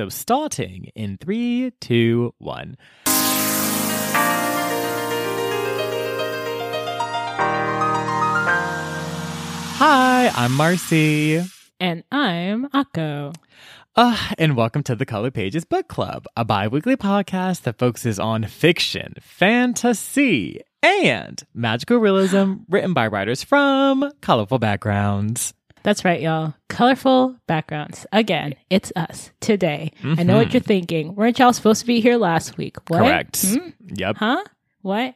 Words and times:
So 0.00 0.08
starting 0.08 0.90
in 0.94 1.18
three, 1.18 1.72
two, 1.78 2.32
one. 2.38 2.78
Hi, 9.76 10.32
I'm 10.34 10.54
Marcy. 10.54 11.44
And 11.78 12.02
I'm 12.10 12.70
Akko. 12.70 13.34
Uh, 13.94 14.16
and 14.38 14.56
welcome 14.56 14.82
to 14.84 14.96
the 14.96 15.04
Color 15.04 15.30
Pages 15.30 15.66
Book 15.66 15.88
Club, 15.88 16.24
a 16.34 16.46
bi 16.46 16.66
weekly 16.66 16.96
podcast 16.96 17.64
that 17.64 17.78
focuses 17.78 18.18
on 18.18 18.44
fiction, 18.46 19.16
fantasy, 19.20 20.62
and 20.82 21.42
magical 21.52 21.98
realism 21.98 22.54
written 22.70 22.94
by 22.94 23.06
writers 23.06 23.44
from 23.44 24.10
colorful 24.22 24.58
backgrounds. 24.58 25.52
That's 25.82 26.04
right, 26.04 26.20
y'all. 26.20 26.54
Colorful 26.68 27.36
backgrounds. 27.46 28.06
Again, 28.12 28.54
it's 28.68 28.92
us 28.96 29.30
today. 29.40 29.92
I 30.04 30.22
know 30.22 30.36
what 30.36 30.52
you're 30.52 30.60
thinking. 30.62 31.14
Weren't 31.14 31.38
y'all 31.38 31.52
supposed 31.54 31.80
to 31.80 31.86
be 31.86 32.00
here 32.00 32.16
last 32.16 32.56
week? 32.58 32.76
What? 32.88 32.98
Correct. 32.98 33.42
Hmm? 33.42 33.68
Yep. 33.94 34.16
Huh? 34.18 34.44
What? 34.82 35.14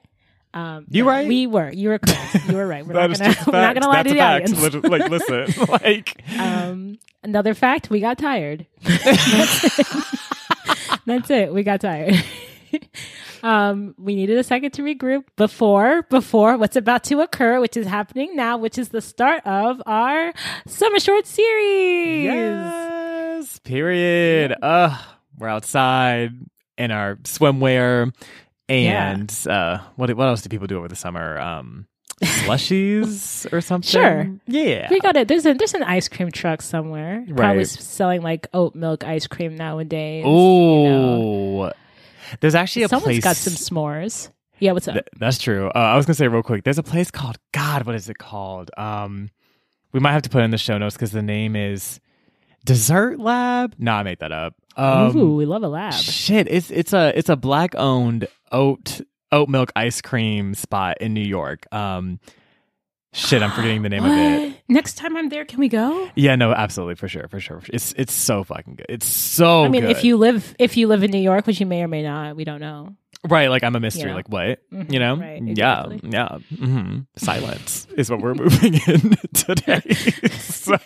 Um, 0.54 0.86
You 0.88 1.02
no, 1.04 1.10
right? 1.10 1.26
We 1.28 1.46
were. 1.46 1.70
You 1.70 1.88
were 1.90 1.98
correct. 1.98 2.48
You 2.48 2.56
were 2.56 2.66
right. 2.66 2.86
We're 2.86 2.94
That 3.00 3.00
not 3.08 3.10
is 3.10 3.18
gonna. 3.20 3.34
just 3.34 3.46
We're 3.46 3.52
not 3.60 3.74
gonna 3.74 3.88
lie 3.88 4.02
That's 4.04 4.08
to 4.08 4.14
the 4.14 4.20
fact. 4.20 4.44
audience. 4.52 4.84
Like, 4.84 5.10
listen, 5.10 5.66
like, 5.82 6.22
Um, 6.38 6.98
another 7.22 7.54
fact: 7.54 7.90
we 7.90 8.00
got 8.00 8.18
tired. 8.18 8.66
That's 11.06 11.28
it. 11.30 11.52
We 11.52 11.62
got 11.62 11.80
tired. 11.80 12.14
um, 13.42 13.94
we 13.98 14.14
needed 14.14 14.38
a 14.38 14.44
second 14.44 14.72
to 14.72 14.82
regroup 14.82 15.24
before 15.36 16.02
before 16.02 16.56
what's 16.56 16.76
about 16.76 17.04
to 17.04 17.20
occur, 17.20 17.60
which 17.60 17.76
is 17.76 17.86
happening 17.86 18.36
now, 18.36 18.56
which 18.56 18.78
is 18.78 18.88
the 18.90 19.00
start 19.00 19.44
of 19.46 19.82
our 19.86 20.32
summer 20.66 20.98
short 20.98 21.26
series. 21.26 22.24
yes, 22.24 23.58
period. 23.60 24.54
Uh, 24.62 24.98
we're 25.38 25.48
outside 25.48 26.32
in 26.78 26.90
our 26.90 27.16
swimwear. 27.16 28.12
And 28.68 29.32
uh, 29.48 29.78
what 29.96 30.14
what 30.16 30.26
else 30.26 30.42
do 30.42 30.48
people 30.48 30.66
do 30.66 30.78
over 30.78 30.88
the 30.88 30.96
summer? 30.96 31.38
Um, 31.38 31.86
slushies 32.22 33.46
or 33.52 33.60
something? 33.60 33.90
Sure. 33.90 34.30
Yeah. 34.46 34.88
We 34.90 35.00
got 35.00 35.16
it. 35.16 35.28
There's 35.28 35.44
a 35.44 35.54
there's 35.54 35.74
an 35.74 35.82
ice 35.82 36.08
cream 36.08 36.30
truck 36.30 36.62
somewhere, 36.62 37.24
probably 37.36 37.66
selling 37.66 38.22
like 38.22 38.46
oat 38.54 38.74
milk 38.74 39.04
ice 39.04 39.26
cream 39.26 39.56
nowadays. 39.56 40.24
Oh, 40.26 41.72
there's 42.40 42.54
actually 42.54 42.82
a 42.84 42.88
Someone's 42.88 43.20
place. 43.20 43.24
got 43.24 43.36
some 43.36 43.54
s'mores. 43.54 44.30
Yeah, 44.60 44.72
what's 44.72 44.86
up? 44.88 44.94
Th- 44.94 45.06
that's 45.18 45.38
true. 45.38 45.68
Uh, 45.68 45.78
I 45.78 45.96
was 45.96 46.06
gonna 46.06 46.14
say 46.14 46.28
real 46.28 46.42
quick. 46.42 46.64
There's 46.64 46.78
a 46.78 46.82
place 46.82 47.10
called 47.10 47.38
God. 47.52 47.86
What 47.86 47.94
is 47.94 48.08
it 48.08 48.18
called? 48.18 48.70
Um, 48.76 49.30
we 49.92 50.00
might 50.00 50.12
have 50.12 50.22
to 50.22 50.30
put 50.30 50.42
it 50.42 50.44
in 50.44 50.50
the 50.50 50.58
show 50.58 50.78
notes 50.78 50.94
because 50.96 51.12
the 51.12 51.22
name 51.22 51.56
is 51.56 52.00
Dessert 52.64 53.18
Lab. 53.18 53.74
No, 53.78 53.92
I 53.92 54.02
made 54.02 54.20
that 54.20 54.32
up. 54.32 54.54
Um, 54.76 55.16
Ooh, 55.16 55.36
we 55.36 55.44
love 55.46 55.62
a 55.62 55.68
lab. 55.68 55.92
Shit, 55.94 56.48
it's 56.48 56.70
it's 56.70 56.92
a 56.92 57.16
it's 57.16 57.28
a 57.28 57.36
black 57.36 57.74
owned 57.76 58.26
oat 58.52 59.00
oat 59.32 59.48
milk 59.48 59.72
ice 59.76 60.00
cream 60.00 60.54
spot 60.54 60.98
in 61.00 61.14
New 61.14 61.20
York. 61.20 61.66
Um, 61.72 62.20
shit, 63.14 63.42
I'm 63.42 63.50
forgetting 63.52 63.80
the 63.82 63.88
name 63.88 64.04
of 64.04 64.12
it. 64.12 64.54
Next 64.68 64.94
time 64.98 65.16
I'm 65.16 65.30
there, 65.30 65.44
can 65.46 65.58
we 65.60 65.68
go? 65.68 66.10
Yeah, 66.14 66.36
no, 66.36 66.52
absolutely, 66.52 66.96
for 66.96 67.08
sure, 67.08 67.28
for 67.28 67.40
sure. 67.40 67.62
It's 67.72 67.92
it's 67.96 68.12
so 68.12 68.44
fucking 68.44 68.74
good. 68.74 68.86
It's 68.90 69.06
so. 69.06 69.64
I 69.64 69.68
mean, 69.68 69.82
good. 69.82 69.90
if 69.90 70.04
you 70.04 70.16
live 70.18 70.54
if 70.58 70.76
you 70.76 70.88
live 70.88 71.02
in 71.02 71.10
New 71.10 71.18
York, 71.22 71.46
which 71.46 71.60
you 71.60 71.66
may 71.66 71.82
or 71.82 71.88
may 71.88 72.02
not, 72.02 72.36
we 72.36 72.44
don't 72.44 72.60
know. 72.60 72.94
right, 73.28 73.48
like 73.48 73.62
I'm 73.64 73.74
a 73.76 73.80
mystery. 73.80 74.10
Yeah. 74.10 74.14
like 74.16 74.28
what? 74.28 74.60
Mhm, 74.72 74.92
You 74.92 74.98
know? 74.98 75.16
right, 75.16 75.42
yeah, 75.42 75.84
exactly. 75.86 76.10
yeah. 76.10 76.38
hmm 76.56 76.98
Silence 77.16 77.86
is 77.96 78.10
what 78.10 78.20
we're 78.20 78.34
moving 78.44 78.74
in 78.86 79.16
today. 79.34 79.80
so. 80.38 80.76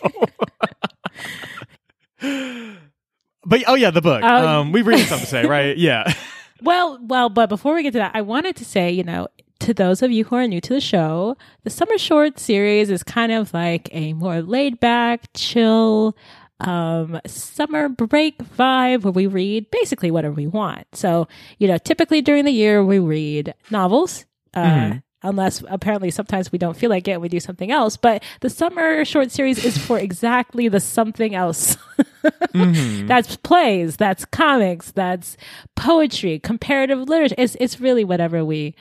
But 3.45 3.63
oh 3.67 3.75
yeah, 3.75 3.91
the 3.91 4.01
book. 4.01 4.21
Um, 4.23 4.45
um, 4.47 4.71
we 4.71 4.81
really 4.81 4.99
have 4.99 5.09
something 5.09 5.25
to 5.25 5.29
say, 5.31 5.45
right? 5.45 5.77
Yeah. 5.77 6.13
Well, 6.61 6.99
well, 7.01 7.29
but 7.29 7.47
before 7.47 7.73
we 7.73 7.83
get 7.83 7.93
to 7.93 7.99
that, 7.99 8.11
I 8.13 8.21
wanted 8.21 8.57
to 8.57 8.65
say, 8.65 8.91
you 8.91 9.03
know, 9.03 9.27
to 9.59 9.73
those 9.73 10.01
of 10.01 10.11
you 10.11 10.23
who 10.25 10.35
are 10.35 10.47
new 10.47 10.61
to 10.61 10.73
the 10.73 10.81
show, 10.81 11.35
the 11.63 11.69
Summer 11.69 11.97
Short 11.97 12.39
series 12.39 12.89
is 12.89 13.03
kind 13.03 13.31
of 13.31 13.53
like 13.53 13.89
a 13.91 14.13
more 14.13 14.41
laid 14.41 14.79
back, 14.79 15.21
chill, 15.33 16.15
um, 16.61 17.19
summer 17.25 17.87
break 17.89 18.37
vibe 18.39 19.03
where 19.03 19.11
we 19.13 19.27
read 19.27 19.69
basically 19.71 20.11
whatever 20.11 20.33
we 20.35 20.47
want. 20.47 20.85
So, 20.93 21.27
you 21.57 21.67
know, 21.67 21.77
typically 21.77 22.21
during 22.21 22.45
the 22.45 22.51
year 22.51 22.83
we 22.83 22.99
read 22.99 23.53
novels, 23.69 24.25
uh, 24.53 24.63
Mhm. 24.63 25.03
unless 25.23 25.63
apparently 25.69 26.11
sometimes 26.11 26.51
we 26.51 26.57
don't 26.57 26.75
feel 26.77 26.89
like 26.89 27.07
it, 27.07 27.19
we 27.21 27.27
do 27.29 27.39
something 27.39 27.71
else. 27.71 27.95
But 27.97 28.23
the 28.41 28.49
Summer 28.49 29.03
Short 29.05 29.31
series 29.31 29.63
is 29.63 29.77
for 29.77 29.97
exactly 29.99 30.67
the 30.67 30.79
something 30.79 31.35
else. 31.35 31.77
Mhm. 32.53 33.07
That's 33.07 33.35
plays, 33.37 33.95
that's 33.95 34.25
comics, 34.25 34.91
that's 34.91 35.37
poetry, 35.75 36.39
comparative 36.39 36.99
literature. 37.07 37.35
It's 37.37 37.55
it's 37.59 37.79
really 37.79 38.03
whatever 38.03 38.43
we 38.43 38.75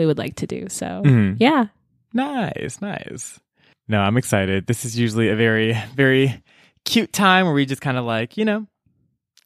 we 0.00 0.06
would 0.06 0.18
like 0.18 0.34
to 0.36 0.46
do. 0.46 0.68
So 0.68 1.02
Mhm. 1.04 1.36
yeah. 1.38 1.66
Nice, 2.12 2.80
nice. 2.80 3.38
No, 3.86 4.00
I'm 4.00 4.16
excited. 4.16 4.66
This 4.66 4.84
is 4.84 4.98
usually 4.98 5.28
a 5.28 5.36
very, 5.36 5.76
very 5.94 6.42
cute 6.84 7.12
time 7.12 7.44
where 7.46 7.54
we 7.54 7.66
just 7.66 7.82
kind 7.82 7.96
of 7.96 8.04
like, 8.04 8.36
you 8.36 8.44
know, 8.44 8.66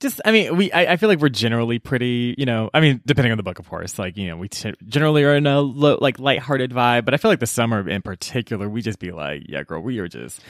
just, 0.00 0.20
I 0.25 0.32
mean, 0.32 0.56
we, 0.56 0.72
I, 0.72 0.93
I 0.93 0.97
feel 0.97 1.09
like 1.09 1.20
we're 1.20 1.28
generally 1.31 1.78
pretty, 1.78 2.34
you 2.37 2.44
know, 2.47 2.69
I 2.75 2.81
mean, 2.81 3.00
depending 3.06 3.32
on 3.32 3.37
the 3.38 3.43
book, 3.43 3.59
of 3.59 3.69
course, 3.69 3.98
like, 3.98 4.16
you 4.16 4.28
know, 4.28 4.37
we 4.37 4.48
t- 4.48 4.75
generally 4.87 5.25
are 5.25 5.34
in 5.34 5.47
a 5.47 5.60
lo- 5.60 5.98
like 6.00 6.19
lighthearted 6.19 6.70
vibe, 6.72 7.04
but 7.04 7.14
I 7.14 7.16
feel 7.16 7.31
like 7.31 7.41
the 7.41 7.47
summer 7.47 7.88
in 7.88 8.03
particular, 8.03 8.69
we 8.69 8.82
just 8.82 8.98
be 8.98 9.12
like, 9.12 9.43
yeah, 9.47 9.62
girl, 9.62 9.81
we 9.81 9.98
are 10.00 10.09
just 10.09 10.41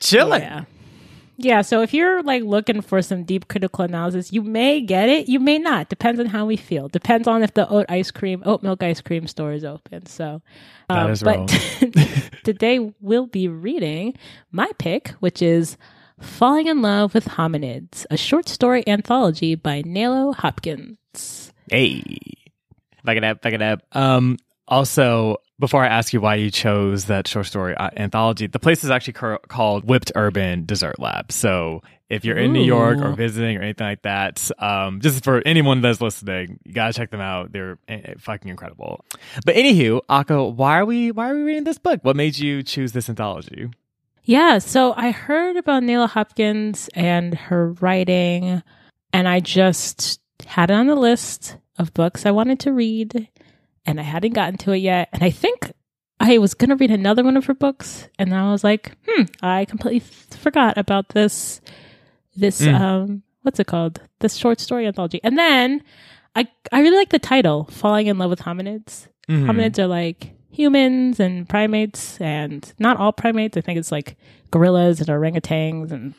chilling. 0.00 0.42
Yeah. 0.42 0.64
Yeah, 1.40 1.62
so 1.62 1.82
if 1.82 1.94
you're 1.94 2.20
like 2.24 2.42
looking 2.42 2.80
for 2.80 3.00
some 3.00 3.22
deep 3.22 3.46
critical 3.46 3.84
analysis, 3.84 4.32
you 4.32 4.42
may 4.42 4.80
get 4.80 5.08
it, 5.08 5.28
you 5.28 5.38
may 5.38 5.58
not. 5.58 5.88
Depends 5.88 6.18
on 6.18 6.26
how 6.26 6.44
we 6.46 6.56
feel. 6.56 6.88
Depends 6.88 7.28
on 7.28 7.44
if 7.44 7.54
the 7.54 7.68
oat 7.68 7.86
ice 7.88 8.10
cream, 8.10 8.42
oat 8.44 8.64
milk 8.64 8.82
ice 8.82 9.00
cream 9.00 9.28
store 9.28 9.52
is 9.52 9.64
open. 9.64 10.06
So, 10.06 10.42
um, 10.90 11.12
is 11.12 11.22
but 11.22 11.36
wrong. 11.36 11.48
today 12.44 12.92
we'll 13.00 13.28
be 13.28 13.46
reading 13.46 14.14
my 14.50 14.68
pick, 14.78 15.10
which 15.20 15.40
is 15.40 15.76
Falling 16.20 16.66
in 16.66 16.82
Love 16.82 17.14
with 17.14 17.26
Hominids, 17.26 18.04
a 18.10 18.16
short 18.16 18.48
story 18.48 18.82
anthology 18.88 19.54
by 19.54 19.82
Nalo 19.82 20.34
Hopkins. 20.34 21.52
Hey, 21.70 22.02
back 23.04 23.16
it 23.16 23.22
up, 23.22 23.42
back 23.42 23.52
it 23.52 23.62
up. 23.62 23.82
Um, 23.92 24.38
also, 24.66 25.36
before 25.58 25.84
I 25.84 25.88
ask 25.88 26.12
you 26.12 26.20
why 26.20 26.36
you 26.36 26.50
chose 26.50 27.06
that 27.06 27.26
short 27.26 27.46
story 27.46 27.74
uh, 27.76 27.90
anthology, 27.96 28.46
the 28.46 28.58
place 28.58 28.84
is 28.84 28.90
actually 28.90 29.14
cur- 29.14 29.38
called 29.48 29.84
Whipped 29.84 30.12
Urban 30.14 30.64
Dessert 30.64 30.98
Lab. 30.98 31.32
So 31.32 31.82
if 32.08 32.24
you're 32.24 32.36
in 32.36 32.52
New 32.52 32.62
York 32.62 32.98
or 32.98 33.12
visiting 33.12 33.56
or 33.56 33.62
anything 33.62 33.86
like 33.86 34.02
that, 34.02 34.50
um, 34.58 35.00
just 35.00 35.24
for 35.24 35.42
anyone 35.44 35.80
that's 35.80 36.00
listening, 36.00 36.58
you 36.64 36.72
gotta 36.72 36.92
check 36.92 37.10
them 37.10 37.20
out. 37.20 37.52
They're 37.52 37.78
eh, 37.88 38.14
fucking 38.18 38.48
incredible. 38.48 39.04
But 39.44 39.56
anywho, 39.56 40.00
Akko, 40.08 40.54
why 40.54 40.78
are 40.78 40.86
we 40.86 41.10
why 41.10 41.30
are 41.30 41.34
we 41.34 41.42
reading 41.42 41.64
this 41.64 41.78
book? 41.78 42.00
What 42.02 42.16
made 42.16 42.38
you 42.38 42.62
choose 42.62 42.92
this 42.92 43.08
anthology? 43.08 43.68
Yeah, 44.24 44.58
so 44.58 44.92
I 44.94 45.10
heard 45.10 45.56
about 45.56 45.82
Nayla 45.82 46.08
Hopkins 46.08 46.90
and 46.94 47.34
her 47.34 47.72
writing, 47.72 48.62
and 49.12 49.26
I 49.26 49.40
just 49.40 50.20
had 50.46 50.70
it 50.70 50.74
on 50.74 50.86
the 50.86 50.94
list 50.94 51.56
of 51.78 51.94
books 51.94 52.26
I 52.26 52.30
wanted 52.30 52.60
to 52.60 52.72
read, 52.72 53.28
and 53.88 53.98
I 53.98 54.02
hadn't 54.04 54.34
gotten 54.34 54.58
to 54.58 54.72
it 54.72 54.78
yet. 54.78 55.08
And 55.12 55.22
I 55.24 55.30
think 55.30 55.72
I 56.20 56.38
was 56.38 56.54
going 56.54 56.70
to 56.70 56.76
read 56.76 56.90
another 56.90 57.24
one 57.24 57.36
of 57.36 57.46
her 57.46 57.54
books, 57.54 58.08
and 58.18 58.34
I 58.34 58.50
was 58.52 58.62
like, 58.62 58.92
hmm, 59.08 59.22
I 59.42 59.64
completely 59.64 60.00
forgot 60.00 60.76
about 60.76 61.10
this, 61.10 61.60
this, 62.36 62.60
Mm. 62.60 62.80
um, 62.80 63.22
what's 63.42 63.58
it 63.60 63.66
called? 63.66 64.00
This 64.20 64.34
short 64.34 64.60
story 64.60 64.86
anthology. 64.86 65.20
And 65.24 65.38
then 65.38 65.82
I, 66.36 66.46
I 66.72 66.80
really 66.80 66.96
like 66.98 67.10
the 67.10 67.18
title, 67.18 67.64
Falling 67.70 68.06
in 68.08 68.18
Love 68.18 68.30
with 68.30 68.40
Hominids 68.42 69.08
Mhm. 69.28 69.44
hominids 69.46 69.78
are 69.78 69.86
like 69.86 70.32
humans 70.50 71.20
and 71.20 71.46
primates 71.48 72.18
and 72.20 72.72
not 72.78 72.96
all 72.96 73.12
primates 73.12 73.56
i 73.58 73.60
think 73.60 73.78
it's 73.78 73.92
like 73.92 74.16
gorillas 74.50 75.00
and 75.00 75.08
orangutans 75.10 75.92
and 75.92 76.14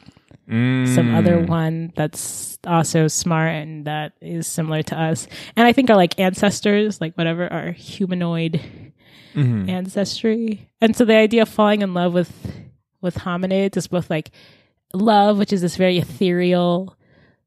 some 0.50 1.14
other 1.14 1.38
Mm. 1.38 1.48
one 1.48 1.94
that's 1.96 2.58
also 2.66 3.08
smart 3.08 3.54
and 3.54 3.86
that 3.86 4.14
is 4.20 4.48
similar 4.48 4.82
to 4.82 5.00
us 5.00 5.28
and 5.56 5.68
i 5.68 5.72
think 5.74 5.90
are 5.92 5.96
like 5.96 6.20
ancestors 6.20 7.00
like 7.00 7.14
whatever 7.16 7.52
our 7.54 7.72
humanoid 7.72 8.60
Mhm. 9.36 9.70
ancestry 9.70 10.68
and 10.82 10.96
so 10.96 11.06
the 11.06 11.16
idea 11.16 11.44
of 11.44 11.50
falling 11.50 11.82
in 11.84 11.94
love 11.94 12.14
with 12.14 12.32
with 13.00 13.16
hominids 13.16 13.78
is 13.78 13.86
both 13.88 14.10
like 14.10 14.32
love 14.94 15.38
which 15.38 15.54
is 15.54 15.62
this 15.62 15.78
very 15.78 16.00
ethereal 16.00 16.96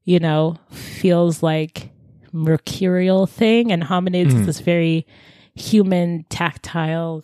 you 0.05 0.19
know 0.19 0.55
feels 0.71 1.43
like 1.43 1.89
mercurial 2.31 3.27
thing 3.27 3.71
and 3.71 3.83
hominids 3.83 4.31
Mhm. 4.31 4.39
is 4.39 4.45
this 4.45 4.59
very 4.61 5.05
human 5.55 6.25
tactile 6.29 7.23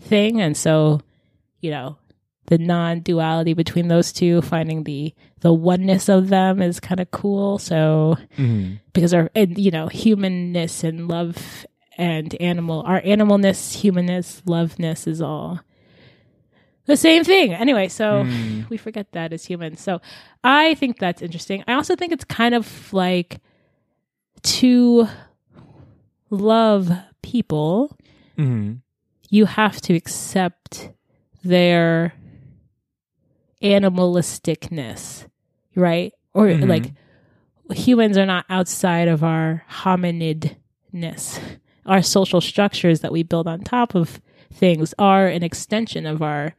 thing 0.00 0.40
and 0.40 0.56
so 0.56 1.00
you 1.60 1.70
know 1.70 1.96
the 2.50 2.58
non-duality 2.58 3.54
between 3.54 3.88
those 3.88 4.12
two 4.12 4.42
finding 4.42 4.84
the 4.84 5.14
the 5.40 5.52
oneness 5.52 6.08
of 6.08 6.28
them 6.28 6.60
is 6.60 6.78
kind 6.80 7.00
of 7.00 7.10
cool 7.10 7.58
so 7.58 8.16
Mhm. 8.36 8.78
because 8.92 9.14
our 9.14 9.30
and, 9.34 9.56
you 9.56 9.70
know 9.70 9.86
humanness 9.88 10.84
and 10.84 11.08
love 11.08 11.64
and 11.96 12.34
animal 12.40 12.82
our 12.86 13.00
animalness 13.02 13.74
humanness 13.80 14.42
loveness 14.46 15.06
is 15.06 15.22
all 15.22 15.60
the 16.86 16.96
same 16.96 17.22
thing. 17.22 17.54
Anyway, 17.54 17.86
so 17.86 18.24
Mm. 18.24 18.68
we 18.68 18.76
forget 18.76 19.12
that 19.12 19.32
as 19.32 19.44
humans. 19.44 19.80
So 19.80 20.00
I 20.42 20.74
think 20.74 20.98
that's 20.98 21.22
interesting. 21.22 21.62
I 21.68 21.74
also 21.74 21.94
think 21.94 22.10
it's 22.10 22.24
kind 22.24 22.52
of 22.54 22.92
like 22.92 23.38
to 24.58 25.06
love 26.30 26.90
people, 27.22 27.96
hmm 28.36 28.72
you 29.32 29.44
have 29.46 29.80
to 29.82 29.94
accept 29.94 30.90
their 31.44 32.12
animalisticness, 33.62 35.26
right? 35.74 36.12
Or 36.34 36.46
Mhm. 36.46 36.68
like 36.68 36.92
humans 37.76 38.16
are 38.18 38.26
not 38.26 38.44
outside 38.48 39.08
of 39.08 39.22
our 39.22 39.64
hominidness. 39.70 41.40
Our 41.86 42.02
social 42.02 42.40
structures 42.40 43.00
that 43.00 43.12
we 43.12 43.22
build 43.22 43.46
on 43.46 43.60
top 43.60 43.94
of 43.94 44.20
things 44.52 44.94
are 44.98 45.26
an 45.26 45.42
extension 45.42 46.06
of 46.06 46.22
our 46.22 46.54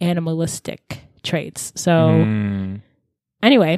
animalistic 0.00 1.00
traits. 1.22 1.72
So 1.74 1.90
Mm. 1.92 2.80
anyway, 3.42 3.76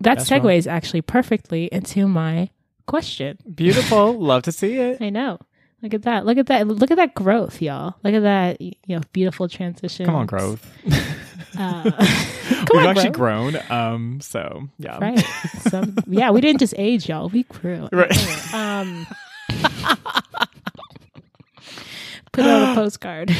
that 0.00 0.18
That's 0.18 0.30
wrong. 0.30 0.42
segues 0.42 0.66
actually 0.66 1.02
perfectly 1.02 1.68
into 1.72 2.06
my 2.06 2.50
question. 2.86 3.38
Beautiful. 3.54 4.12
Love 4.18 4.42
to 4.42 4.52
see 4.52 4.74
it. 4.74 5.00
I 5.00 5.08
know. 5.10 5.38
Look 5.82 5.94
at 5.94 6.02
that. 6.02 6.24
Look 6.26 6.38
at 6.38 6.46
that. 6.46 6.66
Look 6.66 6.90
at 6.90 6.96
that 6.96 7.14
growth, 7.14 7.60
y'all. 7.60 7.94
Look 8.02 8.14
at 8.14 8.22
that, 8.22 8.60
you 8.60 8.72
know, 8.88 9.00
beautiful 9.12 9.48
transition. 9.48 10.06
Come 10.06 10.14
on, 10.14 10.26
growth. 10.26 10.64
Uh, 11.58 11.90
We've 12.72 12.82
on, 12.82 12.86
actually 12.88 13.10
growth. 13.10 13.52
grown. 13.52 13.56
Um. 13.70 14.20
So 14.20 14.68
yeah. 14.78 14.98
Right. 15.00 15.18
Some, 15.60 15.96
yeah, 16.06 16.30
we 16.30 16.40
didn't 16.40 16.60
just 16.60 16.74
age, 16.76 17.08
y'all. 17.08 17.28
We 17.28 17.44
grew. 17.44 17.88
Right. 17.92 18.54
Um, 18.54 19.06
put 22.32 22.44
on 22.44 22.72
a 22.72 22.74
postcard. 22.76 23.34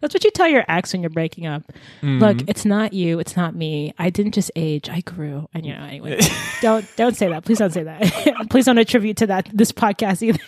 That's 0.00 0.14
what 0.14 0.24
you 0.24 0.30
tell 0.30 0.48
your 0.48 0.64
ex 0.68 0.92
when 0.92 1.02
you're 1.02 1.10
breaking 1.10 1.46
up. 1.46 1.62
Mm. 2.02 2.20
Look, 2.20 2.48
it's 2.48 2.64
not 2.64 2.92
you. 2.92 3.18
It's 3.18 3.36
not 3.36 3.54
me. 3.54 3.92
I 3.98 4.10
didn't 4.10 4.32
just 4.32 4.50
age. 4.56 4.88
I 4.88 5.00
grew. 5.00 5.48
And 5.54 5.66
you 5.66 5.74
know, 5.74 5.82
anyway, 5.84 6.20
don't 6.60 6.86
don't 6.96 7.16
say 7.16 7.28
that. 7.28 7.44
Please 7.44 7.58
don't 7.58 7.72
say 7.72 7.82
that. 7.82 8.46
Please 8.50 8.66
don't 8.66 8.78
attribute 8.78 9.16
to 9.18 9.26
that 9.28 9.48
this 9.52 9.72
podcast 9.72 10.22
either. 10.22 10.38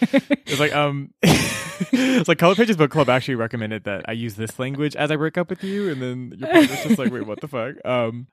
It's 0.47 0.61
like 0.61 0.75
um, 0.75 1.13
it's 1.23 2.29
like 2.29 2.39
Color 2.39 2.55
Pages 2.55 2.77
Book 2.77 2.91
Club 2.91 3.09
actually 3.09 3.37
recommended 3.37 3.85
that 3.85 4.05
I 4.09 4.13
use 4.13 4.35
this 4.35 4.59
language 4.59 4.95
as 4.97 5.11
I 5.11 5.17
break 5.17 5.37
up 5.39 5.51
with 5.51 5.65
you, 5.65 5.91
and 5.91 6.01
then 6.03 6.35
your 6.39 6.49
partner's 6.49 6.83
just 6.85 6.99
like, 6.99 7.13
wait, 7.13 7.27
what 7.27 7.41
the 7.41 7.49
fuck? 7.49 7.75
Um, 7.85 8.27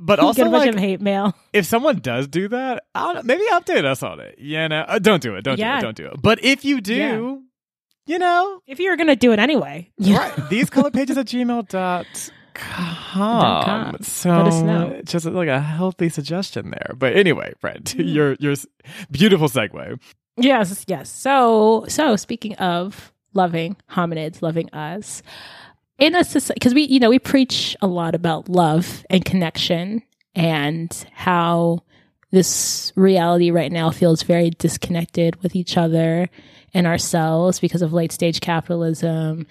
but 0.00 0.20
also 0.20 0.42
Get 0.42 0.46
a 0.46 0.50
bunch 0.50 0.66
like, 0.66 0.74
of 0.74 0.80
hate 0.80 1.00
mail. 1.00 1.34
if 1.52 1.66
someone 1.66 1.98
does 1.98 2.28
do 2.28 2.46
that, 2.48 2.84
I 2.94 3.12
don't 3.12 3.14
know, 3.16 3.22
maybe 3.24 3.42
update 3.50 3.84
us 3.84 4.02
on 4.02 4.20
it. 4.20 4.36
Yeah, 4.38 4.68
no, 4.68 4.80
uh, 4.82 4.98
don't 4.98 5.22
do 5.22 5.34
it. 5.34 5.42
Don't 5.42 5.56
do 5.56 5.64
it. 5.64 5.80
Don't 5.80 5.96
do 5.96 6.06
it. 6.06 6.22
But 6.22 6.44
if 6.44 6.64
you 6.64 6.80
do, 6.80 6.94
Yeah. 6.94 7.36
You 8.08 8.18
know, 8.18 8.60
If 8.66 8.78
you 8.80 8.90
were 8.90 8.96
gonna 8.96 9.16
do 9.16 9.32
it 9.32 9.38
anyway, 9.38 9.90
right? 10.00 10.48
These 10.48 10.70
color 10.70 10.90
pages 10.90 11.16
at 11.18 11.26
gmail 11.26 11.68
dot 11.68 12.06
com. 12.54 13.64
com. 13.64 13.96
So 14.02 14.30
Let 14.30 14.46
us 14.46 14.62
know. 14.62 15.00
just 15.04 15.26
like 15.26 15.48
a 15.48 15.60
healthy 15.60 16.08
suggestion 16.08 16.70
there. 16.70 16.94
But 16.96 17.16
anyway, 17.16 17.54
friend, 17.60 17.92
your 17.98 18.34
your 18.40 18.54
beautiful 19.10 19.48
segue. 19.48 19.98
Yes, 20.36 20.84
yes. 20.86 21.10
So, 21.10 21.84
so 21.88 22.16
speaking 22.16 22.54
of 22.56 23.12
loving 23.34 23.76
hominids, 23.90 24.40
loving 24.40 24.70
us, 24.72 25.22
in 25.98 26.14
a 26.14 26.22
society, 26.22 26.58
because 26.58 26.74
we, 26.74 26.82
you 26.82 27.00
know, 27.00 27.10
we 27.10 27.18
preach 27.18 27.76
a 27.82 27.86
lot 27.88 28.14
about 28.14 28.48
love 28.48 29.04
and 29.10 29.24
connection 29.24 30.00
and 30.36 31.06
how 31.12 31.82
this 32.30 32.92
reality 32.94 33.50
right 33.50 33.72
now 33.72 33.90
feels 33.90 34.22
very 34.22 34.50
disconnected 34.50 35.42
with 35.42 35.56
each 35.56 35.76
other 35.76 36.28
and 36.74 36.86
ourselves 36.86 37.60
because 37.60 37.82
of 37.82 37.92
late 37.92 38.12
stage 38.12 38.40
capitalism 38.40 39.46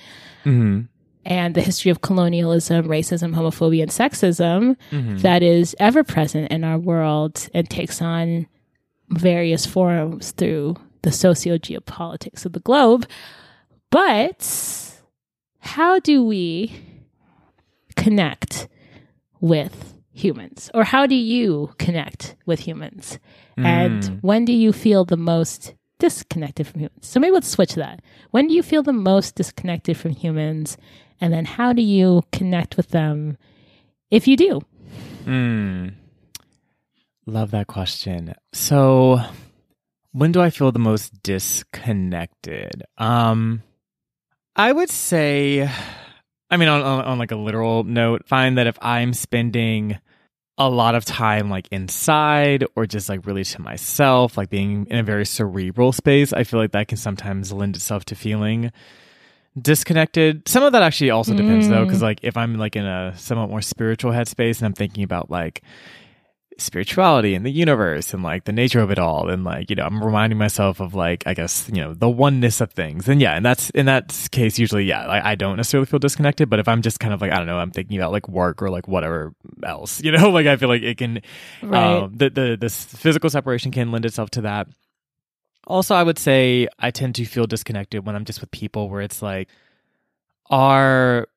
Mm-hmm. 0.45 0.81
and 1.25 1.55
the 1.55 1.61
history 1.61 1.91
of 1.91 2.01
colonialism, 2.01 2.85
racism, 2.87 3.33
homophobia, 3.35 3.81
and 3.83 3.91
sexism 3.91 4.75
Mm-hmm. 4.91 5.17
that 5.19 5.43
is 5.43 5.75
ever 5.79 6.03
present 6.03 6.51
in 6.51 6.63
our 6.63 6.77
world 6.77 7.49
and 7.53 7.69
takes 7.69 8.01
on 8.01 8.47
various 9.09 9.65
forms 9.65 10.31
through 10.31 10.75
the 11.01 11.11
socio 11.11 11.57
geopolitics 11.57 12.45
of 12.45 12.53
the 12.53 12.59
globe. 12.59 13.05
But 13.89 14.41
how 15.59 15.99
do 15.99 16.23
we 16.23 16.73
connect 17.95 18.67
with 19.39 19.93
humans? 20.11 20.69
Or 20.73 20.83
how 20.83 21.05
do 21.05 21.15
you 21.15 21.73
connect 21.77 22.35
with 22.45 22.59
humans? 22.61 23.19
And 23.57 24.19
when 24.21 24.45
do 24.45 24.53
you 24.53 24.71
feel 24.71 25.03
the 25.05 25.17
most 25.17 25.73
disconnected 25.99 26.67
from 26.67 26.81
humans? 26.81 27.07
So 27.07 27.19
maybe 27.19 27.33
let's 27.33 27.47
switch 27.47 27.75
that. 27.75 28.01
When 28.31 28.47
do 28.47 28.53
you 28.53 28.63
feel 28.63 28.83
the 28.83 28.93
most 28.93 29.35
disconnected 29.35 29.97
from 29.97 30.11
humans? 30.11 30.77
And 31.19 31.33
then 31.33 31.45
how 31.45 31.73
do 31.73 31.81
you 31.81 32.23
connect 32.31 32.77
with 32.77 32.89
them 32.89 33.37
if 34.11 34.27
you 34.27 34.37
do? 34.37 34.61
Mm. 35.25 35.93
Love 37.25 37.51
that 37.51 37.67
question. 37.67 38.33
So, 38.53 39.19
when 40.11 40.31
do 40.31 40.41
I 40.41 40.49
feel 40.49 40.71
the 40.71 40.79
most 40.79 41.21
disconnected? 41.23 42.83
Um, 42.97 43.63
I 44.55 44.71
would 44.71 44.89
say, 44.89 45.69
I 46.49 46.57
mean, 46.57 46.69
on, 46.69 46.81
on, 46.81 47.01
on 47.03 47.19
like 47.19 47.31
a 47.31 47.35
literal 47.35 47.83
note, 47.83 48.25
find 48.27 48.57
that 48.57 48.67
if 48.67 48.77
I'm 48.81 49.13
spending 49.13 49.99
a 50.57 50.69
lot 50.69 50.95
of 50.95 51.05
time 51.05 51.49
like 51.49 51.67
inside 51.71 52.65
or 52.75 52.85
just 52.87 53.09
like 53.09 53.25
really 53.27 53.43
to 53.43 53.61
myself, 53.61 54.37
like 54.37 54.49
being 54.49 54.87
in 54.89 54.97
a 54.97 55.03
very 55.03 55.25
cerebral 55.25 55.91
space, 55.91 56.33
I 56.33 56.43
feel 56.43 56.59
like 56.59 56.71
that 56.71 56.87
can 56.87 56.97
sometimes 56.97 57.53
lend 57.53 57.75
itself 57.75 58.05
to 58.05 58.15
feeling 58.15 58.71
disconnected. 59.59 60.47
Some 60.47 60.63
of 60.63 60.71
that 60.73 60.81
actually 60.83 61.09
also 61.11 61.33
depends 61.33 61.67
though, 61.67 61.83
Mm. 61.83 61.87
because 61.87 62.01
like 62.01 62.19
if 62.23 62.37
I'm 62.37 62.55
like 62.57 62.75
in 62.75 62.85
a 62.85 63.13
somewhat 63.17 63.49
more 63.49 63.61
spiritual 63.61 64.11
headspace 64.11 64.57
and 64.59 64.65
I'm 64.67 64.73
thinking 64.73 65.03
about 65.03 65.29
like 65.31 65.61
spirituality 66.59 67.35
and 67.35 67.45
the 67.45 67.51
universe 67.51 68.13
and 68.13 68.23
like 68.23 68.45
the 68.45 68.51
nature 68.51 68.79
of 68.79 68.89
it 68.91 68.97
all. 68.99 69.29
And 69.29 69.43
like 69.43 69.69
you 69.69 69.75
know 69.75 69.83
i'm 69.85 70.03
reminding 70.03 70.37
myself 70.39 70.79
of 70.79 70.93
like 70.95 71.23
i 71.27 71.33
guess 71.33 71.69
you 71.71 71.81
know 71.83 71.93
the 71.93 72.09
oneness 72.09 72.61
of 72.61 72.71
things. 72.71 73.07
And 73.07 73.21
yeah 73.21 73.33
and 73.35 73.45
that's 73.45 73.69
in 73.71 73.85
that 73.85 74.27
case 74.31 74.57
usually 74.57 74.85
yeah 74.85 75.05
like, 75.07 75.23
i 75.23 75.35
don't 75.35 75.57
necessarily 75.57 75.85
feel 75.85 75.99
disconnected. 75.99 76.49
But 76.49 76.59
if 76.59 76.67
i'm 76.67 76.81
just 76.81 76.99
kind 76.99 77.13
of 77.13 77.21
like 77.21 77.31
i 77.31 77.37
don't 77.37 77.45
know 77.47 77.57
i'm 77.59 77.71
thinking 77.71 77.97
about 77.97 78.11
like 78.11 78.27
work 78.27 78.61
or 78.61 78.69
like 78.69 78.87
whatever 78.87 79.33
else 79.63 80.01
you 80.03 80.11
know 80.11 80.29
like 80.29 80.47
i 80.47 80.55
feel 80.57 80.69
like 80.69 80.81
it 80.81 80.97
can 80.97 81.21
Right. 81.61 81.97
um, 82.03 82.13
the, 82.15 82.29
the 82.29 82.57
this 82.59 82.85
physical 82.85 83.29
separation 83.29 83.71
can 83.71 83.91
lend 83.91 84.05
itself 84.05 84.29
to 84.31 84.41
that. 84.41 84.67
Also 85.65 85.93
i 85.95 86.01
would 86.03 86.17
say 86.17 86.67
i 86.79 86.91
tend 86.91 87.15
to 87.15 87.25
feel 87.25 87.45
disconnected 87.45 88.05
when 88.05 88.15
i'm 88.15 88.25
just 88.25 88.41
with 88.41 88.49
people 88.51 88.89
where 88.89 89.01
it's 89.01 89.21
like 89.21 89.49
our 90.49 91.27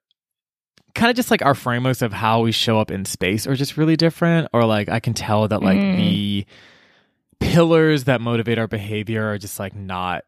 kind 0.95 1.11
of 1.11 1.17
just 1.17 1.31
like 1.31 1.43
our 1.43 1.55
frameworks 1.55 2.03
of 2.03 2.13
how 2.13 2.41
we 2.41 2.53
show 2.53 2.79
up 2.79 2.91
in 2.91 3.05
space 3.05 3.47
are 3.47 3.55
just 3.55 3.77
really 3.77 3.97
different 3.97 4.49
or 4.53 4.65
like 4.65 4.89
i 4.89 5.01
can 5.01 5.15
tell 5.15 5.47
that 5.49 5.63
like 5.63 5.79
Mm. 5.79 5.97
the 5.97 6.47
pillars 7.39 8.05
that 8.05 8.21
motivate 8.21 8.59
our 8.59 8.67
behavior 8.69 9.27
are 9.31 9.39
just 9.39 9.59
like 9.59 9.75
not 9.75 10.25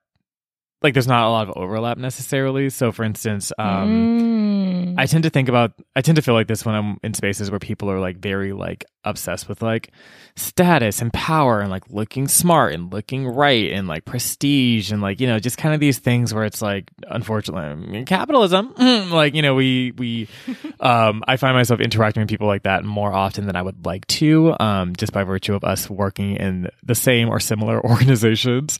like 0.82 0.94
there's 0.94 1.06
not 1.06 1.26
a 1.26 1.30
lot 1.30 1.48
of 1.48 1.56
overlap 1.56 1.98
necessarily 1.98 2.70
so 2.70 2.90
for 2.92 3.04
instance 3.04 3.52
um 3.58 3.88
Mm. 4.18 4.71
I 4.98 5.06
tend 5.06 5.24
to 5.24 5.30
think 5.30 5.48
about 5.48 5.72
I 5.96 6.00
tend 6.00 6.16
to 6.16 6.22
feel 6.22 6.34
like 6.34 6.46
this 6.48 6.64
when 6.64 6.74
I'm 6.74 6.98
in 7.02 7.14
spaces 7.14 7.50
where 7.50 7.60
people 7.60 7.90
are 7.90 8.00
like 8.00 8.18
very 8.18 8.52
like 8.52 8.84
obsessed 9.04 9.48
with 9.48 9.62
like 9.62 9.90
status 10.36 11.02
and 11.02 11.12
power 11.12 11.60
and 11.60 11.70
like 11.70 11.82
looking 11.90 12.28
smart 12.28 12.72
and 12.72 12.92
looking 12.92 13.26
right 13.26 13.72
and 13.72 13.88
like 13.88 14.04
prestige 14.04 14.92
and 14.92 15.02
like 15.02 15.20
you 15.20 15.26
know 15.26 15.38
just 15.38 15.58
kind 15.58 15.74
of 15.74 15.80
these 15.80 15.98
things 15.98 16.32
where 16.32 16.44
it's 16.44 16.62
like 16.62 16.90
unfortunately 17.08 17.64
I 17.64 17.74
mean, 17.74 18.04
capitalism 18.04 18.72
like 19.10 19.34
you 19.34 19.42
know 19.42 19.54
we 19.54 19.92
we 19.98 20.28
um 20.80 21.22
I 21.26 21.36
find 21.36 21.56
myself 21.56 21.80
interacting 21.80 22.22
with 22.22 22.30
people 22.30 22.46
like 22.46 22.62
that 22.62 22.84
more 22.84 23.12
often 23.12 23.46
than 23.46 23.56
I 23.56 23.62
would 23.62 23.84
like 23.84 24.06
to 24.08 24.54
um 24.60 24.94
just 24.96 25.12
by 25.12 25.24
virtue 25.24 25.54
of 25.54 25.64
us 25.64 25.90
working 25.90 26.36
in 26.36 26.68
the 26.82 26.94
same 26.94 27.28
or 27.28 27.40
similar 27.40 27.80
organizations 27.84 28.78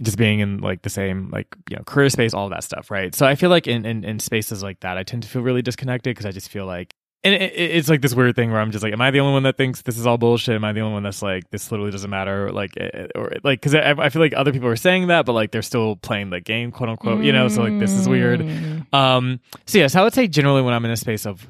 just 0.00 0.16
being 0.16 0.40
in 0.40 0.58
like 0.58 0.82
the 0.82 0.90
same 0.90 1.30
like 1.30 1.48
you 1.68 1.76
know 1.76 1.82
career 1.84 2.08
space 2.08 2.34
all 2.34 2.48
that 2.50 2.64
stuff 2.64 2.90
right? 2.90 3.14
So 3.14 3.26
i 3.26 3.34
feel 3.34 3.50
like 3.50 3.66
in 3.66 3.84
in, 3.84 4.04
in 4.04 4.18
spaces 4.20 4.62
like 4.62 4.80
that 4.80 4.96
i 4.96 5.02
tend 5.02 5.24
to 5.24 5.28
feel 5.36 5.42
really 5.44 5.62
disconnected 5.62 6.10
because 6.14 6.26
i 6.26 6.32
just 6.32 6.48
feel 6.50 6.66
like 6.66 6.92
and 7.24 7.34
it, 7.34 7.52
it- 7.54 7.70
it's 7.76 7.88
like 7.88 8.02
this 8.02 8.14
weird 8.14 8.36
thing 8.36 8.50
where 8.52 8.60
i'm 8.60 8.70
just 8.70 8.82
like 8.84 8.92
am 8.92 9.00
i 9.00 9.10
the 9.10 9.20
only 9.20 9.32
one 9.32 9.42
that 9.42 9.56
thinks 9.56 9.82
this 9.82 9.98
is 9.98 10.06
all 10.06 10.18
bullshit? 10.18 10.54
Am 10.54 10.64
i 10.64 10.72
the 10.72 10.80
only 10.80 10.92
one 10.94 11.02
that's 11.02 11.22
like 11.22 11.48
this 11.50 11.70
literally 11.72 11.90
doesn't 11.90 12.10
matter? 12.10 12.52
Like 12.52 12.70
eh, 12.76 13.06
or 13.14 13.32
like 13.42 13.60
because 13.60 13.74
I, 13.74 13.92
I 13.92 14.08
feel 14.10 14.20
like 14.22 14.34
other 14.36 14.52
people 14.52 14.68
are 14.68 14.76
saying 14.76 15.08
that 15.08 15.26
but 15.26 15.32
like 15.32 15.50
they're 15.50 15.62
still 15.62 15.96
playing 15.96 16.30
the 16.30 16.40
game 16.40 16.70
quote 16.70 16.88
unquote 16.90 17.24
you 17.24 17.32
know? 17.32 17.48
So 17.48 17.62
like 17.62 17.78
this 17.78 17.92
is 17.92 18.08
weird. 18.08 18.40
Mm. 18.40 18.94
um 18.94 19.40
so 19.66 19.78
yes 19.78 19.96
i 19.96 20.02
would 20.02 20.14
say 20.14 20.28
generally 20.28 20.62
when 20.62 20.72
i'm 20.74 20.84
in 20.84 20.90
a 20.90 20.96
space 20.96 21.26
of 21.26 21.48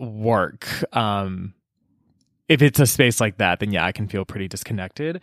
work 0.00 0.66
um 0.96 1.52
if 2.48 2.62
it's 2.62 2.80
a 2.80 2.86
space 2.86 3.20
like 3.20 3.36
that 3.38 3.60
then 3.60 3.70
yeah 3.72 3.84
i 3.84 3.92
can 3.92 4.08
feel 4.08 4.24
pretty 4.24 4.48
disconnected. 4.48 5.20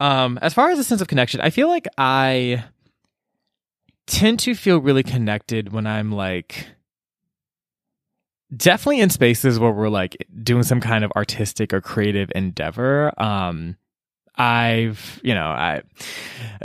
Um 0.00 0.38
as 0.42 0.54
far 0.54 0.70
as 0.70 0.78
a 0.78 0.84
sense 0.84 1.00
of 1.00 1.08
connection 1.08 1.40
i 1.40 1.50
feel 1.50 1.68
like 1.68 1.86
i 1.98 2.64
tend 4.06 4.38
to 4.40 4.54
feel 4.54 4.78
really 4.78 5.02
connected 5.02 5.72
when 5.72 5.86
i'm 5.86 6.12
like 6.12 6.68
definitely 8.54 9.00
in 9.00 9.10
spaces 9.10 9.58
where 9.58 9.72
we're 9.72 9.88
like 9.88 10.16
doing 10.42 10.62
some 10.62 10.80
kind 10.80 11.04
of 11.04 11.12
artistic 11.12 11.72
or 11.72 11.80
creative 11.80 12.30
endeavor 12.34 13.12
um 13.20 13.76
i've 14.36 15.18
you 15.24 15.34
know 15.34 15.46
i 15.46 15.82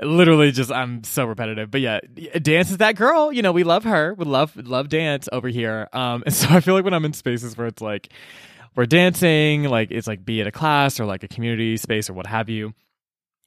literally 0.04 0.52
just 0.52 0.72
I'm 0.72 1.04
so 1.04 1.26
repetitive. 1.26 1.72
But 1.72 1.82
yeah, 1.82 2.00
dance 2.42 2.72
is 2.72 2.78
that 2.78 2.96
girl. 2.96 3.32
You 3.32 3.42
know, 3.42 3.52
we 3.52 3.64
love 3.64 3.84
her. 3.84 4.14
We 4.14 4.26
love 4.26 4.56
love 4.56 4.90
dance 4.90 5.30
over 5.32 5.48
here. 5.48 5.88
Um, 5.94 6.24
and 6.26 6.34
so 6.36 6.48
I 6.50 6.60
feel 6.60 6.74
like 6.74 6.84
when 6.84 6.94
I'm 6.94 7.06
in 7.06 7.14
spaces 7.14 7.58
where 7.58 7.68
it's 7.68 7.82
like 7.82 8.10
we're 8.76 8.86
dancing, 8.86 9.64
like 9.64 9.92
it's 9.92 10.08
like 10.08 10.26
be 10.26 10.42
it 10.42 10.48
a 10.48 10.52
class 10.52 11.00
or 11.00 11.06
like 11.06 11.24
a 11.24 11.28
community 11.28 11.78
space 11.78 12.10
or 12.10 12.14
what 12.14 12.28
have 12.28 12.50
you. 12.50 12.74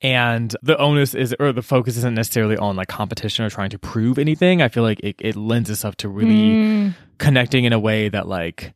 And 0.05 0.55
the 0.63 0.77
onus 0.79 1.15
is, 1.15 1.35
or 1.41 1.53
the 1.53 1.63
focus 1.63 1.97
isn't 1.97 2.15
necessarily 2.15 2.57
on 2.57 2.77
like 2.77 2.89
competition 2.89 3.45
or 3.45 3.51
trying 3.51 3.71
to 3.71 3.79
prove 3.79 4.19
anything. 4.19 4.61
I 4.63 4.69
feel 4.69 4.83
like 4.83 5.01
it, 5.01 5.17
it 5.19 5.35
lends 5.35 5.71
itself 5.71 5.97
to 5.97 6.09
really 6.09 6.55
Mm. 6.55 6.95
connecting 7.19 7.65
in 7.65 7.73
a 7.73 7.79
way 7.81 8.09
that 8.11 8.29
like 8.29 8.75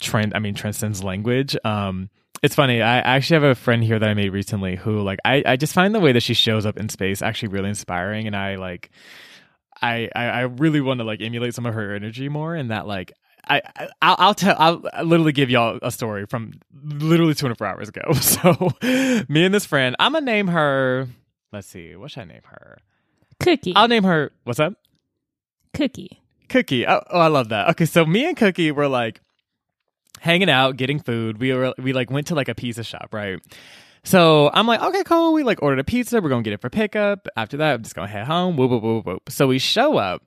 trend 0.00 0.32
i 0.34 0.40
mean 0.40 0.54
transcends 0.54 1.04
language 1.04 1.56
um 1.64 2.08
it's 2.42 2.54
funny 2.56 2.82
i 2.82 2.98
actually 2.98 3.34
have 3.34 3.44
a 3.44 3.54
friend 3.54 3.84
here 3.84 3.98
that 3.98 4.08
i 4.08 4.12
made 4.14 4.30
recently 4.30 4.74
who 4.74 5.00
like 5.02 5.20
i 5.24 5.40
i 5.46 5.56
just 5.56 5.72
find 5.72 5.94
the 5.94 6.00
way 6.00 6.10
that 6.10 6.22
she 6.22 6.34
shows 6.34 6.66
up 6.66 6.76
in 6.76 6.88
space 6.88 7.22
actually 7.22 7.48
really 7.48 7.68
inspiring 7.68 8.26
and 8.26 8.34
i 8.34 8.56
like 8.56 8.90
i 9.80 10.08
i, 10.16 10.24
I 10.24 10.40
really 10.40 10.80
want 10.80 10.98
to 10.98 11.04
like 11.04 11.20
emulate 11.22 11.54
some 11.54 11.64
of 11.64 11.74
her 11.74 11.94
energy 11.94 12.28
more 12.28 12.56
and 12.56 12.70
that 12.72 12.88
like 12.88 13.12
I, 13.48 13.62
I 13.76 13.88
I'll, 14.02 14.16
I'll 14.18 14.34
tell 14.34 14.56
I'll 14.58 15.04
literally 15.04 15.32
give 15.32 15.50
y'all 15.50 15.78
a 15.82 15.90
story 15.90 16.26
from 16.26 16.52
literally 16.82 17.34
24 17.34 17.66
hours 17.66 17.88
ago. 17.88 18.02
So 18.14 18.70
me 19.28 19.44
and 19.44 19.54
this 19.54 19.66
friend, 19.66 19.96
I'm 19.98 20.12
gonna 20.12 20.24
name 20.24 20.48
her. 20.48 21.08
Let's 21.52 21.68
see, 21.68 21.94
what 21.96 22.10
should 22.10 22.22
I 22.22 22.24
name 22.24 22.42
her? 22.44 22.78
Cookie. 23.40 23.74
I'll 23.76 23.88
name 23.88 24.04
her. 24.04 24.32
What's 24.44 24.60
up? 24.60 24.74
Cookie. 25.72 26.20
Cookie. 26.48 26.86
Oh, 26.86 27.02
oh, 27.10 27.20
I 27.20 27.26
love 27.28 27.48
that. 27.50 27.68
Okay, 27.70 27.84
so 27.84 28.04
me 28.04 28.26
and 28.26 28.36
Cookie 28.36 28.70
were 28.70 28.88
like 28.88 29.20
hanging 30.20 30.50
out, 30.50 30.76
getting 30.76 30.98
food. 30.98 31.38
We 31.38 31.52
were 31.52 31.74
we 31.78 31.92
like 31.92 32.10
went 32.10 32.28
to 32.28 32.34
like 32.34 32.48
a 32.48 32.54
pizza 32.54 32.84
shop, 32.84 33.08
right? 33.12 33.40
So 34.04 34.50
I'm 34.52 34.66
like, 34.66 34.82
okay, 34.82 35.02
cool. 35.04 35.32
We 35.32 35.42
like 35.42 35.62
ordered 35.62 35.78
a 35.80 35.84
pizza. 35.84 36.20
We're 36.20 36.28
gonna 36.28 36.42
get 36.42 36.52
it 36.52 36.60
for 36.60 36.70
pickup. 36.70 37.26
After 37.36 37.56
that, 37.56 37.74
I'm 37.74 37.82
just 37.82 37.94
gonna 37.94 38.08
head 38.08 38.26
home. 38.26 38.56
Whoop, 38.56 38.70
whoop, 38.70 38.82
whoop, 38.82 39.06
whoop. 39.06 39.22
So 39.30 39.46
we 39.46 39.58
show 39.58 39.96
up. 39.96 40.22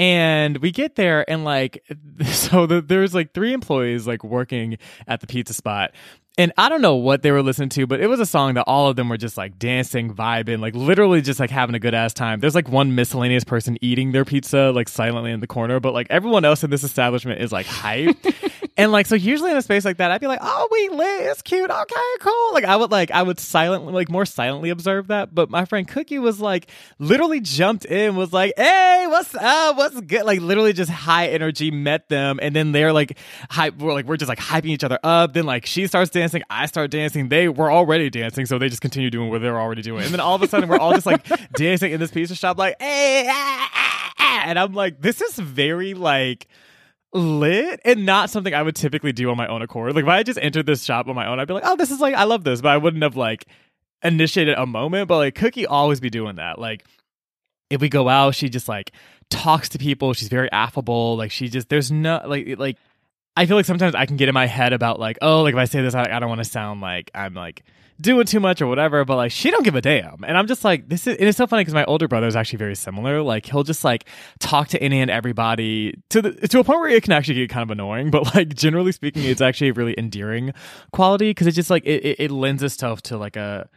And 0.00 0.56
we 0.58 0.70
get 0.70 0.96
there, 0.96 1.28
and 1.28 1.44
like, 1.44 1.84
so 2.24 2.64
the, 2.64 2.80
there's 2.80 3.14
like 3.14 3.34
three 3.34 3.52
employees 3.52 4.06
like 4.06 4.24
working 4.24 4.78
at 5.06 5.20
the 5.20 5.26
pizza 5.26 5.52
spot, 5.52 5.92
and 6.38 6.54
I 6.56 6.70
don't 6.70 6.80
know 6.80 6.94
what 6.94 7.20
they 7.20 7.30
were 7.32 7.42
listening 7.42 7.68
to, 7.68 7.86
but 7.86 8.00
it 8.00 8.06
was 8.06 8.18
a 8.18 8.24
song 8.24 8.54
that 8.54 8.62
all 8.66 8.88
of 8.88 8.96
them 8.96 9.10
were 9.10 9.18
just 9.18 9.36
like 9.36 9.58
dancing, 9.58 10.14
vibing, 10.14 10.60
like 10.60 10.74
literally 10.74 11.20
just 11.20 11.38
like 11.38 11.50
having 11.50 11.74
a 11.74 11.78
good 11.78 11.92
ass 11.92 12.14
time. 12.14 12.40
There's 12.40 12.54
like 12.54 12.66
one 12.66 12.94
miscellaneous 12.94 13.44
person 13.44 13.76
eating 13.82 14.12
their 14.12 14.24
pizza 14.24 14.72
like 14.74 14.88
silently 14.88 15.32
in 15.32 15.40
the 15.40 15.46
corner, 15.46 15.80
but 15.80 15.92
like 15.92 16.06
everyone 16.08 16.46
else 16.46 16.64
in 16.64 16.70
this 16.70 16.82
establishment 16.82 17.42
is 17.42 17.52
like 17.52 17.66
hype. 17.66 18.16
and 18.76 18.92
like 18.92 19.06
so 19.06 19.14
usually 19.14 19.50
in 19.50 19.56
a 19.56 19.62
space 19.62 19.84
like 19.84 19.98
that, 19.98 20.10
I'd 20.10 20.20
be 20.20 20.26
like, 20.26 20.40
"Oh, 20.42 20.68
we 20.70 20.88
lit, 20.88 21.22
it's 21.22 21.42
cute, 21.42 21.70
okay, 21.70 22.00
cool." 22.20 22.52
Like 22.52 22.64
I 22.64 22.76
would 22.76 22.90
like 22.90 23.10
I 23.10 23.22
would 23.22 23.38
silently 23.38 23.92
like 23.92 24.08
more 24.08 24.24
silently 24.24 24.70
observe 24.70 25.08
that, 25.08 25.34
but 25.34 25.50
my 25.50 25.64
friend 25.64 25.86
Cookie 25.86 26.18
was 26.18 26.40
like 26.40 26.68
literally 26.98 27.40
jumped 27.40 27.84
in, 27.84 28.16
was 28.16 28.32
like, 28.32 28.54
"Hey, 28.56 29.06
what's 29.08 29.34
up? 29.34 29.76
What's 29.76 30.00
good?" 30.00 30.24
Like 30.24 30.40
literally 30.40 30.72
just 30.72 30.90
high 30.90 31.28
energy 31.28 31.70
met 31.70 32.08
them, 32.08 32.38
and 32.42 32.54
then 32.54 32.72
they're 32.72 32.92
like 32.92 33.18
hype. 33.50 33.76
We're 33.78 33.92
like 33.92 34.06
we're 34.06 34.16
just 34.16 34.28
like 34.28 34.38
hyping 34.38 34.70
each 34.70 34.84
other 34.84 34.98
up. 35.02 35.32
Then 35.32 35.44
like 35.44 35.66
she 35.66 35.86
starts 35.86 36.10
dancing, 36.10 36.42
I 36.50 36.66
start 36.66 36.90
dancing. 36.90 37.28
They 37.28 37.48
were 37.48 37.70
already 37.70 38.10
dancing, 38.10 38.46
so 38.46 38.58
they 38.58 38.68
just 38.68 38.82
continue 38.82 39.10
doing 39.10 39.30
what 39.30 39.42
they're 39.42 39.60
already 39.60 39.82
doing, 39.82 40.04
and 40.04 40.12
then 40.12 40.20
all 40.20 40.34
of 40.34 40.42
a 40.42 40.48
sudden 40.48 40.68
we're 40.68 40.78
all 40.78 40.92
just 40.92 41.06
like 41.06 41.26
dancing 41.54 41.92
in 41.92 42.00
this 42.00 42.10
pizza 42.10 42.34
shop, 42.34 42.58
like, 42.58 42.76
"Hey!" 42.80 43.26
Ah, 43.28 43.70
ah, 43.74 44.12
ah. 44.18 44.42
And 44.46 44.58
I'm 44.58 44.72
like, 44.72 45.00
this 45.00 45.20
is 45.20 45.38
very 45.38 45.94
like 45.94 46.46
lit 47.12 47.80
and 47.84 48.06
not 48.06 48.30
something 48.30 48.54
I 48.54 48.62
would 48.62 48.76
typically 48.76 49.12
do 49.12 49.30
on 49.30 49.36
my 49.36 49.46
own 49.46 49.62
accord. 49.62 49.94
Like 49.94 50.04
if 50.04 50.08
I 50.08 50.22
just 50.22 50.38
entered 50.40 50.66
this 50.66 50.84
shop 50.84 51.08
on 51.08 51.14
my 51.14 51.26
own, 51.26 51.40
I'd 51.40 51.48
be 51.48 51.54
like, 51.54 51.64
oh, 51.66 51.76
this 51.76 51.90
is 51.90 52.00
like 52.00 52.14
I 52.14 52.24
love 52.24 52.44
this, 52.44 52.60
but 52.60 52.68
I 52.70 52.76
wouldn't 52.76 53.02
have 53.02 53.16
like 53.16 53.46
initiated 54.02 54.56
a 54.56 54.66
moment. 54.66 55.08
But 55.08 55.18
like 55.18 55.34
Cookie 55.34 55.66
always 55.66 56.00
be 56.00 56.10
doing 56.10 56.36
that. 56.36 56.58
Like 56.58 56.84
if 57.68 57.80
we 57.80 57.88
go 57.88 58.08
out, 58.08 58.34
she 58.34 58.48
just 58.48 58.68
like 58.68 58.92
talks 59.30 59.68
to 59.70 59.78
people. 59.78 60.12
She's 60.12 60.28
very 60.28 60.50
affable. 60.52 61.16
Like 61.16 61.30
she 61.30 61.48
just 61.48 61.68
there's 61.68 61.90
no 61.90 62.22
like 62.26 62.58
like 62.58 62.76
I 63.40 63.46
feel 63.46 63.56
like 63.56 63.64
sometimes 63.64 63.94
I 63.94 64.04
can 64.04 64.18
get 64.18 64.28
in 64.28 64.34
my 64.34 64.44
head 64.44 64.74
about 64.74 65.00
like 65.00 65.16
oh 65.22 65.40
like 65.40 65.54
if 65.54 65.58
I 65.58 65.64
say 65.64 65.80
this 65.80 65.94
I, 65.94 66.14
I 66.14 66.20
don't 66.20 66.28
want 66.28 66.40
to 66.40 66.44
sound 66.44 66.82
like 66.82 67.10
I'm 67.14 67.32
like 67.32 67.64
doing 67.98 68.26
too 68.26 68.38
much 68.38 68.60
or 68.60 68.66
whatever 68.66 69.02
but 69.06 69.16
like 69.16 69.32
she 69.32 69.50
don't 69.50 69.64
give 69.64 69.74
a 69.74 69.80
damn. 69.80 70.22
And 70.24 70.36
i'm 70.36 70.46
just 70.46 70.62
like 70.62 70.90
this 70.90 71.06
is 71.06 71.16
and 71.16 71.26
it's 71.26 71.38
so 71.38 71.46
funny 71.46 71.62
because 71.62 71.72
my 71.72 71.86
older 71.86 72.06
brother 72.06 72.26
is 72.26 72.36
actually 72.36 72.58
very 72.58 72.74
similar. 72.74 73.22
Like 73.22 73.46
he'll 73.46 73.62
just 73.62 73.82
like 73.82 74.04
talk 74.40 74.68
to 74.68 74.82
any 74.82 75.00
and 75.00 75.10
everybody 75.10 75.94
to 76.10 76.20
the 76.20 76.32
to 76.48 76.58
a 76.60 76.64
point 76.64 76.80
where 76.80 76.90
it 76.90 77.02
can 77.02 77.14
actually 77.14 77.36
get 77.36 77.48
kind 77.48 77.62
of 77.62 77.70
annoying 77.70 78.10
but 78.10 78.34
like 78.34 78.54
generally 78.54 78.92
speaking 78.92 79.24
it's 79.24 79.40
actually 79.40 79.70
a 79.70 79.72
really 79.72 79.94
endearing 79.96 80.52
quality 80.92 81.30
because 81.30 81.46
it 81.46 81.52
just 81.52 81.70
like 81.70 81.84
it, 81.86 82.04
it, 82.04 82.20
it 82.20 82.30
lends 82.30 82.62
itself 82.62 83.00
to 83.04 83.16
like 83.16 83.36
a 83.36 83.70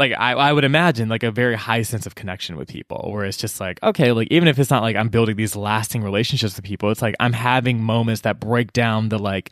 like 0.00 0.12
I, 0.18 0.32
I 0.32 0.52
would 0.52 0.64
imagine 0.64 1.08
like 1.08 1.22
a 1.22 1.30
very 1.30 1.54
high 1.54 1.82
sense 1.82 2.06
of 2.06 2.14
connection 2.16 2.56
with 2.56 2.68
people 2.68 3.10
where 3.12 3.24
it's 3.24 3.36
just 3.36 3.60
like 3.60 3.80
okay 3.82 4.10
like 4.10 4.28
even 4.30 4.48
if 4.48 4.58
it's 4.58 4.70
not 4.70 4.82
like 4.82 4.96
i'm 4.96 5.10
building 5.10 5.36
these 5.36 5.54
lasting 5.54 6.02
relationships 6.02 6.56
with 6.56 6.64
people 6.64 6.90
it's 6.90 7.02
like 7.02 7.14
i'm 7.20 7.34
having 7.34 7.82
moments 7.82 8.22
that 8.22 8.40
break 8.40 8.72
down 8.72 9.10
the 9.10 9.18
like 9.18 9.50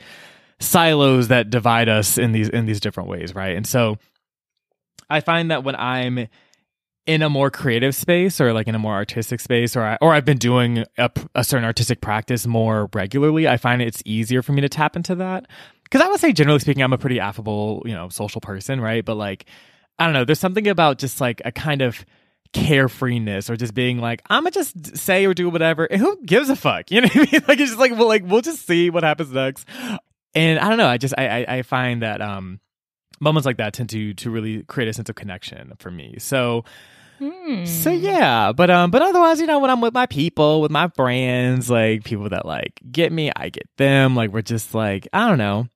silos 0.59 1.29
that 1.29 1.51
divide 1.51 1.89
us 1.89 2.19
in 2.19 2.33
these 2.33 2.49
in 2.49 2.67
these 2.67 2.81
different 2.81 3.09
ways 3.09 3.35
right? 3.35 3.57
And 3.57 3.67
so 3.67 3.99
i 5.09 5.21
find 5.21 5.51
that 5.53 5.63
when 5.63 5.77
i'm 5.77 6.27
in 7.07 7.23
a 7.23 7.31
more 7.31 7.51
creative 7.51 7.95
space 7.95 8.41
or 8.41 8.53
like 8.53 8.69
in 8.69 8.75
a 8.75 8.79
more 8.79 8.93
artistic 8.93 9.41
space 9.41 9.75
or 9.75 9.83
I, 9.83 9.99
or 10.03 10.13
I've 10.13 10.27
been 10.27 10.37
doing 10.37 10.85
a, 10.99 11.11
a 11.35 11.43
certain 11.43 11.65
artistic 11.65 12.03
practice 12.03 12.47
more 12.47 12.91
regularly 12.93 13.49
I 13.49 13.57
find 13.57 13.81
it's 13.81 14.03
easier 14.05 14.43
for 14.43 14.53
me 14.53 14.61
to 14.61 14.69
tap 14.69 14.95
into 14.95 15.15
that. 15.15 15.47
Because 15.85 16.03
I 16.03 16.09
would 16.09 16.21
say 16.21 16.35
generally 16.35 16.59
speaking 16.59 16.83
I'm 16.83 16.93
a 16.93 16.99
pretty 16.99 17.19
affable 17.19 17.83
you 17.87 17.95
know 17.95 18.11
social 18.11 18.43
person 18.43 18.79
right? 18.79 19.03
But 19.03 19.15
like 19.15 19.47
I 19.99 20.05
don't 20.05 20.13
know 20.15 20.25
there's 20.25 20.39
something 20.41 20.69
about 20.69 20.99
just 20.99 21.21
like 21.21 21.43
a 21.45 21.53
kind 21.53 21.83
of 21.83 22.05
carefreeness 22.55 23.51
or 23.51 23.57
just 23.57 23.75
being 23.75 23.99
like 23.99 24.23
I'm 24.31 24.43
gonna 24.43 24.51
just 24.53 24.97
say 24.97 25.27
or 25.27 25.35
do 25.35 25.49
whatever 25.51 25.85
and 25.85 26.01
who 26.01 26.19
gives 26.25 26.49
a 26.49 26.57
fuck 26.57 26.87
you 26.91 27.01
know 27.03 27.09
what 27.09 27.29
I 27.29 27.33
mean 27.33 27.43
like 27.47 27.61
it's 27.61 27.71
just 27.71 27.79
like 27.79 27.93
well 27.93 28.09
like 28.09 28.23
we'll 28.25 28.41
just 28.41 28.67
see 28.67 28.91
what 28.91 29.03
happens 29.03 29.31
next 29.33 29.67
and 30.35 30.59
I 30.59 30.69
don't 30.69 30.79
know. 30.79 30.87
I 30.87 30.99
just 30.99 31.15
I, 31.17 31.29
I 31.43 31.57
I 31.59 31.63
find 31.63 32.03
that 32.03 32.21
um 32.21 32.61
moments 33.21 33.47
like 33.47 33.57
that 33.57 33.73
tend 33.73 33.91
to 33.91 34.15
to 34.15 34.31
really 34.31 34.63
create 34.65 34.89
a 34.89 34.93
sense 34.93 35.09
of 35.09 35.15
connection 35.15 35.73
for 35.79 35.91
me. 35.91 36.17
So 36.19 36.65
Hmm. 37.19 37.65
so 37.65 37.91
yeah, 37.91 38.53
but 38.53 38.71
um 38.71 38.93
but 38.93 39.03
otherwise, 39.03 39.41
you 39.41 39.47
know, 39.49 39.59
when 39.59 39.71
I'm 39.71 39.81
with 39.81 39.93
my 39.93 40.07
people, 40.07 40.61
with 40.61 40.71
my 40.71 40.87
friends, 40.89 41.69
like 41.69 42.05
people 42.05 42.29
that 42.29 42.47
like 42.47 42.81
get 42.93 43.11
me, 43.11 43.33
I 43.35 43.49
get 43.49 43.69
them. 43.77 44.15
Like 44.15 44.31
we're 44.31 44.43
just 44.43 44.73
like 44.73 45.09
I 45.13 45.29
don't 45.29 45.39
know. 45.39 45.67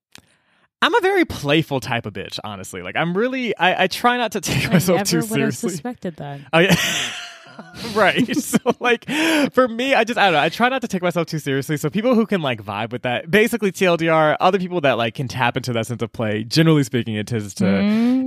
I'm 0.83 0.95
a 0.95 1.01
very 1.01 1.25
playful 1.25 1.81
type 1.81 2.05
of 2.07 2.13
bitch, 2.13 2.39
honestly. 2.45 2.83
Like 2.83 2.97
I'm 2.97 3.17
really 3.17 3.57
I, 3.57 3.85
I 3.85 3.87
try 3.87 4.17
not 4.19 4.33
to 4.33 4.41
take 4.41 4.67
I 4.69 4.73
myself 4.75 5.05
too 5.05 5.17
would 5.19 5.23
have 5.25 5.31
seriously. 5.31 5.71
suspected 5.71 6.17
that. 6.17 6.41
Oh 6.53 6.59
yeah. 6.59 6.75
right. 7.95 8.29
So 8.37 8.59
like 8.81 9.05
for 9.53 9.69
me, 9.69 9.95
I 9.95 10.05
just 10.05 10.19
I 10.19 10.25
don't 10.25 10.33
know. 10.35 10.41
I 10.41 10.49
try 10.49 10.69
not 10.69 10.81
to 10.83 10.89
take 10.89 11.03
myself 11.03 11.27
too 11.27 11.39
seriously. 11.39 11.77
So 11.77 11.89
people 11.91 12.15
who 12.15 12.27
can 12.27 12.41
like 12.43 12.63
vibe 12.63 12.93
with 12.93 13.03
that, 13.03 13.31
basically 13.31 13.71
TLDR, 13.73 14.37
other 14.41 14.59
people 14.59 14.81
that 14.83 14.95
like 14.99 15.15
can 15.15 15.29
tap 15.29 15.57
into 15.57 15.73
that 15.75 15.87
sense 15.87 16.03
of 16.03 16.13
play, 16.13 16.45
generally 16.45 16.83
speaking, 16.83 17.15
it 17.15 17.27
tends 17.27 17.55
to 17.55 17.67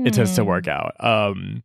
it 0.06 0.14
tends 0.14 0.36
to 0.36 0.42
Mm. 0.44 0.46
work 0.48 0.68
out. 0.68 0.94
Um 1.00 1.64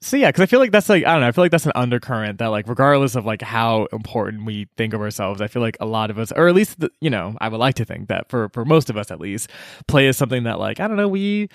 so 0.00 0.16
yeah, 0.16 0.28
because 0.28 0.42
I 0.42 0.46
feel 0.46 0.60
like 0.60 0.72
that's 0.72 0.88
like 0.88 1.04
I 1.06 1.12
don't 1.12 1.20
know. 1.22 1.28
I 1.28 1.32
feel 1.32 1.42
like 1.44 1.50
that's 1.50 1.66
an 1.66 1.72
undercurrent 1.74 2.38
that 2.38 2.48
like 2.48 2.68
regardless 2.68 3.14
of 3.16 3.24
like 3.24 3.42
how 3.42 3.86
important 3.92 4.44
we 4.44 4.68
think 4.76 4.92
of 4.94 5.00
ourselves, 5.00 5.40
I 5.40 5.46
feel 5.48 5.62
like 5.62 5.76
a 5.80 5.86
lot 5.86 6.10
of 6.10 6.18
us, 6.18 6.32
or 6.32 6.48
at 6.48 6.54
least 6.54 6.80
the, 6.80 6.90
you 7.00 7.10
know, 7.10 7.34
I 7.40 7.48
would 7.48 7.58
like 7.58 7.76
to 7.76 7.84
think 7.84 8.08
that 8.08 8.28
for 8.28 8.48
for 8.50 8.64
most 8.64 8.90
of 8.90 8.96
us 8.96 9.10
at 9.10 9.20
least, 9.20 9.50
play 9.88 10.06
is 10.06 10.16
something 10.16 10.44
that 10.44 10.58
like 10.58 10.80
I 10.80 10.88
don't 10.88 10.96
know 10.96 11.08
we 11.08 11.48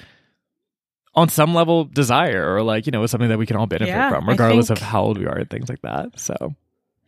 on 1.14 1.28
some 1.30 1.54
level 1.54 1.84
desire 1.86 2.56
or 2.56 2.64
like 2.64 2.86
you 2.86 2.92
know 2.92 3.04
is 3.04 3.12
something 3.12 3.30
that 3.30 3.38
we 3.38 3.46
can 3.46 3.58
all 3.58 3.68
benefit 3.68 3.90
Yeah, 3.90 4.10
from 4.10 4.28
regardless 4.28 4.70
of 4.70 4.80
how 4.80 5.04
old 5.04 5.18
we 5.18 5.26
are 5.26 5.38
and 5.38 5.50
things 5.50 5.70
like 5.70 5.82
that. 5.82 6.18
So 6.20 6.56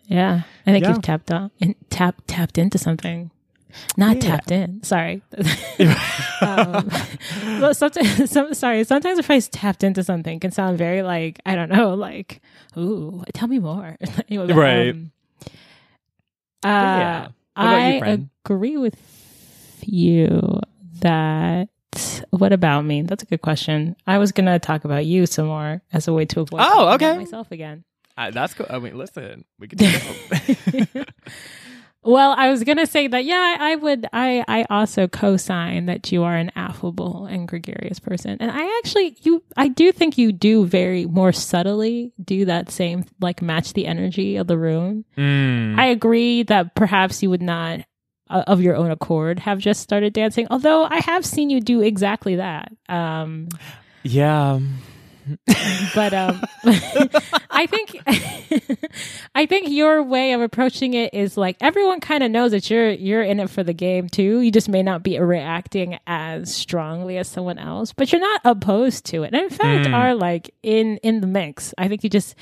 Yeah, 0.05 0.41
I 0.67 0.71
think 0.71 0.83
Yeah. 0.83 0.89
you've 0.93 1.01
tapped 1.01 1.31
on 1.31 1.51
in, 1.59 1.73
tap 1.89 2.15
tapped 2.27 2.57
into 2.57 2.77
something. 2.77 3.31
Not 3.97 4.15
Yeah. 4.17 4.21
tapped 4.21 4.51
in. 4.51 4.83
Sorry. 4.83 5.21
um, 6.41 6.89
well, 7.61 7.73
sometimes, 7.73 8.29
some, 8.31 8.53
sorry. 8.53 8.83
Sometimes 8.83 9.17
the 9.17 9.23
phrase 9.23 9.47
"tapped 9.49 9.83
into 9.83 10.03
something" 10.03 10.39
can 10.39 10.51
sound 10.51 10.77
very 10.77 11.01
like 11.01 11.39
I 11.45 11.55
don't 11.55 11.69
know, 11.69 11.93
like 11.93 12.41
"Ooh, 12.77 13.23
tell 13.33 13.47
me 13.47 13.59
more." 13.59 13.97
Anyway, 14.29 14.47
but, 14.47 14.55
Right. 14.55 14.89
um, 14.89 15.11
uh, 16.63 16.69
yeah. 16.69 17.27
About 17.55 17.77
you, 17.77 17.99
I 18.03 18.27
agree 18.45 18.77
with 18.77 18.97
you 19.85 20.59
that. 20.99 21.69
What 22.31 22.51
about 22.51 22.81
me? 22.85 23.03
That's 23.03 23.21
a 23.21 23.27
good 23.27 23.41
question. 23.43 23.95
I 24.07 24.17
was 24.17 24.31
gonna 24.31 24.57
talk 24.57 24.83
about 24.85 25.05
you 25.05 25.27
some 25.27 25.45
more 25.47 25.81
as 25.93 26.07
a 26.07 26.13
way 26.13 26.25
to 26.25 26.39
avoid 26.41 26.61
Oh, 26.63 26.93
okay. 26.95 27.15
myself 27.17 27.51
again. 27.51 27.83
uh, 28.17 28.31
that's 28.31 28.55
cool. 28.55 28.65
I 28.69 28.79
mean, 28.79 28.97
listen, 28.97 29.45
we 29.59 29.67
can. 29.67 29.77
Well, 32.03 32.35
I 32.37 32.49
was 32.49 32.63
gonna 32.63 32.85
say 32.85 33.07
that 33.07 33.25
yeah, 33.25 33.57
I, 33.59 33.75
would 33.75 34.07
I 34.11 34.43
I 34.47 34.65
also 34.69 35.07
co-sign 35.07 35.85
that 35.85 36.11
you 36.11 36.23
are 36.23 36.35
an 36.35 36.51
affable 36.55 37.25
and 37.25 37.47
gregarious 37.47 37.99
person. 37.99 38.37
And 38.39 38.51
I 38.51 38.77
actually 38.79 39.17
you 39.21 39.43
I 39.55 39.69
do 39.69 39.91
think 39.91 40.17
you 40.17 40.31
do 40.31 40.65
very 40.65 41.05
more 41.05 41.31
subtly 41.31 42.11
do 42.23 42.45
that 42.45 42.69
same 42.71 43.05
like 43.21 43.41
match 43.41 43.73
the 43.73 43.87
energy 43.87 44.35
of 44.35 44.47
the 44.47 44.57
room. 44.57 45.05
Mm. 45.17 45.79
I 45.79 45.87
agree 45.87 46.43
that 46.43 46.75
perhaps 46.75 47.23
you 47.23 47.29
would 47.29 47.41
not 47.41 47.81
uh, 48.29 48.43
of 48.47 48.61
your 48.61 48.75
own 48.75 48.91
accord 48.91 49.39
have 49.39 49.59
just 49.59 49.81
started 49.81 50.13
dancing, 50.13 50.47
although 50.49 50.83
I 50.83 50.97
have 50.97 51.25
seen 51.25 51.49
you 51.49 51.61
do 51.61 51.81
exactly 51.81 52.35
that. 52.35 52.71
Um 52.89 53.47
yeah. 54.03 54.59
But 55.95 56.13
um, 56.13 56.41
I 57.49 57.65
think 57.67 57.97
I 59.35 59.45
think 59.45 59.69
your 59.69 60.03
way 60.03 60.33
of 60.33 60.41
approaching 60.41 60.93
it 60.93 61.13
is 61.13 61.37
like 61.37 61.57
everyone 61.61 61.99
kind 61.99 62.23
of 62.23 62.31
knows 62.31 62.51
that 62.51 62.69
you're 62.69 62.89
you're 62.89 63.21
in 63.23 63.39
it 63.39 63.49
for 63.49 63.63
the 63.63 63.73
game 63.73 64.09
too. 64.09 64.41
You 64.41 64.51
just 64.51 64.69
may 64.69 64.83
not 64.83 65.03
be 65.03 65.17
reacting 65.19 65.97
as 66.07 66.53
strongly 66.53 67.17
as 67.17 67.27
someone 67.27 67.57
else, 67.57 67.93
but 67.93 68.11
you're 68.11 68.21
not 68.21 68.41
opposed 68.43 69.05
to 69.07 69.23
it. 69.23 69.33
And 69.33 69.43
in 69.43 69.49
fact, 69.49 69.87
Mm. 69.87 69.93
are 69.93 70.13
like 70.15 70.53
in 70.63 70.97
in 70.97 71.21
the 71.21 71.27
mix. 71.27 71.73
I 71.77 71.87
think 71.87 72.03
you 72.03 72.09
just 72.09 72.35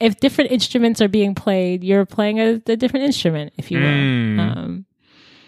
if 0.00 0.18
different 0.20 0.50
instruments 0.50 1.00
are 1.00 1.08
being 1.08 1.34
played, 1.34 1.84
you're 1.84 2.04
playing 2.06 2.40
a, 2.40 2.60
a 2.66 2.76
different 2.76 3.06
instrument, 3.06 3.52
if 3.56 3.70
you 3.70 3.78
will. 3.78 3.86
Mm. 3.86 4.38
Um, 4.56 4.86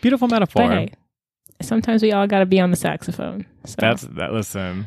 Beautiful 0.00 0.29
metaphor. 0.29 0.69
but 0.69 0.71
hey, 0.79 0.93
sometimes 1.61 2.03
we 2.03 2.12
all 2.12 2.26
got 2.26 2.38
to 2.41 2.47
be 2.47 2.61
on 2.61 2.71
the 2.71 2.76
saxophone. 2.76 3.47
So. 3.64 3.75
That's 3.79 4.03
that. 4.03 4.33
Listen, 4.33 4.87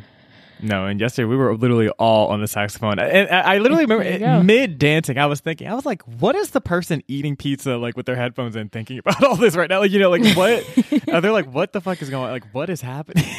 no. 0.62 0.86
And 0.86 1.00
yesterday 1.00 1.26
we 1.26 1.36
were 1.36 1.56
literally 1.56 1.90
all 1.90 2.28
on 2.30 2.42
the 2.42 2.48
saxophone, 2.48 3.00
and 3.00 3.30
I, 3.30 3.56
I 3.56 3.58
literally 3.60 3.86
remember 3.86 4.44
mid 4.44 4.80
dancing. 4.80 5.18
I 5.18 5.26
was 5.28 5.40
thinking, 5.40 5.68
I 5.68 5.74
was 5.74 5.86
like, 5.86 6.02
what 6.04 6.36
is 6.36 6.52
the 6.52 6.62
person 6.62 7.02
eating 7.08 7.36
pizza 7.36 7.78
like 7.78 7.96
with 7.98 8.06
their 8.06 8.16
headphones 8.16 8.56
and 8.56 8.72
thinking 8.72 8.98
about 9.06 9.24
all 9.24 9.36
this 9.36 9.56
right 9.56 9.70
now? 9.70 9.80
Like, 9.80 9.92
you 9.92 10.00
know, 10.00 10.10
like 10.10 10.36
what? 10.36 10.66
they're 11.06 11.22
they 11.22 11.30
like, 11.30 11.52
what 11.54 11.74
the 11.74 11.82
fuck 11.82 12.02
is 12.02 12.10
going? 12.10 12.26
on? 12.26 12.32
Like, 12.32 12.54
what 12.54 12.70
is 12.70 12.82
happening? 12.82 13.24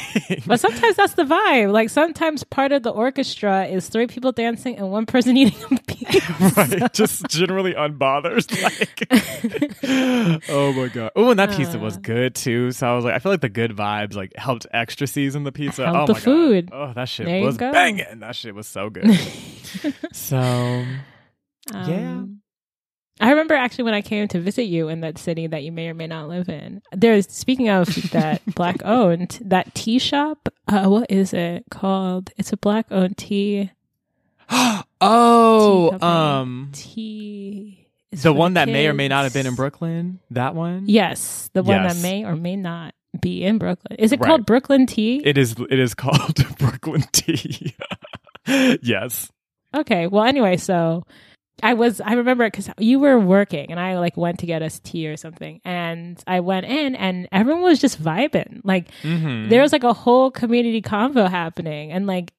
But 0.47 0.61
sometimes 0.61 0.97
that's 0.97 1.15
the 1.15 1.25
vibe. 1.25 1.73
Like 1.73 1.89
sometimes 1.91 2.45
part 2.45 2.73
of 2.73 2.83
the 2.83 2.91
orchestra 2.91 3.67
is 3.67 3.89
three 3.89 4.07
people 4.07 4.33
dancing 4.33 4.77
and 4.77 4.91
one 4.91 5.07
person 5.07 5.37
eating 5.37 5.59
a 5.77 5.81
pizza. 5.83 6.53
right, 6.57 6.93
just 6.93 7.27
generally 7.29 7.75
unbothered. 7.75 8.47
Like, 8.63 9.09
oh 10.49 10.73
my 10.73 10.89
god. 10.89 11.13
Oh, 11.17 11.31
and 11.31 11.39
that 11.39 11.51
pizza 11.57 11.79
was 11.79 11.97
Uh. 11.97 12.01
good 12.03 12.35
too. 12.35 12.73
So 12.73 12.87
I 12.89 12.95
was 12.95 13.05
like, 13.05 13.15
I 13.15 13.19
feel 13.19 13.33
like 13.33 13.41
the 13.41 13.49
good 13.49 13.73
vibes 13.73 14.15
like 14.15 14.35
helped 14.37 14.67
extra 14.73 15.07
season 15.07 15.45
the 15.45 15.53
pizza. 15.53 15.85
Helped 15.87 15.99
oh 15.99 16.07
the 16.07 16.13
my 16.15 16.21
food. 16.21 16.71
God. 16.71 16.91
Oh, 16.91 16.93
that 16.95 17.08
shit 17.09 17.27
There 17.27 17.39
you 17.39 17.45
was 17.47 17.57
banging. 17.59 18.21
That 18.21 18.37
shit 18.37 18.55
was 18.55 18.67
so 18.67 18.91
good. 18.91 19.11
so 20.13 20.37
Yeah. 21.73 21.75
Um, 21.75 22.41
I 23.21 23.31
remember 23.31 23.55
actually 23.55 23.85
when 23.85 23.95
I 23.95 24.01
came 24.03 24.29
to 24.29 24.39
visit 24.41 24.65
you 24.65 24.89
in 24.89 25.01
that 25.01 25.19
city 25.19 25.49
that 25.49 25.65
you 25.65 25.73
may 25.73 25.89
or 25.89 25.95
may 25.95 26.07
not 26.07 26.29
live 26.29 26.49
in. 26.49 26.81
There's 26.93 27.29
speaking 27.29 27.69
of 27.69 27.89
that 28.13 28.43
black 28.55 28.77
owned 28.85 29.41
that 29.45 29.75
tea 29.75 29.99
shop. 29.99 30.49
Uh, 30.69 30.85
what 30.87 31.11
is 31.11 31.33
it 31.33 31.65
called? 31.71 32.31
It's 32.37 32.53
a 32.53 32.57
black 32.57 32.87
owned 32.93 33.17
tea 33.19 33.73
oh, 35.01 35.89
company. 35.91 36.11
um, 36.11 36.71
tea. 36.73 37.87
the 38.13 38.33
one 38.33 38.55
that 38.55 38.69
may 38.69 38.87
or 38.87 38.95
may 38.95 39.09
not 39.09 39.25
have 39.25 39.35
been 39.35 39.47
in 39.47 39.55
Brooklyn. 39.57 40.21
That 40.31 40.55
one. 40.55 40.85
Yes, 40.87 41.51
the 41.53 41.63
one 41.63 41.83
Yes. 41.83 41.97
that 41.97 42.03
may 42.03 42.25
or 42.25 42.37
may 42.37 42.55
not 42.57 42.95
be 43.21 43.43
in 43.45 43.59
Brooklyn. 43.59 43.97
Is 43.99 44.13
it 44.13 44.21
Right. 44.21 44.27
called 44.29 44.47
Brooklyn 44.47 44.87
Tea? 44.87 45.23
It 45.25 45.39
is. 45.39 45.55
It 45.71 45.79
is 45.79 45.95
called 46.05 46.37
Brooklyn 46.59 47.05
Tea. 47.13 47.75
yes. 48.47 49.31
Okay. 49.75 50.07
Well, 50.07 50.25
anyway, 50.25 50.57
so 50.57 51.05
I 51.63 51.75
was, 51.75 52.01
I 52.01 52.13
remember 52.15 52.47
because 52.47 52.71
you 52.79 52.99
were 52.99 53.19
working 53.19 53.71
and 53.71 53.81
I 53.81 53.99
like 53.99 54.17
went 54.17 54.39
to 54.41 54.47
get 54.47 54.63
us 54.63 54.79
tea 54.79 55.09
or 55.09 55.17
something. 55.17 55.61
And 55.65 56.23
I 56.27 56.41
went 56.41 56.67
in 56.67 56.95
and 56.95 57.29
everyone 57.33 57.63
was 57.63 57.81
just 57.81 58.03
vibing. 58.03 58.61
Like 58.65 58.89
Mm-hmm. 59.03 59.49
there 59.49 59.63
was 59.63 59.73
like 59.73 59.85
a 59.85 59.93
whole 59.93 60.31
community 60.31 60.81
convo 60.83 61.29
happening. 61.29 61.93
And 61.93 62.07
like 62.07 62.33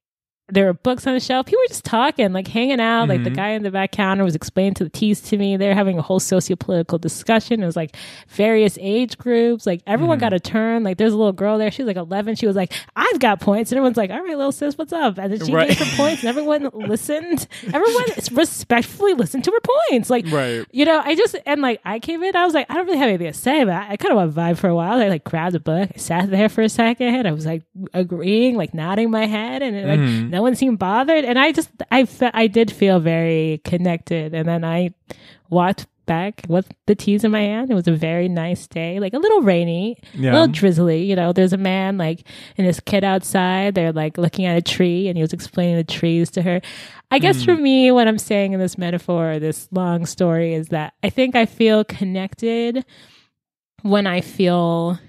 there 0.52 0.66
were 0.66 0.74
books 0.74 1.06
on 1.08 1.14
the 1.14 1.20
shelf. 1.20 1.46
People 1.46 1.60
were 1.64 1.68
just 1.68 1.86
talking, 1.86 2.34
like 2.34 2.48
hanging 2.48 2.80
out. 2.80 3.08
Like 3.10 3.24
the 3.24 3.30
Mhm. 3.30 3.36
guy 3.36 3.50
in 3.50 3.64
the 3.64 3.72
back 3.72 3.92
counter 3.92 4.24
was 4.24 4.36
explaining 4.36 4.74
to 4.76 4.84
the 4.84 4.90
teas 4.90 5.22
to 5.22 5.38
me. 5.38 5.58
They 5.58 5.68
were 5.68 5.74
having 5.76 5.98
a 5.98 6.02
whole 6.02 6.20
socio-political 6.20 6.98
discussion. 6.98 7.62
It 7.62 7.66
was 7.66 7.76
like 7.76 7.96
various 8.28 8.78
age 8.82 9.18
groups. 9.18 9.66
Like 9.66 9.82
everyone 9.88 10.18
Mhm. 10.18 10.22
got 10.22 10.34
a 10.34 10.40
turn. 10.40 10.84
Like 10.84 10.98
there's 10.98 11.14
a 11.14 11.18
little 11.18 11.34
girl 11.34 11.58
there. 11.58 11.72
She 11.72 11.84
was 11.84 11.88
like 11.88 11.98
11. 11.98 12.36
She 12.36 12.48
was 12.48 12.56
like, 12.56 12.74
I've 12.96 13.20
got 13.20 13.40
points. 13.40 13.72
And 13.72 13.78
everyone's 13.78 13.98
like, 13.98 14.10
all 14.12 14.22
right, 14.24 14.38
little 14.38 14.52
sis, 14.52 14.78
what's 14.78 14.94
up? 14.94 15.18
And 15.18 15.34
then 15.34 15.46
she 15.46 15.54
Right. 15.54 15.70
gave 15.70 15.80
her 15.80 15.98
points 15.98 16.22
and 16.24 16.30
everyone 16.30 16.70
listened. 16.74 17.48
Everyone 17.74 18.06
respectfully 18.32 19.14
listened 19.14 19.44
to 19.44 19.52
her 19.52 19.62
points. 19.92 20.10
Like, 20.10 20.26
Right. 20.32 20.66
you 20.72 20.86
know, 20.86 21.02
I 21.04 21.16
just 21.16 21.36
and 21.46 21.62
like 21.62 21.80
I 21.86 22.00
came 22.00 22.24
in, 22.24 22.36
I 22.36 22.46
was 22.46 22.54
like, 22.54 22.66
I 22.70 22.74
don't 22.76 22.86
really 22.86 22.98
have 22.98 23.10
anything 23.10 23.28
to 23.32 23.38
say, 23.38 23.64
but 23.64 23.74
I, 23.74 23.92
I 23.92 23.98
kind 23.98 24.12
of 24.12 24.18
want 24.18 24.34
to 24.34 24.40
vibe 24.40 24.58
for 24.58 24.68
a 24.70 24.76
while. 24.76 25.00
I 25.00 25.08
like 25.10 25.24
grabbed 25.24 25.56
a 25.56 25.60
book, 25.60 25.90
I 25.94 25.98
sat 25.98 26.30
there 26.32 26.50
for 26.50 26.62
a 26.62 26.70
second, 26.70 27.28
I 27.28 27.32
was 27.32 27.46
like 27.46 27.64
agreeing, 27.94 28.56
like 28.56 28.74
nodding 28.74 29.12
my 29.12 29.26
head, 29.26 29.62
and 29.62 29.88
like 29.88 30.00
Mhm. 30.00 30.30
no 30.30 30.39
one 30.42 30.56
seemed 30.56 30.80
bothered, 30.80 31.26
and 31.26 31.38
I 31.40 31.52
just 31.52 31.70
I 31.92 32.06
fe- 32.06 32.32
I 32.34 32.48
did 32.48 32.72
feel 32.72 33.00
very 33.00 33.62
connected, 33.64 34.34
and 34.34 34.48
then 34.48 34.64
I 34.64 34.94
walked 35.50 35.88
back 36.06 36.44
with 36.50 36.68
the 36.88 36.96
teas 36.96 37.24
in 37.24 37.30
my 37.30 37.42
hand. 37.42 37.70
It 37.70 37.76
was 37.76 37.88
a 37.88 37.94
very 37.94 38.28
nice 38.28 38.68
day, 38.68 39.00
like 39.00 39.14
a 39.14 39.20
little 39.20 39.42
rainy, 39.42 39.98
Yeah. 40.16 40.32
a 40.32 40.34
little 40.34 40.48
drizzly. 40.48 41.04
You 41.04 41.16
know, 41.16 41.34
there's 41.34 41.54
a 41.54 41.58
man 41.58 42.00
like 42.00 42.28
and 42.58 42.66
his 42.66 42.80
kid 42.80 43.04
outside. 43.04 43.76
They're 43.76 43.94
like 43.94 44.18
looking 44.18 44.46
at 44.46 44.58
a 44.58 44.62
tree, 44.62 45.08
and 45.08 45.18
he 45.18 45.22
was 45.22 45.34
explaining 45.34 45.76
the 45.76 45.84
trees 45.84 46.32
to 46.32 46.42
her. 46.42 46.62
I 47.12 47.20
guess 47.20 47.44
for 47.44 47.56
mm. 47.56 47.62
me, 47.62 47.92
what 47.92 48.08
I'm 48.08 48.20
saying 48.20 48.54
in 48.54 48.60
this 48.60 48.78
metaphor, 48.78 49.40
this 49.40 49.68
long 49.72 50.06
story, 50.06 50.54
is 50.54 50.70
that 50.70 50.94
I 51.04 51.10
think 51.10 51.36
I 51.36 51.46
feel 51.46 51.84
connected 51.84 52.86
when 53.82 54.08
I 54.08 54.22
feel 54.22 55.00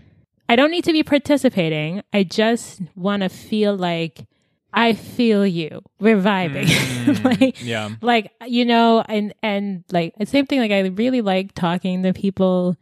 I 0.50 0.56
don't 0.56 0.70
need 0.70 0.84
to 0.84 0.92
be 0.92 1.02
participating. 1.02 2.02
I 2.12 2.24
just 2.24 2.82
want 2.96 3.22
to 3.22 3.28
feel 3.28 3.76
like 3.76 4.26
I 4.72 4.92
feel 4.92 5.46
you. 5.46 5.82
We're 5.98 6.16
vibing. 6.16 6.66
Mm, 6.66 7.24
like 7.40 7.62
yeah. 7.62 7.90
like 8.02 8.32
you 8.46 8.64
know 8.64 9.02
and 9.08 9.34
and 9.42 9.84
like 9.90 10.14
the 10.16 10.26
same 10.26 10.46
thing 10.46 10.60
like 10.60 10.70
i 10.70 10.80
really 10.80 11.20
like 11.22 11.54
talking 11.54 12.02
to 12.02 12.12
people 12.12 12.76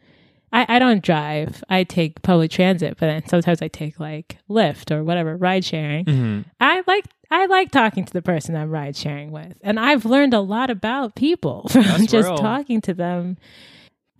i 0.52 0.66
i 0.68 0.78
don't 0.78 1.02
drive 1.04 1.62
i 1.68 1.84
take 1.84 2.20
public 2.22 2.50
transit 2.50 2.96
but 2.98 3.06
then 3.06 3.26
sometimes 3.26 3.62
i 3.62 3.68
take 3.68 3.98
like 4.00 4.38
lyft 4.50 4.90
or 4.90 5.04
whatever 5.04 5.36
ride 5.36 5.64
sharing 5.64 6.04
hmm 6.04 6.40
i 6.60 6.82
like 6.86 7.04
i 7.30 7.46
like 7.46 7.70
talking 7.70 8.04
to 8.04 8.12
the 8.12 8.22
person 8.22 8.56
i'm 8.56 8.70
ride 8.70 8.96
sharing 8.96 9.30
with 9.30 9.56
and 9.62 9.78
i've 9.78 10.04
learned 10.04 10.34
a 10.34 10.40
lot 10.40 10.68
about 10.68 11.14
people 11.14 11.68
from 11.70 11.82
That's 11.82 12.06
just 12.06 12.28
real. 12.28 12.38
talking 12.38 12.80
to 12.82 12.94
them 12.94 13.36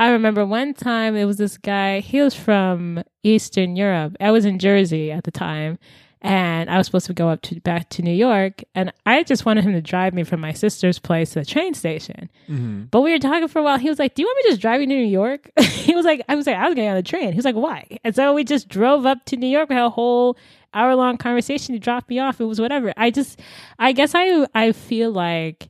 I 0.00 0.10
remember 0.10 0.46
one 0.46 0.74
time 0.74 1.16
it 1.16 1.24
was 1.24 1.38
this 1.38 1.58
guy, 1.58 1.98
he 1.98 2.20
was 2.20 2.32
from 2.32 3.02
Eastern 3.24 3.74
Europe. 3.74 4.16
I 4.20 4.30
was 4.30 4.44
in 4.44 4.60
Jersey 4.60 5.10
at 5.10 5.24
the 5.24 5.32
time 5.32 5.76
and 6.20 6.68
I 6.68 6.78
was 6.78 6.86
supposed 6.86 7.06
to 7.06 7.14
go 7.14 7.28
up 7.28 7.42
to 7.42 7.60
back 7.60 7.88
to 7.90 8.02
New 8.02 8.12
York 8.12 8.62
and 8.74 8.92
I 9.06 9.22
just 9.22 9.46
wanted 9.46 9.64
him 9.64 9.72
to 9.72 9.80
drive 9.80 10.14
me 10.14 10.24
from 10.24 10.40
my 10.40 10.52
sister's 10.52 10.98
place 10.98 11.30
to 11.30 11.40
the 11.40 11.44
train 11.44 11.74
station. 11.74 12.28
hmm 12.46 12.84
But 12.90 13.02
we 13.02 13.12
were 13.12 13.18
talking 13.18 13.46
for 13.48 13.60
a 13.60 13.62
while. 13.62 13.78
He 13.78 13.88
was 13.88 13.98
like, 13.98 14.14
"Do 14.14 14.22
you 14.22 14.26
want 14.26 14.36
me 14.38 14.42
to 14.44 14.48
just 14.50 14.60
drive 14.62 14.80
you 14.80 14.86
to 14.88 14.94
New 14.94 15.04
York?" 15.06 15.50
he 15.60 15.94
was 15.94 16.04
like, 16.04 16.22
"I 16.28 16.34
was 16.34 16.46
like, 16.46 16.56
I 16.56 16.66
was 16.66 16.74
getting 16.74 16.90
on 16.90 16.96
the 16.96 17.02
train." 17.02 17.30
He 17.32 17.36
was 17.36 17.44
like, 17.44 17.54
"Why?" 17.54 17.86
And 18.04 18.14
so 18.16 18.34
we 18.34 18.44
just 18.44 18.68
drove 18.68 19.06
up 19.06 19.24
to 19.26 19.36
New 19.36 19.46
York. 19.48 19.68
We 19.68 19.76
had 19.76 19.84
a 19.84 19.90
whole 19.90 20.36
hour 20.74 20.94
long 20.96 21.16
conversation. 21.18 21.74
He 21.74 21.78
dropped 21.78 22.10
me 22.10 22.18
off. 22.18 22.40
It 22.40 22.44
was 22.44 22.60
whatever. 22.60 22.92
I 22.96 23.10
just, 23.10 23.40
I 23.78 23.92
guess 23.92 24.12
I, 24.14 24.46
I 24.54 24.72
feel 24.72 25.10
like 25.10 25.68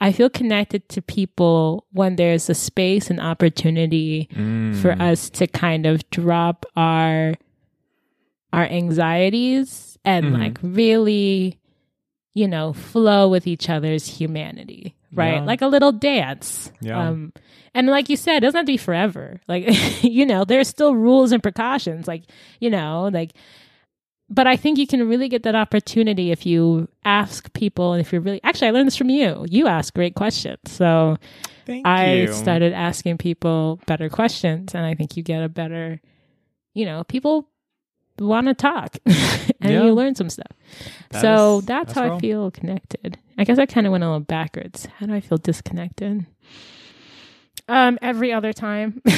I 0.00 0.10
feel 0.10 0.30
connected 0.30 0.88
to 0.90 1.02
people 1.02 1.86
when 1.92 2.16
there's 2.16 2.48
a 2.50 2.54
space 2.54 3.10
and 3.10 3.20
opportunity 3.20 4.28
Mm. 4.34 4.74
for 4.80 4.92
us 4.92 5.28
to 5.30 5.46
kind 5.46 5.86
of 5.86 6.08
drop 6.10 6.66
our 6.76 7.34
our 8.52 8.64
anxieties 8.64 9.98
and 10.04 10.26
Mhm. 10.26 10.38
like 10.38 10.58
really 10.62 11.58
you 12.34 12.48
know 12.48 12.72
flow 12.72 13.28
with 13.28 13.46
each 13.46 13.68
other's 13.68 14.06
humanity 14.06 14.94
right 15.12 15.34
Yeah. 15.34 15.44
like 15.44 15.62
a 15.62 15.66
little 15.66 15.92
dance 15.92 16.72
Yeah. 16.80 17.08
um 17.08 17.32
and 17.74 17.86
like 17.88 18.08
you 18.08 18.16
said 18.16 18.38
it 18.38 18.40
doesn't 18.40 18.58
have 18.58 18.66
to 18.66 18.72
be 18.72 18.76
forever 18.78 19.40
like 19.48 19.64
you 20.02 20.24
know 20.26 20.44
there's 20.44 20.68
still 20.68 20.94
rules 20.94 21.32
and 21.32 21.42
precautions 21.42 22.08
like 22.08 22.22
you 22.60 22.70
know 22.70 23.10
like 23.12 23.32
but 24.30 24.46
I 24.46 24.56
think 24.56 24.78
you 24.78 24.86
can 24.86 25.06
really 25.06 25.28
get 25.28 25.42
that 25.42 25.54
opportunity 25.54 26.30
if 26.30 26.46
you 26.46 26.88
ask 27.04 27.52
people 27.52 27.92
and 27.92 28.00
if 28.00 28.12
you're 28.12 28.22
really 28.22 28.40
actually 28.42 28.68
I 28.68 28.70
learned 28.70 28.86
this 28.86 28.96
from 28.96 29.10
you. 29.10 29.44
You 29.50 29.66
ask 29.66 29.92
great 29.92 30.14
questions. 30.14 30.60
So 30.68 31.18
Thank 31.66 31.86
I 31.86 32.14
you. 32.14 32.32
started 32.32 32.72
asking 32.72 33.18
people 33.18 33.78
better 33.86 34.08
questions, 34.08 34.74
and 34.74 34.86
I 34.86 34.94
think 34.94 35.18
you 35.18 35.22
get 35.22 35.42
a 35.42 35.50
better, 35.50 36.00
you 36.72 36.86
know, 36.86 37.04
people 37.04 37.46
want 38.18 38.46
to 38.48 38.54
talk, 38.54 38.96
and 39.06 39.72
Yeah. 39.72 39.84
you 39.84 39.92
learn 39.92 40.14
some 40.14 40.30
stuff. 40.30 40.52
That 41.10 41.22
so 41.22 41.58
is- 41.58 41.64
that's, 41.66 41.92
that's 41.94 41.98
how 41.98 42.04
real. 42.04 42.14
I 42.14 42.20
feel 42.20 42.50
connected. 42.50 43.18
I 43.38 43.44
guess 43.44 43.58
I 43.58 43.66
kind 43.66 43.86
of 43.86 43.92
went 43.92 44.04
a 44.04 44.06
little 44.06 44.20
backwards. 44.20 44.86
How 44.98 45.06
do 45.06 45.14
I 45.14 45.20
feel 45.20 45.38
disconnected? 45.38 46.26
Um, 47.68 47.98
every 48.02 48.32
other 48.32 48.52
time. 48.52 49.00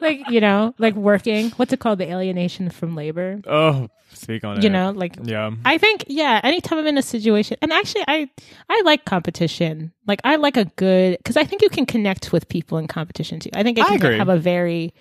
like 0.00 0.28
you 0.28 0.40
know, 0.40 0.74
like 0.78 0.94
working. 0.94 1.50
What's 1.52 1.72
it 1.72 1.80
called? 1.80 1.98
The 1.98 2.10
alienation 2.10 2.70
from 2.70 2.94
labor. 2.94 3.40
Oh, 3.46 3.88
speak 4.12 4.44
on 4.44 4.58
it. 4.58 4.64
You 4.64 4.70
know, 4.70 4.90
like 4.90 5.16
Yeah. 5.22 5.50
I 5.64 5.78
think 5.78 6.04
yeah, 6.08 6.40
anytime 6.42 6.78
I'm 6.78 6.86
in 6.86 6.98
a 6.98 7.02
situation 7.02 7.56
and 7.62 7.72
actually 7.72 8.04
I 8.08 8.28
I 8.68 8.82
like 8.84 9.04
competition. 9.04 9.92
Like 10.06 10.20
I 10.24 10.36
like 10.36 10.56
a 10.56 10.64
good 10.76 11.18
cuz 11.24 11.36
I 11.36 11.44
think 11.44 11.62
you 11.62 11.68
can 11.70 11.86
connect 11.86 12.32
with 12.32 12.48
people 12.48 12.78
in 12.78 12.86
competition 12.88 13.40
too. 13.40 13.50
I 13.54 13.62
think 13.62 13.78
it 13.78 13.84
I 13.84 13.88
can 13.88 13.96
agree. 13.96 14.18
have 14.18 14.28
a 14.28 14.38
very 14.38 14.92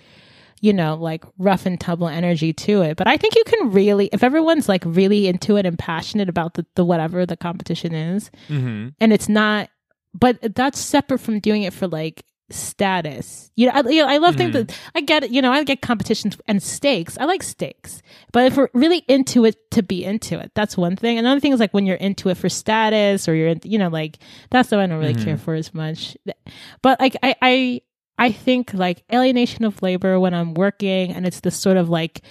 you 0.63 0.71
know, 0.73 0.95
like 0.95 1.25
rough 1.37 1.65
and 1.65 1.77
tumble 1.79 2.07
energy 2.07 2.53
to 2.53 2.81
it. 2.83 2.95
But 2.95 3.07
I 3.07 3.17
think 3.17 3.35
you 3.35 3.43
can 3.45 3.71
really 3.71 4.09
if 4.13 4.23
everyone's 4.23 4.69
like 4.69 4.83
really 4.85 5.27
into 5.27 5.57
it 5.57 5.65
and 5.65 5.77
passionate 5.77 6.29
about 6.29 6.53
the, 6.53 6.65
the 6.75 6.85
whatever 6.85 7.25
the 7.25 7.35
competition 7.37 7.93
is 7.93 8.31
hmm 8.47 8.87
and 9.01 9.11
it's 9.13 9.27
not 9.27 9.69
but 10.13 10.37
that's 10.55 10.79
separate 10.79 11.19
from 11.19 11.39
doing 11.39 11.63
it 11.63 11.73
for 11.73 11.87
like 11.87 12.23
status. 12.49 13.51
You 13.55 13.67
know, 13.67 13.73
I, 13.75 13.89
you 13.89 14.01
know, 14.03 14.07
I 14.07 14.17
love 14.17 14.35
things 14.35 14.55
Mhm. 14.55 14.67
that 14.67 14.79
I 14.95 15.01
get. 15.01 15.31
You 15.31 15.41
know, 15.41 15.51
I 15.51 15.63
get 15.63 15.81
competitions 15.81 16.37
and 16.47 16.61
stakes. 16.61 17.17
I 17.19 17.25
like 17.25 17.41
stakes, 17.43 18.01
but 18.31 18.45
if 18.45 18.57
we're 18.57 18.69
really 18.73 19.03
into 19.07 19.43
it 19.45 19.55
to 19.71 19.81
be 19.83 20.03
into 20.05 20.39
it, 20.39 20.51
that's 20.53 20.77
one 20.77 20.95
thing. 20.95 21.17
Another 21.17 21.39
thing 21.39 21.51
is 21.53 21.59
like 21.59 21.73
when 21.73 21.85
you're 21.87 21.95
into 21.97 22.29
it 22.29 22.37
for 22.37 22.49
status 22.49 23.27
or 23.27 23.33
you're, 23.35 23.47
in, 23.49 23.61
you 23.63 23.77
know, 23.79 23.89
like 23.89 24.19
that's 24.51 24.69
what 24.71 24.79
I 24.81 24.85
don't 24.87 24.99
really 24.99 25.13
care 25.15 25.37
for 25.37 25.55
as 25.55 25.73
much. 25.73 26.15
But 26.81 26.99
like 26.99 27.15
I, 27.23 27.35
I, 27.41 27.81
I 28.23 28.31
think 28.31 28.73
like 28.73 29.03
alienation 29.11 29.65
of 29.65 29.81
labor 29.81 30.19
when 30.19 30.33
I'm 30.33 30.53
working 30.53 31.11
and 31.11 31.25
it's 31.27 31.41
this 31.41 31.55
sort 31.59 31.75
of 31.77 31.89
like 31.89 32.21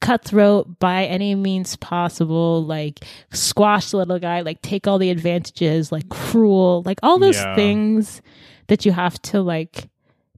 cutthroat 0.00 0.78
by 0.78 1.04
any 1.04 1.34
means 1.34 1.76
possible, 1.76 2.64
like 2.64 3.04
squash 3.32 3.90
the 3.90 3.98
little 3.98 4.18
guy, 4.18 4.40
like 4.40 4.62
take 4.62 4.86
all 4.88 4.98
the 4.98 5.10
advantages, 5.10 5.92
like 5.92 6.08
cruel, 6.08 6.82
like 6.86 6.98
all 7.02 7.18
those 7.18 7.36
Yeah. 7.36 7.54
things 7.54 8.22
that 8.68 8.84
you 8.86 8.92
have 8.92 9.20
to 9.22 9.42
like 9.42 9.88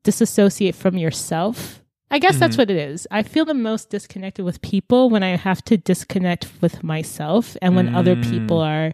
disassociate 0.03 0.75
from 0.75 0.99
yourself. 0.99 1.81
I 2.11 2.19
guess 2.19 2.39
that's 2.39 2.57
Mhm. 2.57 2.59
what 2.59 2.71
it 2.71 2.77
is. 2.77 3.07
I 3.11 3.23
feel 3.23 3.45
the 3.45 3.55
most 3.55 3.91
disconnected 3.91 4.45
with 4.45 4.61
people 4.63 5.11
when 5.11 5.23
I 5.23 5.37
have 5.37 5.63
to 5.65 5.77
disconnect 5.77 6.47
with 6.61 6.85
myself 6.85 7.57
and 7.63 7.75
when 7.75 7.95
other 7.95 8.15
Mm. 8.17 8.31
people 8.31 8.61
are 8.61 8.93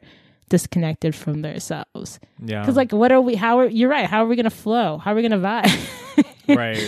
disconnected 0.50 1.14
from 1.14 1.40
themselves. 1.40 2.20
Yeah. 2.44 2.60
Because 2.60 2.76
like, 2.76 2.92
what 2.92 3.10
are 3.10 3.20
we? 3.20 3.34
How 3.34 3.60
are 3.60 3.66
you're 3.66 3.88
right? 3.88 4.06
How 4.06 4.22
are 4.22 4.26
we 4.26 4.36
gonna 4.36 4.50
flow? 4.50 4.98
How 4.98 5.12
are 5.12 5.14
we 5.14 5.22
gonna 5.22 5.38
vibe? 5.38 6.26
right. 6.54 6.78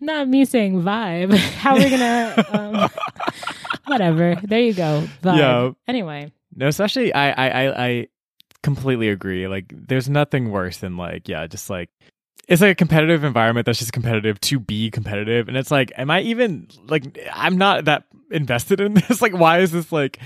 Not 0.00 0.26
me 0.26 0.44
saying 0.44 0.82
vibe. 0.82 1.32
How 1.58 1.76
are 1.76 1.78
we 1.78 1.90
gonna? 1.90 2.44
Um, 2.50 2.90
whatever. 3.86 4.36
There 4.42 4.60
you 4.60 4.74
go. 4.74 5.06
Vibe. 5.22 5.38
Yeah. 5.38 5.70
Anyway. 5.86 6.32
No, 6.56 6.66
especially 6.66 7.14
I, 7.14 7.30
I, 7.30 7.48
I, 7.48 7.86
I 7.86 8.06
completely 8.64 9.08
agree. 9.08 9.46
Like, 9.46 9.72
there's 9.72 10.08
nothing 10.08 10.50
worse 10.50 10.78
than 10.78 10.96
like, 10.96 11.28
yeah, 11.28 11.46
just 11.46 11.70
like 11.70 11.90
it's 12.48 12.60
like 12.60 12.72
a 12.72 12.74
competitive 12.74 13.22
environment 13.22 13.66
that's 13.66 13.78
just 13.78 13.92
competitive 13.92 14.40
to 14.40 14.58
be 14.58 14.90
competitive, 14.90 15.46
and 15.46 15.56
it's 15.56 15.70
like, 15.70 15.92
am 15.96 16.10
I 16.10 16.22
even 16.22 16.66
like 16.88 17.16
I'm 17.32 17.56
not 17.58 17.84
that 17.84 18.04
invested 18.30 18.80
in 18.80 18.94
this? 18.94 19.22
Like, 19.22 19.34
why 19.34 19.60
is 19.60 19.70
this 19.70 19.92
like 19.92 20.18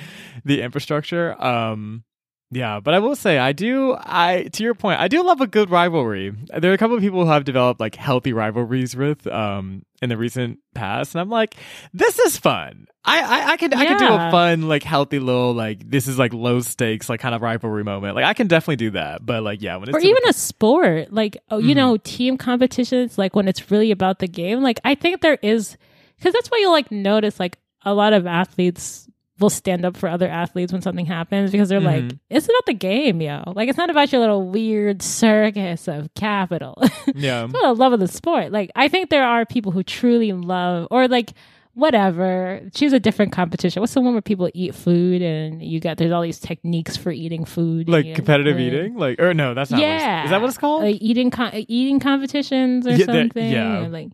the 0.44 0.62
infrastructure? 0.62 1.40
Um, 1.42 2.04
yeah, 2.50 2.80
but 2.80 2.94
I 2.94 2.98
will 3.00 3.16
say 3.16 3.38
I 3.38 3.52
do. 3.52 3.96
I 3.98 4.44
to 4.52 4.62
your 4.62 4.74
point, 4.74 5.00
I 5.00 5.09
do 5.09 5.22
love 5.24 5.40
a 5.40 5.46
good 5.46 5.70
rivalry. 5.70 6.33
There 6.57 6.70
are 6.70 6.74
a 6.74 6.78
couple 6.78 6.96
of 6.96 7.02
people 7.02 7.24
who 7.24 7.30
have 7.30 7.44
developed 7.44 7.80
like 7.80 7.94
healthy 7.96 8.33
rivalries 8.33 8.94
with 8.94 9.26
um 9.26 9.85
in 10.02 10.09
the 10.09 10.16
recent 10.16 10.59
past, 10.74 11.14
and 11.14 11.20
I'm 11.20 11.30
like, 11.30 11.57
this 11.92 12.18
is 12.18 12.37
fun. 12.37 12.87
I 13.04 13.20
I, 13.20 13.50
I 13.52 13.57
can 13.57 13.74
I 13.74 13.85
can 13.85 13.98
do 13.98 14.07
a 14.07 14.30
fun 14.30 14.62
like 14.68 14.83
healthy 14.83 15.18
little 15.18 15.52
like 15.52 15.90
this 15.90 16.07
is 16.07 16.18
like 16.18 16.33
low 16.33 16.61
stakes 16.61 17.09
like 17.09 17.20
kind 17.20 17.35
of 17.35 17.42
rivalry 17.42 17.83
moment. 17.85 18.14
Like 18.14 18.24
I 18.24 18.35
can 18.35 18.46
definitely 18.46 18.76
do 18.76 18.90
that. 18.92 19.24
But 19.26 19.42
like 19.42 19.61
yeah, 19.61 19.76
when 19.76 19.88
it's 19.88 19.96
or 19.96 20.00
even 20.00 20.22
a 20.28 20.33
sport 20.33 21.12
like 21.12 21.37
oh, 21.50 21.59
you 21.59 21.74
Mhm. 21.74 21.76
know 21.76 21.96
team 21.98 22.38
competitions 22.38 23.18
like 23.18 23.35
when 23.35 23.48
it's 23.48 23.70
really 23.70 23.90
about 23.90 24.18
the 24.20 24.28
game 24.28 24.62
like 24.62 24.80
i 24.85 24.94
think 24.94 25.20
there 25.20 25.38
is 25.42 25.76
because 26.16 26.33
that's 26.33 26.50
why 26.50 26.59
you'll 26.59 26.72
like 26.72 26.90
notice 26.90 27.38
like 27.40 27.59
a 27.85 27.92
lot 27.92 28.12
of 28.12 28.26
athletes 28.26 29.09
will 29.40 29.51
stand 29.51 29.85
up 29.85 29.97
for 29.97 30.09
other 30.09 30.29
athletes 30.29 30.73
when 30.73 30.81
something 30.81 31.07
happens 31.07 31.51
because 31.51 31.68
they're 31.68 31.81
like 31.81 32.05
Mhm. 32.05 32.18
it's 32.31 32.47
about 32.47 32.66
the 32.66 32.75
game 32.75 33.20
yo 33.20 33.42
like 33.57 33.68
it's 33.68 33.77
not 33.79 33.90
about 33.90 34.12
your 34.12 34.20
little 34.20 34.49
weird 34.49 35.03
circus 35.03 35.88
of 35.88 36.12
capital 36.14 36.75
yeah. 37.14 37.44
it's 37.44 37.51
about 37.53 37.62
the 37.62 37.75
love 37.75 37.92
of 37.92 38.01
the 38.01 38.07
sport 38.09 38.53
like 38.53 38.70
i 38.77 38.87
think 38.88 39.11
there 39.11 39.25
are 39.25 39.44
people 39.44 39.73
who 39.73 39.83
truly 39.83 40.33
love 40.33 40.87
or 40.92 41.09
like 41.09 41.33
whatever 41.75 42.61
choose 42.73 42.92
a 42.92 43.01
different 43.01 43.33
competition 43.33 43.81
what's 43.81 43.92
the 43.94 44.01
one 44.01 44.12
where 44.12 44.23
people 44.23 44.49
eat 44.55 44.75
food 44.75 45.20
and 45.20 45.61
you 45.62 45.81
got 45.81 45.97
there's 45.99 46.12
all 46.12 46.23
these 46.23 46.38
techniques 46.38 46.97
for 46.97 47.11
eating 47.11 47.44
food 47.44 47.88
Like 47.88 48.07
you- 48.07 48.14
competitive 48.14 48.61
eating, 48.61 48.94
like 48.97 49.20
or 49.20 49.35
no, 49.35 49.55
that's 49.55 49.70
not. 49.73 49.81
Yeah. 49.81 50.20
it's, 50.20 50.27
is 50.27 50.31
that 50.31 50.40
what 50.40 50.49
it's 50.49 50.59
called? 50.59 50.83
like 50.85 50.99
eating 51.01 51.31
com- 51.31 51.51
eating 51.53 51.99
competitions 51.99 52.87
or 52.87 52.92
Yeah, 52.92 53.07
something 53.07 53.51
yeah. 53.51 53.81
or 53.85 53.88
like 53.88 54.11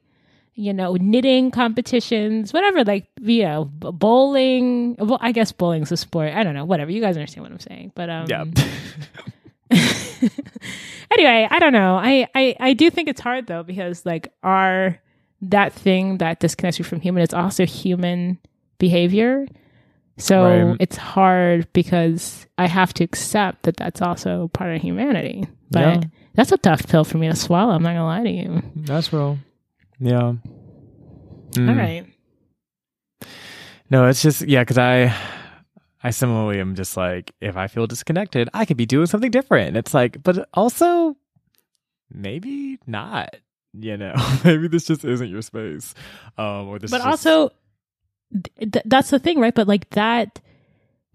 you 0.61 0.73
know 0.75 0.95
knitting 1.01 1.51
competitions 1.51 2.53
whatever 2.53 2.85
like 2.85 3.07
you 3.23 3.43
know 3.43 3.65
bowling 3.65 4.95
well 4.99 5.19
i 5.23 5.33
guess 5.33 5.53
bowling's 5.53 5.91
a 5.91 5.97
sport 5.97 6.33
i 6.35 6.43
don't 6.43 6.55
know 6.55 6.65
whatever 6.67 6.91
you 6.91 7.01
guys 7.01 7.17
understand 7.17 7.43
what 7.43 7.51
i'm 7.53 7.59
saying 7.61 7.91
but 7.95 8.11
um 8.11 8.27
yeah. 8.29 8.45
anyway 11.13 11.49
i 11.51 11.59
don't 11.59 11.73
know 11.73 11.97
I, 11.97 12.27
I 12.35 12.57
i 12.61 12.73
do 12.75 12.91
think 12.91 13.09
it's 13.09 13.21
hard 13.21 13.47
though 13.47 13.63
because 13.63 14.05
like 14.05 14.33
our 14.43 14.99
that 15.43 15.73
thing 15.73 16.19
that 16.19 16.41
disconnects 16.41 16.79
you 16.79 16.85
from 16.85 17.01
human 17.01 17.23
is 17.23 17.33
also 17.33 17.65
human 17.65 18.39
behavior 18.79 19.47
so 20.19 20.43
Right. 20.69 20.77
it's 20.81 20.97
hard 20.97 21.73
because 21.73 22.47
i 22.59 22.67
have 22.67 22.93
to 22.95 23.05
accept 23.05 23.63
that 23.63 23.77
that's 23.77 24.03
also 24.03 24.49
part 24.49 24.75
of 24.77 24.83
humanity 24.83 25.47
but 25.71 25.81
Yeah. 25.81 26.01
that's 26.35 26.53
a 26.53 26.59
tough 26.59 26.87
pill 26.87 27.05
for 27.05 27.17
me 27.19 27.29
to 27.29 27.37
swallow 27.37 27.73
i'm 27.73 27.83
not 27.83 27.91
gonna 27.95 28.05
lie 28.05 28.25
to 28.25 28.31
you 28.31 28.63
That's 28.77 29.13
real. 29.13 29.39
Yeah. 30.01 30.21
all 30.23 30.39
Mm. 31.53 31.77
right 31.79 32.07
No, 33.91 34.07
it's 34.07 34.23
just 34.23 34.43
yeah, 34.43 34.61
because 34.63 34.79
I 34.79 35.15
I 36.03 36.11
similarly 36.11 36.61
am 36.61 36.75
just 36.75 36.97
like 36.97 37.35
if 37.41 37.57
I 37.57 37.67
feel 37.67 37.87
disconnected, 37.87 38.49
I 38.55 38.65
could 38.65 38.77
be 38.77 38.87
doing 38.87 39.07
something 39.07 39.31
different. 39.31 39.77
It's 39.77 39.93
like, 39.93 40.23
but 40.23 40.49
also 40.55 41.17
maybe 42.11 42.79
not. 42.87 43.37
You 43.73 43.97
know, 43.97 44.15
maybe 44.45 44.69
this 44.69 44.87
just 44.87 45.05
isn't 45.05 45.29
your 45.29 45.43
space. 45.43 45.95
Um, 46.39 46.69
or 46.69 46.79
this. 46.79 46.91
but 46.91 46.99
just- 46.99 47.07
also 47.27 47.51
th- 48.33 48.73
th- 48.73 48.85
that's 48.87 49.11
the 49.11 49.19
thing 49.19 49.39
right 49.41 49.55
but 49.55 49.67
like 49.69 49.91
that 49.91 50.41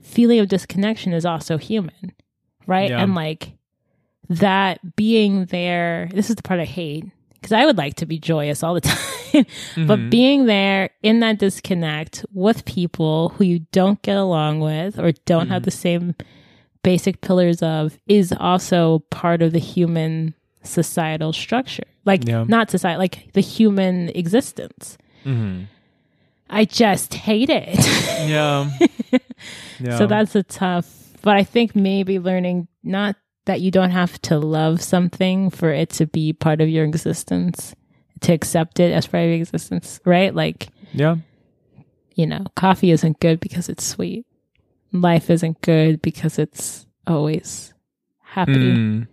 feeling 0.02 0.40
of 0.40 0.48
disconnection 0.50 1.14
is 1.14 1.26
also 1.26 1.58
human 1.58 2.12
right 2.68 2.90
Yeah. 2.90 3.02
and 3.02 3.16
like 3.16 3.54
that 4.30 4.96
being 4.98 5.46
there 5.46 6.10
this 6.14 6.30
is 6.30 6.36
the 6.36 6.44
part 6.44 6.60
i 6.60 6.66
hate 6.66 7.06
because 7.36 7.52
i 7.52 7.66
would 7.66 7.78
like 7.78 7.96
to 7.96 8.06
be 8.06 8.18
joyous 8.20 8.64
all 8.64 8.74
the 8.74 8.82
time 8.90 9.46
but 9.88 10.00
Mhm. 10.00 10.10
being 10.10 10.46
there 10.46 10.90
in 11.04 11.20
that 11.20 11.38
disconnect 11.40 12.26
with 12.34 12.66
people 12.66 13.30
who 13.30 13.44
you 13.44 13.60
don't 13.72 14.02
get 14.02 14.18
along 14.18 14.60
with 14.62 14.98
or 15.00 15.12
don't 15.26 15.50
have 15.50 15.62
Mhm. 15.62 15.66
the 15.66 15.72
same 15.72 16.16
basic 16.84 17.22
pillars 17.22 17.62
of 17.64 17.98
is 18.08 18.34
also 18.40 19.00
part 19.10 19.42
of 19.42 19.52
the 19.52 19.60
human 19.60 20.34
societal 20.64 21.34
structure 21.34 21.84
like 22.06 22.28
Yeah. 22.28 22.46
not 22.48 22.70
society 22.72 22.98
like 23.00 23.30
the 23.34 23.42
human 23.42 24.10
existence 24.16 24.98
Mhm. 25.26 25.66
I 26.48 26.66
just 26.66 27.16
hate 27.16 27.50
it. 27.50 27.80
Yeah. 28.30 28.70
yeah. 29.80 29.98
So 29.98 30.06
that's 30.06 30.36
a 30.36 30.44
tough, 30.44 30.86
but 31.24 31.36
I 31.36 31.44
think 31.44 31.76
maybe 31.76 32.20
learning 32.20 32.68
not 32.84 33.16
that 33.46 33.62
you 33.62 33.72
don't 33.72 33.92
have 33.92 34.22
to 34.24 34.38
love 34.40 34.82
something 34.82 35.50
for 35.50 35.72
it 35.72 35.90
to 35.92 36.06
be 36.08 36.34
part 36.34 36.62
of 36.62 36.70
your 36.70 36.84
existence, 36.86 37.76
to 38.22 38.34
accept 38.34 38.80
it 38.80 38.92
as 38.92 39.08
part 39.08 39.24
of 39.24 39.30
your 39.30 39.38
existence, 39.38 40.00
right? 40.06 40.34
Like, 40.34 40.68
yeah. 40.94 41.18
you 42.16 42.26
know, 42.26 42.46
coffee 42.56 42.92
isn't 42.92 43.20
good 43.20 43.40
because 43.40 43.70
it's 43.70 43.84
sweet. 43.86 44.26
Life 44.92 45.30
isn't 45.30 45.62
good 45.62 46.02
because 46.02 46.40
it's 46.40 46.86
always 47.08 47.74
happy 48.22 49.08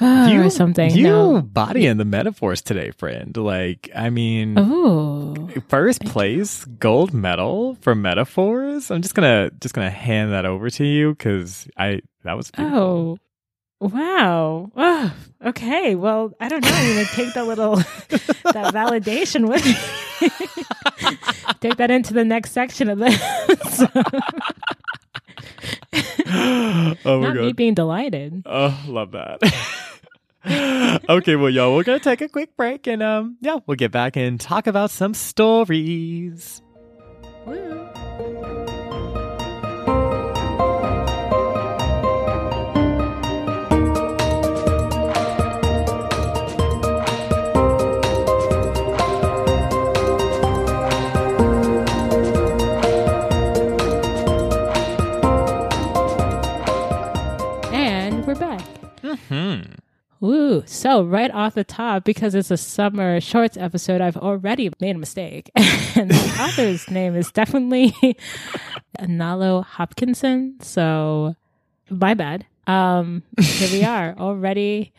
Mm. 0.00 0.44
or 0.44 0.50
something. 0.50 0.90
You 0.90 1.04
no. 1.04 1.40
bodying 1.42 1.96
the 1.98 2.04
metaphors 2.04 2.60
today, 2.62 2.90
friend. 2.90 3.36
Like, 3.36 3.90
I 3.94 4.10
mean, 4.10 4.56
Oh, 4.58 5.48
first 5.68 6.04
place 6.04 6.64
gold 6.64 7.14
medal 7.14 7.76
for 7.80 7.94
metaphors. 7.94 8.90
I'm 8.90 9.02
just 9.02 9.14
gonna 9.14 9.50
just 9.60 9.74
gonna 9.74 9.90
hand 9.90 10.32
that 10.32 10.46
over 10.46 10.68
to 10.70 10.84
you 10.84 11.10
because 11.10 11.68
I 11.76 12.00
that 12.24 12.36
was. 12.36 12.50
Oh, 12.58 13.18
wow. 13.80 14.70
Oh, 14.74 15.14
okay. 15.46 15.94
Well, 15.94 16.32
I 16.40 16.48
don't 16.48 16.64
know. 16.64 16.70
I'm 16.72 17.04
to 17.06 17.12
take 17.12 17.34
that 17.34 17.46
little, 17.46 17.76
that 18.52 18.74
validation 18.74 19.48
with 19.48 19.64
me. 19.64 19.74
take 21.60 21.76
that 21.76 21.90
into 21.90 22.14
the 22.14 22.24
next 22.24 22.52
section 22.52 22.88
of 22.88 22.98
this. 22.98 23.20
oh 26.34 26.96
my 27.04 27.20
Not 27.20 27.36
me 27.36 27.48
god. 27.48 27.56
being 27.56 27.74
delighted. 27.74 28.42
Oh, 28.46 28.82
love 28.88 29.12
that. 29.12 29.40
okay, 31.08 31.36
well, 31.36 31.50
y'all, 31.50 31.74
we're 31.74 31.84
gonna 31.84 32.00
take 32.00 32.20
a 32.20 32.28
quick 32.28 32.56
break 32.56 32.86
and 32.86 33.02
um, 33.02 33.36
yeah, 33.40 33.58
we'll 33.66 33.76
get 33.76 33.92
back 33.92 34.16
and 34.16 34.40
talk 34.40 34.66
about 34.66 34.90
some 34.90 35.14
stories. 35.14 36.62
And 37.46 38.03
back. 59.16 59.26
Hmm. 59.28 59.60
Ooh, 60.24 60.62
so 60.64 61.02
right 61.02 61.30
off 61.30 61.54
the 61.54 61.64
top, 61.64 62.04
because 62.04 62.34
it's 62.34 62.50
a 62.50 62.56
summer 62.56 63.20
shorts 63.20 63.58
episode, 63.58 64.00
I've 64.00 64.16
already 64.16 64.70
made 64.80 64.96
a 64.96 64.98
mistake. 64.98 65.50
and 65.56 66.10
the 66.10 66.36
author's 66.40 66.90
name 66.90 67.14
is 67.14 67.30
definitely 67.30 67.92
Nalo 68.98 69.64
Hopkinson. 69.64 70.56
So 70.60 71.34
my 71.90 72.14
bad. 72.14 72.46
Um, 72.66 73.22
here 73.38 73.68
we 73.70 73.84
are 73.84 74.14
already 74.18 74.94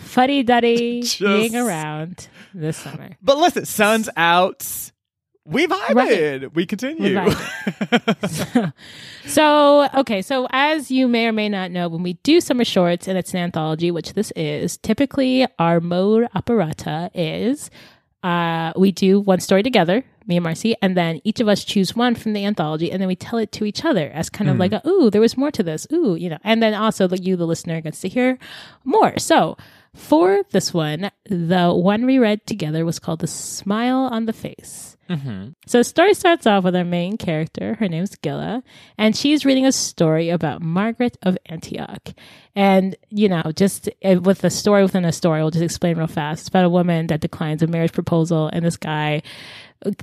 fuddy 0.00 0.42
duddy 0.42 1.04
being 1.20 1.54
around 1.54 2.28
this 2.52 2.78
summer. 2.78 3.10
But 3.22 3.38
listen, 3.38 3.66
sun's 3.66 4.08
out. 4.16 4.90
We 5.50 5.66
vibed. 5.66 6.54
We 6.54 6.66
continue. 6.66 7.14
vibed. 7.14 8.72
so, 9.26 9.88
okay, 9.94 10.22
so 10.22 10.46
as 10.50 10.90
you 10.90 11.08
may 11.08 11.26
or 11.26 11.32
may 11.32 11.48
not 11.48 11.70
know, 11.70 11.88
when 11.88 12.02
we 12.02 12.14
do 12.22 12.40
summer 12.40 12.64
shorts 12.64 13.08
and 13.08 13.18
it's 13.18 13.32
an 13.34 13.40
anthology, 13.40 13.90
which 13.90 14.12
this 14.12 14.30
is, 14.36 14.76
typically 14.78 15.46
our 15.58 15.80
mode 15.80 16.28
operata 16.34 17.10
is 17.14 17.70
uh, 18.22 18.72
we 18.76 18.92
do 18.92 19.20
one 19.20 19.40
story 19.40 19.62
together, 19.62 20.04
me 20.26 20.36
and 20.36 20.44
Marcy, 20.44 20.76
and 20.82 20.96
then 20.96 21.20
each 21.24 21.40
of 21.40 21.48
us 21.48 21.64
choose 21.64 21.96
one 21.96 22.14
from 22.14 22.34
the 22.34 22.44
anthology, 22.44 22.92
and 22.92 23.00
then 23.00 23.08
we 23.08 23.16
tell 23.16 23.38
it 23.38 23.50
to 23.52 23.64
each 23.64 23.84
other 23.84 24.10
as 24.10 24.28
kind 24.28 24.50
of 24.50 24.58
like 24.58 24.72
a, 24.72 24.86
ooh, 24.86 25.10
there 25.10 25.20
was 25.20 25.36
more 25.36 25.50
to 25.50 25.62
this, 25.62 25.86
ooh, 25.92 26.14
you 26.14 26.28
know, 26.28 26.38
and 26.44 26.62
then 26.62 26.74
also 26.74 27.06
the, 27.06 27.18
you, 27.18 27.34
the 27.36 27.46
listener, 27.46 27.80
gets 27.80 28.00
to 28.02 28.08
hear 28.08 28.38
more. 28.84 29.18
So, 29.18 29.56
for 29.94 30.42
this 30.50 30.72
one, 30.72 31.10
the 31.24 31.72
one 31.72 32.06
we 32.06 32.18
read 32.18 32.46
together 32.46 32.84
was 32.84 32.98
called 32.98 33.20
The 33.20 33.26
Smile 33.26 34.08
on 34.10 34.26
the 34.26 34.32
Face. 34.32 34.96
So 35.66 35.78
the 35.78 35.84
story 35.84 36.14
starts 36.14 36.46
off 36.46 36.62
with 36.62 36.76
our 36.76 36.84
main 36.84 37.16
character. 37.16 37.74
Her 37.74 37.88
name's 37.88 38.14
Gilla, 38.14 38.62
and 38.96 39.16
she's 39.16 39.44
reading 39.44 39.66
a 39.66 39.72
story 39.72 40.28
about 40.28 40.62
Margaret 40.62 41.16
of 41.22 41.36
Antioch. 41.46 42.10
And 42.54 42.94
you 43.08 43.28
know, 43.28 43.42
just 43.56 43.88
uh, 44.04 44.20
with 44.20 44.44
a 44.44 44.50
story 44.50 44.82
within 44.82 45.04
a 45.04 45.12
story, 45.12 45.40
we'll 45.42 45.50
just 45.50 45.64
explain 45.64 45.98
real 45.98 46.06
fast. 46.06 46.42
It's 46.42 46.48
about 46.48 46.64
a 46.64 46.70
woman 46.70 47.08
that 47.08 47.20
declines 47.20 47.60
a 47.62 47.66
marriage 47.66 47.92
proposal, 47.92 48.48
and 48.52 48.64
this 48.64 48.76
guy 48.76 49.22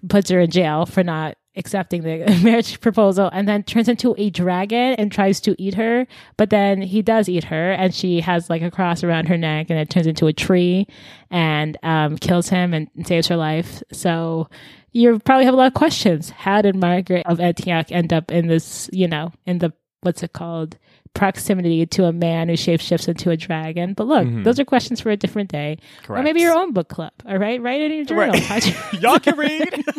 puts 0.10 0.30
her 0.30 0.42
in 0.42 0.52
jail 0.52 0.86
for 0.86 1.04
not 1.04 1.38
accepting 1.58 2.04
the 2.04 2.40
marriage 2.44 2.80
proposal 2.80 3.30
and 3.34 3.48
then 3.48 3.64
turns 3.64 3.88
into 3.90 4.14
a 4.18 4.30
dragon 4.30 4.94
and 4.94 5.12
tries 5.12 5.40
to 5.42 5.56
eat 5.62 5.74
her 5.74 6.06
but 6.38 6.50
then 6.50 6.82
he 6.82 7.02
does 7.02 7.28
eat 7.28 7.46
her 7.46 7.72
and 7.72 7.94
she 7.94 8.22
has 8.22 8.50
like 8.50 8.62
a 8.62 8.72
cross 8.72 9.04
around 9.04 9.28
her 9.28 9.38
neck 9.38 9.68
and 9.70 9.80
it 9.80 9.90
turns 9.90 10.08
into 10.08 10.28
a 10.28 10.34
tree 10.34 10.88
and 11.32 11.78
um, 11.84 12.18
kills 12.18 12.50
him 12.50 12.74
and 12.74 12.90
saves 13.06 13.28
her 13.28 13.36
life. 13.36 13.84
So 13.92 14.50
you 14.92 15.20
probably 15.20 15.46
have 15.46 15.54
a 15.54 15.58
lot 15.58 15.68
of 15.68 15.74
questions. 15.74 16.30
How 16.30 16.62
did 16.62 16.76
margaret 16.76 17.26
of 17.26 17.40
antioch 17.40 17.92
end 17.92 18.14
up 18.14 18.32
in 18.32 18.48
this 18.48 18.90
you 18.94 19.08
know 19.08 19.32
in 19.46 19.60
the 19.60 19.74
what's 20.02 20.24
it 20.24 20.34
called 20.34 20.78
proximity 21.14 21.86
to 21.88 22.06
a 22.06 22.12
man 22.14 22.48
who 22.48 22.56
shapeshifts 22.56 23.08
into 23.08 23.30
a 23.32 23.38
dragon? 23.38 23.94
But 23.94 24.08
look 24.08 24.28
those 24.44 24.60
are 24.60 24.66
questions 24.66 25.02
for 25.02 25.10
a 25.10 25.18
different 25.18 25.50
day. 25.52 25.78
Or 26.08 26.22
maybe 26.24 26.42
your 26.42 26.58
own 26.58 26.74
book 26.74 26.90
club 26.90 27.14
all 27.26 27.38
right? 27.38 27.62
Write 27.62 27.82
it 27.82 27.92
in 27.92 27.98
your 27.98 28.06
journal. 28.06 28.40
Right. 28.50 28.94
Y'all 29.02 29.20
can 29.20 29.38
read. 29.38 29.84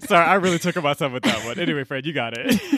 Sorry, 0.06 0.26
I 0.26 0.34
really 0.34 0.58
took 0.58 0.76
it 0.76 0.82
myself 0.82 1.12
with 1.12 1.22
that 1.24 1.44
one. 1.44 1.58
Anyway, 1.58 1.84
Fred, 1.84 2.06
you 2.06 2.12
got 2.12 2.36
it. 2.36 2.60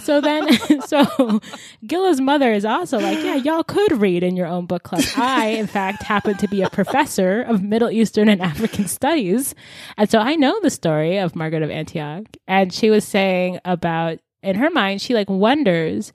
So 0.00 0.20
then, 0.20 0.48
so 0.86 1.40
Gilla's 1.86 2.20
mother 2.22 2.52
is 2.52 2.64
also 2.64 2.98
like, 2.98 3.18
yeah, 3.18 3.36
y'all 3.36 3.62
could 3.62 3.92
read 4.00 4.22
in 4.22 4.34
your 4.34 4.46
own 4.46 4.64
book 4.64 4.82
club. 4.82 5.04
I, 5.14 5.48
in 5.48 5.66
fact, 5.66 6.02
happen 6.02 6.36
to 6.38 6.48
be 6.48 6.62
a 6.62 6.70
professor 6.70 7.42
of 7.42 7.62
Middle 7.62 7.90
Eastern 7.90 8.28
and 8.28 8.40
African 8.40 8.88
studies. 8.88 9.54
And 9.98 10.10
so 10.10 10.18
I 10.18 10.36
know 10.36 10.58
the 10.62 10.70
story 10.70 11.18
of 11.18 11.36
Margaret 11.36 11.62
of 11.62 11.70
Antioch. 11.70 12.24
And 12.48 12.72
she 12.72 12.90
was 12.90 13.06
saying 13.06 13.60
about, 13.64 14.18
in 14.42 14.56
her 14.56 14.70
mind, 14.70 15.02
she 15.02 15.14
like 15.14 15.28
wonders 15.28 16.12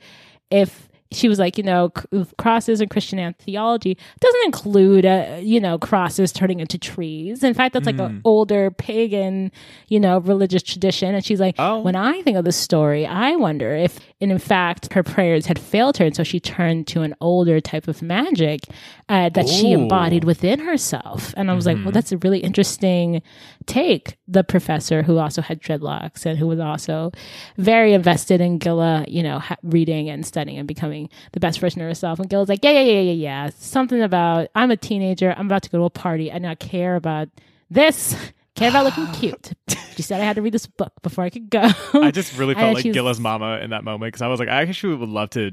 if 0.49 0.85
she 1.11 1.29
was 1.29 1.39
like, 1.39 1.57
you 1.57 1.63
know, 1.63 1.89
crosses 2.37 2.81
and 2.81 2.89
Christian 2.89 3.33
theology 3.39 3.97
doesn't 4.19 4.45
include, 4.45 5.05
uh, 5.05 5.37
you 5.41 5.59
know, 5.59 5.77
crosses 5.77 6.31
turning 6.31 6.59
into 6.59 6.77
trees. 6.77 7.43
In 7.43 7.53
fact, 7.53 7.73
that's 7.73 7.85
like 7.85 7.99
an 7.99 8.21
older 8.25 8.71
pagan, 8.71 9.51
you 9.87 9.99
know, 9.99 10.17
religious 10.19 10.63
tradition. 10.63 11.13
And 11.15 11.23
she's 11.23 11.39
like, 11.39 11.55
Oh. 11.59 11.79
when 11.81 11.95
I 11.95 12.21
think 12.23 12.37
of 12.37 12.43
this 12.43 12.57
story, 12.57 13.05
I 13.05 13.35
wonder 13.35 13.75
if, 13.75 13.99
and 14.19 14.31
in 14.31 14.39
fact, 14.39 14.91
her 14.93 15.03
prayers 15.03 15.45
had 15.45 15.59
failed 15.59 15.97
her. 15.97 16.05
And 16.05 16.15
so 16.15 16.23
she 16.23 16.39
turned 16.39 16.87
to 16.87 17.01
an 17.03 17.15
older 17.21 17.61
type 17.61 17.87
of 17.87 18.01
magic 18.01 18.61
uh, 19.07 19.29
that 19.29 19.47
she 19.47 19.71
embodied 19.71 20.23
within 20.23 20.59
herself. 20.59 21.33
And 21.37 21.51
I 21.51 21.53
was 21.53 21.65
like, 21.65 21.77
well, 21.77 21.91
that's 21.91 22.11
a 22.11 22.17
really 22.17 22.39
interesting 22.39 23.21
take. 23.67 24.17
The 24.28 24.43
professor 24.43 25.04
who 25.04 25.17
also 25.17 25.41
had 25.41 25.62
dreadlocks 25.62 26.25
and 26.25 26.38
who 26.38 26.47
was 26.47 26.60
also 26.60 27.12
very 27.58 27.93
invested 27.93 28.41
in 28.41 28.58
Gilla, 28.60 29.06
you 29.08 29.21
know, 29.23 29.39
ha- 29.39 29.58
reading 29.63 30.10
and 30.10 30.25
studying 30.25 30.58
and 30.58 30.67
becoming 30.67 31.10
the 31.34 31.39
best 31.39 31.60
version 31.60 31.82
of 31.82 31.88
herself. 31.88 32.19
And 32.19 32.30
Gilla's 32.30 32.49
like, 32.49 32.63
yeah, 32.63 32.71
yeah, 32.71 32.82
yeah, 32.82 33.01
yeah, 33.01 33.12
yeah. 33.13 33.49
Something 33.58 34.01
about, 34.01 34.49
I'm 34.56 34.71
a 34.71 34.78
teenager. 34.78 35.34
I'm 35.38 35.45
about 35.47 35.63
to 35.63 35.69
go 35.69 35.78
to 35.80 35.84
a 35.86 35.89
party. 35.89 36.32
I 36.32 36.38
not 36.39 36.60
care 36.60 36.95
about 36.95 37.30
this. 37.69 38.15
Care 38.56 38.69
about 38.69 38.86
looking 38.86 39.08
cute. 39.13 39.51
She 39.95 40.01
said 40.01 40.21
I 40.21 40.23
had 40.25 40.36
to 40.38 40.41
read 40.41 40.54
this 40.54 40.65
book 40.67 40.93
before 41.04 41.23
I 41.23 41.30
could 41.30 41.49
go. 41.49 41.69
I 41.93 42.12
just 42.12 42.38
really 42.38 42.54
felt 42.56 42.75
like 42.75 42.84
she's- 42.84 42.93
Gilla's 42.93 43.19
mama 43.19 43.60
in 43.60 43.71
that 43.71 43.84
moment 43.84 44.12
because 44.13 44.21
I 44.21 44.28
was 44.28 44.39
like, 44.39 44.49
I 44.49 44.62
actually 44.62 44.95
would 44.95 45.10
love 45.10 45.30
to 45.32 45.51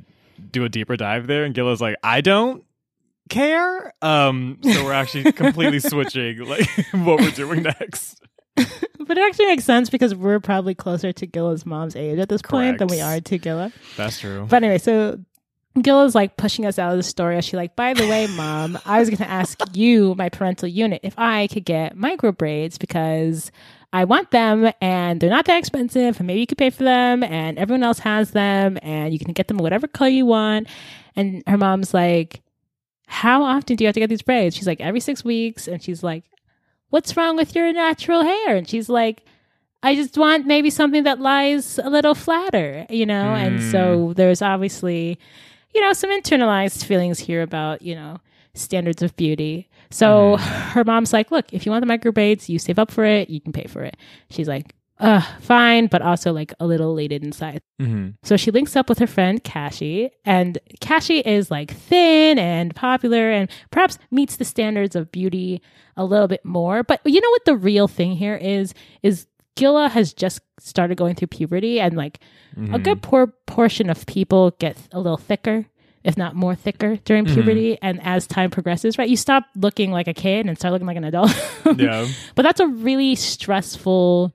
do 0.50 0.64
a 0.64 0.68
deeper 0.68 0.96
dive 0.96 1.26
there, 1.26 1.44
and 1.44 1.54
Gilla's 1.54 1.80
like, 1.80 1.96
I 2.02 2.20
don't 2.20 2.64
care. 3.32 3.92
Um, 4.02 4.58
so 4.62 4.84
we're 4.84 4.92
actually 4.92 5.32
completely 5.32 5.80
switching 5.80 6.38
like 6.40 6.68
what 6.92 7.20
we're 7.20 7.30
doing 7.30 7.62
next. 7.62 8.20
but 8.54 9.18
it 9.18 9.18
actually 9.18 9.46
makes 9.46 9.64
sense 9.64 9.90
because 9.90 10.14
we're 10.14 10.40
probably 10.40 10.74
closer 10.74 11.12
to 11.12 11.26
Gilla's 11.26 11.64
mom's 11.64 11.96
age 11.96 12.18
at 12.18 12.28
this 12.28 12.42
point 12.42 12.78
than 12.78 12.88
we 12.88 13.00
are 13.00 13.20
to 13.20 13.38
Gilla. 13.38 13.72
That's 13.96 14.20
true. 14.20 14.46
But 14.48 14.62
anyway, 14.62 14.78
so 14.78 15.18
Gilla's 15.80 16.14
like 16.14 16.36
pushing 16.36 16.66
us 16.66 16.78
out 16.78 16.92
of 16.92 16.98
the 16.98 17.02
story. 17.02 17.40
She's 17.40 17.54
like, 17.54 17.74
by 17.74 17.94
the 17.94 18.06
way, 18.06 18.26
mom, 18.36 18.78
I 18.84 19.00
was 19.00 19.08
going 19.08 19.18
to 19.18 19.30
ask 19.30 19.58
you, 19.72 20.14
my 20.16 20.28
parental 20.28 20.68
unit, 20.68 21.00
if 21.02 21.14
I 21.18 21.46
could 21.46 21.64
get 21.64 21.96
micro 21.96 22.30
braids 22.30 22.76
because 22.76 23.50
I 23.94 24.04
want 24.04 24.30
them 24.30 24.70
and 24.80 25.20
they're 25.20 25.30
not 25.30 25.46
that 25.46 25.58
expensive 25.58 26.18
and 26.18 26.26
maybe 26.26 26.40
you 26.40 26.46
could 26.46 26.58
pay 26.58 26.70
for 26.70 26.84
them 26.84 27.22
and 27.22 27.58
everyone 27.58 27.82
else 27.82 28.00
has 28.00 28.32
them 28.32 28.78
and 28.82 29.12
you 29.12 29.18
can 29.18 29.32
get 29.32 29.48
them 29.48 29.56
whatever 29.58 29.86
color 29.86 30.10
you 30.10 30.26
want. 30.26 30.68
And 31.16 31.42
her 31.46 31.58
mom's 31.58 31.94
like, 31.94 32.42
how 33.06 33.42
often 33.42 33.76
do 33.76 33.84
you 33.84 33.88
have 33.88 33.94
to 33.94 34.00
get 34.00 34.08
these 34.08 34.22
braids? 34.22 34.56
She's 34.56 34.66
like, 34.66 34.80
every 34.80 35.00
six 35.00 35.24
weeks. 35.24 35.68
And 35.68 35.82
she's 35.82 36.02
like, 36.02 36.24
what's 36.90 37.16
wrong 37.16 37.36
with 37.36 37.54
your 37.54 37.72
natural 37.72 38.22
hair? 38.22 38.56
And 38.56 38.68
she's 38.68 38.88
like, 38.88 39.24
I 39.82 39.94
just 39.94 40.16
want 40.16 40.46
maybe 40.46 40.70
something 40.70 41.02
that 41.04 41.20
lies 41.20 41.78
a 41.78 41.90
little 41.90 42.14
flatter, 42.14 42.86
you 42.88 43.04
know? 43.04 43.34
And 43.34 43.62
so 43.62 44.08
hmm. 44.08 44.12
there's 44.12 44.40
obviously, 44.40 45.18
you 45.74 45.80
know, 45.80 45.92
some 45.92 46.10
internalized 46.10 46.84
feelings 46.84 47.18
here 47.18 47.42
about, 47.42 47.82
you 47.82 47.94
know, 47.94 48.18
standards 48.54 49.02
of 49.02 49.16
beauty. 49.16 49.68
So 49.90 50.36
mm-hmm. 50.36 50.70
her 50.70 50.84
mom's 50.84 51.12
like, 51.12 51.30
look, 51.30 51.52
if 51.52 51.66
you 51.66 51.72
want 51.72 51.82
the 51.82 51.86
micro 51.86 52.12
braids, 52.12 52.48
you 52.48 52.58
save 52.58 52.78
up 52.78 52.90
for 52.90 53.04
it, 53.04 53.28
you 53.30 53.40
can 53.40 53.52
pay 53.52 53.66
for 53.66 53.82
it. 53.82 53.96
She's 54.30 54.48
like, 54.48 54.74
uh, 55.02 55.20
fine, 55.40 55.86
but 55.88 56.00
also 56.00 56.32
like 56.32 56.54
a 56.60 56.66
little 56.66 56.90
elated 56.92 57.22
inside. 57.24 57.60
hmm 57.80 58.10
So 58.22 58.36
she 58.36 58.50
links 58.50 58.76
up 58.76 58.88
with 58.88 58.98
her 58.98 59.06
friend 59.06 59.42
Cassie, 59.42 60.10
and 60.24 60.58
Cassie 60.80 61.20
is 61.20 61.50
like 61.50 61.70
thin 61.72 62.38
and 62.38 62.74
popular 62.74 63.30
and 63.30 63.50
perhaps 63.70 63.98
meets 64.10 64.36
the 64.36 64.44
standards 64.44 64.94
of 64.96 65.10
beauty 65.12 65.60
a 65.96 66.04
little 66.04 66.28
bit 66.28 66.44
more. 66.44 66.82
But 66.82 67.00
you 67.04 67.20
know 67.20 67.30
what 67.30 67.44
the 67.44 67.56
real 67.56 67.88
thing 67.88 68.12
here 68.16 68.36
is 68.36 68.72
is 69.02 69.26
Gilla 69.56 69.88
has 69.90 70.14
just 70.14 70.40
started 70.58 70.96
going 70.96 71.14
through 71.14 71.28
puberty 71.28 71.78
and 71.80 71.94
like 71.96 72.20
a 72.74 72.78
good 72.78 73.02
poor 73.02 73.26
portion 73.46 73.90
of 73.90 74.06
people 74.06 74.52
get 74.58 74.76
a 74.92 74.98
little 75.00 75.18
thicker, 75.18 75.66
if 76.04 76.16
not 76.16 76.34
more 76.34 76.54
thicker 76.54 76.96
during 77.04 77.26
puberty. 77.26 77.76
And 77.82 78.00
as 78.02 78.26
time 78.26 78.50
progresses, 78.50 78.96
right, 78.98 79.08
you 79.10 79.16
stop 79.16 79.44
looking 79.56 79.90
like 79.90 80.08
a 80.08 80.14
kid 80.14 80.46
and 80.46 80.56
start 80.58 80.72
looking 80.72 80.86
like 80.86 80.96
an 80.96 81.04
adult. 81.04 81.30
Yeah. 81.76 82.06
But 82.34 82.42
that's 82.42 82.60
a 82.60 82.66
really 82.66 83.14
stressful 83.14 84.32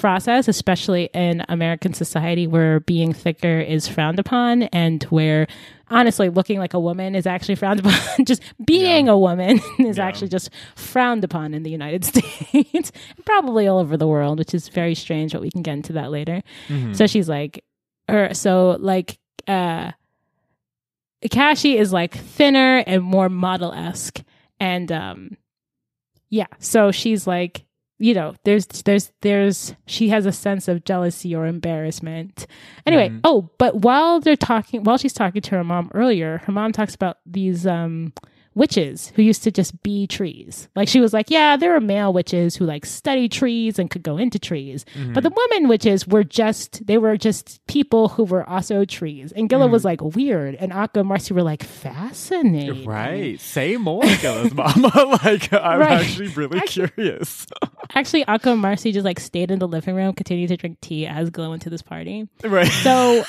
process, 0.00 0.48
especially 0.48 1.10
in 1.14 1.44
American 1.48 1.94
society 1.94 2.46
where 2.46 2.80
being 2.80 3.12
thicker 3.12 3.60
is 3.60 3.86
frowned 3.88 4.18
upon 4.18 4.64
and 4.64 5.02
where 5.04 5.46
honestly 5.90 6.28
looking 6.30 6.58
like 6.58 6.74
a 6.74 6.80
woman 6.80 7.14
is 7.14 7.26
actually 7.26 7.54
frowned 7.54 7.80
upon. 7.84 8.24
just 8.24 8.42
being 8.64 9.08
a 9.08 9.18
woman 9.18 9.60
is 9.78 9.98
Yeah. 9.98 10.06
actually 10.06 10.28
just 10.28 10.50
frowned 10.74 11.22
upon 11.24 11.54
in 11.54 11.62
the 11.62 11.70
United 11.70 12.04
States 12.10 12.92
and 13.14 13.24
probably 13.24 13.66
all 13.66 13.78
over 13.78 13.96
the 13.96 14.06
world, 14.06 14.38
which 14.38 14.54
is 14.54 14.68
very 14.68 14.94
strange, 14.94 15.32
but 15.32 15.42
we 15.42 15.50
can 15.50 15.62
get 15.62 15.74
into 15.74 15.92
that 15.94 16.10
later. 16.10 16.42
Mhm. 16.68 16.96
So 16.96 17.06
she's 17.06 17.28
like, 17.28 17.64
or 18.08 18.34
so 18.34 18.76
like, 18.80 19.18
uh, 19.46 19.92
Cassie 21.30 21.76
is 21.78 21.92
like 21.92 22.14
thinner 22.16 22.78
and 22.86 23.02
more 23.02 23.28
model 23.28 23.72
esque, 23.72 24.20
and 24.58 24.90
um, 24.90 25.36
yeah. 26.30 26.46
So 26.58 26.90
she's 26.90 27.26
like, 27.28 27.64
you 27.98 28.14
know, 28.14 28.34
there's 28.44 28.66
there's 28.66 29.12
there's 29.20 29.74
she 29.86 30.08
has 30.08 30.26
a 30.26 30.32
sense 30.32 30.66
of 30.68 30.84
jealousy 30.84 31.34
or 31.34 31.46
embarrassment. 31.46 32.46
Anyway, 32.86 33.10
Mhm. 33.10 33.20
oh, 33.24 33.50
but 33.58 33.76
while 33.82 34.18
they're 34.20 34.34
talking, 34.36 34.82
while 34.84 34.98
she's 34.98 35.12
talking 35.12 35.42
to 35.42 35.50
her 35.56 35.64
mom 35.64 35.90
earlier, 35.94 36.38
her 36.46 36.52
mom 36.52 36.72
talks 36.72 36.94
about 36.94 37.18
these 37.26 37.66
um 37.66 38.12
witches 38.54 39.12
who 39.14 39.22
used 39.22 39.42
to 39.44 39.50
just 39.50 39.82
be 39.82 40.06
trees. 40.06 40.68
Like 40.76 40.88
she 40.88 41.00
was 41.00 41.12
like, 41.12 41.30
yeah, 41.30 41.56
there 41.56 41.74
are 41.74 41.80
male 41.80 42.12
witches 42.12 42.56
who 42.56 42.64
like 42.64 42.84
study 42.86 43.28
trees 43.28 43.78
and 43.78 43.90
could 43.90 44.02
go 44.02 44.16
into 44.16 44.38
trees. 44.38 44.84
Mm-hmm. 44.94 45.12
But 45.14 45.22
the 45.22 45.32
women 45.34 45.68
witches 45.68 46.06
were 46.06 46.24
just 46.24 46.86
they 46.86 46.98
were 46.98 47.16
just 47.16 47.64
people 47.66 48.08
who 48.08 48.24
were 48.24 48.48
also 48.48 48.84
trees. 48.84 49.32
And 49.32 49.48
Gilla 49.48 49.66
was 49.68 49.82
mm-hmm. 49.82 50.04
like 50.04 50.16
weird. 50.16 50.54
And 50.56 50.72
Akko 50.72 51.00
and 51.00 51.08
Marcy 51.08 51.34
were 51.34 51.42
like 51.42 51.62
fascinating. 51.62 52.86
Right. 52.86 53.40
Say 53.40 53.76
more, 53.76 54.02
Gilla's 54.20 54.54
mama. 54.54 55.18
like, 55.24 55.52
I'm 55.52 55.80
Right. 55.80 56.00
actually 56.02 56.28
really 56.28 56.60
curious. 56.62 57.46
Actually, 57.94 58.24
Akko 58.24 58.52
and 58.52 58.60
Marcy 58.60 58.92
just 58.92 59.04
like 59.04 59.20
stayed 59.20 59.50
in 59.50 59.58
the 59.58 59.68
living 59.68 59.94
room, 59.94 60.14
continued 60.14 60.48
to 60.48 60.56
drink 60.56 60.80
tea 60.80 61.06
as 61.06 61.30
Gilla 61.30 61.50
went 61.50 61.62
to 61.62 61.70
this 61.70 61.82
party. 61.82 62.28
right. 62.42 62.66
So 62.68 63.24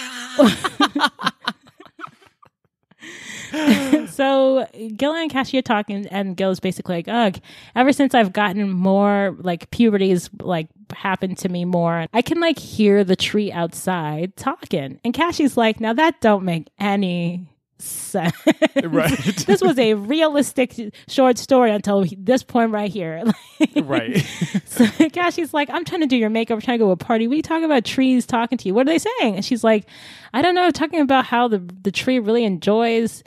so 4.09 4.67
Gil 4.95 5.13
and 5.13 5.31
Cassie 5.31 5.57
are 5.57 5.63
talking, 5.63 6.07
and 6.07 6.35
Gil 6.35 6.51
is 6.51 6.59
basically 6.59 6.95
like, 6.95 7.07
"Ugh, 7.07 7.39
ever 7.75 7.93
since 7.93 8.13
I've 8.13 8.33
gotten 8.33 8.69
more 8.69 9.35
like 9.39 9.69
puberty's 9.71 10.29
like 10.39 10.67
happened 10.93 11.37
to 11.39 11.49
me 11.49 11.65
more, 11.65 12.07
I 12.13 12.21
can 12.21 12.39
like 12.39 12.59
hear 12.59 13.03
the 13.03 13.15
tree 13.15 13.51
outside 13.51 14.35
talking." 14.35 14.99
And 15.03 15.13
Cassie's 15.13 15.57
like, 15.57 15.79
"Now 15.79 15.93
that 15.93 16.21
don't 16.21 16.43
make 16.43 16.69
any 16.79 17.47
sense. 17.79 18.33
Right. 18.83 19.17
this 19.47 19.61
was 19.61 19.77
a 19.77 19.93
realistic 19.95 20.75
short 21.07 21.37
story 21.37 21.71
until 21.71 22.05
this 22.17 22.43
point 22.43 22.71
right 22.71 22.91
here. 22.91 23.23
right. 23.75 24.17
so 24.65 24.85
Cassie's 25.09 25.53
like, 25.53 25.69
I'm 25.69 25.85
trying 25.85 26.01
to 26.01 26.07
do 26.07 26.17
your 26.17 26.29
makeup. 26.29 26.55
I'm 26.55 26.61
trying 26.61 26.79
to 26.79 26.83
go 26.83 26.87
to 26.87 26.91
a 26.91 26.97
party. 26.97 27.27
We 27.27 27.41
talk 27.41 27.63
about 27.63 27.85
trees 27.85 28.25
talking 28.25 28.57
to 28.57 28.67
you. 28.67 28.73
What 28.73 28.87
are 28.87 28.91
they 28.91 28.99
saying? 28.99 29.35
And 29.35 29.45
she's 29.45 29.63
like, 29.63 29.85
I 30.33 30.41
don't 30.41 30.55
know, 30.55 30.71
talking 30.71 31.01
about 31.01 31.25
how 31.25 31.47
the 31.47 31.59
the 31.81 31.91
tree 31.91 32.19
really 32.19 32.43
enjoys 32.43 33.23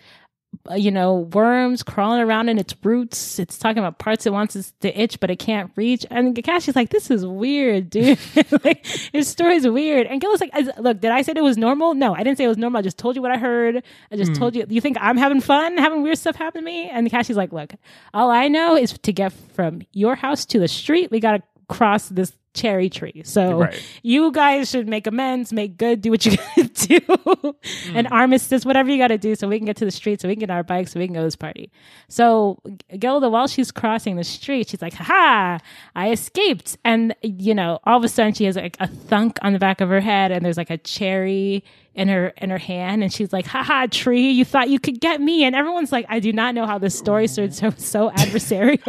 you 0.76 0.90
know, 0.90 1.14
worms 1.32 1.82
crawling 1.82 2.20
around 2.20 2.48
in 2.48 2.58
its 2.58 2.74
roots. 2.82 3.38
It's 3.38 3.58
talking 3.58 3.78
about 3.78 3.98
parts 3.98 4.26
it 4.26 4.32
wants 4.32 4.72
to 4.80 5.00
itch, 5.00 5.20
but 5.20 5.30
it 5.30 5.36
can't 5.36 5.70
reach. 5.76 6.04
And 6.10 6.34
Kakashi's 6.34 6.76
like, 6.76 6.90
this 6.90 7.10
is 7.10 7.24
weird, 7.24 7.90
dude. 7.90 8.18
like, 8.64 8.84
his 9.12 9.28
story's 9.28 9.66
weird. 9.66 10.06
And 10.06 10.20
Gil's 10.20 10.40
like, 10.40 10.52
look, 10.78 11.00
did 11.00 11.10
I 11.10 11.22
say 11.22 11.32
it 11.36 11.42
was 11.42 11.56
normal? 11.56 11.94
No, 11.94 12.14
I 12.14 12.22
didn't 12.22 12.38
say 12.38 12.44
it 12.44 12.48
was 12.48 12.58
normal. 12.58 12.78
I 12.78 12.82
just 12.82 12.98
told 12.98 13.16
you 13.16 13.22
what 13.22 13.30
I 13.30 13.38
heard. 13.38 13.82
I 14.10 14.16
just 14.16 14.32
mm. 14.32 14.38
told 14.38 14.54
you. 14.54 14.66
You 14.68 14.80
think 14.80 14.96
I'm 15.00 15.16
having 15.16 15.40
fun, 15.40 15.78
having 15.78 16.02
weird 16.02 16.18
stuff 16.18 16.36
happen 16.36 16.62
to 16.62 16.64
me? 16.64 16.88
And 16.88 17.10
Kakashi's 17.10 17.36
like, 17.36 17.52
look, 17.52 17.74
all 18.14 18.30
I 18.30 18.48
know 18.48 18.76
is 18.76 18.92
to 18.98 19.12
get 19.12 19.32
from 19.32 19.82
your 19.92 20.14
house 20.14 20.44
to 20.46 20.58
the 20.58 20.68
street, 20.68 21.10
we 21.10 21.20
got 21.20 21.36
to 21.36 21.42
cross 21.68 22.08
this 22.08 22.32
cherry 22.56 22.88
tree. 22.88 23.22
So 23.24 23.60
right. 23.60 23.82
you 24.02 24.32
guys 24.32 24.70
should 24.70 24.88
make 24.88 25.06
amends, 25.06 25.52
make 25.52 25.76
good, 25.76 26.00
do 26.00 26.10
what 26.10 26.26
you 26.26 26.36
do, 26.88 27.00
mm. 27.00 27.54
and 27.94 28.08
armistice, 28.08 28.64
whatever 28.64 28.90
you 28.90 28.98
gotta 28.98 29.18
do, 29.18 29.34
so 29.34 29.48
we 29.48 29.58
can 29.58 29.66
get 29.66 29.76
to 29.76 29.84
the 29.84 29.90
street, 29.90 30.20
so 30.20 30.28
we 30.28 30.34
can 30.34 30.40
get 30.40 30.50
our 30.50 30.62
bikes, 30.62 30.92
so 30.92 31.00
we 31.00 31.06
can 31.06 31.14
go 31.14 31.20
to 31.20 31.26
this 31.26 31.36
party. 31.36 31.70
So 32.08 32.58
Gilda, 32.98 33.28
while 33.28 33.46
she's 33.46 33.70
crossing 33.70 34.16
the 34.16 34.24
street, 34.24 34.68
she's 34.68 34.82
like, 34.82 34.94
"Ha! 34.94 35.04
Ha, 35.04 35.58
I 35.94 36.10
escaped!" 36.10 36.76
And 36.84 37.14
you 37.22 37.54
know, 37.54 37.78
all 37.84 37.98
of 37.98 38.04
a 38.04 38.08
sudden, 38.08 38.34
she 38.34 38.44
has 38.44 38.56
like 38.56 38.76
a 38.80 38.86
thunk 38.86 39.38
on 39.42 39.52
the 39.52 39.58
back 39.58 39.80
of 39.80 39.88
her 39.88 40.00
head, 40.00 40.32
and 40.32 40.44
there's 40.44 40.56
like 40.56 40.70
a 40.70 40.78
cherry 40.78 41.64
in 41.96 42.08
her 42.08 42.28
in 42.36 42.50
her 42.50 42.58
hand 42.58 43.02
and 43.02 43.10
she's 43.10 43.32
like 43.32 43.46
haha 43.46 43.86
tree 43.86 44.30
you 44.30 44.44
thought 44.44 44.68
you 44.68 44.78
could 44.78 45.00
get 45.00 45.18
me 45.18 45.44
and 45.44 45.56
everyone's 45.56 45.90
like 45.90 46.04
i 46.10 46.20
do 46.20 46.30
not 46.30 46.54
know 46.54 46.66
how 46.66 46.76
this 46.76 46.96
story 46.96 47.26
started 47.26 47.54
so 47.54 47.70
so 47.78 48.10
adversarial 48.10 48.84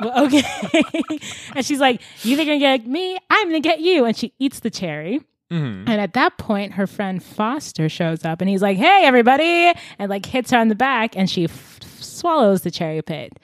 okay 0.24 1.18
and 1.56 1.66
she's 1.66 1.80
like 1.80 2.00
you 2.22 2.36
think 2.36 2.46
you're 2.46 2.60
gonna 2.60 2.78
get 2.78 2.86
me 2.86 3.18
i'm 3.30 3.48
gonna 3.48 3.58
get 3.58 3.80
you 3.80 4.04
and 4.04 4.16
she 4.16 4.32
eats 4.38 4.60
the 4.60 4.70
cherry 4.70 5.20
Mm-hmm. 5.54 5.88
And 5.88 6.00
at 6.00 6.14
that 6.14 6.36
point, 6.36 6.72
her 6.72 6.86
friend 6.86 7.22
Foster 7.22 7.88
shows 7.88 8.24
up 8.24 8.40
and 8.40 8.50
he's 8.50 8.62
like, 8.62 8.76
Hey, 8.76 9.02
everybody! 9.04 9.72
And 9.98 10.10
like 10.10 10.26
hits 10.26 10.50
her 10.50 10.58
on 10.58 10.68
the 10.68 10.74
back 10.74 11.16
and 11.16 11.30
she 11.30 11.44
f- 11.44 11.80
swallows 12.00 12.62
the 12.62 12.70
cherry 12.70 13.02
pit. 13.02 13.38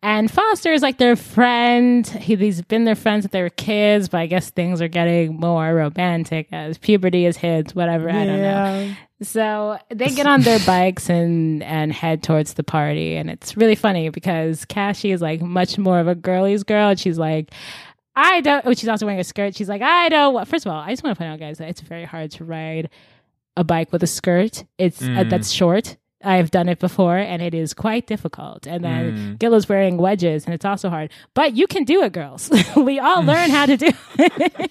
And 0.00 0.30
Foster 0.30 0.72
is 0.72 0.80
like 0.82 0.98
their 0.98 1.16
friend. 1.16 2.06
He, 2.06 2.36
he's 2.36 2.62
been 2.62 2.84
their 2.84 2.94
friends 2.94 3.24
since 3.24 3.32
they 3.32 3.42
were 3.42 3.50
kids, 3.50 4.08
but 4.08 4.18
I 4.18 4.26
guess 4.26 4.50
things 4.50 4.80
are 4.80 4.86
getting 4.86 5.34
more 5.40 5.74
romantic 5.74 6.46
as 6.52 6.78
puberty 6.78 7.26
is 7.26 7.36
hit, 7.36 7.72
whatever. 7.72 8.08
I 8.08 8.24
don't 8.24 8.40
know. 8.40 8.94
So 9.20 9.76
they 9.88 10.10
get 10.10 10.28
on 10.28 10.42
their 10.42 10.60
bikes 10.66 11.10
and 11.10 11.64
and 11.64 11.92
head 11.92 12.22
towards 12.22 12.54
the 12.54 12.62
party, 12.62 13.16
and 13.16 13.28
it's 13.28 13.56
really 13.56 13.74
funny 13.74 14.10
because 14.10 14.64
Cassie 14.66 15.10
is 15.10 15.20
like 15.20 15.40
much 15.40 15.76
more 15.78 15.98
of 15.98 16.06
a 16.06 16.14
girly's 16.14 16.62
girl. 16.62 16.90
And 16.90 17.00
she's 17.00 17.18
like, 17.18 17.50
I 18.18 18.40
don't. 18.40 18.66
Oh, 18.66 18.74
she's 18.74 18.88
also 18.88 19.06
wearing 19.06 19.20
a 19.20 19.24
skirt. 19.24 19.54
She's 19.54 19.68
like, 19.68 19.80
I 19.80 20.08
don't. 20.08 20.48
First 20.48 20.66
of 20.66 20.72
all, 20.72 20.80
I 20.80 20.90
just 20.90 21.04
want 21.04 21.16
to 21.16 21.18
point 21.18 21.30
out, 21.30 21.38
guys, 21.38 21.58
that 21.58 21.68
it's 21.68 21.80
very 21.80 22.04
hard 22.04 22.32
to 22.32 22.44
ride 22.44 22.90
a 23.56 23.62
bike 23.62 23.92
with 23.92 24.02
a 24.02 24.08
skirt. 24.08 24.64
It's 24.76 25.00
uh, 25.00 25.06
mm. 25.06 25.18
uh, 25.18 25.24
that's 25.24 25.50
short 25.50 25.96
I've 26.24 26.50
done 26.50 26.68
it 26.68 26.80
before 26.80 27.16
and 27.16 27.40
it 27.40 27.54
is 27.54 27.72
quite 27.72 28.08
difficult. 28.08 28.66
And 28.66 28.82
then 28.82 29.16
mm. 29.16 29.38
Gil 29.38 29.54
is 29.54 29.68
wearing 29.68 29.98
wedges 29.98 30.44
and 30.44 30.52
it's 30.54 30.64
also 30.64 30.88
hard. 30.88 31.12
But 31.34 31.54
you 31.54 31.68
can 31.68 31.84
do 31.84 32.02
it, 32.02 32.12
girls. 32.12 32.50
we 32.76 32.98
all 32.98 33.22
learn 33.22 33.50
how 33.50 33.66
to 33.66 33.76
do 33.76 33.90
it. 34.18 34.70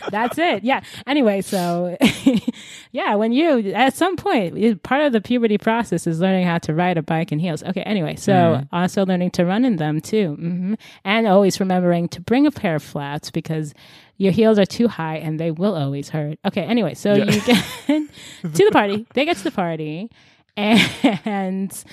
That's 0.10 0.38
it. 0.38 0.64
Yeah. 0.64 0.80
Anyway, 1.06 1.42
so 1.42 1.98
yeah, 2.92 3.14
when 3.14 3.32
you 3.32 3.72
at 3.72 3.94
some 3.94 4.16
point 4.16 4.82
part 4.84 5.02
of 5.02 5.12
the 5.12 5.20
puberty 5.20 5.58
process 5.58 6.06
is 6.06 6.18
learning 6.20 6.46
how 6.46 6.58
to 6.58 6.72
ride 6.72 6.96
a 6.96 7.02
bike 7.02 7.30
in 7.30 7.40
heels. 7.40 7.62
Okay, 7.62 7.82
anyway, 7.82 8.16
so 8.16 8.32
mm. 8.32 8.68
also 8.72 9.04
learning 9.04 9.32
to 9.32 9.44
run 9.44 9.66
in 9.66 9.76
them 9.76 10.00
too. 10.00 10.36
Mm-hmm. 10.40 10.74
And 11.04 11.26
always 11.26 11.60
remembering 11.60 12.08
to 12.08 12.22
bring 12.22 12.46
a 12.46 12.50
pair 12.50 12.74
of 12.74 12.82
flats 12.82 13.30
because 13.30 13.74
your 14.16 14.32
heels 14.32 14.58
are 14.58 14.64
too 14.64 14.88
high 14.88 15.16
and 15.16 15.38
they 15.38 15.50
will 15.50 15.74
always 15.74 16.08
hurt. 16.08 16.38
Okay, 16.46 16.62
anyway, 16.62 16.94
so 16.94 17.12
yeah. 17.12 17.24
you 17.24 17.40
get 17.42 17.64
to 17.86 18.64
the 18.64 18.70
party. 18.72 19.06
They 19.12 19.26
get 19.26 19.36
to 19.36 19.44
the 19.44 19.50
party 19.50 20.10
and 21.24 21.84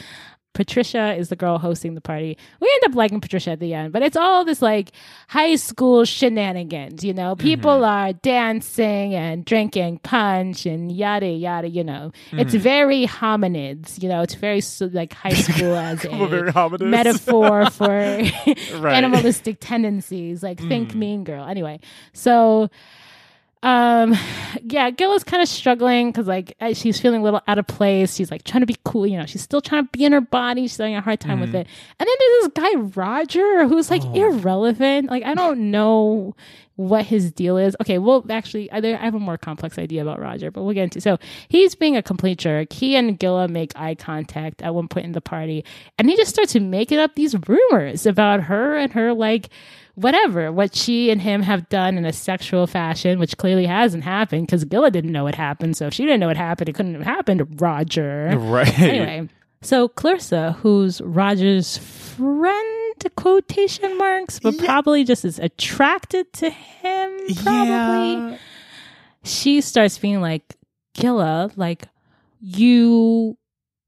Patricia 0.53 1.15
is 1.15 1.29
the 1.29 1.35
girl 1.35 1.57
hosting 1.57 1.95
the 1.95 2.01
party. 2.01 2.37
We 2.59 2.71
end 2.75 2.91
up 2.91 2.95
liking 2.95 3.19
Patricia 3.19 3.51
at 3.51 3.59
the 3.59 3.73
end, 3.73 3.91
but 3.91 4.03
it's 4.03 4.15
all 4.15 4.45
this 4.45 4.61
like 4.61 4.91
high 5.27 5.55
school 5.55 6.05
shenanigans, 6.05 7.03
you 7.03 7.13
know. 7.13 7.35
People 7.35 7.71
mm-hmm. 7.71 7.83
are 7.83 8.13
dancing 8.13 9.15
and 9.15 9.43
drinking 9.43 9.99
punch 9.99 10.67
and 10.67 10.91
yada 10.91 11.27
yada, 11.27 11.67
you 11.67 11.83
know. 11.83 12.11
Mm-hmm. 12.27 12.39
It's 12.39 12.53
very 12.53 13.07
hominids, 13.07 14.01
you 14.01 14.07
know. 14.07 14.21
It's 14.21 14.35
very 14.35 14.61
like 14.91 15.13
high 15.13 15.33
school 15.33 15.75
as 15.75 16.05
a 16.05 16.77
metaphor 16.79 17.69
for 17.71 17.89
animalistic 17.89 19.57
tendencies, 19.59 20.43
like 20.43 20.59
mm. 20.59 20.67
think 20.67 20.93
Mean 20.93 21.23
Girl. 21.23 21.45
Anyway, 21.45 21.79
so 22.13 22.69
um 23.63 24.13
yeah 24.63 24.89
gil 24.91 25.13
is 25.13 25.23
kind 25.23 25.41
of 25.41 25.47
struggling 25.47 26.11
because 26.11 26.27
like 26.27 26.55
she's 26.73 26.99
feeling 26.99 27.21
a 27.21 27.23
little 27.23 27.41
out 27.47 27.57
of 27.57 27.65
place 27.65 28.13
she's 28.13 28.29
like 28.29 28.43
trying 28.43 28.59
to 28.59 28.67
be 28.67 28.75
cool 28.83 29.07
you 29.07 29.17
know 29.17 29.25
she's 29.25 29.41
still 29.41 29.61
trying 29.61 29.83
to 29.85 29.89
be 29.91 30.03
in 30.03 30.11
her 30.11 30.21
body 30.21 30.63
she's 30.63 30.77
having 30.77 30.95
a 30.95 31.01
hard 31.01 31.19
time 31.19 31.37
mm. 31.37 31.41
with 31.41 31.49
mm-hmm. 31.49 31.59
it 31.59 31.67
and 31.99 32.07
then 32.07 32.15
there's 32.19 32.43
this 32.43 32.51
guy 32.53 32.79
roger 33.01 33.65
who's 33.67 33.89
like 33.89 34.03
oh. 34.03 34.13
irrelevant 34.13 35.09
like 35.09 35.23
i 35.23 35.33
don't 35.33 35.59
know 35.59 36.35
what 36.75 37.05
his 37.05 37.31
deal 37.31 37.57
is 37.57 37.75
okay 37.81 37.99
well 37.99 38.25
actually 38.29 38.71
I, 38.71 38.77
I 38.77 38.97
have 38.97 39.15
a 39.15 39.19
more 39.19 39.37
complex 39.37 39.77
idea 39.77 40.01
about 40.01 40.19
roger 40.19 40.51
but 40.51 40.63
we'll 40.63 40.73
get 40.73 40.83
into 40.83 41.01
so 41.01 41.17
he's 41.47 41.75
being 41.75 41.95
a 41.95 42.03
complete 42.03 42.39
jerk 42.39 42.73
he 42.73 42.95
and 42.95 43.19
gilla 43.19 43.47
make 43.47 43.71
eye 43.75 43.95
contact 43.95 44.61
at 44.61 44.73
one 44.73 44.87
point 44.87 45.05
in 45.05 45.11
the 45.11 45.21
party 45.21 45.63
and 45.97 46.09
he 46.09 46.15
just 46.15 46.31
starts 46.31 46.55
making 46.55 46.99
up 46.99 47.15
these 47.15 47.35
rumors 47.47 48.05
about 48.05 48.43
her 48.43 48.75
and 48.75 48.93
her 48.93 49.13
like 49.13 49.49
whatever, 49.95 50.51
what 50.51 50.75
she 50.75 51.11
and 51.11 51.21
him 51.21 51.41
have 51.41 51.69
done 51.69 51.97
in 51.97 52.05
a 52.05 52.13
sexual 52.13 52.67
fashion, 52.67 53.19
which 53.19 53.37
clearly 53.37 53.65
hasn't 53.65 54.03
happened 54.03 54.47
because 54.47 54.65
Gilla 54.65 54.91
didn't 54.91 55.11
know 55.11 55.27
it 55.27 55.35
happened. 55.35 55.77
So 55.77 55.87
if 55.87 55.93
she 55.93 56.03
didn't 56.03 56.19
know 56.19 56.29
it 56.29 56.37
happened, 56.37 56.69
it 56.69 56.73
couldn't 56.73 56.95
have 56.95 57.03
happened, 57.03 57.61
Roger. 57.61 58.31
Right. 58.53 58.79
Anyway, 58.79 59.29
so 59.61 59.87
Clarissa, 59.87 60.53
who's 60.59 61.01
Roger's 61.01 61.77
friend, 61.77 62.82
quotation 63.09 63.97
marks, 63.97 64.39
but 64.39 64.55
yeah. 64.55 64.65
probably 64.65 65.03
just 65.03 65.25
is 65.25 65.39
attracted 65.39 66.31
to 66.33 66.49
him, 66.49 67.17
probably. 67.43 68.13
Yeah. 68.13 68.37
She 69.23 69.61
starts 69.61 69.97
being 69.97 70.21
like, 70.21 70.55
Gilla, 70.93 71.51
like, 71.55 71.87
you 72.41 73.37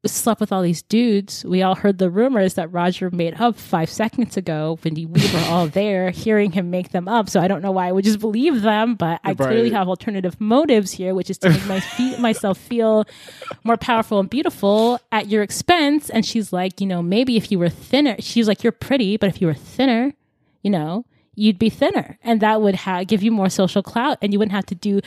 slept 0.07 0.39
with 0.39 0.51
all 0.51 0.61
these 0.61 0.81
dudes. 0.81 1.43
We 1.45 1.61
all 1.61 1.75
heard 1.75 1.97
the 1.97 2.09
rumors 2.09 2.55
that 2.55 2.71
Roger 2.71 3.09
made 3.09 3.39
up 3.39 3.55
five 3.55 3.89
seconds 3.89 4.37
ago 4.37 4.77
when 4.81 4.93
we 4.95 5.05
were 5.05 5.39
all 5.47 5.67
there 5.67 6.11
hearing 6.11 6.51
him 6.51 6.69
make 6.69 6.91
them 6.91 7.07
up. 7.07 7.29
So 7.29 7.39
I 7.39 7.47
don't 7.47 7.61
know 7.61 7.71
why 7.71 7.87
I 7.87 7.91
would 7.91 8.05
just 8.05 8.19
believe 8.19 8.61
them, 8.61 8.95
but 8.95 9.19
I 9.23 9.29
right. 9.29 9.37
clearly 9.37 9.71
have 9.71 9.87
alternative 9.87 10.39
motives 10.39 10.91
here, 10.91 11.13
which 11.13 11.29
is 11.29 11.37
to 11.39 11.49
make 11.49 11.65
my 11.65 11.79
fe- 11.79 12.17
myself 12.19 12.57
feel 12.57 13.05
more 13.63 13.77
powerful 13.77 14.19
and 14.19 14.29
beautiful 14.29 14.99
at 15.11 15.27
your 15.27 15.43
expense. 15.43 16.09
And 16.09 16.25
she's 16.25 16.53
like, 16.53 16.81
you 16.81 16.87
know, 16.87 17.01
maybe 17.01 17.37
if 17.37 17.51
you 17.51 17.59
were 17.59 17.69
thinner, 17.69 18.15
she's 18.19 18.47
like, 18.47 18.63
you're 18.63 18.71
pretty, 18.71 19.17
but 19.17 19.29
if 19.29 19.41
you 19.41 19.47
were 19.47 19.53
thinner, 19.53 20.13
you 20.61 20.69
know, 20.71 21.05
you'd 21.35 21.59
be 21.59 21.69
thinner 21.69 22.17
and 22.23 22.41
that 22.41 22.61
would 22.61 22.75
ha- 22.75 23.03
give 23.03 23.21
you 23.21 23.31
more 23.31 23.49
social 23.49 23.83
clout 23.83 24.17
and 24.21 24.33
you 24.33 24.39
wouldn't 24.39 24.53
have 24.53 24.65
to 24.65 24.75
do 24.75 25.01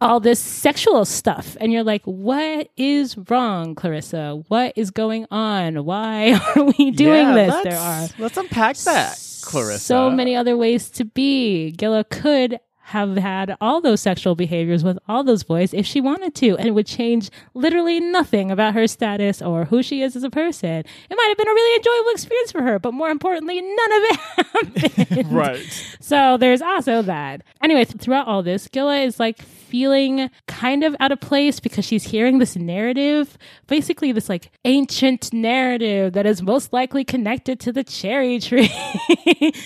all 0.00 0.20
this 0.20 0.38
sexual 0.38 1.04
stuff 1.04 1.56
and 1.60 1.72
you're 1.72 1.84
like 1.84 2.02
what 2.04 2.70
is 2.76 3.16
wrong 3.30 3.74
clarissa 3.74 4.42
what 4.48 4.72
is 4.76 4.90
going 4.90 5.26
on 5.30 5.84
why 5.84 6.32
are 6.56 6.64
we 6.64 6.90
doing 6.90 7.26
yeah, 7.26 7.34
this 7.34 7.64
there 7.64 7.78
are 7.78 8.08
let's 8.18 8.36
unpack 8.36 8.76
that 8.78 9.18
clarissa 9.42 9.84
so 9.84 10.10
many 10.10 10.34
other 10.34 10.56
ways 10.56 10.90
to 10.90 11.04
be 11.04 11.70
gilla 11.72 12.04
could 12.04 12.58
have 12.88 13.18
had 13.18 13.54
all 13.60 13.82
those 13.82 14.00
sexual 14.00 14.34
behaviors 14.34 14.82
with 14.82 14.98
all 15.06 15.22
those 15.22 15.42
boys 15.42 15.74
if 15.74 15.84
she 15.84 16.00
wanted 16.00 16.34
to, 16.34 16.56
and 16.56 16.66
it 16.66 16.70
would 16.70 16.86
change 16.86 17.28
literally 17.52 18.00
nothing 18.00 18.50
about 18.50 18.72
her 18.72 18.86
status 18.86 19.42
or 19.42 19.66
who 19.66 19.82
she 19.82 20.00
is 20.00 20.16
as 20.16 20.22
a 20.22 20.30
person. 20.30 20.70
It 20.70 21.14
might 21.14 21.28
have 21.28 21.36
been 21.36 21.48
a 21.48 21.52
really 21.52 21.76
enjoyable 21.76 22.10
experience 22.12 22.50
for 22.50 22.62
her, 22.62 22.78
but 22.78 22.94
more 22.94 23.10
importantly, 23.10 23.60
none 23.60 23.92
of 23.92 24.02
it 24.02 24.16
happened. 24.96 25.32
right. 25.32 25.96
So 26.00 26.38
there's 26.38 26.62
also 26.62 27.02
that. 27.02 27.42
Anyway, 27.62 27.84
throughout 27.84 28.26
all 28.26 28.42
this, 28.42 28.66
Gilla 28.68 28.96
is 28.96 29.20
like 29.20 29.38
feeling 29.68 30.30
kind 30.46 30.82
of 30.82 30.96
out 31.00 31.12
of 31.12 31.20
place 31.20 31.60
because 31.60 31.84
she's 31.84 32.04
hearing 32.04 32.38
this 32.38 32.56
narrative, 32.56 33.36
basically 33.66 34.12
this 34.12 34.28
like 34.28 34.50
ancient 34.64 35.32
narrative 35.32 36.14
that 36.14 36.26
is 36.26 36.42
most 36.42 36.72
likely 36.72 37.04
connected 37.04 37.60
to 37.60 37.72
the 37.72 37.84
cherry 37.84 38.38
tree. 38.40 38.70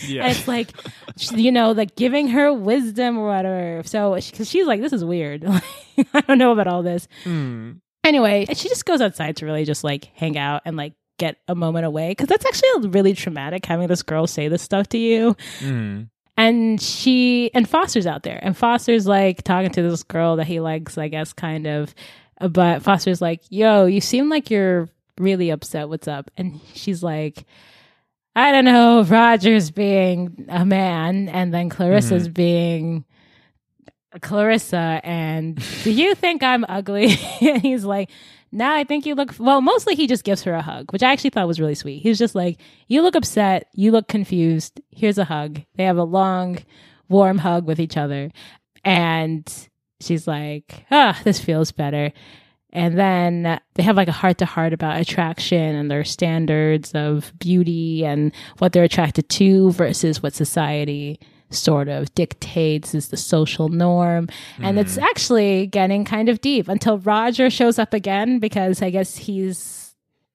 yeah. 0.03 0.29
It's 0.29 0.49
like, 0.49 0.73
you 1.33 1.53
know, 1.53 1.73
like 1.73 1.97
giving 1.97 2.29
her 2.29 2.53
wisdom 2.53 3.19
or 3.19 3.27
whatever. 3.29 3.83
So, 3.85 4.15
because 4.15 4.49
she's 4.49 4.67
like, 4.67 4.81
this 4.81 4.93
is 4.93 5.05
weird. 5.05 5.45
I 6.15 6.21
don't 6.23 6.39
know 6.39 6.53
about 6.53 6.67
all 6.67 6.83
this. 6.83 7.07
Mm. 7.25 7.81
Anyway, 8.05 8.47
she 8.55 8.69
just 8.69 8.85
goes 8.85 9.01
outside 9.01 9.37
to 9.37 9.47
really 9.47 9.65
just 9.65 9.85
like 9.85 10.11
hang 10.15 10.37
out 10.37 10.63
and 10.65 10.77
like 10.77 10.95
get 11.19 11.37
a 11.47 11.55
moment 11.55 11.87
away 11.87 12.11
because 12.11 12.27
that's 12.27 12.45
actually 12.45 12.89
really 12.89 13.15
traumatic 13.15 13.65
having 13.65 13.87
this 13.87 14.03
girl 14.03 14.27
say 14.27 14.49
this 14.49 14.63
stuff 14.63 14.89
to 14.89 14.99
you. 14.99 15.37
Mm. 15.61 16.09
And 16.37 16.81
she 16.81 17.51
and 17.55 17.69
Foster's 17.69 18.07
out 18.07 18.23
there, 18.23 18.39
and 18.43 18.57
Foster's 18.57 19.07
like 19.07 19.43
talking 19.43 19.71
to 19.73 19.83
this 19.83 20.03
girl 20.03 20.37
that 20.37 20.47
he 20.47 20.61
likes, 20.61 20.97
I 20.97 21.09
guess, 21.09 21.33
kind 21.33 21.67
of. 21.67 21.95
Uh, 22.41 22.49
but 22.49 22.83
Foster's 22.83 23.21
like, 23.21 23.43
"Yo, 23.51 23.85
you 23.85 24.01
seem 24.01 24.31
like 24.31 24.51
you're 24.51 24.89
really 25.19 25.51
upset. 25.51 25.91
What's 25.91 26.09
up?" 26.09 26.31
And 26.39 26.59
she's 26.73 27.03
like, 27.03 27.45
"I 28.35 28.51
don't 28.51 28.65
know. 28.65 29.03
Roger's 29.03 29.71
being 29.71 30.47
a 30.49 30.65
man, 30.65 31.29
and 31.29 31.53
then 31.53 31.69
Clarissa's 31.69 32.25
mm-hmm. 32.25 32.33
being." 32.33 33.05
Clarissa, 34.21 35.01
and 35.03 35.63
do 35.85 35.91
you 35.91 36.15
think 36.15 36.43
I'm 36.43 36.67
ugly? 36.69 37.17
and 37.41 37.63
he's 37.63 37.83
like, 37.83 38.11
now 38.53 38.75
I 38.75 38.85
think 38.85 39.07
you 39.07 39.15
look 39.15 39.35
well. 39.39 39.61
Mostly, 39.61 39.95
he 39.95 40.07
just 40.07 40.25
gives 40.25 40.43
her 40.43 40.55
a 40.55 40.63
hug, 40.63 40.93
which 40.93 41.03
I 41.03 41.11
actually 41.11 41.31
thought 41.31 41.49
was 41.49 41.61
really 41.61 41.75
sweet. 41.75 42.03
He 42.03 42.09
was 42.11 42.19
just 42.19 42.35
like, 42.35 42.59
"You 42.87 43.03
look 43.03 43.17
upset. 43.17 43.69
You 43.75 43.91
look 43.91 44.09
confused. 44.09 44.81
Here's 44.91 45.19
a 45.19 45.25
hug." 45.25 45.63
They 45.77 45.85
have 45.85 45.97
a 45.97 46.05
long, 46.05 46.59
warm 47.09 47.39
hug 47.39 47.67
with 47.67 47.81
each 47.81 47.97
other, 47.97 48.31
and 48.85 49.51
she's 50.01 50.27
like, 50.27 50.85
"Ah, 50.91 51.19
this 51.25 51.41
feels 51.41 51.73
better." 51.73 52.13
And 52.75 52.99
then 52.99 53.61
they 53.75 53.83
have 53.83 53.97
like 53.97 54.09
a 54.09 54.13
heart 54.13 54.39
to 54.39 54.47
heart 54.47 54.73
about 54.73 55.01
attraction 55.01 55.75
and 55.75 55.91
their 55.91 56.05
standards 56.05 56.93
of 56.93 57.33
beauty 57.39 58.05
and 58.05 58.33
what 58.59 58.73
they're 58.73 58.85
attracted 58.85 59.29
to 59.29 59.73
versus 59.73 60.23
what 60.23 60.35
society 60.35 61.21
sort 61.53 61.89
of 61.89 62.15
dictates 62.15 62.95
is 62.95 63.09
the 63.09 63.17
social 63.17 63.69
norm. 63.69 64.29
And 64.59 64.79
it's 64.79 64.97
mm. 64.97 65.03
actually 65.03 65.67
getting 65.67 66.05
kind 66.05 66.29
of 66.29 66.41
deep 66.41 66.69
until 66.69 66.99
Roger 66.99 67.51
shows 67.51 67.79
up 67.79 67.93
again 67.95 68.39
because 68.39 68.83
I 68.83 68.91
guess 68.91 69.17
he's, 69.17 69.82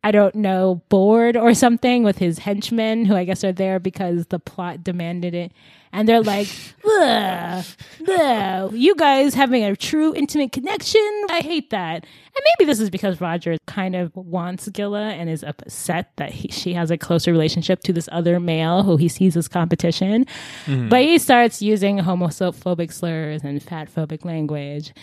I 0.08 0.12
don't 0.12 0.36
know, 0.36 0.82
bored 0.88 1.36
or 1.36 1.54
something 1.54 2.02
with 2.02 2.18
his 2.18 2.40
henchmen 2.40 3.04
who 3.04 3.14
I 3.14 3.26
guess 3.26 3.44
are 3.44 3.52
there 3.52 3.78
because 3.78 4.28
the 4.28 4.40
plot 4.40 4.82
demanded 4.82 5.36
it. 5.36 5.52
And 5.92 6.08
they're 6.08 6.22
like, 6.22 6.48
ugh, 6.86 7.66
ugh, 8.08 8.74
you 8.74 8.96
guys 8.96 9.34
having 9.34 9.66
a 9.66 9.76
true 9.76 10.16
intimate 10.16 10.54
connection? 10.54 11.02
I 11.30 11.42
hate 11.42 11.72
that. 11.72 12.06
And 12.06 12.46
maybe 12.58 12.66
this 12.66 12.80
is 12.80 12.90
because 12.90 13.20
Roger 13.20 13.58
kind 13.66 13.98
of 13.98 14.16
wants 14.16 14.70
Gilla 14.70 15.10
and 15.10 15.30
is 15.30 15.44
upset 15.44 16.12
that 16.16 16.32
he, 16.32 16.48
she 16.54 16.74
has 16.74 16.90
a 16.90 16.98
closer 16.98 17.34
relationship 17.34 17.82
to 17.82 17.92
this 17.92 18.08
other 18.10 18.40
male 18.40 18.84
who 18.84 18.96
he 18.96 19.10
sees 19.10 19.36
as 19.36 19.50
competition. 19.50 20.26
Mm-hmm. 20.68 20.88
But 20.88 21.02
he 21.02 21.18
starts 21.18 21.62
using 21.62 21.98
homophobic 21.98 22.94
slurs 22.94 23.44
and 23.44 23.62
fatphobic 23.62 24.24
language. 24.24 24.94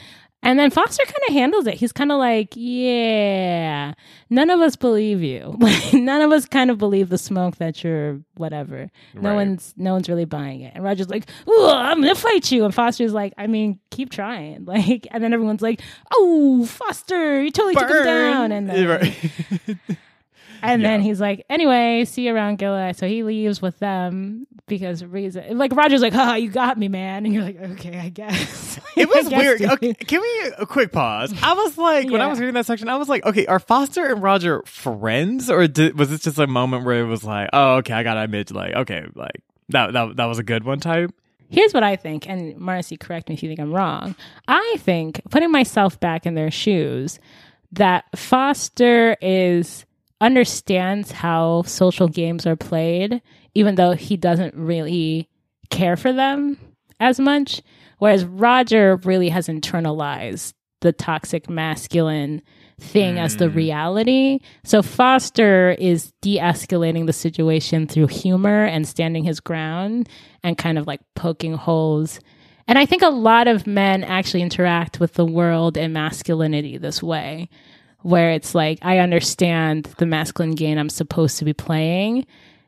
And 0.44 0.58
then 0.58 0.70
Foster 0.70 1.02
kind 1.04 1.16
of 1.28 1.34
handles 1.34 1.66
it. 1.66 1.74
He's 1.74 1.90
kind 1.90 2.12
of 2.12 2.18
like, 2.18 2.50
yeah, 2.54 3.94
none 4.30 4.50
of 4.50 4.60
us 4.60 4.76
believe 4.76 5.22
you. 5.22 5.56
None 5.92 6.20
of 6.20 6.32
us 6.32 6.44
kind 6.46 6.70
of 6.70 6.76
believe 6.78 7.08
the 7.08 7.18
smoke 7.18 7.56
that 7.56 7.82
you're 7.82 8.20
whatever. 8.36 8.90
No 9.14 9.30
Right. 9.30 9.34
one's 9.36 9.72
no 9.76 9.92
one's 9.94 10.08
really 10.08 10.24
buying 10.26 10.60
it. 10.60 10.72
And 10.74 10.84
Roger's 10.84 11.08
like, 11.08 11.28
I'm 11.48 12.00
gonna 12.02 12.14
fight 12.14 12.52
you. 12.52 12.64
And 12.64 12.74
Foster's 12.74 13.12
like, 13.14 13.32
I 13.38 13.46
mean, 13.46 13.80
keep 13.90 14.10
trying. 14.10 14.64
Like, 14.74 15.06
and 15.10 15.22
then 15.24 15.32
everyone's 15.32 15.62
like, 15.62 15.80
Oh, 16.12 16.66
Foster, 16.66 17.42
you 17.42 17.50
totally 17.50 17.74
took 17.74 17.88
him 17.90 18.04
down. 18.04 18.52
And 18.52 18.68
then, 18.68 19.14
And 20.70 20.84
then 20.84 21.00
he's 21.00 21.20
like, 21.20 21.44
anyway, 21.48 22.04
see 22.04 22.26
you 22.26 22.34
around 22.34 22.58
Gilla. 22.58 22.94
So 22.94 23.06
he 23.06 23.22
leaves 23.22 23.60
with 23.60 23.78
them 23.78 24.46
because 24.66 25.04
reason 25.04 25.58
like 25.58 25.74
Roger's 25.74 26.00
like, 26.00 26.14
oh, 26.14 26.34
you 26.34 26.48
got 26.48 26.78
me, 26.78 26.88
man. 26.88 27.24
And 27.24 27.34
you're 27.34 27.42
like, 27.42 27.60
okay, 27.60 27.98
I 27.98 28.08
guess. 28.08 28.80
It 28.96 29.08
was 29.08 29.28
guess, 29.28 29.40
weird. 29.40 29.62
Okay, 29.62 29.92
can 30.06 30.20
we 30.20 30.52
a 30.56 30.66
quick 30.66 30.92
pause? 30.92 31.34
I 31.42 31.54
was 31.54 31.76
like, 31.76 32.08
when 32.08 32.20
I 32.20 32.28
was 32.28 32.38
reading 32.38 32.54
that 32.54 32.64
section, 32.64 32.88
I 32.88 32.94
was 32.94 33.08
like, 33.08 33.26
okay, 33.26 33.44
are 33.46 33.58
Foster 33.58 34.06
and 34.06 34.22
Roger 34.22 34.62
friends, 34.66 35.50
or 35.50 35.66
did, 35.66 35.98
was 35.98 36.10
this 36.10 36.20
just 36.20 36.38
a 36.38 36.46
moment 36.46 36.84
where 36.84 37.00
it 37.00 37.06
was 37.06 37.24
like, 37.24 37.50
oh, 37.52 37.78
okay, 37.78 37.92
I 37.92 38.04
gotta 38.04 38.20
admit, 38.20 38.52
like, 38.52 38.72
okay, 38.72 39.04
like 39.16 39.42
that 39.70 39.94
that 39.94 40.14
that 40.14 40.26
was 40.26 40.38
a 40.38 40.44
good 40.44 40.62
one 40.62 40.78
type. 40.78 41.10
Here's 41.48 41.74
what 41.74 41.82
I 41.82 41.96
think, 41.96 42.28
and 42.28 42.56
Marcy, 42.56 42.96
correct 42.96 43.28
me 43.28 43.34
if 43.34 43.42
you 43.42 43.48
think 43.48 43.58
I'm 43.58 43.72
wrong. 43.72 44.14
I 44.46 44.76
think 44.78 45.20
putting 45.28 45.50
myself 45.50 45.98
back 45.98 46.24
in 46.24 46.36
their 46.36 46.52
shoes, 46.52 47.18
that 47.72 48.04
Foster 48.16 49.16
is 49.20 49.84
understands 50.24 51.12
how 51.12 51.62
social 51.62 52.08
games 52.08 52.46
are 52.46 52.56
played, 52.56 53.20
even 53.54 53.74
though 53.74 53.92
he 53.92 54.16
doesn't 54.16 54.54
really 54.54 55.28
care 55.70 55.96
for 55.96 56.12
them 56.12 56.58
as 56.98 57.20
much. 57.20 57.60
Whereas 57.98 58.24
Roger 58.24 58.96
really 59.04 59.28
has 59.28 59.48
internalized 59.48 60.54
the 60.80 60.92
toxic 60.92 61.48
masculine 61.50 62.42
thing 62.80 63.18
as 63.18 63.36
the 63.36 63.46
mm. 63.46 63.54
reality. 63.54 64.40
So 64.64 64.82
Foster 64.82 65.72
is 65.78 66.12
de 66.22 66.38
escalating 66.38 67.06
the 67.06 67.12
situation 67.12 67.86
through 67.86 68.08
humor 68.08 68.64
and 68.64 68.88
standing 68.88 69.24
his 69.24 69.40
ground 69.40 70.08
and 70.42 70.58
kind 70.58 70.78
of 70.78 70.86
like 70.86 71.00
poking 71.14 71.54
holes. 71.54 72.18
And 72.66 72.78
I 72.78 72.86
think 72.86 73.02
a 73.02 73.08
lot 73.08 73.46
of 73.46 73.66
men 73.66 74.02
actually 74.02 74.42
interact 74.42 74.98
with 74.98 75.14
the 75.14 75.26
world 75.26 75.76
and 75.76 75.92
masculinity 75.92 76.78
this 76.78 77.02
way, 77.02 77.48
where 78.04 78.32
it's 78.32 78.54
like, 78.54 78.78
I 78.82 78.98
understand 78.98 79.84
the 79.96 80.04
masculine 80.04 80.54
game 80.54 80.76
I'm 80.76 80.90
supposed 80.90 81.38
to 81.38 81.44
be 81.46 81.54
playing. 81.54 82.26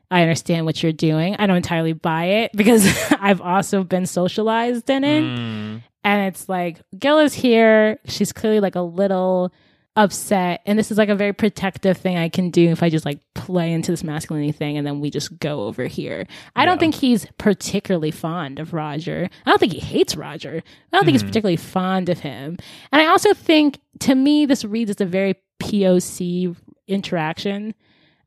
I 0.09 0.23
understand 0.23 0.65
what 0.65 0.81
you're 0.81 0.91
doing. 0.91 1.35
I 1.35 1.45
don't 1.45 1.57
entirely 1.57 1.93
buy 1.93 2.25
it 2.25 2.51
because 2.55 2.87
I've 3.19 3.39
also 3.39 3.83
been 3.83 4.07
socialized 4.07 4.89
in 4.89 5.03
it. 5.03 5.21
Mm. 5.21 5.83
And 6.03 6.27
it's 6.27 6.49
like, 6.49 6.81
Gil 6.97 7.19
is 7.19 7.35
here. 7.35 7.99
She's 8.05 8.33
clearly 8.33 8.59
like 8.59 8.75
a 8.75 8.81
little 8.81 9.53
upset. 9.97 10.61
And 10.65 10.77
this 10.77 10.91
is 10.91 10.97
like 10.97 11.09
a 11.09 11.15
very 11.15 11.33
protective 11.33 11.97
thing 11.97 12.17
I 12.17 12.29
can 12.29 12.51
do 12.51 12.69
if 12.69 12.83
I 12.83 12.89
just 12.89 13.03
like 13.03 13.19
play 13.33 13.73
into 13.73 13.91
this 13.91 14.03
masculinity 14.03 14.51
thing 14.51 14.77
and 14.77 14.85
then 14.85 15.01
we 15.01 15.09
just 15.09 15.37
go 15.39 15.63
over 15.63 15.87
here. 15.87 16.27
I 16.55 16.65
don't 16.65 16.79
think 16.79 16.95
he's 16.95 17.25
particularly 17.39 18.11
fond 18.11 18.59
of 18.59 18.73
Roger. 18.73 19.27
I 19.45 19.49
don't 19.49 19.59
think 19.59 19.73
he 19.73 19.79
hates 19.79 20.15
Roger. 20.15 20.61
I 20.93 20.95
don't 20.95 21.03
think 21.03 21.15
he's 21.15 21.23
mm-hmm. 21.23 21.29
particularly 21.29 21.57
fond 21.57 22.09
of 22.09 22.19
him. 22.19 22.57
And 22.91 23.01
I 23.01 23.07
also 23.07 23.33
think 23.33 23.79
to 24.01 24.13
me, 24.13 24.45
this 24.45 24.63
reads 24.63 24.91
as 24.91 25.01
a 25.01 25.05
very 25.05 25.35
POC 25.59 26.55
interaction. 26.87 27.73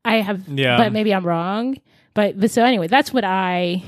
I 0.03 0.17
have, 0.17 0.47
Yeah. 0.49 0.75
but 0.77 0.91
maybe 0.91 1.13
I'm 1.13 1.25
wrong. 1.25 1.77
But, 2.13 2.37
but 2.37 2.51
so 2.51 2.65
anyway, 2.65 2.87
that's 2.87 3.13
what 3.13 3.23
I, 3.23 3.81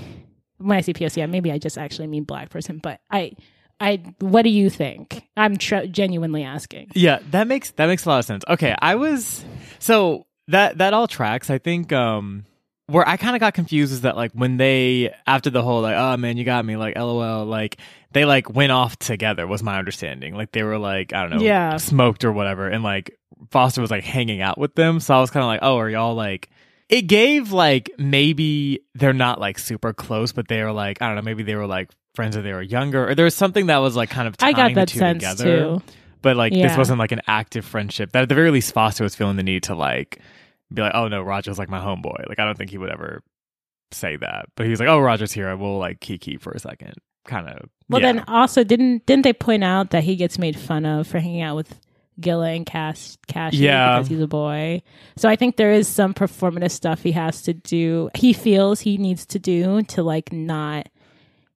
when 0.57 0.77
I 0.77 0.81
say 0.81 0.93
POC, 0.93 1.29
maybe 1.29 1.51
I 1.51 1.57
just 1.57 1.77
actually 1.77 2.07
mean 2.07 2.23
black 2.23 2.49
person, 2.49 2.77
but 2.77 3.01
I, 3.11 3.33
I, 3.79 3.97
what 4.19 4.43
do 4.43 4.49
you 4.49 4.69
think? 4.69 5.23
I'm 5.35 5.57
tr- 5.57 5.85
genuinely 5.89 6.43
asking. 6.43 6.91
Yeah, 6.95 7.19
that 7.31 7.47
makes 7.47 7.71
that 7.71 7.87
makes 7.87 8.05
a 8.05 8.09
lot 8.09 8.19
of 8.19 8.25
sense. 8.25 8.43
Okay, 8.47 8.75
I 8.81 8.95
was 8.95 9.43
so 9.79 10.25
that 10.47 10.77
that 10.77 10.93
all 10.93 11.07
tracks. 11.07 11.49
I 11.49 11.57
think 11.57 11.91
um 11.91 12.45
where 12.87 13.07
I 13.07 13.17
kind 13.17 13.35
of 13.35 13.39
got 13.39 13.53
confused 13.53 13.93
is 13.93 14.01
that 14.01 14.15
like 14.15 14.31
when 14.33 14.57
they 14.57 15.13
after 15.25 15.49
the 15.49 15.61
whole 15.61 15.81
like 15.81 15.95
oh 15.97 16.17
man 16.17 16.35
you 16.37 16.43
got 16.43 16.65
me 16.65 16.75
like 16.75 16.97
lol 16.97 17.45
like 17.45 17.77
they 18.11 18.25
like 18.25 18.49
went 18.53 18.73
off 18.73 18.97
together 18.99 19.47
was 19.47 19.63
my 19.63 19.79
understanding 19.79 20.35
like 20.35 20.51
they 20.51 20.63
were 20.63 20.77
like 20.77 21.13
I 21.13 21.21
don't 21.21 21.37
know 21.39 21.43
Yeah. 21.43 21.77
smoked 21.77 22.25
or 22.25 22.33
whatever 22.33 22.67
and 22.67 22.83
like 22.83 23.17
Foster 23.51 23.79
was 23.81 23.89
like 23.89 24.03
hanging 24.03 24.41
out 24.41 24.57
with 24.57 24.75
them 24.75 24.99
so 24.99 25.15
I 25.15 25.21
was 25.21 25.31
kind 25.31 25.43
of 25.43 25.47
like 25.47 25.59
oh 25.61 25.77
are 25.77 25.89
y'all 25.89 26.13
like 26.13 26.49
it 26.89 27.03
gave 27.03 27.53
like 27.53 27.89
maybe 27.97 28.81
they're 28.95 29.13
not 29.13 29.39
like 29.39 29.59
super 29.59 29.93
close 29.93 30.33
but 30.33 30.49
they 30.49 30.61
were 30.61 30.73
like 30.73 31.01
I 31.01 31.07
don't 31.07 31.15
know 31.15 31.21
maybe 31.21 31.43
they 31.43 31.55
were 31.55 31.67
like 31.67 31.89
friends 32.15 32.35
when 32.35 32.45
they 32.45 32.53
were 32.53 32.61
younger 32.61 33.09
or 33.09 33.15
there 33.15 33.25
was 33.25 33.35
something 33.35 33.67
that 33.67 33.77
was 33.77 33.95
like 33.95 34.09
kind 34.09 34.27
of 34.27 34.35
I 34.39 34.51
tying 34.51 34.75
got 34.75 34.75
that 34.81 34.87
the 34.87 34.93
two 34.93 34.99
sense 34.99 35.23
together 35.23 35.43
too. 35.77 35.81
but 36.21 36.35
like 36.37 36.53
this 36.53 36.77
wasn't 36.77 36.99
like 36.99 37.11
an 37.11 37.21
active 37.27 37.65
friendship 37.65 38.11
that 38.11 38.23
at 38.23 38.29
the 38.29 38.35
very 38.35 38.51
least 38.51 38.73
foster 38.73 39.03
was 39.03 39.15
feeling 39.15 39.35
the 39.35 39.43
need 39.43 39.63
to 39.63 39.75
like 39.75 40.19
be 40.73 40.81
like 40.81 40.93
oh 40.95 41.07
no 41.07 41.21
roger's 41.21 41.57
like 41.59 41.69
my 41.69 41.79
homeboy 41.79 42.27
like 42.29 42.39
i 42.39 42.45
don't 42.45 42.57
think 42.57 42.69
he 42.69 42.77
would 42.77 42.91
ever 42.91 43.21
say 43.91 44.15
that 44.15 44.45
but 44.55 44.65
he 44.65 44.69
was 44.71 44.79
like 44.79 44.89
oh 44.89 44.99
roger's 44.99 45.31
here 45.31 45.47
i 45.49 45.53
will 45.53 45.77
like 45.79 45.99
kiki 45.99 46.37
for 46.37 46.51
a 46.51 46.59
second 46.59 46.93
kind 47.25 47.47
of 47.47 47.69
Well, 47.89 48.01
yeah. 48.01 48.11
then 48.13 48.23
also 48.27 48.63
didn't 48.63 49.05
didn't 49.05 49.23
they 49.23 49.33
point 49.33 49.63
out 49.63 49.91
that 49.91 50.03
he 50.03 50.15
gets 50.15 50.37
made 50.37 50.57
fun 50.59 50.85
of 50.85 51.07
for 51.07 51.19
hanging 51.19 51.41
out 51.41 51.55
with 51.55 51.79
Gilla 52.19 52.49
and 52.51 52.65
Cash 52.65 53.15
Cash 53.27 53.53
Yeah. 53.53 53.95
because 53.97 54.07
he's 54.09 54.19
a 54.21 54.27
boy. 54.27 54.83
So 55.17 55.27
I 55.29 55.35
think 55.35 55.55
there 55.55 55.71
is 55.71 55.87
some 55.87 56.13
performative 56.13 56.69
stuff 56.69 57.01
he 57.01 57.11
has 57.13 57.41
to 57.43 57.53
do. 57.55 58.09
He 58.13 58.33
feels 58.33 58.81
he 58.81 58.97
needs 58.97 59.25
to 59.27 59.39
do 59.39 59.81
to 59.83 60.03
like 60.03 60.31
not 60.31 60.89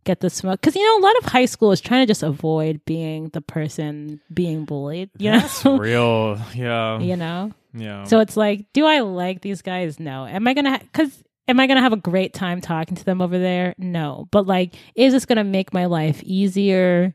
get 0.08 0.22
the 0.22 0.30
smoke 0.30 0.60
because 0.62 0.76
you 0.76 0.84
know 0.84 0.98
a 1.00 1.06
lot 1.06 1.16
of 1.18 1.26
high 1.26 1.46
school 1.46 1.72
is 1.72 1.82
trying 1.82 2.02
to 2.02 2.10
just 2.10 2.24
avoid 2.24 2.84
being 2.86 3.30
the 3.30 3.42
person 3.42 4.20
being 4.34 4.66
bullied. 4.66 5.10
You 5.18 5.32
that's 5.32 5.64
know, 5.66 5.78
real 5.78 6.42
yeah 6.56 7.00
you 7.00 7.16
know. 7.18 7.52
yeah 7.74 8.06
So 8.06 8.20
it's 8.20 8.38
like, 8.38 8.66
do 8.74 8.86
I 8.86 9.02
like 9.02 9.42
these 9.42 9.62
guys? 9.62 10.00
No. 10.00 10.26
Am 10.26 10.48
I 10.48 10.54
gonna? 10.54 10.80
Because 10.80 11.24
am 11.48 11.60
I 11.60 11.68
gonna 11.68 11.82
have 11.82 11.94
a 11.94 11.98
great 11.98 12.34
time 12.34 12.62
talking 12.62 12.96
to 12.96 13.04
them 13.06 13.22
over 13.22 13.38
there? 13.38 13.76
No. 13.78 14.28
But 14.32 14.48
like, 14.48 14.74
is 14.96 15.14
this 15.14 15.26
gonna 15.26 15.44
make 15.44 15.74
my 15.74 15.86
life 15.86 16.24
easier? 16.24 17.14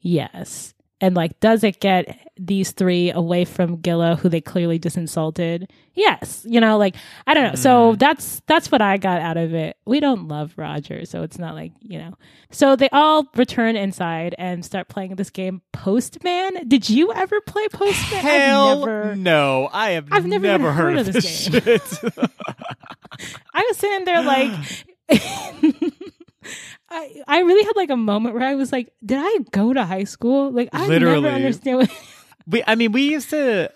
Yes. 0.00 0.74
And 1.00 1.14
like, 1.14 1.38
does 1.40 1.64
it 1.64 1.80
get 1.80 2.18
these 2.36 2.70
three 2.70 3.10
away 3.10 3.44
from 3.44 3.76
Gilla, 3.76 4.16
who 4.16 4.28
they 4.28 4.40
clearly 4.40 4.78
just 4.78 4.96
insulted? 4.96 5.70
Yes. 5.94 6.46
You 6.48 6.60
know, 6.60 6.78
like 6.78 6.96
I 7.26 7.34
don't 7.34 7.44
know. 7.44 7.54
So 7.56 7.92
hmm. 7.92 7.96
that's 7.98 8.40
that's 8.46 8.70
what 8.70 8.80
I 8.80 8.96
got 8.96 9.20
out 9.20 9.36
of 9.36 9.54
it. 9.54 9.76
We 9.84 10.00
don't 10.00 10.28
love 10.28 10.54
Roger, 10.56 11.04
so 11.04 11.22
it's 11.22 11.38
not 11.38 11.54
like, 11.54 11.72
you 11.80 11.98
know. 11.98 12.14
So 12.50 12.76
they 12.76 12.88
all 12.90 13.26
return 13.34 13.76
inside 13.76 14.34
and 14.38 14.64
start 14.64 14.88
playing 14.88 15.16
this 15.16 15.30
game 15.30 15.62
Postman. 15.72 16.68
Did 16.68 16.88
you 16.88 17.12
ever 17.12 17.40
play 17.40 17.68
Postman? 17.68 18.20
Hell 18.20 18.68
I've 18.68 18.78
never 18.78 19.16
no! 19.16 19.68
I 19.72 19.90
have 19.90 20.08
I've 20.10 20.26
never 20.26 20.46
even 20.46 20.60
heard, 20.62 20.74
heard 20.74 20.98
of 20.98 21.12
this 21.12 21.24
this 21.24 21.98
shit. 22.00 22.14
I 23.54 23.64
was 23.68 23.76
sitting 23.76 24.04
there 24.04 24.22
like 24.22 24.52
I 26.94 27.22
I 27.26 27.40
really 27.40 27.64
had 27.64 27.76
like 27.76 27.90
a 27.90 27.96
moment 27.96 28.34
where 28.36 28.44
I 28.46 28.54
was 28.54 28.70
like, 28.72 28.92
did 29.04 29.18
I 29.20 29.38
go 29.50 29.72
to 29.72 29.84
high 29.84 30.04
school? 30.04 30.50
Like 30.50 30.68
I 30.72 30.86
Literally. 30.86 31.20
never 31.22 31.34
understand 31.34 31.78
what 31.78 31.90
we, 32.46 32.62
I 32.66 32.74
mean, 32.76 32.92
we 32.92 33.10
used 33.10 33.30
to. 33.30 33.70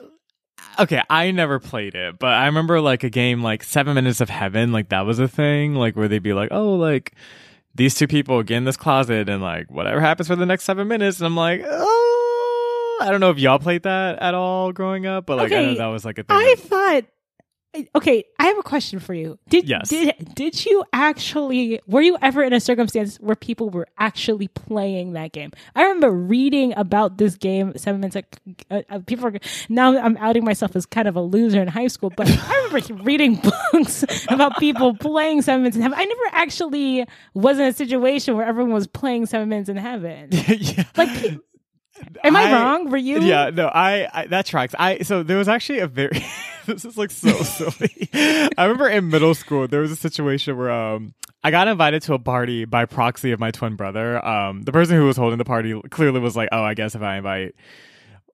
Okay, 0.78 1.02
I 1.10 1.32
never 1.32 1.58
played 1.58 1.94
it, 1.96 2.18
but 2.20 2.30
I 2.32 2.46
remember 2.46 2.80
like 2.80 3.02
a 3.02 3.10
game 3.10 3.42
like 3.42 3.64
Seven 3.64 3.94
Minutes 3.94 4.20
of 4.20 4.30
Heaven, 4.30 4.70
like 4.70 4.90
that 4.90 5.00
was 5.06 5.18
a 5.18 5.26
thing, 5.26 5.74
like 5.74 5.96
where 5.96 6.06
they'd 6.06 6.22
be 6.22 6.32
like, 6.34 6.50
oh, 6.52 6.74
like 6.76 7.14
these 7.74 7.94
two 7.96 8.06
people 8.06 8.42
get 8.44 8.58
in 8.58 8.64
this 8.64 8.76
closet 8.76 9.28
and 9.28 9.42
like 9.42 9.70
whatever 9.70 10.00
happens 10.00 10.28
for 10.28 10.36
the 10.36 10.46
next 10.46 10.64
seven 10.64 10.86
minutes, 10.86 11.18
and 11.18 11.26
I'm 11.26 11.36
like, 11.36 11.62
oh, 11.66 12.98
I 13.02 13.10
don't 13.10 13.20
know 13.20 13.30
if 13.30 13.38
y'all 13.38 13.58
played 13.58 13.82
that 13.84 14.20
at 14.20 14.34
all 14.34 14.72
growing 14.72 15.06
up, 15.06 15.26
but 15.26 15.36
like 15.38 15.50
I 15.52 15.62
know 15.64 15.74
that 15.76 15.86
was 15.86 16.04
like 16.04 16.18
a 16.18 16.22
thing. 16.22 16.36
I 16.36 16.54
that- 16.56 16.64
thought 16.64 17.04
Okay, 17.94 18.24
I 18.38 18.46
have 18.46 18.58
a 18.58 18.62
question 18.62 18.98
for 18.98 19.12
you. 19.14 19.38
Did 19.50 19.68
Yes. 19.68 19.90
did 19.90 20.14
did 20.34 20.64
you 20.66 20.84
actually 20.92 21.80
were 21.86 22.00
you 22.00 22.16
ever 22.22 22.42
in 22.42 22.52
a 22.52 22.60
circumstance 22.60 23.18
where 23.18 23.36
people 23.36 23.68
were 23.68 23.86
actually 23.98 24.48
playing 24.48 25.12
that 25.12 25.32
game? 25.32 25.52
I 25.76 25.82
remember 25.82 26.10
reading 26.10 26.72
about 26.76 27.18
this 27.18 27.36
game. 27.36 27.74
Seven 27.76 28.00
minutes. 28.00 28.16
Uh, 28.70 28.82
uh, 28.88 29.00
people 29.06 29.26
are 29.26 29.34
now. 29.68 29.96
I'm 29.98 30.16
outing 30.16 30.44
myself 30.44 30.74
as 30.76 30.86
kind 30.86 31.06
of 31.08 31.14
a 31.16 31.20
loser 31.20 31.60
in 31.60 31.68
high 31.68 31.88
school, 31.88 32.10
but 32.16 32.28
I 32.30 32.68
remember 32.72 32.94
reading 33.04 33.36
books 33.36 34.04
about 34.28 34.58
people 34.58 34.96
playing 34.96 35.42
Seven 35.42 35.62
Minutes 35.62 35.76
in 35.76 35.82
Heaven. 35.82 35.98
I 35.98 36.04
never 36.06 36.22
actually 36.32 37.04
was 37.34 37.58
in 37.58 37.66
a 37.66 37.72
situation 37.74 38.34
where 38.36 38.46
everyone 38.46 38.72
was 38.72 38.86
playing 38.86 39.26
Seven 39.26 39.48
Minutes 39.50 39.68
in 39.68 39.76
Heaven. 39.76 40.28
yeah. 40.32 40.84
Like, 40.96 41.38
am 42.24 42.36
I, 42.36 42.52
wrong? 42.52 42.90
Were 42.90 42.96
you? 42.96 43.20
Yeah, 43.20 43.50
no, 43.50 43.66
I, 43.68 44.08
I 44.12 44.26
that 44.28 44.46
tracks. 44.46 44.74
I 44.78 44.98
so 45.00 45.22
there 45.22 45.38
was 45.38 45.48
actually 45.48 45.80
a 45.80 45.86
very 45.86 46.24
this 46.66 46.84
is 46.84 46.96
like 46.96 47.10
so 47.10 47.30
silly. 47.42 48.08
I 48.12 48.64
remember 48.64 48.88
in 48.88 49.08
middle 49.08 49.34
school 49.34 49.68
there 49.68 49.80
was 49.80 49.90
a 49.90 49.96
situation 49.96 50.56
where 50.56 50.70
um 50.70 51.14
I 51.44 51.50
got 51.50 51.68
invited 51.68 52.02
to 52.02 52.14
a 52.14 52.18
party 52.18 52.64
by 52.64 52.84
proxy 52.84 53.32
of 53.32 53.40
my 53.40 53.50
twin 53.50 53.76
brother. 53.76 54.24
Um 54.24 54.62
the 54.62 54.72
person 54.72 54.96
who 54.96 55.06
was 55.06 55.16
holding 55.16 55.38
the 55.38 55.44
party 55.44 55.80
clearly 55.90 56.20
was 56.20 56.36
like, 56.36 56.48
"Oh, 56.52 56.62
I 56.62 56.74
guess 56.74 56.94
if 56.94 57.02
I 57.02 57.16
invite 57.16 57.54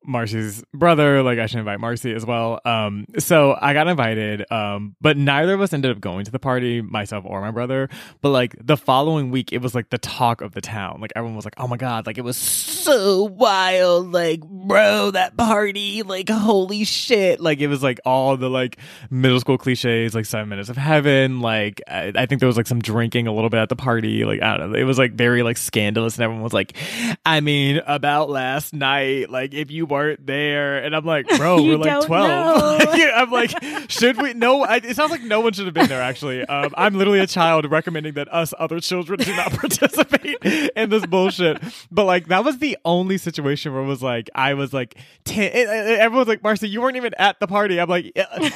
Marcy's 0.07 0.63
brother, 0.73 1.23
like 1.23 1.39
I 1.39 1.47
should 1.47 1.59
invite 1.59 1.81
Marcy 1.81 2.13
as 2.13 2.27
well. 2.27 2.61
Um, 2.65 3.07
so 3.19 3.57
I 3.61 3.73
got 3.73 3.89
invited, 3.89 4.51
um, 4.53 4.95
but 5.01 5.17
neither 5.17 5.55
of 5.55 5.61
us 5.61 5.73
ended 5.73 5.91
up 5.91 6.01
going 6.01 6.25
to 6.27 6.31
the 6.31 6.39
party, 6.39 6.83
myself 6.83 7.25
or 7.27 7.41
my 7.41 7.51
brother. 7.51 7.89
But 8.21 8.31
like 8.31 8.55
the 8.61 8.77
following 8.77 9.31
week, 9.31 9.53
it 9.53 9.59
was 9.59 9.75
like 9.75 9.91
the 9.91 9.99
talk 9.99 10.41
of 10.41 10.53
the 10.53 10.61
town. 10.61 11.01
Like 11.01 11.13
everyone 11.17 11.37
was 11.37 11.45
like, 11.45 11.55
"Oh 11.57 11.67
my 11.67 11.77
god!" 11.77 12.07
Like 12.07 12.19
it 12.19 12.25
was 12.25 12.37
so 12.37 13.25
wild. 13.25 14.13
Like 14.13 14.41
bro, 14.41 15.13
that 15.13 15.37
party, 15.37 16.03
like 16.03 16.29
holy 16.29 16.85
shit! 16.85 17.41
Like 17.41 17.61
it 17.61 17.69
was 17.69 17.83
like 17.83 18.01
all 18.05 18.37
the 18.37 18.51
like 18.51 18.79
middle 19.11 19.41
school 19.41 19.59
cliches, 19.59 20.15
like 20.15 20.27
Seven 20.27 20.49
Minutes 20.49 20.69
of 20.69 20.77
Heaven. 20.77 21.41
Like 21.41 21.81
I, 21.89 22.13
I 22.15 22.27
think 22.27 22.41
there 22.41 22.47
was 22.47 22.57
like 22.57 22.67
some 22.67 22.81
drinking 22.81 23.27
a 23.27 23.33
little 23.33 23.51
bit 23.51 23.61
at 23.61 23.69
the 23.69 23.77
party. 23.77 24.25
Like 24.25 24.43
I 24.43 24.57
don't 24.57 24.73
know, 24.73 24.79
it 24.79 24.85
was 24.85 24.99
like 24.99 25.13
very 25.13 25.43
like 25.43 25.57
scandalous, 25.57 26.17
and 26.17 26.25
everyone 26.25 26.43
was 26.43 26.53
like, 26.53 26.77
"I 27.25 27.41
mean, 27.41 27.81
about 27.87 28.29
last 28.29 28.75
night, 28.75 29.31
like 29.31 29.55
if 29.55 29.71
you 29.71 29.87
weren't 29.95 30.27
there," 30.27 30.79
and 30.85 30.95
I'm 30.95 31.05
like, 31.05 31.27
"Bro, 31.37 31.63
we're 31.63 31.77
like 31.79 32.07
12." 32.07 32.29
know. 32.29 32.79
I'm 33.15 33.31
like, 33.31 33.53
should 33.91 34.21
we? 34.21 34.35
No, 34.35 34.63
I, 34.65 34.77
it 34.77 34.97
sounds 34.97 35.11
like 35.11 35.23
no 35.23 35.41
one 35.41 35.53
should 35.53 35.67
have 35.67 35.75
been 35.75 35.87
there. 35.89 36.03
Actually, 36.03 36.45
um, 36.47 36.75
I'm 36.77 36.95
literally 36.95 37.21
a 37.21 37.27
child 37.27 37.71
recommending 37.71 38.15
that 38.15 38.33
us 38.35 38.53
other 38.59 38.81
children 38.81 39.21
do 39.21 39.35
not 39.37 39.53
participate 39.61 40.37
in 40.77 40.91
this 40.91 41.07
bullshit. 41.07 41.63
But 41.91 42.05
like, 42.05 42.27
that 42.29 42.45
was 42.45 42.59
the 42.59 42.77
only 42.85 43.19
situation 43.19 43.73
where 43.73 43.83
it 43.83 43.87
was 43.87 44.03
like, 44.03 44.29
I 44.35 44.55
was 44.55 44.73
like, 44.73 44.97
ten, 45.25 45.45
it- 45.45 45.69
it- 45.69 46.01
everyone's 46.01 46.29
like, 46.29 46.43
Marcy, 46.43 46.69
you 46.69 46.81
weren't 46.83 46.97
even 46.97 47.15
at 47.19 47.39
the 47.41 47.47
party. 47.47 47.81
I'm 47.81 47.89
like, 47.89 48.13
yeah. 48.17 48.51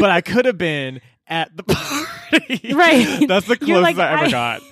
but 0.00 0.10
I 0.10 0.20
could 0.20 0.44
have 0.44 0.58
been 0.58 1.00
at 1.28 1.56
the 1.56 1.62
party. 1.62 2.74
Right. 2.74 3.26
That's 3.28 3.46
the 3.46 3.56
closest 3.56 3.82
like, 3.82 3.98
I 3.98 4.12
ever 4.14 4.24
I- 4.26 4.30
got. 4.30 4.62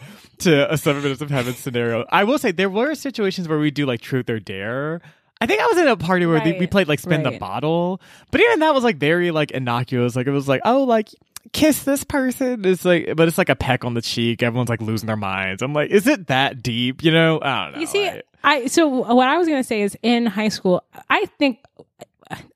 To 0.42 0.72
a 0.72 0.78
seven 0.78 1.02
minutes 1.02 1.20
of 1.20 1.30
heaven 1.30 1.52
scenario. 1.54 2.04
I 2.10 2.22
will 2.22 2.38
say 2.38 2.52
there 2.52 2.70
were 2.70 2.94
situations 2.94 3.48
where 3.48 3.58
we 3.58 3.72
do 3.72 3.86
like 3.86 4.00
truth 4.00 4.30
or 4.30 4.38
dare. 4.38 5.00
I 5.40 5.46
think 5.46 5.60
I 5.60 5.66
was 5.66 5.78
in 5.78 5.86
a 5.88 5.96
party 5.96 6.26
where 6.26 6.40
they- 6.40 6.58
we 6.58 6.66
played 6.66 6.88
like 6.88 6.98
spin 7.00 7.22
the 7.22 7.38
bottle, 7.38 8.00
but 8.30 8.40
even 8.40 8.58
that 8.60 8.74
was 8.74 8.82
like 8.84 8.96
very 8.96 9.30
like 9.30 9.50
innocuous. 9.52 10.16
Like 10.16 10.26
it 10.26 10.32
was 10.32 10.48
like, 10.48 10.62
oh, 10.64 10.84
like 10.84 11.08
kiss 11.52 11.84
this 11.84 12.04
person. 12.04 12.64
It's 12.64 12.84
like, 12.84 13.14
but 13.16 13.28
it's 13.28 13.38
like 13.38 13.48
a 13.48 13.56
peck 13.56 13.84
on 13.84 13.94
the 13.94 14.02
cheek. 14.02 14.42
Everyone's 14.42 14.68
like 14.68 14.82
losing 14.82 15.06
their 15.06 15.16
minds. 15.16 15.62
I'm 15.62 15.72
like, 15.72 15.90
is 15.90 16.06
it 16.06 16.26
that 16.26 16.62
deep? 16.62 17.02
You 17.04 17.12
know? 17.12 17.40
I 17.40 17.64
don't 17.64 17.74
know. 17.74 17.80
You 17.80 17.86
see, 17.86 18.06
I- 18.08 18.22
I 18.44 18.66
so 18.66 18.86
what 18.88 19.26
I 19.28 19.36
was 19.38 19.48
going 19.48 19.60
to 19.60 19.66
say 19.66 19.82
is 19.82 19.96
in 20.02 20.26
high 20.26 20.48
school, 20.48 20.84
I 21.10 21.24
think, 21.38 21.58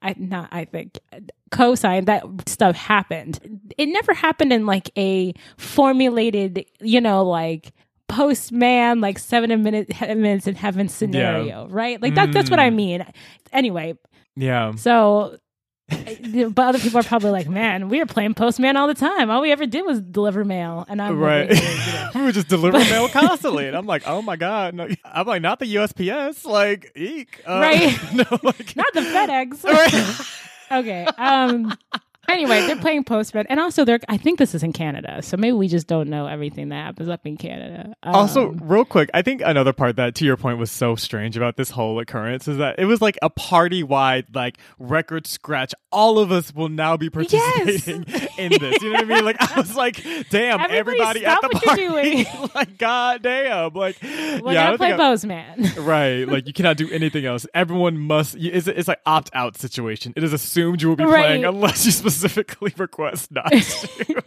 I 0.03 0.15
not 0.17 0.49
I 0.53 0.65
think 0.65 0.99
co-sign 1.51 2.05
that 2.07 2.25
stuff 2.47 2.77
happened. 2.77 3.61
It 3.79 3.87
never 3.87 4.15
happened 4.15 4.53
in 4.53 4.65
like 4.67 4.91
a 4.97 5.35
formulated, 5.57 6.65
you 6.81 7.01
know, 7.01 7.25
like 7.25 7.73
postman 8.13 9.01
like 9.01 9.19
seven 9.19 9.63
minute 9.63 9.89
minutes 10.01 10.47
in 10.47 10.55
heaven 10.55 10.89
scenario, 10.89 11.67
right? 11.69 12.01
Like 12.01 12.15
that, 12.15 12.33
that's 12.33 12.51
what 12.51 12.61
I 12.61 12.71
Mm. 12.71 12.75
mean. 12.75 13.07
Anyway, 13.53 13.95
yeah. 14.37 14.75
so. 14.77 15.37
but 15.89 16.59
other 16.59 16.79
people 16.79 16.99
are 17.01 17.03
probably 17.03 17.31
like, 17.31 17.49
"Man, 17.49 17.89
we 17.91 17.99
were 17.99 18.07
playing 18.07 18.33
postman 18.35 18.77
all 18.79 18.87
the 18.87 18.95
time. 18.95 19.29
All 19.31 19.43
we 19.43 19.53
ever 19.53 19.67
did 19.67 19.85
was 19.85 20.01
deliver 20.01 20.43
mail." 20.45 20.87
And 20.89 21.03
I'm 21.03 21.19
Right. 21.19 21.51
like, 21.51 22.15
we 22.15 22.23
were 22.23 22.33
just 22.33 22.49
delivering 22.49 22.89
mail 22.89 23.09
constantly. 23.09 23.67
And 23.67 23.77
I'm 23.77 23.85
like, 23.87 24.03
oh 24.07 24.23
my 24.23 24.37
God. 24.37 24.73
No. 24.75 24.89
I'm 25.05 25.27
like, 25.27 25.43
not 25.43 25.59
the 25.59 25.67
USPS. 25.75 26.45
Like, 26.47 26.93
eek. 26.97 27.43
Uh, 27.47 27.59
Right. 27.61 27.99
no, 28.15 28.25
like, 28.43 28.75
not 28.77 28.93
the 28.95 29.01
FedEx. 29.01 29.65
Right. 29.65 30.81
okay. 30.81 31.05
Um. 31.19 31.77
Anyway, 32.33 32.67
they're 32.67 32.77
playing 32.77 33.05
postman, 33.05 33.47
and 33.49 33.61
also 33.61 33.85
they're. 33.85 34.01
I 34.09 34.17
think 34.17 34.39
this 34.39 34.55
is 34.55 34.63
in 34.63 34.73
Canada, 34.73 35.21
so 35.23 35.37
maybe 35.37 35.53
we 35.53 35.69
just 35.69 35.87
don't 35.87 36.09
know 36.09 36.27
everything 36.27 36.69
that 36.71 36.85
happens 36.85 37.09
up 37.09 37.27
in 37.27 37.37
Canada. 37.37 37.95
Um, 38.03 38.15
Also, 38.15 38.47
real 38.63 38.85
quick, 38.85 39.11
I 39.15 39.23
think 39.23 39.43
another 39.45 39.73
part 39.73 39.97
that, 39.97 40.15
to 40.17 40.25
your 40.25 40.37
point, 40.37 40.59
was 40.59 40.71
so 40.71 40.97
strange 40.97 41.37
about 41.37 41.57
this 41.57 41.71
whole 41.71 41.99
occurrence 42.01 42.49
is 42.49 42.59
that 42.59 42.79
it 42.79 42.87
was 42.87 43.01
like 43.01 43.19
a 43.23 43.31
party 43.31 43.83
wide, 43.83 44.27
like 44.35 44.59
record 44.79 45.27
scratch. 45.27 45.75
All 45.91 46.19
of 46.19 46.33
us 46.33 46.55
will 46.55 46.69
now 46.71 46.97
be 46.97 47.11
participating 47.11 48.05
in 48.39 48.51
this. 48.59 48.83
You 48.83 48.93
know 48.93 49.01
what 49.03 49.05
I 49.11 49.15
mean? 49.15 49.25
Like, 49.25 49.37
I 49.53 49.61
was 49.61 49.77
like, 49.77 50.03
damn, 50.31 50.61
Everybody 50.61 51.25
everybody 51.25 51.27
at 51.27 51.39
the 51.43 51.49
party. 51.51 51.87
doing. 51.87 52.27
like, 52.55 52.79
god 52.79 53.23
damn. 53.23 53.75
Like, 53.75 53.99
we're 54.03 54.53
yeah, 54.53 54.67
gonna 54.67 54.79
play 54.79 54.97
postman. 54.97 55.71
Right, 55.83 56.25
like 56.25 56.47
you 56.47 56.53
cannot 56.53 56.77
do 56.77 56.89
anything 56.91 57.27
else. 57.27 57.47
Everyone 57.55 57.99
must. 57.99 58.37
It's, 58.37 58.67
it's 58.69 58.89
like 58.89 59.01
opt 59.05 59.31
out 59.35 59.59
situation. 59.59 60.13
It 60.17 60.23
is 60.25 60.33
assumed 60.33 60.81
you 60.81 60.89
will 60.89 60.97
be 60.97 61.05
Right. 61.05 61.25
playing 61.25 61.45
unless 61.45 61.85
you 61.85 61.93
specifically 61.93 62.22
request 62.79 63.31
not 63.33 63.51
to. 63.53 64.23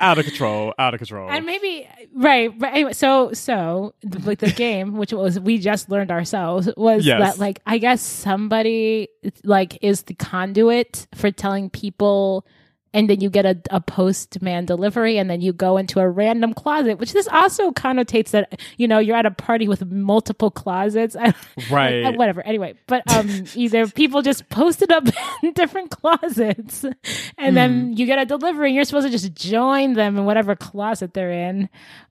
out 0.00 0.18
of 0.18 0.24
control. 0.24 0.74
Out 0.78 0.94
of 0.94 0.98
control. 0.98 1.30
and 1.30 1.44
maybe 1.44 1.88
right, 2.14 2.52
right. 2.58 2.72
Anyway, 2.74 2.92
so 2.92 3.32
so 3.32 3.94
the, 4.02 4.18
like 4.20 4.38
the 4.38 4.50
game, 4.52 4.96
which 4.96 5.12
was 5.12 5.38
we 5.38 5.58
just 5.58 5.90
learned 5.90 6.10
ourselves, 6.10 6.68
was 6.76 7.04
Yes. 7.04 7.20
that 7.20 7.38
like 7.40 7.60
I 7.66 7.78
guess 7.78 8.00
somebody 8.00 9.08
like 9.44 9.78
is 9.82 10.02
the 10.02 10.14
conduit 10.14 11.06
for 11.14 11.30
telling 11.30 11.70
people. 11.70 12.46
And 12.92 13.08
then 13.08 13.20
you 13.20 13.30
get 13.30 13.46
a, 13.46 13.56
a 13.70 13.80
postman 13.80 14.64
delivery, 14.66 15.16
and 15.16 15.30
then 15.30 15.40
you 15.40 15.52
go 15.52 15.76
into 15.76 16.00
a 16.00 16.08
random 16.08 16.52
closet, 16.54 16.98
which 16.98 17.12
this 17.12 17.28
also 17.28 17.70
connotates 17.70 18.30
that 18.30 18.60
you 18.78 18.88
know 18.88 18.98
you're 18.98 19.16
at 19.16 19.26
a 19.26 19.30
party 19.30 19.68
with 19.68 19.84
multiple 19.86 20.50
closets. 20.50 21.16
Right. 21.70 22.02
Uh, 22.02 22.12
whatever. 22.12 22.44
Anyway, 22.44 22.74
but 22.88 23.02
um, 23.14 23.44
either 23.54 23.86
people 23.86 24.22
just 24.22 24.48
posted 24.48 24.90
up 24.90 25.04
in 25.42 25.52
different 25.52 25.90
closets, 25.90 26.84
and 26.84 27.50
Hmm. 27.50 27.54
then 27.54 27.96
you 27.96 28.06
get 28.06 28.18
a 28.18 28.24
delivery, 28.24 28.68
and 28.70 28.74
you're 28.74 28.84
supposed 28.84 29.06
to 29.06 29.10
just 29.12 29.34
join 29.34 29.92
them 29.92 30.18
in 30.18 30.24
whatever 30.24 30.56
closet 30.56 31.14
they're 31.14 31.30
in 31.30 31.68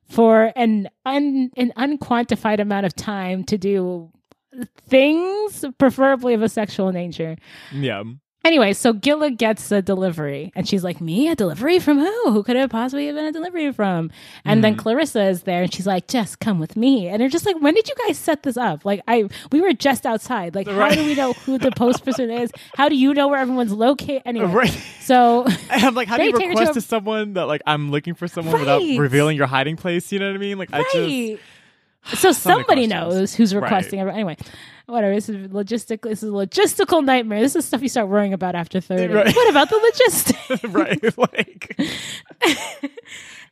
for 0.10 0.54
an 0.56 0.88
un 1.06 1.52
an 1.58 1.74
unquantified 1.76 2.60
amount 2.62 2.86
of 2.86 2.96
time 2.96 3.44
to 3.44 3.58
do 3.58 4.12
things, 4.88 5.66
preferably 5.78 6.34
of 6.34 6.42
a 6.42 6.50
sexual 6.50 6.92
nature. 6.92 7.36
yeah. 7.74 8.04
Anyway, 8.46 8.72
so 8.72 8.94
Gilla 8.94 9.32
gets 9.32 9.70
a 9.70 9.82
delivery, 9.82 10.52
and 10.56 10.68
she's 10.68 10.82
like, 10.82 11.02
"Me, 11.02 11.28
a 11.28 11.36
delivery 11.36 11.78
from 11.78 12.00
who? 12.00 12.32
Who 12.32 12.42
could 12.42 12.56
it 12.56 12.70
possibly 12.70 13.08
have 13.08 13.16
been 13.16 13.26
a 13.26 13.34
delivery 13.34 13.72
from?" 13.74 14.12
And 14.46 14.64
then 14.64 14.76
mm. 14.76 14.80
Clarissa 14.80 15.24
is 15.24 15.44
there, 15.44 15.64
and 15.64 15.74
she's 15.74 15.86
like, 15.86 16.08
"Jess, 16.08 16.38
come 16.38 16.58
with 16.58 16.78
me." 16.78 17.10
And 17.10 17.22
they're 17.22 17.28
just 17.28 17.46
like, 17.46 17.60
"When 17.62 17.74
did 17.74 17.90
you 17.90 17.96
guys 18.08 18.18
set 18.18 18.44
this 18.44 18.56
up?" 18.56 18.86
Like, 18.86 19.02
I 19.10 19.28
we 19.52 19.60
were 19.60 19.74
just 19.74 20.06
outside. 20.06 20.56
Like, 20.56 20.68
how 20.68 20.90
do 20.90 21.04
we 21.06 21.16
know 21.16 21.34
who 21.34 21.58
the 21.58 21.72
post 21.72 22.06
person 22.06 22.30
is? 22.30 22.50
How 22.76 22.88
do 22.88 22.96
you 22.96 23.14
know 23.14 23.28
where 23.28 23.40
everyone's 23.40 23.74
located? 23.74 24.22
Anyway, 24.26 24.48
Right. 24.48 24.84
so 25.02 25.46
And 25.70 25.84
I'm 25.84 25.94
like, 25.94 26.08
how 26.08 26.16
do 26.16 26.24
you 26.24 26.32
her 26.32 26.40
to 26.40 26.48
request 26.48 26.72
a- 26.72 26.74
to 26.76 26.82
someone 26.82 27.34
that 27.34 27.48
like 27.48 27.62
I'm 27.68 27.92
looking 27.92 28.14
for 28.14 28.30
someone 28.30 28.58
without 28.58 28.82
revealing 28.98 29.36
your 29.36 29.48
hiding 29.48 29.76
place? 29.76 30.14
You 30.14 30.20
know 30.20 30.28
what 30.28 30.36
I 30.36 30.40
mean? 30.40 30.58
Like 30.58 30.70
I 30.72 30.84
just 30.84 30.96
right. 30.96 31.40
So 32.06 32.32
somebody 32.34 32.88
knows 32.88 33.36
who's 33.36 33.54
Right. 33.54 33.64
requesting. 33.64 34.00
every- 34.00 34.14
Anyway, 34.14 34.38
whatever. 34.88 35.14
This 35.14 35.30
is 35.30 35.48
logistic. 35.50 36.02
This 36.02 36.24
is 36.24 36.30
a 36.30 36.34
logistical 36.34 37.04
nightmare. 37.04 37.40
This 37.42 37.56
is 37.56 37.66
stuff 37.66 37.82
you 37.82 37.90
start 37.90 38.08
worrying 38.08 38.34
about 38.34 38.56
after 38.56 38.80
thirty. 38.82 39.14
Right. 39.14 39.36
What 39.36 39.50
about 39.50 39.70
the 39.70 39.78
logistics? 39.78 40.64
right. 40.66 41.00
Like, 41.18 41.76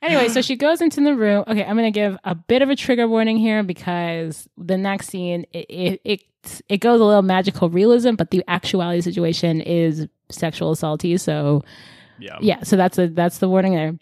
anyway, 0.02 0.30
so 0.30 0.42
she 0.42 0.56
goes 0.56 0.82
into 0.82 1.02
the 1.04 1.16
room. 1.16 1.44
Okay, 1.48 1.64
I'm 1.64 1.76
going 1.76 1.92
to 1.92 1.98
give 2.00 2.18
a 2.24 2.36
bit 2.36 2.62
of 2.62 2.70
a 2.70 2.76
trigger 2.76 3.08
warning 3.08 3.38
here 3.38 3.64
because 3.64 4.48
the 4.58 4.78
next 4.78 5.08
scene 5.08 5.46
it 5.54 5.66
it 5.70 6.02
it, 6.04 6.62
it 6.70 6.78
goes 6.78 7.00
a 7.02 7.04
little 7.04 7.22
magical 7.22 7.70
realism, 7.70 8.16
but 8.16 8.32
the 8.32 8.44
actuality 8.48 9.02
situation 9.02 9.62
is 9.62 10.08
sexual 10.30 10.74
assaulty. 10.76 11.20
So 11.20 11.64
yeah. 12.20 12.38
yeah, 12.42 12.64
so 12.64 12.76
that's 12.78 12.98
a 12.98 13.08
that's 13.08 13.40
the 13.40 13.50
warning 13.50 13.76
there. 13.76 13.98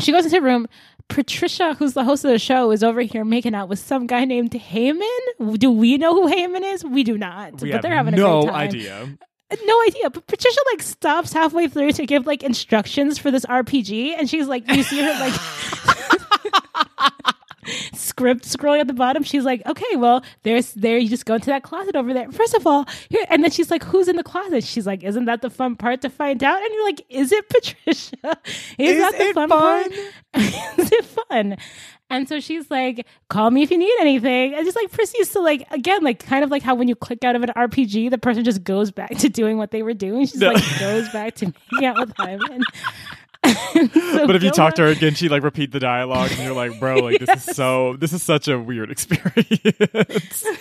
She 0.00 0.12
goes 0.12 0.24
into 0.24 0.36
the 0.36 0.42
room. 0.42 0.66
Patricia, 1.08 1.74
who's 1.74 1.94
the 1.94 2.04
host 2.04 2.24
of 2.24 2.30
the 2.30 2.38
show, 2.38 2.70
is 2.72 2.82
over 2.82 3.00
here 3.00 3.24
making 3.24 3.54
out 3.54 3.68
with 3.68 3.78
some 3.78 4.06
guy 4.06 4.24
named 4.24 4.50
Heyman. 4.50 5.58
Do 5.58 5.70
we 5.70 5.98
know 5.98 6.14
who 6.14 6.28
Heyman 6.28 6.62
is? 6.74 6.84
We 6.84 7.04
do 7.04 7.16
not. 7.16 7.60
We 7.60 7.72
but 7.72 7.82
they're 7.82 7.94
having 7.94 8.14
a 8.14 8.16
no 8.16 8.42
great 8.42 8.52
time. 8.52 8.68
idea. 8.68 9.18
No 9.64 9.82
idea. 9.86 10.10
But 10.10 10.26
Patricia 10.26 10.58
like 10.72 10.82
stops 10.82 11.32
halfway 11.32 11.68
through 11.68 11.92
to 11.92 12.06
give 12.06 12.26
like 12.26 12.42
instructions 12.42 13.18
for 13.18 13.30
this 13.30 13.46
RPG, 13.46 14.16
and 14.18 14.28
she's 14.28 14.48
like, 14.48 14.68
you 14.70 14.82
see 14.82 15.00
her 15.00 15.12
like 15.20 15.32
script 17.94 18.44
scrolling 18.44 18.80
at 18.80 18.86
the 18.86 18.92
bottom. 18.94 19.22
She's 19.22 19.44
like, 19.44 19.64
okay, 19.66 19.96
well, 19.96 20.22
there's 20.42 20.72
there. 20.74 20.98
You 20.98 21.08
just 21.08 21.26
go 21.26 21.34
into 21.34 21.46
that 21.46 21.62
closet 21.62 21.96
over 21.96 22.12
there. 22.12 22.30
First 22.32 22.54
of 22.54 22.66
all, 22.66 22.86
here, 23.08 23.24
and 23.28 23.42
then 23.44 23.50
she's 23.50 23.70
like, 23.70 23.82
who's 23.84 24.08
in 24.08 24.16
the 24.16 24.22
closet? 24.24 24.64
She's 24.64 24.86
like, 24.86 25.02
isn't 25.02 25.24
that 25.26 25.42
the 25.42 25.50
fun 25.50 25.76
part 25.76 26.00
to 26.02 26.10
find 26.10 26.42
out? 26.42 26.58
And 26.62 26.68
you're 26.72 26.84
like, 26.84 27.02
is 27.08 27.32
it 27.32 27.48
Patricia? 27.50 28.16
Is, 28.78 28.96
Is 28.96 28.98
that 28.98 29.12
the 29.18 29.24
it 29.24 29.34
fun, 29.34 29.48
fun? 29.48 29.90
part? 29.90 29.92
is 30.78 30.92
it 30.92 31.04
fun? 31.04 31.56
And 32.08 32.28
so 32.28 32.38
she's 32.38 32.70
like, 32.70 33.04
call 33.28 33.50
me 33.50 33.62
if 33.64 33.70
you 33.72 33.78
need 33.78 33.92
anything. 34.00 34.54
And 34.54 34.64
just 34.64 34.76
like 34.76 34.92
proceeds 34.92 35.30
to 35.30 35.40
like, 35.40 35.66
again, 35.72 36.04
like 36.04 36.24
kind 36.24 36.44
of 36.44 36.52
like 36.52 36.62
how 36.62 36.76
when 36.76 36.86
you 36.86 36.94
click 36.94 37.24
out 37.24 37.34
of 37.34 37.42
an 37.42 37.50
RPG, 37.56 38.10
the 38.10 38.18
person 38.18 38.44
just 38.44 38.62
goes 38.62 38.92
back 38.92 39.10
to 39.18 39.28
doing 39.28 39.56
what 39.58 39.72
they 39.72 39.82
were 39.82 39.92
doing. 39.92 40.24
She's 40.24 40.36
No. 40.40 40.52
like, 40.52 40.78
goes 40.78 41.08
back 41.08 41.34
to 41.36 41.46
making 41.72 41.86
out 41.88 41.98
with 41.98 42.16
him. 42.20 42.40
And, 42.52 42.62
so 43.48 43.88
But 44.26 44.36
if 44.36 44.42
you 44.42 44.50
talk 44.50 44.74
to 44.76 44.82
her 44.82 44.88
again, 44.88 45.14
she 45.14 45.28
like 45.28 45.42
repeat 45.42 45.72
the 45.72 45.80
dialogue, 45.80 46.30
and 46.32 46.40
you're 46.40 46.54
like, 46.54 46.78
bro, 46.78 46.96
like 46.96 47.18
this 47.20 47.48
is 47.48 47.56
so, 47.56 47.96
this 47.98 48.12
is 48.12 48.22
such 48.22 48.48
a 48.48 48.58
weird 48.58 48.90
experience. 48.90 50.44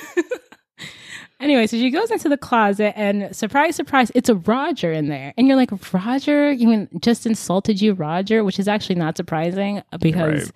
Anyway, 1.42 1.68
so 1.68 1.76
she 1.76 1.90
goes 1.90 2.10
into 2.12 2.30
the 2.30 2.38
closet 2.38 2.98
and 2.98 3.36
surprise, 3.36 3.76
surprise, 3.76 4.10
it's 4.16 4.30
a 4.30 4.36
Roger 4.36 4.94
in 4.94 5.10
there. 5.10 5.34
And 5.38 5.48
you're 5.48 5.58
like, 5.58 5.70
Roger? 5.94 6.50
You 6.52 6.88
just 7.02 7.26
insulted 7.26 7.82
you, 7.82 7.94
Roger? 7.94 8.44
Which 8.46 8.58
is 8.58 8.70
actually 8.70 8.96
not 8.96 9.18
surprising 9.18 9.84
because 10.00 10.54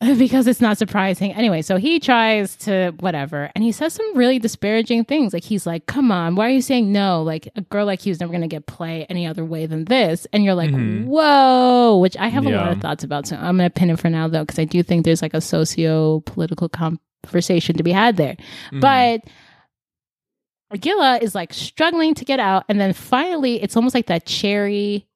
because 0.18 0.46
it's 0.46 0.62
not 0.62 0.78
surprising. 0.78 1.32
Anyway, 1.34 1.60
so 1.60 1.76
he 1.76 2.00
tries 2.00 2.56
to 2.56 2.92
whatever, 3.00 3.50
and 3.54 3.62
he 3.62 3.70
says 3.70 3.92
some 3.92 4.16
really 4.16 4.38
disparaging 4.38 5.04
things. 5.04 5.34
Like 5.34 5.44
he's 5.44 5.66
like, 5.66 5.84
"Come 5.86 6.10
on, 6.10 6.36
why 6.36 6.46
are 6.46 6.50
you 6.50 6.62
saying 6.62 6.90
no? 6.90 7.22
Like 7.22 7.48
a 7.54 7.60
girl 7.60 7.84
like 7.84 8.06
you 8.06 8.10
is 8.10 8.18
never 8.20 8.32
going 8.32 8.40
to 8.40 8.48
get 8.48 8.64
play 8.66 9.04
any 9.10 9.26
other 9.26 9.44
way 9.44 9.66
than 9.66 9.84
this." 9.84 10.26
And 10.32 10.42
you're 10.42 10.54
like, 10.54 10.70
Mhm. 10.70 11.04
"Whoa!" 11.04 11.98
Which 11.98 12.16
I 12.16 12.28
have 12.28 12.46
a 12.46 12.50
lot 12.50 12.72
of 12.72 12.80
thoughts 12.80 13.04
about. 13.04 13.26
So 13.26 13.36
I'm 13.36 13.58
going 13.58 13.68
to 13.68 13.74
pin 13.74 13.90
it 13.90 14.00
for 14.00 14.08
now, 14.08 14.26
though, 14.26 14.40
because 14.44 14.58
I 14.58 14.64
do 14.64 14.82
think 14.82 15.04
there's 15.04 15.20
like 15.20 15.34
a 15.34 15.40
socio 15.42 16.20
political 16.20 16.70
conversation 16.70 17.76
to 17.76 17.82
be 17.82 17.92
had 17.92 18.16
there. 18.16 18.36
Mhm. 18.72 18.80
But 18.80 20.80
Gilla 20.80 21.18
is 21.20 21.34
like 21.34 21.52
struggling 21.52 22.14
to 22.14 22.24
get 22.24 22.40
out, 22.40 22.64
and 22.68 22.80
then 22.80 22.94
finally, 22.94 23.62
it's 23.62 23.76
almost 23.76 23.94
like 23.94 24.06
that 24.06 24.24
cherry, 24.24 25.06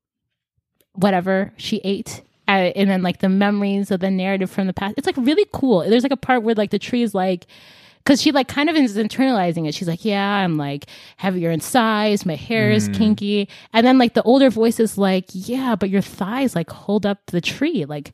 whatever 0.93 1.53
she 1.57 1.79
ate. 1.85 2.21
Uh, 2.47 2.71
and 2.77 2.91
then 2.91 3.03
like 3.03 3.21
the 3.21 3.29
memories 3.29 3.91
of 3.91 4.01
the 4.01 4.11
narrative 4.11 4.51
from 4.51 4.67
the 4.67 4.73
past. 4.75 4.95
It's 4.99 5.07
like 5.07 5.17
really 5.17 5.47
cool. 5.53 5.81
There's 5.89 6.03
like 6.03 6.13
a 6.13 6.17
part 6.17 6.43
where 6.43 6.55
like 6.55 6.71
the 6.71 6.79
tree 6.79 7.03
is 7.03 7.15
like, 7.15 7.47
because 8.05 8.21
she 8.21 8.33
like 8.33 8.49
kind 8.49 8.69
of 8.69 8.77
is 8.77 8.99
internalizing 8.99 9.67
it. 9.67 9.75
She's 9.75 9.89
like, 9.89 10.05
yeah, 10.05 10.23
I'm 10.29 10.59
like 10.59 10.85
heavier 11.17 11.51
in 11.51 11.61
size. 11.61 12.27
My 12.27 12.35
hair 12.37 12.71
is 12.71 12.91
Mm. 12.91 12.95
kinky. 12.99 13.49
And 13.73 13.87
then 13.87 13.97
like 13.97 14.13
the 14.13 14.23
older 14.25 14.51
voice 14.51 14.79
is 14.79 14.99
like, 14.99 15.25
yeah, 15.33 15.75
but 15.75 15.89
your 15.89 16.03
thighs 16.03 16.55
like 16.55 16.69
hold 16.69 17.07
up 17.07 17.25
the 17.27 17.41
tree. 17.41 17.87
Like, 17.87 18.13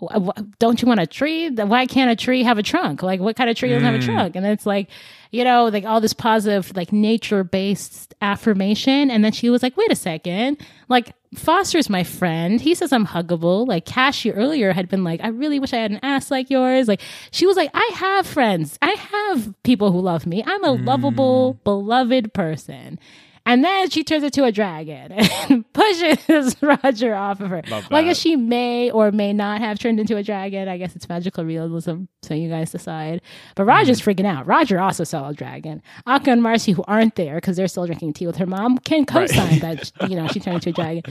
wh- 0.00 0.14
wh- 0.28 0.40
don't 0.60 0.80
you 0.80 0.86
want 0.86 1.00
a 1.00 1.06
tree? 1.08 1.50
Why 1.50 1.86
can't 1.86 2.08
a 2.08 2.14
tree 2.14 2.44
have 2.44 2.58
a 2.58 2.62
trunk? 2.62 3.02
Like, 3.02 3.18
what 3.18 3.34
kind 3.34 3.50
of 3.50 3.56
tree 3.56 3.70
doesn't 3.70 3.84
have 3.84 3.96
a 3.96 3.98
Mm. 3.98 4.04
trunk? 4.04 4.36
And 4.36 4.46
it's 4.46 4.64
like, 4.64 4.88
you 5.32 5.42
know, 5.42 5.64
like 5.66 5.84
all 5.84 6.00
this 6.00 6.12
positive, 6.12 6.76
like 6.76 6.92
nature 6.92 7.42
based 7.42 8.14
affirmation. 8.22 9.10
And 9.10 9.24
then 9.24 9.32
she 9.32 9.50
was 9.50 9.60
like, 9.60 9.76
wait 9.76 9.90
a 9.90 9.96
second. 9.96 10.58
Like, 10.88 11.14
Foster's 11.34 11.88
my 11.88 12.04
friend. 12.04 12.60
He 12.60 12.74
says 12.74 12.92
I'm 12.92 13.06
huggable. 13.06 13.66
Like, 13.66 13.86
Cassie 13.86 14.32
earlier 14.32 14.72
had 14.72 14.88
been 14.88 15.02
like, 15.02 15.22
I 15.22 15.28
really 15.28 15.58
wish 15.58 15.72
I 15.72 15.78
had 15.78 15.90
an 15.90 16.00
ass 16.02 16.30
like 16.30 16.50
yours. 16.50 16.88
Like, 16.88 17.00
she 17.30 17.46
was 17.46 17.56
like, 17.56 17.70
I 17.72 17.90
have 17.94 18.26
friends. 18.26 18.78
I 18.82 18.90
have 18.90 19.54
people 19.62 19.92
who 19.92 20.00
love 20.00 20.26
me. 20.26 20.42
I'm 20.44 20.64
a 20.64 20.76
mm. 20.76 20.86
lovable, 20.86 21.54
beloved 21.64 22.34
person. 22.34 22.98
And 23.44 23.64
then 23.64 23.90
she 23.90 24.04
turns 24.04 24.22
into 24.22 24.44
a 24.44 24.52
dragon 24.52 25.12
and 25.50 25.70
pushes 25.72 26.56
Roger 26.62 27.14
off 27.14 27.40
of 27.40 27.50
her. 27.50 27.62
Well, 27.68 27.84
I 27.90 28.02
guess 28.04 28.18
she 28.18 28.36
may 28.36 28.90
or 28.90 29.10
may 29.10 29.32
not 29.32 29.60
have 29.60 29.78
turned 29.78 29.98
into 29.98 30.16
a 30.16 30.22
dragon. 30.22 30.68
I 30.68 30.78
guess 30.78 30.94
it's 30.94 31.08
magical 31.08 31.44
realism, 31.44 32.04
so 32.22 32.34
you 32.34 32.48
guys 32.48 32.70
decide. 32.70 33.20
But 33.56 33.64
hmm. 33.64 33.70
Roger's 33.70 34.00
freaking 34.00 34.26
out. 34.26 34.46
Roger 34.46 34.78
also 34.78 35.04
saw 35.04 35.28
a 35.28 35.34
dragon. 35.34 35.82
Akko 36.06 36.28
and 36.28 36.42
Marcy, 36.42 36.72
who 36.72 36.84
aren't 36.86 37.16
there 37.16 37.36
because 37.36 37.56
they're 37.56 37.68
still 37.68 37.86
drinking 37.86 38.12
tea 38.12 38.26
with 38.26 38.36
her 38.36 38.46
mom, 38.46 38.78
can 38.78 39.04
co-sign 39.04 39.58
that 39.58 39.90
you 40.08 40.16
know 40.16 40.28
she 40.28 40.40
turned 40.40 40.56
into 40.56 40.70
a 40.70 40.72
dragon. 40.72 41.02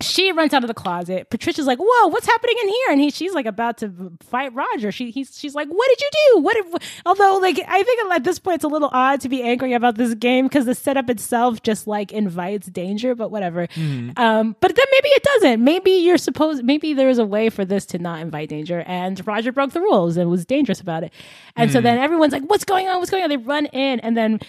She 0.00 0.32
runs 0.32 0.54
out 0.54 0.64
of 0.64 0.68
the 0.68 0.74
closet. 0.74 1.28
Patricia's 1.30 1.66
like, 1.66 1.78
"Whoa, 1.78 2.08
what's 2.08 2.26
happening 2.26 2.56
in 2.62 2.68
here?" 2.68 2.86
And 2.90 3.00
he, 3.00 3.10
she's 3.10 3.34
like 3.34 3.46
about 3.46 3.78
to 3.78 4.12
fight 4.22 4.54
Roger. 4.54 4.90
She, 4.90 5.10
he's, 5.10 5.38
she's 5.38 5.54
like, 5.54 5.68
"What 5.68 5.88
did 5.88 6.00
you 6.00 6.10
do? 6.12 6.40
What?" 6.40 6.54
Did, 6.54 6.82
although, 7.04 7.38
like, 7.42 7.60
I 7.68 7.82
think 7.82 8.12
at 8.12 8.24
this 8.24 8.38
point 8.38 8.56
it's 8.56 8.64
a 8.64 8.68
little 8.68 8.88
odd 8.92 9.20
to 9.20 9.28
be 9.28 9.42
angry 9.42 9.74
about 9.74 9.96
this 9.96 10.14
game 10.14 10.46
because 10.46 10.64
the 10.64 10.74
setup 10.74 11.10
itself 11.10 11.62
just 11.62 11.86
like 11.86 12.12
invites 12.12 12.68
danger. 12.68 13.14
But 13.14 13.30
whatever. 13.30 13.68
Um, 14.16 14.56
but 14.60 14.74
then 14.74 14.86
maybe 14.92 15.08
it 15.08 15.22
doesn't. 15.22 15.62
Maybe 15.62 15.90
you're 15.90 16.18
supposed. 16.18 16.64
Maybe 16.64 16.94
there 16.94 17.08
is 17.08 17.18
a 17.18 17.26
way 17.26 17.50
for 17.50 17.64
this 17.64 17.84
to 17.86 17.98
not 17.98 18.20
invite 18.20 18.48
danger, 18.48 18.82
and 18.86 19.24
Roger 19.26 19.52
broke 19.52 19.72
the 19.72 19.80
rules 19.80 20.16
and 20.16 20.30
was 20.30 20.46
dangerous 20.46 20.80
about 20.80 21.04
it. 21.04 21.12
And 21.56 21.70
so 21.70 21.80
then 21.80 21.98
everyone's 21.98 22.32
like, 22.32 22.44
"What's 22.44 22.64
going 22.64 22.88
on? 22.88 22.98
What's 22.98 23.10
going 23.10 23.22
on?" 23.24 23.28
They 23.28 23.36
run 23.36 23.66
in, 23.66 24.00
and 24.00 24.16
then 24.16 24.40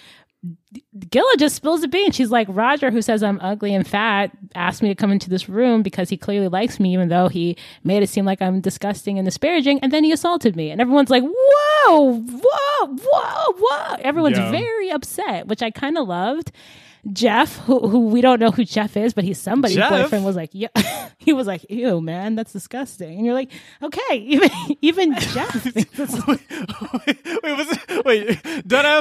Gilla 1.09 1.35
just 1.37 1.55
spills 1.55 1.81
the 1.81 1.87
beans. 1.87 2.15
She's 2.15 2.31
like, 2.31 2.47
Roger, 2.49 2.89
who 2.89 3.01
says 3.01 3.21
I'm 3.21 3.39
ugly 3.41 3.75
and 3.75 3.87
fat, 3.87 4.31
asked 4.55 4.81
me 4.81 4.89
to 4.89 4.95
come 4.95 5.11
into 5.11 5.29
this 5.29 5.47
room 5.47 5.83
because 5.83 6.09
he 6.09 6.17
clearly 6.17 6.47
likes 6.47 6.79
me, 6.79 6.93
even 6.93 7.09
though 7.09 7.27
he 7.27 7.57
made 7.83 8.01
it 8.01 8.09
seem 8.09 8.25
like 8.25 8.41
I'm 8.41 8.59
disgusting 8.61 9.19
and 9.19 9.25
disparaging. 9.25 9.79
And 9.81 9.91
then 9.91 10.03
he 10.03 10.11
assaulted 10.11 10.55
me. 10.55 10.71
And 10.71 10.81
everyone's 10.81 11.09
like, 11.11 11.23
whoa, 11.23 12.21
whoa, 12.21 12.87
whoa, 12.87 13.53
whoa. 13.59 13.95
Everyone's 13.99 14.37
Yeah. 14.37 14.49
very 14.51 14.89
upset, 14.91 15.47
which 15.47 15.61
I 15.61 15.69
kind 15.69 15.97
of 15.97 16.07
loved. 16.07 16.51
Jeff, 17.11 17.57
who, 17.59 17.87
who 17.87 18.07
we 18.07 18.21
don't 18.21 18.39
know 18.39 18.51
who 18.51 18.63
Jeff 18.63 18.95
is, 18.95 19.13
but 19.13 19.23
he's 19.23 19.39
somebody's 19.39 19.77
Jeff? 19.77 19.89
boyfriend, 19.89 20.23
was 20.25 20.35
like, 20.35 20.51
yeah, 20.53 20.67
he 21.17 21.33
was 21.33 21.47
like, 21.47 21.65
ew, 21.69 22.01
man, 22.01 22.35
that's 22.35 22.53
disgusting. 22.53 23.17
And 23.17 23.25
you're 23.25 23.35
like, 23.35 23.51
okay, 23.81 24.17
even 24.17 24.49
even 24.81 25.15
Jeff 25.19 25.65
it's 25.65 26.27
wait, 26.27 26.41
wait, 27.43 27.57
was 27.57 27.67
it, 27.71 28.05
wait, 28.05 28.43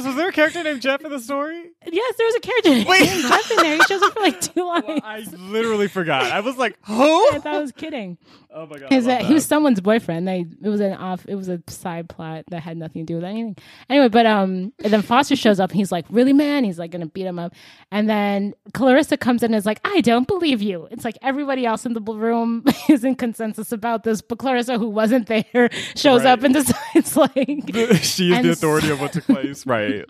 was 0.05 0.17
there 0.17 0.29
a 0.29 0.33
character 0.33 0.63
named 0.63 0.81
Jeff 0.83 1.03
in 1.05 1.11
the 1.11 1.19
story? 1.19 1.71
Yes, 1.87 2.15
there 2.17 2.27
was 2.27 2.35
a 2.37 2.41
character 2.41 2.71
named 2.71 2.89
Wait. 2.89 3.09
Jeff 3.09 3.51
in 3.51 3.57
there. 3.57 3.77
He 3.77 3.83
shows 3.85 4.03
up 4.03 4.13
for 4.13 4.21
like 4.21 4.41
two 4.41 4.67
lines. 4.67 5.01
I 5.03 5.21
literally 5.37 5.89
forgot. 5.89 6.25
I 6.25 6.41
was 6.41 6.57
like, 6.57 6.79
who? 6.85 7.29
I 7.33 7.39
thought 7.39 7.55
I 7.55 7.61
was 7.61 7.73
kidding. 7.73 8.19
Oh 8.53 8.67
my 8.67 8.79
god. 8.79 8.89
I 8.91 8.95
His, 8.95 9.07
uh, 9.07 9.11
love 9.13 9.27
he 9.27 9.35
was 9.35 9.47
someone's 9.47 9.81
boyfriend. 9.81 10.27
They 10.29 10.47
it 10.63 10.69
was 10.69 10.81
an 10.81 10.93
off. 10.95 11.25
It 11.27 11.37
was 11.37 11.49
a 11.49 11.63
side 11.69 12.09
plot 12.09 12.45
that 12.49 12.61
had 12.61 12.77
nothing 12.77 13.07
to 13.07 13.13
do 13.13 13.17
with 13.17 13.25
anything. 13.25 13.57
Anyway, 13.89 14.09
but 14.09 14.27
um, 14.27 14.73
and 14.83 14.93
then 14.93 15.03
Foster 15.03 15.37
shows 15.37 15.61
up 15.61 15.71
and 15.71 15.79
he's 15.79 15.93
like, 15.93 16.05
"Really, 16.11 16.33
man?" 16.33 16.65
He's 16.65 16.79
like 16.79 16.91
gonna 16.91 17.07
beat 17.07 17.27
him 17.27 17.39
up, 17.39 17.55
and 17.91 18.09
then 18.09 18.55
Clarissa 18.75 19.17
comes 19.17 19.43
in 19.43 19.53
and 19.53 19.59
is 19.59 19.67
like, 19.67 19.81
"I 19.85 20.01
don't 20.01 20.27
believe 20.29 20.63
you." 20.63 20.89
It's 20.91 21.05
like 21.05 21.19
everybody 21.23 21.67
else 21.67 21.85
in 21.87 21.93
the 21.95 22.01
room 22.01 22.65
is 22.89 23.05
in 23.05 23.15
consensus 23.17 23.73
about 23.73 24.05
this, 24.05 24.21
but 24.21 24.39
Clarissa, 24.39 24.79
who 24.79 24.89
wasn't 24.89 25.27
there, 25.27 25.71
shows 25.97 26.25
Right. 26.25 26.33
up 26.33 26.43
and 26.43 26.55
decides 26.55 27.17
like. 27.17 27.71
she 28.03 28.33
is 28.33 28.43
the 28.43 28.51
authority 28.51 28.91
of 28.91 29.01
what 29.01 29.13
took 29.13 29.25
place. 29.25 29.67
Right. 29.67 30.05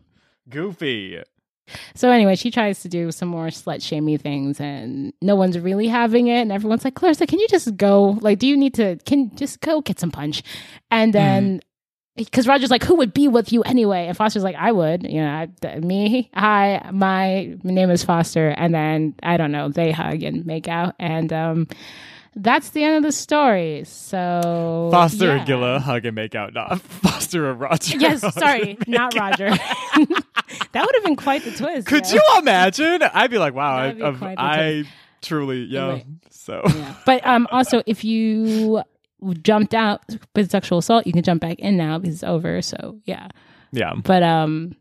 Goofy. 0.49 1.23
So 1.95 2.11
anyway, 2.11 2.35
she 2.35 2.51
tries 2.51 2.83
to 2.83 2.89
do 2.89 3.13
some 3.13 3.29
more 3.29 3.47
slut 3.47 3.81
shamey 3.81 4.17
things, 4.17 4.59
and 4.61 5.13
no 5.23 5.37
one's 5.37 5.57
really 5.59 5.87
having 5.87 6.27
it. 6.27 6.41
And 6.41 6.51
everyone's 6.51 6.85
like, 6.85 6.95
"Clarissa, 6.97 7.27
can 7.27 7.39
you 7.39 7.47
just 7.49 7.77
go? 7.77 8.19
Like, 8.21 8.39
do 8.41 8.47
you 8.49 8.57
need 8.57 8.75
to? 8.75 8.97
Can 9.07 9.35
just 9.37 9.61
go 9.61 9.81
get 9.81 10.01
some 10.01 10.11
punch?" 10.11 10.43
And 10.91 11.13
then 11.13 11.45
mm-hmm. 11.45 11.70
Because 12.25 12.47
Roger's 12.47 12.71
like, 12.71 12.85
"Who 12.85 12.97
would 12.97 13.13
be 13.13 13.29
with 13.29 13.53
you 13.53 13.63
anyway?" 13.63 14.07
And 14.07 14.17
Foster's 14.17 14.45
like, 14.45 14.57
"I 14.57 14.73
would." 14.73 15.03
You 15.03 15.23
know, 15.23 15.49
I, 15.65 15.79
me. 15.79 16.31
Hi, 16.35 16.89
my 16.93 17.57
name 17.63 17.91
is 17.91 18.05
Foster, 18.05 18.49
and 18.49 18.75
then 18.75 19.15
I 19.23 19.37
don't 19.37 19.53
know. 19.53 19.69
They 19.69 19.93
hug 19.93 20.23
and 20.23 20.45
make 20.47 20.69
out, 20.69 20.95
and 20.99 21.33
um, 21.33 21.69
that's 22.37 22.71
the 22.71 22.85
end 22.85 22.97
of 22.97 23.03
the 23.03 23.13
story. 23.13 23.83
So 23.85 24.89
Foster 24.93 25.27
yeah. 25.27 25.39
and 25.39 25.47
Gilla 25.47 25.81
hug 25.81 26.05
and 26.05 26.15
make 26.15 26.35
out, 26.35 26.55
not 26.55 26.81
Foster 26.83 27.51
and 27.51 27.61
Roger. 27.61 27.97
Yes, 27.99 28.23
hug 28.23 28.33
sorry, 28.35 28.79
not. 28.87 29.15
Roger. 29.15 29.51
that 30.73 30.75
would 30.75 30.95
have 30.95 31.05
been 31.05 31.17
quite 31.17 31.45
the 31.45 31.53
twist. 31.53 31.87
Could 31.87 32.05
know? 32.05 32.15
you 32.15 32.23
imagine? 32.39 33.03
I'd 33.03 33.31
be 33.31 33.39
like, 33.39 33.55
wow, 33.55 33.77
I, 33.77 33.93
be 33.93 34.03
I've- 34.03 34.19
quite 34.19 34.37
the 34.37 34.43
I 34.43 34.85
truly, 35.23 35.65
yeah. 35.65 35.95
Wait. 35.95 36.07
So 36.31 36.63
Yeah. 36.65 36.95
But 37.05 37.27
um, 37.27 37.47
also, 37.51 37.83
if 37.87 38.05
you 38.05 38.83
jumped 39.43 39.75
out 39.75 40.03
with 40.35 40.51
sexual 40.51 40.79
assault, 40.79 41.07
you 41.07 41.13
can 41.13 41.23
jump 41.23 41.41
back 41.41 41.59
in 41.59 41.77
now 41.77 41.99
because 41.99 42.17
it's 42.17 42.25
over. 42.25 42.63
So 42.63 42.99
yeah. 43.05 43.29
Yeah. 43.73 43.93
But 44.03 44.23
um 44.23 44.75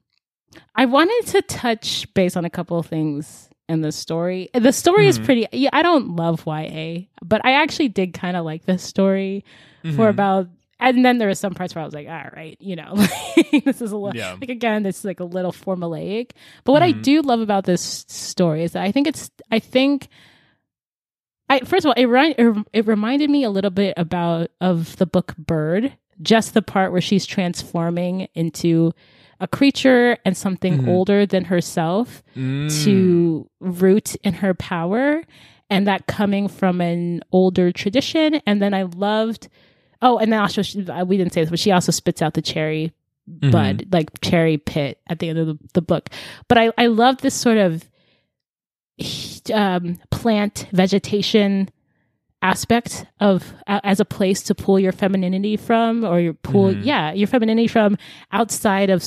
I 0.75 0.85
wanted 0.85 1.31
to 1.31 1.41
touch 1.43 2.11
base 2.13 2.35
on 2.35 2.45
a 2.45 2.49
couple 2.49 2.79
of 2.79 2.85
things 2.87 3.49
in 3.67 3.81
the 3.81 3.91
story. 3.91 4.49
The 4.53 4.71
story 4.73 5.05
Mhm. 5.05 5.09
is 5.09 5.19
pretty 5.19 5.47
yeah, 5.51 5.69
I 5.73 5.81
don't 5.83 6.15
love 6.15 6.43
YA, 6.47 7.07
but 7.23 7.45
I 7.45 7.51
actually 7.53 7.89
did 7.89 8.13
kind 8.13 8.35
of 8.35 8.45
like 8.45 8.65
this 8.65 8.81
story 8.83 9.43
for 9.83 10.05
Mhm. 10.05 10.09
about 10.09 10.47
and 10.81 11.03
then 11.03 11.17
there 11.17 11.27
were 11.27 11.35
some 11.35 11.53
parts 11.53 11.75
where 11.75 11.81
I 11.81 11.85
was 11.85 11.93
like, 11.93 12.07
all 12.07 12.29
right, 12.33 12.55
you 12.61 12.77
know, 12.77 12.93
this 13.65 13.81
is 13.81 13.91
a 13.91 13.97
little 13.97 14.15
Yeah. 14.15 14.37
like 14.39 14.49
again, 14.49 14.83
this 14.83 14.99
is 14.99 15.05
like 15.05 15.19
a 15.19 15.25
little 15.25 15.51
formulaic. 15.51 16.31
But 16.63 16.71
what 16.71 16.81
I 16.81 16.93
Mhm. 16.93 17.01
do 17.03 17.21
love 17.21 17.41
about 17.41 17.65
this 17.65 18.05
story 18.07 18.63
is 18.63 18.71
that 18.71 18.83
I 18.83 18.91
think 18.91 19.05
it's 19.05 19.29
I 19.51 19.59
think 19.59 20.07
I 21.49 21.59
first 21.61 21.85
of 21.85 21.89
all, 21.89 21.93
it, 22.01 22.05
ri- 22.05 22.35
it 22.37 22.65
it 22.73 22.87
reminded 22.87 23.29
me 23.29 23.43
a 23.43 23.49
little 23.49 23.71
bit 23.71 23.93
about 23.97 24.49
of 24.61 24.95
the 24.97 25.05
book 25.05 25.35
Bird, 25.37 25.93
just 26.21 26.53
the 26.53 26.61
part 26.61 26.91
where 26.91 27.01
she's 27.01 27.25
transforming 27.25 28.27
into 28.35 28.93
a 29.39 29.47
creature 29.47 30.17
and 30.25 30.35
something 30.35 30.79
Mhm. 30.79 30.87
older 30.89 31.25
than 31.25 31.45
herself 31.45 32.21
Mm. 32.35 32.83
to 32.83 33.49
root 33.61 34.15
in 34.23 34.33
her 34.33 34.53
power 34.53 35.23
and 35.69 35.87
that 35.87 36.07
coming 36.07 36.47
from 36.49 36.81
an 36.81 37.21
older 37.31 37.71
tradition 37.71 38.41
and 38.45 38.61
then 38.61 38.73
i 38.73 38.81
loved 38.83 39.47
oh 40.01 40.17
and 40.17 40.33
then 40.33 40.41
also 40.41 40.61
she, 40.61 40.81
we 41.05 41.15
didn't 41.15 41.31
say 41.31 41.41
this 41.41 41.49
but 41.49 41.59
she 41.59 41.71
also 41.71 41.91
spits 41.91 42.21
out 42.21 42.33
the 42.33 42.41
cherry 42.41 42.91
Mhm. 43.31 43.51
bud 43.51 43.85
like 43.93 44.09
cherry 44.21 44.57
pit 44.57 44.99
at 45.07 45.19
the 45.19 45.29
end 45.29 45.39
of 45.39 45.47
the, 45.47 45.57
the 45.73 45.81
book 45.81 46.09
but 46.49 46.57
i 46.57 46.71
i 46.77 46.87
love 46.87 47.21
this 47.21 47.33
sort 47.35 47.57
of 47.57 47.88
um, 49.53 49.97
plant 50.11 50.67
vegetation 50.71 51.69
aspect 52.41 53.05
of 53.19 53.53
uh, 53.67 53.81
as 53.83 53.99
a 53.99 54.05
place 54.05 54.43
to 54.43 54.55
pull 54.55 54.79
your 54.79 54.93
femininity 54.93 55.57
from 55.57 56.05
or 56.05 56.21
your 56.21 56.33
pull 56.33 56.73
Mhm. 56.73 56.85
yeah 56.85 57.11
your 57.11 57.27
femininity 57.27 57.67
from 57.67 57.97
outside 58.31 58.89
of 58.89 59.03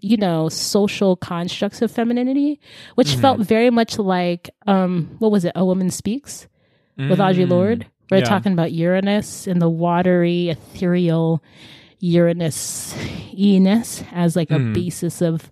you 0.00 0.16
know 0.16 0.48
social 0.48 1.14
constructs 1.14 1.80
of 1.80 1.92
femininity 1.92 2.58
which 2.96 3.14
Mhm. 3.14 3.20
felt 3.20 3.40
very 3.40 3.70
much 3.70 4.00
like 4.00 4.50
um 4.66 5.14
what 5.20 5.30
was 5.30 5.44
it 5.44 5.52
a 5.54 5.64
woman 5.64 5.90
speaks 5.90 6.48
with 6.96 7.20
audre 7.20 7.46
Mm. 7.46 7.50
lorde 7.50 7.86
we're 8.10 8.18
Yeah. 8.18 8.24
talking 8.24 8.52
about 8.52 8.72
uranus 8.72 9.46
and 9.46 9.62
the 9.62 9.70
watery 9.70 10.48
ethereal 10.48 11.40
uranus 12.00 12.94
eness 13.32 14.04
as 14.12 14.34
like 14.34 14.50
a 14.50 14.58
Mhm. 14.58 14.74
basis 14.74 15.22
of 15.22 15.50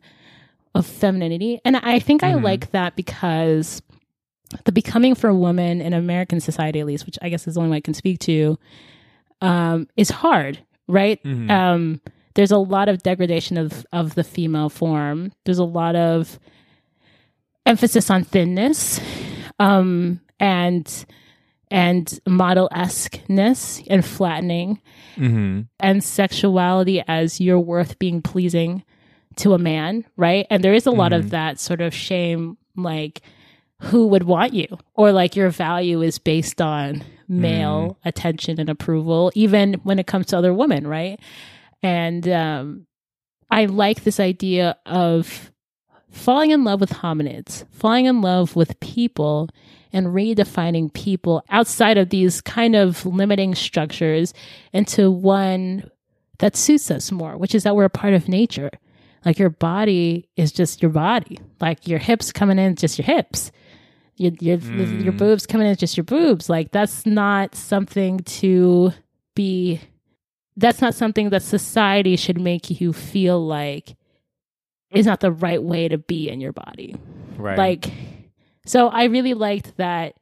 of 0.74 0.86
femininity 0.86 1.60
and 1.64 1.76
i 1.78 1.98
think 1.98 2.22
i 2.22 2.32
Mhm. 2.32 2.42
like 2.44 2.70
that 2.72 2.96
because 2.96 3.82
the 4.64 4.72
becoming 4.72 5.14
for 5.14 5.28
a 5.28 5.34
woman 5.34 5.80
in 5.80 5.92
American 5.92 6.40
society, 6.40 6.80
at 6.80 6.86
least, 6.86 7.06
which 7.06 7.16
I 7.22 7.28
guess 7.28 7.46
is 7.46 7.54
the 7.54 7.60
only 7.60 7.70
way 7.70 7.76
I 7.76 7.80
can 7.80 7.94
speak 7.94 8.18
to, 8.20 8.58
um, 9.40 9.86
is 9.96 10.10
hard, 10.10 10.58
right? 10.88 11.22
Mhm. 11.22 11.48
Um, 11.48 12.00
there's 12.34 12.50
a 12.50 12.58
lot 12.58 12.88
of 12.88 13.00
degradation 13.04 13.56
of 13.56 13.86
of 13.92 14.16
the 14.16 14.24
female 14.24 14.68
form. 14.68 15.30
There's 15.44 15.60
a 15.60 15.64
lot 15.64 15.94
of 15.94 16.40
emphasis 17.64 18.10
on 18.10 18.24
thinness, 18.24 19.00
um, 19.60 20.20
and 20.40 21.04
and 21.70 22.18
model 22.26 22.68
esqueness 22.74 23.80
and 23.88 24.04
flattening, 24.04 24.80
Mhm. 25.16 25.68
and 25.78 26.02
sexuality 26.02 27.00
as 27.06 27.40
your 27.40 27.60
worth 27.60 28.00
being 28.00 28.20
pleasing 28.20 28.82
to 29.40 29.54
a 29.54 29.58
man, 29.58 30.04
right? 30.16 30.46
And 30.50 30.62
there 30.64 30.74
is 30.74 30.86
a 30.86 30.90
lot 30.90 31.12
Mhm. 31.12 31.16
of 31.18 31.30
that 31.30 31.58
sort 31.60 31.80
of 31.80 31.94
shame, 31.94 32.56
like 32.76 33.20
who 33.80 34.06
would 34.08 34.24
want 34.24 34.52
you, 34.54 34.66
or 34.94 35.12
like 35.12 35.36
your 35.36 35.48
value 35.50 36.02
is 36.02 36.18
based 36.18 36.60
on 36.60 37.02
male 37.28 37.96
attention 38.04 38.60
and 38.60 38.68
approval, 38.68 39.30
even 39.34 39.74
when 39.84 39.98
it 39.98 40.06
comes 40.06 40.26
to 40.26 40.36
other 40.38 40.52
women, 40.52 40.86
right? 40.86 41.18
And 41.82 42.28
um, 42.28 42.86
I 43.50 43.64
like 43.66 44.04
this 44.04 44.20
idea 44.20 44.76
of 44.86 45.50
falling 46.10 46.50
in 46.50 46.64
love 46.64 46.80
with 46.80 46.90
hominids, 46.90 47.64
falling 47.70 48.06
in 48.06 48.20
love 48.20 48.56
with 48.56 48.78
people, 48.80 49.48
and 49.92 50.08
redefining 50.08 50.92
people 50.92 51.42
outside 51.50 51.98
of 51.98 52.10
these 52.10 52.40
kind 52.40 52.76
of 52.76 53.04
limiting 53.06 53.54
structures 53.54 54.32
into 54.72 55.10
one 55.10 55.90
that 56.38 56.54
suits 56.56 56.90
us 56.90 57.10
more, 57.10 57.36
which 57.36 57.54
is 57.54 57.64
that 57.64 57.74
we're 57.74 57.84
a 57.84 57.90
part 57.90 58.14
of 58.14 58.28
nature. 58.28 58.70
Like 59.24 59.38
your 59.38 59.50
body 59.50 60.28
is 60.36 60.52
just 60.52 60.80
your 60.82 60.90
body. 60.90 61.38
Like 61.60 61.86
your 61.86 61.98
hips 61.98 62.32
coming 62.32 62.58
in, 62.58 62.76
just 62.76 62.98
your 62.98 63.04
hips. 63.06 63.52
Your 64.16 64.32
your, 64.40 64.58
Mm. 64.58 65.02
your 65.04 65.12
boobs 65.12 65.46
coming 65.46 65.66
in, 65.66 65.76
just 65.76 65.96
your 65.96 66.04
boobs. 66.04 66.48
Like 66.48 66.72
that's 66.72 67.06
not 67.06 67.54
something 67.54 68.20
to 68.20 68.92
be. 69.34 69.80
That's 70.56 70.80
not 70.82 70.94
something 70.94 71.30
that 71.30 71.42
society 71.42 72.16
should 72.16 72.40
make 72.40 72.80
you 72.80 72.92
feel 72.92 73.44
like 73.46 73.96
is 74.90 75.06
not 75.06 75.20
the 75.20 75.30
right 75.32 75.62
way 75.62 75.88
to 75.88 75.96
be 75.98 76.28
in 76.28 76.40
your 76.40 76.52
body. 76.52 76.96
Right. 77.38 77.56
Like, 77.56 77.90
so 78.66 78.88
I 78.88 79.04
really 79.04 79.34
liked 79.34 79.76
that, 79.78 80.16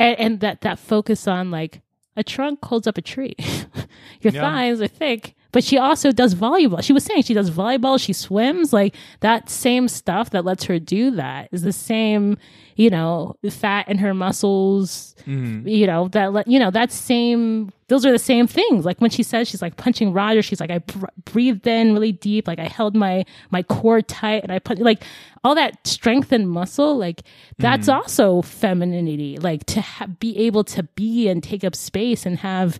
and, 0.00 0.18
and 0.18 0.40
that 0.40 0.62
that 0.62 0.78
focus 0.80 1.28
on 1.28 1.50
like 1.52 1.82
a 2.16 2.24
trunk 2.24 2.64
holds 2.64 2.86
up 2.88 2.98
a 2.98 3.02
tree. 3.02 3.36
Your 4.22 4.32
Yeah. 4.32 4.40
thighs 4.40 4.80
are 4.80 4.88
thick, 4.88 5.35
but 5.52 5.64
she 5.64 5.78
also 5.78 6.12
does 6.12 6.34
volleyball. 6.34 6.82
She 6.82 6.92
was 6.92 7.04
saying 7.04 7.22
she 7.22 7.34
does 7.34 7.50
volleyball, 7.50 7.98
she 8.00 8.12
swims. 8.12 8.72
Like 8.72 8.94
that 9.20 9.48
same 9.48 9.88
stuff 9.88 10.30
that 10.30 10.44
lets 10.44 10.64
her 10.64 10.78
do 10.78 11.10
that 11.12 11.48
is 11.52 11.62
the 11.62 11.72
same, 11.72 12.36
you 12.76 12.90
know, 12.90 13.36
fat 13.50 13.88
in 13.88 13.98
her 13.98 14.12
muscles. 14.14 15.14
Mhm. 15.26 15.68
You 15.70 15.86
know 15.86 16.08
that 16.08 16.32
let 16.32 16.46
you 16.46 16.58
know 16.58 16.70
that 16.70 16.92
same. 16.92 17.72
Those 17.88 18.04
are 18.04 18.10
the 18.10 18.18
same 18.18 18.46
things. 18.48 18.84
Like 18.84 19.00
when 19.00 19.10
she 19.10 19.22
says 19.22 19.48
she's 19.48 19.62
like 19.62 19.76
punching 19.76 20.12
Roger, 20.12 20.42
she's 20.42 20.60
like 20.60 20.70
I 20.70 20.78
br- 20.78 21.06
breathed 21.24 21.66
in 21.66 21.92
really 21.94 22.12
deep, 22.12 22.46
like 22.48 22.58
I 22.58 22.66
held 22.66 22.94
my 22.96 23.24
my 23.50 23.62
core 23.62 24.02
tight, 24.02 24.42
and 24.42 24.50
I 24.52 24.58
put 24.58 24.78
like 24.78 25.04
all 25.44 25.54
that 25.54 25.86
strength 25.86 26.32
and 26.32 26.48
muscle. 26.50 26.96
Like 26.96 27.22
that's 27.58 27.88
also 27.88 28.42
femininity. 28.42 29.38
Like 29.38 29.64
to 29.66 29.80
ha- 29.80 30.06
be 30.06 30.36
able 30.38 30.64
to 30.64 30.82
be 30.82 31.28
and 31.28 31.42
take 31.42 31.64
up 31.64 31.74
space 31.74 32.26
and 32.26 32.38
have. 32.38 32.78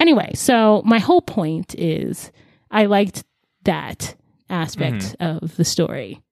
Anyway, 0.00 0.32
so 0.34 0.82
my 0.84 0.98
whole 0.98 1.20
point 1.20 1.74
is 1.78 2.32
I 2.70 2.86
liked 2.86 3.22
that 3.64 4.16
aspect 4.48 5.16
mm-hmm. 5.20 5.44
of 5.44 5.56
the 5.56 5.64
story. 5.64 6.22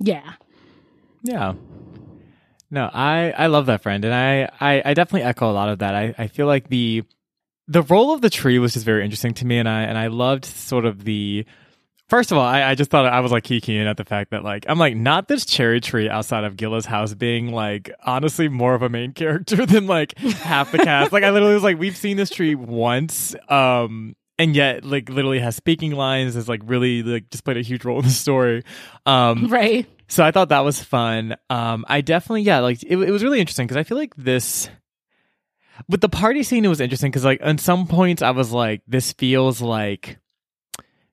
Yeah. 0.00 0.32
Yeah. 1.22 1.52
No, 2.70 2.88
I 2.92 3.34
I 3.36 3.46
love 3.48 3.66
that 3.66 3.82
friend, 3.82 4.02
and 4.04 4.14
I 4.14 4.48
I, 4.58 4.82
I 4.82 4.94
definitely 4.94 5.24
echo 5.24 5.50
a 5.50 5.52
lot 5.52 5.68
of 5.68 5.80
that. 5.80 5.94
I, 5.94 6.14
I 6.16 6.26
feel 6.26 6.46
like 6.46 6.68
the 6.68 7.04
the 7.68 7.82
role 7.82 8.14
of 8.14 8.22
the 8.22 8.30
tree 8.30 8.58
was 8.58 8.72
just 8.72 8.86
very 8.86 9.04
interesting 9.04 9.34
to 9.34 9.46
me, 9.46 9.58
and 9.58 9.68
I 9.68 9.82
and 9.82 9.98
I 9.98 10.06
loved 10.08 10.44
sort 10.46 10.86
of 10.86 11.04
the. 11.04 11.44
First 12.12 12.30
of 12.30 12.36
all, 12.36 12.44
I, 12.44 12.62
I 12.62 12.74
just 12.74 12.90
thought 12.90 13.06
I 13.06 13.20
was 13.20 13.32
like 13.32 13.44
kikiing 13.44 13.86
at 13.86 13.96
the 13.96 14.04
fact 14.04 14.32
that 14.32 14.44
like 14.44 14.66
I'm 14.68 14.78
like 14.78 14.94
not 14.94 15.28
this 15.28 15.46
cherry 15.46 15.80
tree 15.80 16.10
outside 16.10 16.44
of 16.44 16.58
Gilla's 16.58 16.84
house 16.84 17.14
being 17.14 17.52
like 17.52 17.90
honestly 18.04 18.48
more 18.48 18.74
of 18.74 18.82
a 18.82 18.90
main 18.90 19.12
character 19.14 19.64
than 19.64 19.86
like 19.86 20.18
half 20.18 20.72
the 20.72 20.76
cast. 20.76 21.10
like 21.10 21.24
I 21.24 21.30
literally 21.30 21.54
was 21.54 21.62
like 21.62 21.78
we've 21.78 21.96
seen 21.96 22.18
this 22.18 22.28
tree 22.28 22.54
once, 22.54 23.34
um, 23.48 24.14
and 24.38 24.54
yet 24.54 24.84
like 24.84 25.08
literally 25.08 25.38
has 25.38 25.56
speaking 25.56 25.92
lines, 25.92 26.36
is 26.36 26.50
like 26.50 26.60
really 26.66 27.02
like 27.02 27.30
just 27.30 27.44
played 27.44 27.56
a 27.56 27.62
huge 27.62 27.82
role 27.82 28.00
in 28.00 28.04
the 28.04 28.10
story. 28.10 28.62
Um, 29.06 29.46
Right. 29.50 29.86
so 30.06 30.22
I 30.22 30.32
thought 30.32 30.50
that 30.50 30.66
was 30.66 30.82
fun. 30.82 31.34
Um, 31.48 31.86
I 31.88 32.02
definitely, 32.02 32.42
yeah, 32.42 32.58
like 32.58 32.82
it, 32.82 32.98
it 32.98 33.10
was 33.10 33.24
really 33.24 33.40
interesting 33.40 33.66
because 33.66 33.78
I 33.78 33.84
feel 33.84 33.96
like 33.96 34.14
this 34.16 34.68
with 35.88 36.02
the 36.02 36.10
party 36.10 36.42
scene, 36.42 36.66
it 36.66 36.68
was 36.68 36.82
interesting 36.82 37.10
because 37.10 37.24
like 37.24 37.40
on 37.42 37.56
some 37.56 37.86
points 37.86 38.20
I 38.20 38.32
was 38.32 38.52
like, 38.52 38.82
this 38.86 39.14
feels 39.14 39.62
like 39.62 40.18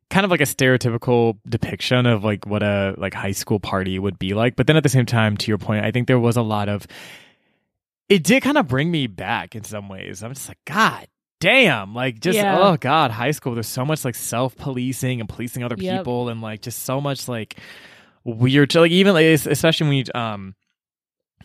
kind 0.09 0.25
of 0.25 0.31
like 0.31 0.41
a 0.41 0.45
stereotypical 0.45 1.37
depiction 1.47 2.05
of 2.05 2.23
like 2.23 2.45
what 2.47 2.63
a 2.63 2.95
like 2.97 3.13
high 3.13 3.31
school 3.31 3.59
party 3.59 3.99
would 3.99 4.17
be 4.19 4.33
like. 4.33 4.55
But 4.55 4.67
then 4.67 4.75
at 4.77 4.83
the 4.83 4.89
same 4.89 5.05
time, 5.05 5.37
to 5.37 5.47
your 5.51 5.57
point, 5.57 5.85
I 5.85 5.91
think 5.91 6.07
there 6.07 6.19
was 6.19 6.35
a 6.37 6.41
lot 6.41 6.67
of 6.69 6.87
it 8.07 8.23
did 8.23 8.41
kind 8.41 8.57
of 8.57 8.67
bring 8.67 8.89
me 8.89 9.07
back 9.07 9.55
in 9.55 9.63
some 9.63 9.87
ways. 9.87 10.23
I'm 10.23 10.33
just 10.33 10.47
like, 10.47 10.57
God 10.65 11.07
damn, 11.39 11.93
like 11.93 12.19
just 12.19 12.35
Yeah. 12.37 12.57
oh 12.59 12.75
god, 12.77 13.11
high 13.11 13.31
school. 13.31 13.53
There's 13.53 13.67
so 13.67 13.85
much 13.85 14.03
like 14.03 14.15
self 14.15 14.55
policing 14.57 15.19
and 15.19 15.29
policing 15.29 15.63
other 15.63 15.75
Yep. 15.77 15.99
people 15.99 16.29
and 16.29 16.41
like 16.41 16.61
just 16.61 16.83
so 16.83 16.99
much 16.99 17.27
like 17.27 17.57
weird 18.25 18.73
like 18.75 18.91
even 18.91 19.13
like 19.13 19.25
especially 19.25 19.87
when 19.87 19.95
you 19.97 20.03
um 20.13 20.53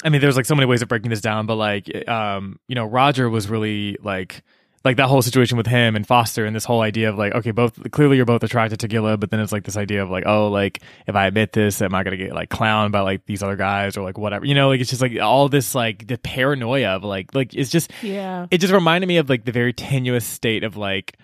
I 0.02 0.08
mean 0.08 0.20
there's 0.20 0.36
like 0.36 0.44
so 0.46 0.54
many 0.54 0.66
ways 0.66 0.82
of 0.82 0.88
breaking 0.88 1.10
this 1.10 1.20
down 1.20 1.46
but 1.46 1.54
like 1.54 2.08
um 2.08 2.58
you 2.66 2.74
know 2.74 2.84
Roger 2.84 3.30
was 3.30 3.48
really 3.48 3.96
like 4.02 4.42
like 4.84 4.98
that 4.98 5.06
whole 5.08 5.22
situation 5.22 5.56
with 5.56 5.66
him 5.66 5.96
and 5.96 6.06
Foster 6.06 6.44
and 6.44 6.54
this 6.54 6.64
whole 6.64 6.82
idea 6.82 7.08
of 7.08 7.16
like 7.16 7.34
okay 7.34 7.50
both 7.52 7.90
clearly 7.90 8.16
you're 8.16 8.26
both 8.26 8.42
attracted 8.42 8.80
to 8.80 8.88
Gilla 8.88 9.16
but 9.16 9.30
then 9.30 9.40
it's 9.40 9.52
like 9.52 9.64
this 9.64 9.76
idea 9.76 10.02
of 10.02 10.10
like 10.10 10.24
oh 10.26 10.48
like 10.48 10.80
if 11.06 11.14
I 11.14 11.26
admit 11.26 11.52
this 11.52 11.80
am 11.80 11.94
I 11.94 12.02
gonna 12.02 12.16
get 12.18 12.34
like 12.34 12.50
clowned 12.50 12.92
by 12.92 13.00
like 13.00 13.24
these 13.26 13.42
other 13.42 13.56
guys 13.56 13.96
or 13.96 14.02
like 14.02 14.18
whatever 14.18 14.44
you 14.44 14.54
know 14.54 14.68
like 14.68 14.80
it's 14.80 14.90
just 14.90 15.02
like 15.02 15.18
all 15.18 15.48
this 15.48 15.74
like 15.74 16.06
the 16.06 16.18
paranoia 16.18 16.90
of 16.90 17.04
like 17.04 17.34
like 17.34 17.54
it's 17.54 17.70
just 17.70 17.90
Yeah. 18.02 18.46
it 18.50 18.58
just 18.58 18.72
reminded 18.72 19.06
me 19.06 19.16
of 19.16 19.28
like 19.30 19.44
the 19.44 19.52
very 19.52 19.72
tenuous 19.72 20.24
state 20.26 20.64
of 20.64 20.76
like 20.76 21.16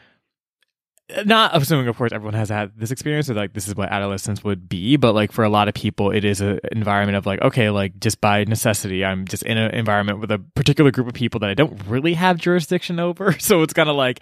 not 1.25 1.57
assuming 1.57 1.89
of 1.89 1.97
course 1.97 2.13
everyone 2.13 2.35
has 2.35 2.49
had 2.49 2.73
this 2.77 2.91
experience 2.91 3.29
or 3.31 3.35
like 3.35 3.53
this 3.53 3.67
is 3.69 3.75
what 3.75 3.89
adolescence 3.91 4.45
would 4.45 4.69
be 4.69 4.97
but 4.97 5.15
like 5.15 5.33
for 5.33 5.45
a 5.45 5.49
lot 5.49 5.69
of 5.69 5.75
people 5.75 6.11
it 6.11 6.25
is 6.25 6.41
an 6.41 6.61
environment 6.73 7.17
of 7.17 7.27
like 7.27 7.41
okay 7.43 7.71
like 7.71 7.99
just 8.01 8.21
by 8.21 8.45
necessity 8.45 9.05
i'm 9.05 9.27
just 9.27 9.43
in 9.45 9.57
an 9.59 9.71
environment 9.75 10.21
with 10.21 10.31
a 10.31 10.39
particular 10.55 10.91
group 10.91 11.07
of 11.09 11.15
people 11.15 11.41
that 11.41 11.51
i 11.51 11.55
don't 11.55 11.81
really 11.87 12.15
have 12.15 12.37
jurisdiction 12.39 13.01
over 13.01 13.33
so 13.39 13.63
it's 13.63 13.73
kind 13.73 13.89
of 13.89 13.97
like 13.97 14.21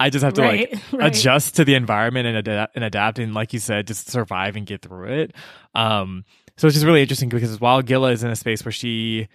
i 0.00 0.10
just 0.10 0.24
have 0.24 0.34
to 0.34 0.42
Right, 0.42 0.70
like 0.72 0.82
right. 0.92 1.16
adjust 1.16 1.56
to 1.56 1.64
the 1.64 1.74
environment 1.74 2.26
and 2.26 2.36
adapt 2.36 2.74
and 2.76 2.84
adapt 2.84 3.18
and 3.18 3.34
like 3.34 3.52
you 3.52 3.58
said 3.58 3.86
just 3.86 4.10
survive 4.10 4.56
and 4.56 4.66
get 4.66 4.82
through 4.82 5.08
it 5.08 5.34
um 5.74 6.24
so 6.56 6.66
it's 6.66 6.74
just 6.74 6.86
really 6.86 7.02
interesting 7.02 7.28
because 7.28 7.60
while 7.60 7.82
gilla 7.82 8.10
is 8.12 8.22
in 8.22 8.30
a 8.30 8.36
space 8.36 8.64
where 8.64 8.72
she 8.72 9.28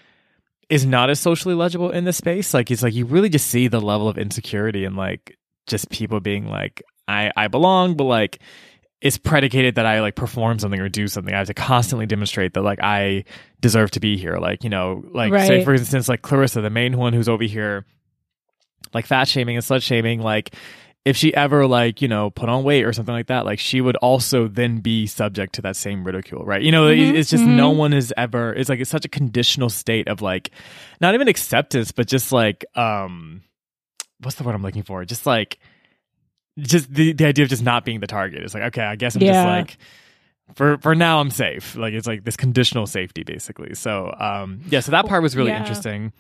is 0.69 0.85
not 0.85 1.09
as 1.09 1.19
socially 1.19 1.53
legible 1.53 1.91
in 1.91 2.03
this 2.05 2.17
space 2.17 2.53
like 2.53 2.71
it's 2.71 2.81
like 2.83 2.93
you 2.93 3.05
really 3.05 3.29
just 3.29 3.47
see 3.47 3.67
the 3.67 3.81
level 3.81 4.07
of 4.07 4.17
insecurity 4.17 4.85
and 4.85 4.95
like 4.95 5.37
just 5.67 5.89
people 5.89 6.19
being 6.19 6.47
like 6.49 6.81
I 7.07 7.31
I 7.35 7.47
belong, 7.47 7.95
but 7.95 8.05
like 8.05 8.39
it's 9.01 9.17
predicated 9.17 9.75
that 9.75 9.85
I 9.85 9.99
like 9.99 10.15
perform 10.15 10.59
something 10.59 10.79
or 10.79 10.87
do 10.87 11.07
something. 11.09 11.33
I 11.33 11.37
have 11.39 11.47
to 11.47 11.53
constantly 11.53 12.05
demonstrate 12.05 12.53
that 12.53 12.61
like 12.61 12.79
I 12.81 13.25
deserve 13.59 13.91
to 13.91 13.99
be 13.99 14.15
here. 14.17 14.37
Like, 14.37 14.63
you 14.63 14.69
know, 14.69 15.03
like 15.11 15.31
say 15.45 15.63
for 15.65 15.73
instance, 15.73 16.07
like 16.07 16.21
Clarissa, 16.21 16.61
the 16.61 16.69
main 16.69 16.97
one 16.97 17.11
who's 17.11 17.27
over 17.27 17.43
here, 17.43 17.85
like 18.93 19.05
fat 19.05 19.27
shaming 19.27 19.57
and 19.57 19.65
slut 19.65 19.81
shaming, 19.81 20.21
like 20.21 20.55
if 21.05 21.17
she 21.17 21.33
ever 21.35 21.67
like, 21.67 22.01
you 22.01 22.07
know, 22.07 22.29
put 22.29 22.47
on 22.47 22.63
weight 22.63 22.85
or 22.85 22.93
something 22.93 23.13
like 23.13 23.27
that, 23.27 23.43
like 23.43 23.59
she 23.59 23.81
would 23.81 23.97
also 23.97 24.47
then 24.47 24.77
be 24.77 25.05
subject 25.05 25.55
to 25.55 25.61
that 25.63 25.75
same 25.75 26.05
ridicule, 26.05 26.45
right? 26.45 26.61
You 26.61 26.71
know, 26.71 26.85
Mhm, 26.85 27.13
it's 27.15 27.29
just 27.29 27.43
no 27.43 27.73
mhm. 27.73 27.77
one 27.77 27.93
is 27.93 28.13
ever 28.15 28.53
it's 28.53 28.69
like 28.69 28.79
it's 28.79 28.89
such 28.89 29.03
a 29.03 29.09
conditional 29.09 29.69
state 29.69 30.07
of 30.07 30.21
like 30.21 30.51
not 31.01 31.13
even 31.13 31.27
acceptance, 31.27 31.91
but 31.91 32.07
just 32.07 32.31
like 32.31 32.63
um 32.75 33.41
what's 34.21 34.37
the 34.37 34.45
word 34.45 34.55
I'm 34.55 34.63
looking 34.63 34.83
for? 34.83 35.03
Just 35.03 35.25
like 35.25 35.59
just 36.59 36.93
the 36.93 37.13
the 37.13 37.25
idea 37.25 37.43
of 37.43 37.49
just 37.49 37.63
not 37.63 37.85
being 37.85 37.99
the 37.99 38.07
target. 38.07 38.43
is 38.43 38.53
like, 38.53 38.63
okay, 38.63 38.83
I 38.83 38.95
guess 38.95 39.15
I'm 39.15 39.21
just 39.21 39.45
like 39.45 39.77
for 40.55 40.77
for 40.79 40.93
now 40.95 41.19
I'm 41.19 41.29
safe. 41.31 41.75
Like 41.75 41.93
it's 41.93 42.07
like 42.07 42.23
this 42.25 42.37
conditional 42.37 42.85
safety 42.85 43.23
basically. 43.23 43.73
So 43.75 44.13
um 44.19 44.61
yeah, 44.69 44.79
so 44.81 44.91
that 44.91 45.07
part 45.07 45.23
was 45.23 45.35
really 45.35 45.51
Yeah. 45.51 45.59
interesting. 45.59 46.13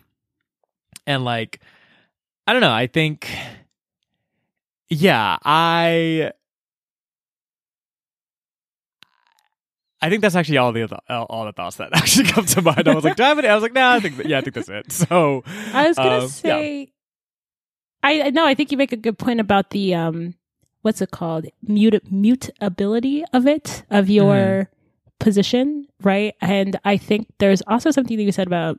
And 1.05 1.23
like 1.25 1.59
I 2.47 2.53
don't 2.53 2.61
know, 2.61 2.71
I 2.71 2.87
think 2.87 3.29
yeah, 4.89 5.37
I 5.43 6.31
I 10.01 10.09
think 10.09 10.21
that's 10.21 10.35
actually 10.35 10.57
all 10.57 10.73
the 10.73 10.83
other- 10.83 10.99
all, 11.07 11.45
the 11.45 11.53
thoughts 11.53 11.77
that 11.77 11.89
actually 11.93 12.27
come 12.27 12.45
to 12.45 12.61
mind. 12.61 12.87
I 12.87 12.93
was 12.93 13.05
like, 13.05 13.15
do 13.15 13.23
I 13.23 13.29
have 13.29 13.39
any? 13.39 13.47
I 13.47 13.55
was 13.55 13.61
like, 13.63 13.73
no, 13.73 13.89
I 13.89 13.99
think 14.01 14.21
yeah, 14.25 14.39
I 14.39 14.41
think 14.41 14.53
that's 14.55 14.69
it. 14.69 14.91
So 14.91 15.43
I 15.73 15.87
was 15.87 15.97
gonna 15.97 16.25
um, 16.25 16.29
yeah. 16.43 16.85
I 18.03 18.29
no, 18.31 18.45
I 18.45 18.53
think 18.53 18.71
you 18.71 18.77
make 18.77 18.91
a 18.91 18.97
good 18.97 19.17
point 19.17 19.39
about 19.39 19.69
the 19.71 19.95
um, 19.95 20.35
what's 20.81 21.01
it 21.01 21.11
called, 21.11 21.45
mute 21.61 22.03
mutability 22.11 23.23
of 23.33 23.47
it 23.47 23.83
of 23.89 24.09
your 24.09 24.35
Mm-hmm. 24.35 24.69
position, 25.19 25.87
right? 26.01 26.35
And 26.41 26.77
I 26.83 26.97
think 26.97 27.27
there's 27.39 27.61
also 27.67 27.91
something 27.91 28.17
that 28.17 28.23
you 28.23 28.31
said 28.33 28.47
about, 28.47 28.77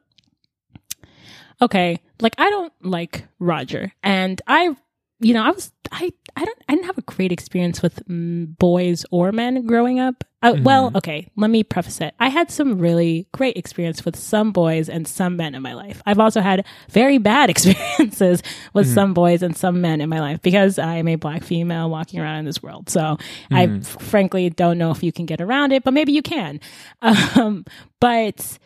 okay, 1.63 1.99
like 2.21 2.35
I 2.39 2.51
don't 2.51 2.73
like 2.83 3.25
Roger, 3.39 3.93
and 4.03 4.41
I, 4.47 4.77
you 5.25 5.35
know, 5.35 5.43
I 5.43 5.51
was 5.51 5.73
I 5.91 6.13
I 6.37 6.45
don't 6.45 6.59
I 6.69 6.75
didn't 6.75 6.87
have 6.87 6.99
a 6.99 7.03
great 7.03 7.33
experience 7.33 7.83
with 7.83 8.03
boys 8.09 9.05
or 9.11 9.33
men 9.33 9.67
growing 9.67 9.99
up. 10.01 10.25
Uh, 10.43 10.57
Well, 10.63 10.91
Mhm. 10.91 10.97
okay, 10.97 11.29
let 11.37 11.51
me 11.51 11.63
preface 11.65 12.01
it. 12.03 12.13
I 12.21 12.29
had 12.29 12.51
some 12.51 12.79
really 12.79 13.27
great 13.33 13.57
experience 13.57 14.05
with 14.05 14.15
some 14.17 14.53
boys 14.53 14.91
and 14.91 15.09
some 15.09 15.37
men 15.39 15.55
in 15.55 15.63
my 15.63 15.73
life. 15.73 16.03
I've 16.05 16.19
also 16.19 16.43
had 16.43 16.67
very 16.91 17.17
bad 17.17 17.49
experiences 17.55 18.43
with 18.75 18.87
Mhm. 18.87 18.95
some 18.95 19.15
boys 19.15 19.43
and 19.43 19.57
some 19.57 19.81
men 19.81 20.03
in 20.03 20.09
my 20.11 20.21
life 20.21 20.43
because 20.43 20.79
I 20.79 20.97
am 20.97 21.09
a 21.09 21.17
black 21.17 21.43
female 21.45 21.89
walking 21.89 22.21
around 22.21 22.41
in 22.41 22.45
this 22.45 22.63
world. 22.63 22.91
So 22.91 23.17
I 23.51 23.67
Mhm. 23.67 23.81
f- 23.81 24.03
frankly 24.03 24.51
don't 24.51 24.77
know 24.77 24.91
if 24.91 25.03
you 25.03 25.13
can 25.13 25.25
get 25.25 25.41
around 25.41 25.73
it, 25.73 25.83
but 25.85 25.95
maybe 25.95 26.13
you 26.13 26.23
can. 26.23 26.61
Um, 27.41 27.65
but 28.01 28.59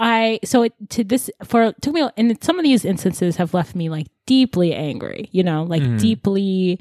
I 0.00 0.40
so 0.44 0.62
it 0.62 0.72
to 0.90 1.04
this 1.04 1.30
for 1.44 1.72
took 1.82 1.94
me 1.94 2.08
and 2.16 2.42
some 2.42 2.58
of 2.58 2.64
these 2.64 2.84
instances 2.84 3.36
have 3.36 3.52
left 3.54 3.74
me 3.76 3.88
like 3.90 4.06
deeply 4.26 4.74
angry, 4.74 5.28
you 5.30 5.42
know, 5.42 5.62
like 5.64 5.82
Mhm. 5.82 5.98
deeply 6.00 6.80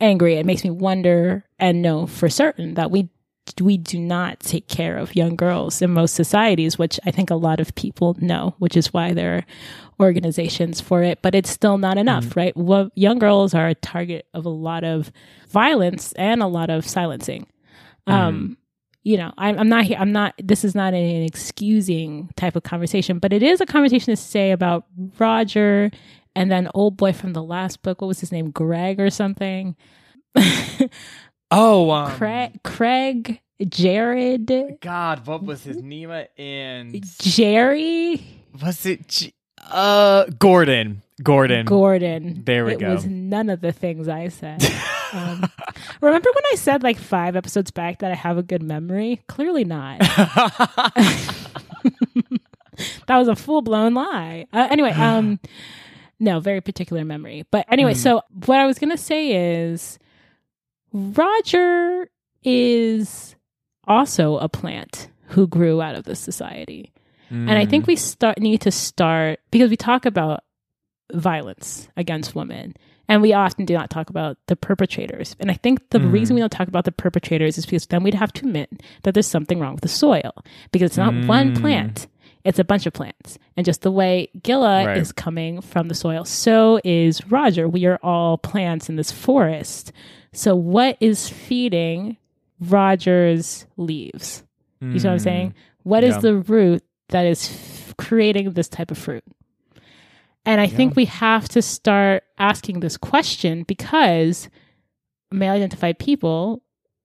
angry. 0.00 0.34
It 0.34 0.46
makes 0.46 0.62
me 0.62 0.70
wonder 0.70 1.44
and 1.58 1.82
know 1.82 2.06
for 2.06 2.28
certain 2.28 2.74
that 2.74 2.90
we 2.90 3.08
we 3.62 3.78
do 3.78 3.98
not 3.98 4.38
take 4.40 4.68
care 4.68 4.98
of 4.98 5.16
young 5.16 5.34
girls 5.34 5.80
in 5.80 5.90
most 5.90 6.14
societies, 6.14 6.78
which 6.78 7.00
I 7.06 7.10
think 7.10 7.30
a 7.30 7.34
lot 7.34 7.60
of 7.60 7.74
people 7.74 8.14
know, 8.20 8.54
which 8.58 8.76
is 8.76 8.92
why 8.92 9.14
there 9.14 9.36
are 9.38 9.44
organizations 9.98 10.80
for 10.82 11.02
it. 11.02 11.20
But 11.22 11.34
it's 11.34 11.50
still 11.50 11.78
not 11.78 11.96
enough, 11.98 12.36
right? 12.36 12.54
Well, 12.56 12.90
young 12.94 13.18
girls 13.18 13.54
are 13.54 13.66
a 13.68 13.74
target 13.74 14.26
of 14.34 14.44
a 14.44 14.50
lot 14.50 14.84
of 14.84 15.10
violence 15.48 16.12
and 16.12 16.42
a 16.42 16.46
lot 16.46 16.68
of 16.70 16.86
silencing. 16.86 17.46
Um, 18.06 18.58
you 19.04 19.16
know, 19.16 19.32
I'm, 19.38 19.58
I'm 19.58 19.68
not 19.68 19.84
here. 19.84 19.96
I'm 19.98 20.12
not. 20.12 20.34
This 20.42 20.64
is 20.64 20.74
not 20.74 20.92
an 20.94 21.22
excusing 21.22 22.30
type 22.36 22.56
of 22.56 22.62
conversation, 22.62 23.18
but 23.18 23.32
it 23.32 23.42
is 23.42 23.60
a 23.60 23.66
conversation 23.66 24.12
to 24.12 24.16
say 24.16 24.50
about 24.50 24.84
Roger 25.18 25.90
and 26.34 26.50
then 26.50 26.68
old 26.74 26.96
boy 26.96 27.12
from 27.12 27.32
the 27.32 27.42
last 27.42 27.82
book. 27.82 28.00
What 28.00 28.08
was 28.08 28.20
his 28.20 28.32
name? 28.32 28.50
Greg 28.50 29.00
or 29.00 29.10
something. 29.10 29.76
oh 31.50 31.90
um, 31.90 32.10
Craig, 32.12 32.62
Craig, 32.62 33.40
Jared, 33.66 34.78
God, 34.80 35.26
what 35.26 35.42
was 35.42 35.64
his 35.64 35.78
Nima 35.78 36.26
and 36.36 37.02
Jerry, 37.20 38.22
was 38.60 38.84
it 38.86 39.08
G- 39.08 39.34
uh 39.70 40.24
Gordon? 40.38 41.02
Gordon. 41.22 41.66
Gordon. 41.66 42.42
There 42.44 42.64
we 42.64 42.74
it 42.74 42.78
go. 42.80 42.94
was 42.94 43.04
none 43.06 43.50
of 43.50 43.60
the 43.60 43.72
things 43.72 44.06
I 44.08 44.28
said. 44.28 44.62
Um, 45.12 45.50
remember 46.00 46.28
when 46.34 46.44
I 46.52 46.56
said 46.56 46.82
like 46.82 46.98
five 46.98 47.36
episodes 47.36 47.70
back 47.70 47.98
that 48.00 48.10
I 48.12 48.14
have 48.14 48.36
a 48.38 48.42
good 48.42 48.62
memory? 48.62 49.20
Clearly 49.28 49.64
not. 49.64 50.00
that 53.06 53.16
was 53.18 53.28
a 53.28 53.36
full 53.36 53.62
blown 53.62 53.94
lie. 53.94 54.46
Uh, 54.52 54.68
anyway, 54.70 54.90
um, 54.92 55.40
no, 56.20 56.40
very 56.40 56.60
particular 56.60 57.04
memory. 57.04 57.44
But 57.50 57.66
anyway, 57.70 57.92
Mhm. 57.94 57.96
so 57.96 58.22
what 58.46 58.58
I 58.60 58.66
was 58.66 58.78
gonna 58.78 58.96
say 58.98 59.62
is 59.70 59.98
Roger 60.92 62.08
is 62.44 63.36
also 63.86 64.38
a 64.38 64.48
plant 64.48 65.08
who 65.28 65.46
grew 65.46 65.80
out 65.82 65.94
of 65.94 66.04
this 66.04 66.20
society. 66.20 66.92
And 67.30 67.50
I 67.50 67.66
Mm. 67.66 67.70
think 67.70 67.86
we 67.86 67.96
start 67.96 68.38
need 68.38 68.62
to 68.62 68.70
start 68.70 69.40
because 69.50 69.68
we 69.68 69.76
talk 69.76 70.06
about 70.06 70.44
violence 71.12 71.88
against 71.96 72.34
women 72.34 72.74
and 73.08 73.22
we 73.22 73.32
often 73.32 73.64
do 73.64 73.74
not 73.74 73.90
talk 73.90 74.10
about 74.10 74.36
the 74.46 74.56
perpetrators. 74.56 75.34
And 75.40 75.50
I 75.50 75.54
think 75.54 75.90
the 75.90 75.98
Mhm. 75.98 76.12
reason 76.12 76.34
we 76.34 76.40
don't 76.40 76.52
talk 76.52 76.68
about 76.68 76.84
the 76.84 76.92
perpetrators 76.92 77.56
is 77.58 77.64
because 77.66 77.86
then 77.86 78.02
we'd 78.02 78.14
have 78.14 78.32
to 78.34 78.46
admit 78.46 78.70
that 79.02 79.14
there's 79.14 79.26
something 79.26 79.58
wrong 79.60 79.72
with 79.72 79.82
the 79.82 79.88
soil 79.88 80.32
because 80.72 80.90
it's 80.90 80.96
not 80.98 81.14
one 81.26 81.54
Mm. 81.54 81.60
plant. 81.60 82.06
It's 82.44 82.58
a 82.58 82.64
bunch 82.64 82.86
of 82.86 82.92
plants. 82.92 83.38
And 83.56 83.66
just 83.66 83.82
the 83.82 83.90
way 83.90 84.28
Gilla 84.42 84.86
Right. 84.86 84.96
is 84.98 85.12
coming 85.12 85.60
from 85.60 85.88
the 85.88 85.94
soil, 85.94 86.24
so 86.24 86.80
is 86.84 87.26
Roger. 87.30 87.68
We 87.68 87.84
are 87.86 87.98
all 88.02 88.38
plants 88.38 88.88
in 88.88 88.96
this 88.96 89.10
forest. 89.10 89.92
So 90.32 90.54
what 90.54 90.96
is 91.00 91.28
feeding 91.28 92.16
Roger's 92.60 93.66
leaves? 93.76 94.44
You 94.80 94.98
see 94.98 95.08
what 95.08 95.14
I'm 95.14 95.18
saying? 95.18 95.54
What 95.82 96.04
is 96.04 96.14
Yeah. 96.16 96.20
the 96.20 96.36
root 96.36 96.84
that 97.08 97.26
is 97.26 97.50
f- 97.50 97.96
creating 97.96 98.52
this 98.52 98.68
type 98.68 98.90
of 98.90 98.98
fruit? 98.98 99.24
And 100.48 100.60
I 100.62 100.66
think 100.66 100.96
we 100.96 101.04
have 101.04 101.48
to 101.50 101.60
start 101.62 102.24
asking 102.38 102.80
this 102.80 102.96
question 102.96 103.64
because 103.64 104.48
male 105.30 105.52
identified 105.52 105.98
people 105.98 106.62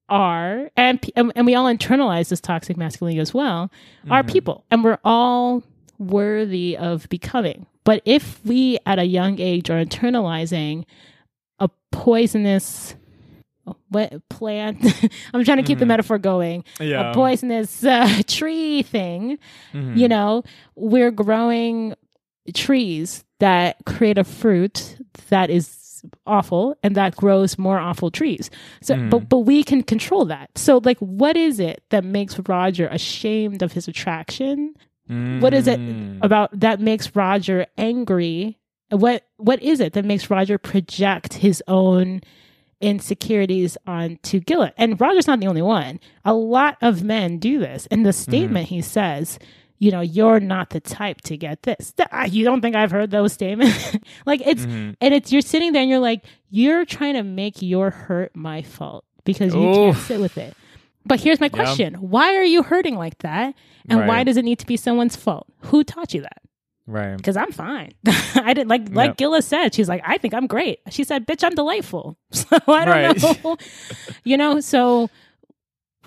are, 0.08 0.70
and, 0.78 1.00
and 1.18 1.46
we 1.46 1.54
all 1.54 1.66
internalize 1.66 2.30
this 2.30 2.40
toxic 2.40 2.78
masculinity 2.78 3.20
as 3.20 3.34
well, 3.34 3.70
are 4.10 4.24
Mhm. 4.24 4.28
people. 4.32 4.66
And 4.72 4.84
we're 4.84 5.00
all 5.04 5.62
worthy 6.00 6.78
of 6.78 7.10
becoming. 7.10 7.66
But 7.84 8.02
if 8.06 8.40
we 8.46 8.78
at 8.86 8.98
a 8.98 9.04
young 9.06 9.40
age 9.42 9.70
are 9.70 9.84
internalizing 9.84 10.86
a 11.60 11.70
poisonous, 11.92 12.96
what 13.90 14.28
plant? 14.30 14.78
I'm 15.34 15.44
trying 15.44 15.58
to 15.58 15.64
keep 15.64 15.80
the 15.80 15.86
Mhm. 15.86 15.90
metaphor 15.90 16.18
going 16.18 16.64
Yeah. 16.80 17.12
a 17.12 17.14
poisonous 17.14 17.84
uh, 17.84 18.22
tree 18.28 18.84
thing, 18.84 19.38
Mhm. 19.74 19.98
you 19.98 20.08
know, 20.08 20.44
we're 20.76 21.12
growing 21.12 21.94
trees 22.54 23.24
that 23.40 23.78
create 23.86 24.18
a 24.18 24.24
fruit 24.24 24.98
that 25.30 25.50
is 25.50 26.04
awful 26.28 26.76
and 26.84 26.96
that 26.96 27.16
grows 27.16 27.58
more 27.58 27.80
awful 27.80 28.12
trees. 28.12 28.50
So 28.82 28.96
Mm. 28.96 29.10
but 29.10 29.30
but 29.30 29.40
we 29.40 29.64
can 29.64 29.84
control 29.84 30.26
that. 30.26 30.50
So 30.58 30.82
like 30.84 30.98
what 31.00 31.38
is 31.38 31.60
it 31.62 31.82
that 31.92 32.04
makes 32.04 32.38
Roger 32.50 32.88
ashamed 32.88 33.62
of 33.62 33.72
his 33.72 33.88
attraction? 33.88 34.74
What 35.08 35.54
is 35.54 35.68
it 35.68 35.80
Mm. 35.80 36.20
about 36.22 36.60
that 36.60 36.80
makes 36.82 37.16
Roger 37.16 37.68
angry? 37.78 38.58
What 38.90 39.24
what 39.38 39.62
is 39.64 39.80
it 39.80 39.94
that 39.94 40.06
makes 40.06 40.30
Roger 40.30 40.58
project 40.58 41.36
his 41.36 41.64
own 41.68 42.22
insecurities 42.82 43.78
onto 43.88 44.40
Gillett? 44.42 44.74
And 44.78 45.00
Roger's 45.00 45.28
not 45.28 45.40
the 45.40 45.48
only 45.48 45.62
one. 45.62 46.00
A 46.26 46.34
lot 46.34 46.78
of 46.82 47.04
men 47.04 47.38
do 47.38 47.60
this. 47.60 47.88
And 47.92 48.06
the 48.06 48.14
statement 48.14 48.68
he 48.68 48.82
says 48.82 49.40
you 49.80 49.92
know, 49.92 50.02
you're 50.02 50.40
not 50.40 50.70
the 50.70 50.80
type 50.80 51.22
to 51.22 51.36
get 51.38 51.64
this. 51.64 51.94
You 52.30 52.46
don't 52.46 52.62
think 52.62 52.76
I've 52.76 52.92
heard 52.92 53.12
those 53.12 53.34
statements? 53.34 53.98
like 54.26 54.42
it's, 54.46 54.66
Mhm. 54.66 54.96
and 55.02 55.14
it's, 55.14 55.32
you're 55.32 55.42
sitting 55.42 55.74
there 55.74 55.82
and 55.82 55.90
you're 55.90 56.00
like, 56.00 56.24
you're 56.50 56.86
trying 56.86 57.16
to 57.16 57.24
make 57.24 57.62
your 57.62 57.90
hurt 57.90 58.36
my 58.36 58.62
fault 58.62 59.04
because 59.26 59.54
you 59.54 59.62
can't 59.62 59.98
sit 59.98 60.20
with 60.22 60.38
it. 60.38 60.56
But 61.06 61.20
here's 61.20 61.40
my 61.42 61.48
Yeah. 61.48 61.50
question. 61.64 61.94
Why 61.96 62.36
are 62.38 62.44
you 62.46 62.64
hurting 62.64 62.96
like 62.96 63.18
that? 63.20 63.56
And 63.90 64.08
why 64.08 64.24
does 64.24 64.38
it 64.38 64.46
need 64.46 64.60
to 64.60 64.66
be 64.66 64.78
someone's 64.78 65.16
fault? 65.18 65.48
Who 65.64 65.84
taught 65.84 66.14
you 66.14 66.22
that? 66.22 66.42
Right. 66.88 67.16
Because 67.18 67.36
I'm 67.38 67.52
fine. 67.52 67.92
I 68.36 68.54
didn't 68.54 68.68
like 68.70 68.90
like 68.92 69.10
Yep. 69.12 69.18
Gilla 69.18 69.42
said. 69.42 69.74
She's 69.74 69.88
like, 69.90 70.02
I 70.06 70.18
think 70.18 70.34
I'm 70.34 70.48
great. 70.48 70.80
She 70.90 71.04
said, 71.06 71.26
"Bitch, 71.26 71.42
I'm 71.44 71.56
delightful." 71.56 72.18
So 72.34 72.46
I 72.68 72.86
don't 72.86 72.88
Right. 73.24 73.44
know. 73.44 73.58
you 74.26 74.36
know, 74.38 74.60
so 74.60 75.10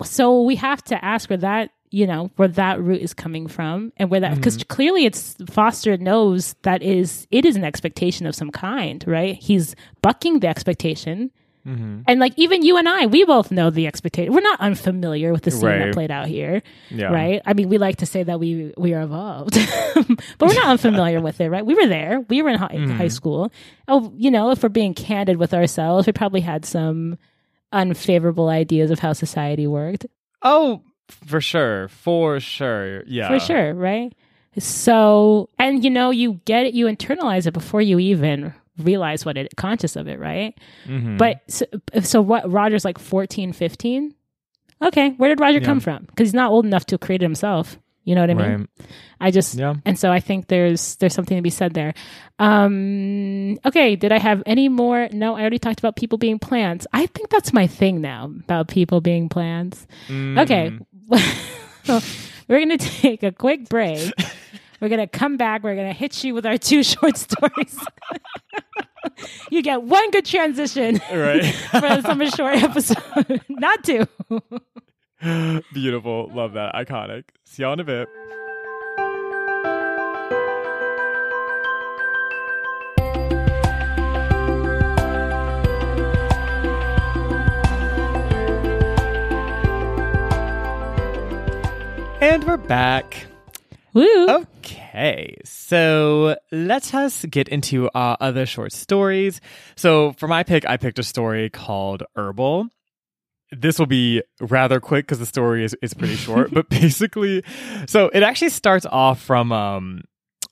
so 0.03 0.41
we 0.43 0.55
have 0.57 0.83
to 0.85 1.03
ask 1.03 1.29
where 1.29 1.37
that 1.37 1.71
you 1.89 2.05
know 2.05 2.29
where 2.35 2.47
that 2.49 2.81
root 2.81 3.01
is 3.01 3.13
coming 3.13 3.47
from 3.47 3.93
and 3.97 4.09
where 4.11 4.19
that 4.19 4.35
because 4.35 4.57
Mm-hmm. 4.57 4.67
clearly 4.75 5.05
it's 5.05 5.35
Foster 5.49 5.95
knows 5.97 6.55
that 6.63 6.81
is 6.83 7.27
it 7.31 7.45
is 7.45 7.55
an 7.55 7.63
expectation 7.63 8.25
of 8.27 8.35
some 8.35 8.51
kind, 8.51 9.03
right? 9.07 9.35
He's 9.35 9.75
bucking 10.01 10.39
the 10.41 10.47
expectation. 10.47 11.31
hmm 11.65 12.01
And 12.07 12.19
like 12.19 12.33
even 12.37 12.61
you 12.63 12.77
and 12.77 12.87
I, 12.89 13.05
we 13.07 13.23
both 13.25 13.51
know 13.51 13.69
the 13.69 13.87
expectation. 13.87 14.33
We're 14.33 14.41
not 14.41 14.59
unfamiliar 14.59 15.31
with 15.31 15.43
the 15.43 15.51
scene 15.51 15.61
that 15.79 15.93
played 15.93 16.11
out 16.11 16.27
here 16.27 16.61
Yeah. 16.89 17.11
right? 17.11 17.41
I 17.45 17.53
mean, 17.53 17.69
we 17.69 17.77
like 17.77 17.97
to 17.97 18.05
say 18.05 18.23
that 18.23 18.39
we 18.39 18.73
we 18.77 18.93
are 18.93 19.01
evolved, 19.03 19.55
but 20.37 20.45
we're 20.47 20.53
not 20.63 20.67
unfamiliar 20.75 21.19
with 21.21 21.39
it, 21.41 21.49
right? 21.49 21.65
We 21.65 21.75
were 21.75 21.87
there. 21.87 22.19
We 22.29 22.41
were 22.41 22.49
in 22.49 22.57
high, 22.59 22.75
Mm-hmm. 22.77 22.97
high 22.97 23.09
school. 23.19 23.51
Oh, 23.87 24.11
you 24.17 24.29
know, 24.31 24.51
if 24.51 24.61
we're 24.63 24.69
being 24.69 24.93
candid 24.93 25.37
with 25.37 25.53
ourselves, 25.53 26.05
we 26.07 26.11
probably 26.13 26.41
had 26.41 26.65
some 26.65 27.17
unfavorable 27.71 28.49
ideas 28.49 28.91
of 28.91 28.99
how 28.99 29.13
society 29.13 29.67
worked, 29.67 30.05
Oh, 30.41 30.83
for 31.09 31.41
sure. 31.41 31.87
For 31.89 32.39
sure. 32.39 33.03
Yeah. 33.07 33.27
for 33.29 33.39
sure, 33.39 33.73
right? 33.73 34.13
So, 34.59 35.49
and 35.59 35.83
you 35.83 35.89
know, 35.89 36.09
you 36.09 36.39
get 36.45 36.65
it, 36.65 36.73
you 36.73 36.87
internalize 36.87 37.45
it 37.47 37.51
before 37.53 37.81
you 37.81 37.99
even 37.99 38.53
realize 38.79 39.25
what 39.25 39.37
it 39.37 39.55
conscious 39.55 39.95
of 39.95 40.07
it, 40.07 40.19
right? 40.19 40.57
Mhm. 40.87 41.17
But 41.17 41.41
so, 41.47 41.65
so 42.01 42.21
what? 42.21 42.51
Roger's 42.51 42.83
like 42.85 42.97
14, 42.99 43.53
15? 43.53 44.13
Okay, 44.81 45.09
where 45.17 45.29
did 45.29 45.39
Roger 45.39 45.59
Yeah. 45.59 45.65
come 45.65 45.79
from? 45.79 46.05
Because 46.05 46.27
he's 46.29 46.33
not 46.33 46.51
old 46.51 46.65
enough 46.65 46.85
to 46.87 46.97
create 46.97 47.21
it 47.21 47.25
himself. 47.25 47.77
You 48.03 48.15
know 48.15 48.21
what 48.21 48.29
I 48.29 48.33
mean? 48.35 48.51
Right. 48.59 48.67
I 49.19 49.31
just 49.31 49.55
Yeah. 49.55 49.73
and 49.85 49.99
so 49.99 50.11
I 50.11 50.19
think 50.21 50.47
there's 50.47 50.95
there's 50.95 51.13
something 51.13 51.35
to 51.37 51.41
be 51.41 51.49
said 51.49 51.73
there. 51.73 51.93
Um 52.39 53.57
okay, 53.65 53.95
did 53.95 54.11
I 54.11 54.17
have 54.19 54.41
any 54.45 54.69
more? 54.69 55.09
No, 55.11 55.35
I 55.35 55.41
already 55.41 55.59
talked 55.59 55.79
about 55.79 55.95
people 55.95 56.17
being 56.17 56.39
plants. 56.39 56.87
I 56.93 57.07
think 57.07 57.29
that's 57.29 57.51
my 57.53 57.67
thing 57.67 57.99
now 58.01 58.31
about 58.45 58.69
people 58.69 59.01
being 59.01 59.27
plants. 59.29 59.85
Mm. 60.07 60.39
Okay. 60.41 60.71
we're 61.87 62.01
going 62.65 62.69
to 62.69 62.77
take 62.77 63.23
a 63.23 63.31
quick 63.31 63.69
break. 63.69 64.11
We're 64.79 64.89
going 64.89 64.99
to 64.99 65.07
come 65.07 65.37
back. 65.37 65.63
We're 65.63 65.75
going 65.75 65.87
to 65.87 65.93
hit 65.93 66.23
you 66.23 66.33
with 66.33 66.45
our 66.45 66.57
two 66.57 66.83
short 66.83 67.17
stories. 67.17 67.79
you 69.51 69.61
get 69.63 69.83
one 69.83 70.11
good 70.11 70.25
transition 70.25 70.99
Right. 71.11 71.45
for 71.71 71.81
the 71.81 72.01
summer 72.01 72.29
short 72.29 72.57
episode. 72.61 73.41
Not 73.49 73.83
two. 73.83 74.05
Beautiful. 75.73 76.29
Love 76.33 76.53
that. 76.53 76.73
Iconic. 76.75 77.23
See 77.45 77.63
y'all 77.63 77.73
in 77.73 77.79
a 77.79 77.83
bit. 77.83 78.07
And 92.19 92.43
we're 92.45 92.57
back. 92.57 93.27
Woo. 93.93 94.27
Okay, 94.27 95.37
so 95.45 96.35
let 96.51 96.95
us 96.95 97.23
get 97.25 97.47
into 97.47 97.91
our 97.93 98.17
other 98.19 98.47
short 98.47 98.73
stories. 98.73 99.39
So 99.75 100.13
for 100.13 100.27
my 100.27 100.41
pick, 100.41 100.67
I 100.67 100.77
picked 100.77 100.97
a 100.97 101.03
story 101.03 101.51
called 101.51 102.01
Herbal. 102.15 102.69
This 103.51 103.77
will 103.77 103.85
be 103.85 104.23
rather 104.41 104.79
quick 104.79 105.05
because 105.05 105.19
the 105.19 105.27
story 105.27 105.63
is, 105.63 105.75
is 105.83 105.93
pretty 105.93 106.15
short, 106.15 106.51
but 106.53 106.69
basically, 106.69 107.43
so 107.85 108.07
it 108.07 108.23
actually 108.23 108.49
starts 108.49 108.87
off 108.87 109.21
from 109.21 109.51
um 109.51 110.01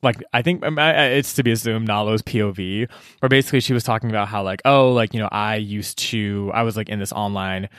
like 0.03 0.24
I 0.34 0.43
think 0.43 0.63
um, 0.63 0.78
it's 0.78 1.34
to 1.34 1.43
be 1.43 1.51
assumed 1.51 1.88
Nalo's 1.88 2.22
POV, 2.22 2.88
where 3.20 3.30
basically 3.30 3.61
she 3.61 3.74
was 3.74 3.84
talking 3.84 4.11
about 4.11 4.28
how 4.28 4.43
like 4.43 4.61
oh 4.66 4.91
like 4.91 5.16
you 5.16 5.20
know 5.20 5.30
I 5.32 5.55
used 5.55 5.97
to 6.09 6.51
I 6.53 6.61
was 6.61 6.78
like 6.78 6.89
in 6.89 6.99
this 6.99 7.11
online 7.11 7.70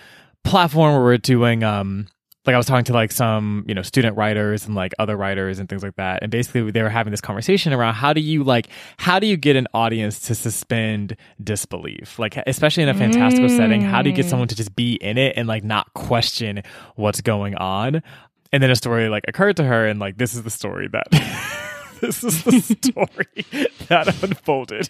platform 0.43 0.95
where 0.95 1.05
we're 1.05 1.19
doing 1.19 1.63
um 1.63 2.09
like 2.47 2.55
I 2.55 2.57
was 2.57 2.67
talking 2.67 2.85
to 2.85 2.93
like 2.93 3.13
some, 3.13 3.65
you 3.67 3.75
know, 3.75 3.83
student 3.83 4.17
writers 4.17 4.67
and 4.67 4.75
like 4.75 4.95
other 4.99 5.17
writers 5.17 5.59
and 5.59 5.69
things 5.69 5.83
like 5.83 5.97
that. 5.97 6.23
And 6.23 6.31
basically 6.31 6.71
they 6.71 6.83
were 6.83 6.89
having 6.89 7.11
this 7.11 7.21
conversation 7.21 7.73
around 7.73 7.95
how 7.95 8.13
do 8.13 8.21
you 8.21 8.45
like 8.45 8.69
how 8.99 9.19
do 9.19 9.27
you 9.27 9.37
get 9.37 9.57
an 9.57 9.67
audience 9.75 10.21
to 10.21 10.35
suspend 10.35 11.17
disbelief? 11.43 12.19
Like 12.19 12.37
especially 12.47 12.85
in 12.85 12.89
a 12.89 12.95
fantastical 12.95 13.49
setting, 13.49 13.83
how 13.83 14.03
do 14.03 14.11
you 14.11 14.17
get 14.17 14.27
someone 14.27 14.49
to 14.49 14.55
just 14.55 14.77
be 14.77 14.95
in 14.95 15.19
it 15.19 15.35
and 15.37 15.49
like 15.49 15.65
not 15.65 15.93
question 15.95 16.63
what's 16.95 17.21
going 17.21 17.57
on? 17.57 18.03
And 18.53 18.63
then 18.63 18.71
a 18.71 18.77
story 18.77 19.09
like 19.09 19.25
occurred 19.27 19.57
to 19.57 19.65
her 19.65 19.87
and 19.87 19.99
like 19.99 20.19
this 20.19 20.35
is 20.35 20.43
the 20.43 20.51
story 20.51 20.89
that 20.89 21.11
this 22.01 22.23
is 22.23 22.45
the 22.45 22.61
story 22.83 23.67
that 23.89 24.23
unfolded. 24.23 24.89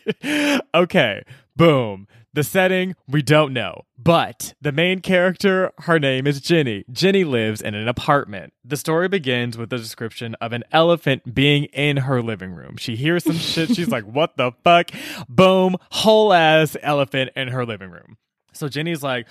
Okay, 0.75 1.23
boom. 1.57 2.07
The 2.37 2.45
setting, 2.45 2.95
we 3.09 3.23
don't 3.23 3.55
know. 3.55 3.87
But 3.97 4.53
the 4.61 4.71
main 4.71 5.01
character, 5.01 5.73
her 5.79 5.99
name 5.99 6.27
is 6.27 6.39
Jenny. 6.43 6.85
Jenny 6.93 7.25
lives 7.25 7.63
in 7.63 7.75
an 7.75 7.89
apartment. 7.89 8.53
The 8.63 8.77
story 8.77 9.09
begins 9.09 9.57
with 9.57 9.71
the 9.71 9.79
description 9.79 10.35
of 10.39 10.53
an 10.53 10.63
elephant 10.71 11.35
being 11.35 11.65
in 11.65 11.97
her 11.97 12.21
living 12.21 12.53
room. 12.53 12.77
She 12.77 12.95
hears 12.95 13.25
some 13.25 13.39
shit. 13.39 13.75
She's 13.75 13.89
like, 13.89 14.05
what 14.05 14.37
the 14.37 14.53
fuck? 14.65 14.91
Boom, 15.31 15.77
whole 15.91 16.35
ass 16.35 16.77
elephant 16.83 17.31
in 17.37 17.49
her 17.49 17.65
living 17.65 17.89
room. 17.89 18.19
So 18.53 18.69
Jenny's 18.69 19.03
like, 19.03 19.27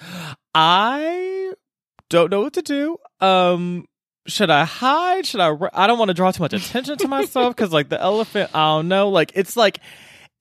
I 0.55 1.53
don't 2.09 2.31
know 2.31 2.41
what 2.41 2.53
to 2.53 2.63
do. 2.63 2.97
Um, 3.21 3.85
should 4.25 4.49
I 4.49 4.65
hide? 4.65 5.27
Should 5.27 5.41
I? 5.41 5.55
I 5.73 5.85
don't 5.85 5.99
want 5.99 6.09
to 6.09 6.15
draw 6.15 6.31
too 6.31 6.41
much 6.41 6.53
attention 6.53 6.97
to 6.97 7.07
myself 7.07 7.55
because, 7.55 7.71
like, 7.71 7.89
the 7.89 8.01
elephant. 8.01 8.49
I 8.55 8.77
don't 8.77 8.87
know. 8.87 9.09
Like, 9.09 9.31
it's 9.35 9.55
like, 9.55 9.79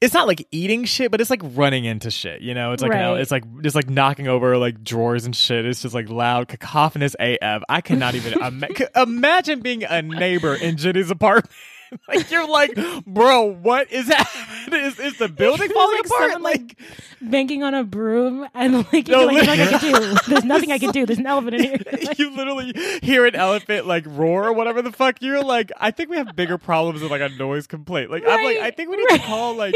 it's 0.01 0.13
not 0.13 0.27
like 0.27 0.47
eating 0.51 0.85
shit, 0.85 1.11
but 1.11 1.21
it's 1.21 1.31
like 1.31 1.41
running 1.43 1.85
into 1.85 2.11
shit. 2.11 2.43
You 2.43 2.55
know, 2.55 2.73
it's 2.73 2.83
like 2.83 2.93
an 3.15 3.21
it's 3.21 3.31
like 3.31 3.45
just 3.63 3.75
like 3.77 3.89
knocking 3.89 4.29
over 4.29 4.59
like 4.59 4.85
drawers 4.85 5.25
and 5.25 5.35
shit. 5.35 5.65
It's 5.65 5.83
just 5.83 5.95
like 5.95 6.09
loud, 6.11 6.49
cacophonous 6.49 7.15
AF. 7.19 7.63
I 7.69 7.81
cannot 7.81 8.15
even 8.15 8.35
ima- 8.43 8.69
imagine 8.97 9.61
being 9.61 9.85
a 9.85 10.03
neighbor 10.03 10.55
in 10.55 10.77
Jenny's 10.77 11.11
apartment. 11.11 11.51
like 12.09 12.31
you're 12.31 12.49
like, 12.49 12.77
bro, 13.07 13.43
what 13.45 13.91
is 13.93 14.09
that? 14.09 14.31
Is, 14.75 14.99
is 14.99 15.19
the 15.19 15.29
building 15.29 15.71
falling 15.75 15.97
like, 15.97 16.07
apart? 16.07 16.33
someone, 16.33 16.43
Like, 16.43 16.61
like, 16.81 16.89
banging 17.21 17.63
on 17.63 17.75
a 17.75 17.85
broom 17.85 18.47
and 18.55 18.87
like, 18.93 19.07
No, 19.09 19.27
like 19.27 19.47
there's 19.47 19.47
nothing 19.47 19.61
I 19.61 19.79
can 19.79 19.81
do. 19.81 20.19
There's 20.27 20.45
nothing 20.45 20.73
I 20.73 20.79
can 20.79 20.91
do. 20.91 21.07
There's 21.07 21.19
an 21.19 21.27
elephant 21.27 21.55
in 21.55 21.63
here. 21.63 21.79
Like, 21.93 22.19
you 22.19 22.31
literally 22.35 22.73
hear 23.03 23.27
an 23.27 23.37
elephant 23.37 23.87
like 23.87 24.05
roar 24.07 24.49
or 24.49 24.53
whatever 24.53 24.83
the 24.83 24.91
fuck. 24.91 25.23
You're 25.23 25.45
like, 25.45 25.71
I 25.79 25.91
think 25.91 26.11
we 26.11 26.17
have 26.17 26.35
bigger 26.35 26.59
problems 26.59 27.03
than 27.03 27.11
like 27.11 27.21
a 27.21 27.29
noise 27.29 27.67
complaint. 27.67 28.11
Like 28.11 28.25
I'm 28.27 28.43
like, 28.45 28.59
I 28.59 28.71
think 28.71 28.91
we 28.91 28.97
need 28.97 29.07
right. 29.11 29.21
to 29.21 29.27
call 29.27 29.55
like 29.55 29.75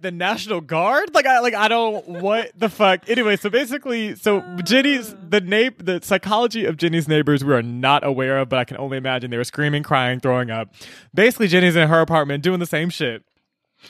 the 0.00 0.10
National 0.10 0.60
Guard. 0.60 1.14
Like 1.14 1.26
I 1.26 1.40
like 1.40 1.54
I 1.54 1.68
don't 1.68 2.06
what 2.08 2.52
the 2.58 2.68
fuck. 2.68 3.08
Anyway, 3.08 3.36
so 3.36 3.50
basically, 3.50 4.14
so 4.14 4.40
Jenny's 4.64 5.14
the 5.28 5.40
name 5.40 5.74
the 5.78 6.00
psychology 6.02 6.64
of 6.64 6.76
Jenny's 6.76 7.08
neighbors 7.08 7.44
we 7.44 7.52
are 7.52 7.62
not 7.62 8.04
aware 8.04 8.38
of, 8.38 8.48
but 8.48 8.58
I 8.58 8.64
can 8.64 8.76
only 8.76 8.96
imagine 8.96 9.30
they 9.30 9.36
were 9.36 9.44
screaming, 9.44 9.82
crying, 9.82 10.20
throwing 10.20 10.50
up. 10.50 10.74
Basically, 11.14 11.48
Jenny's 11.48 11.76
in 11.76 11.88
her 11.88 12.00
apartment 12.00 12.42
doing 12.42 12.60
the 12.60 12.66
same 12.66 12.90
shit. 12.90 13.22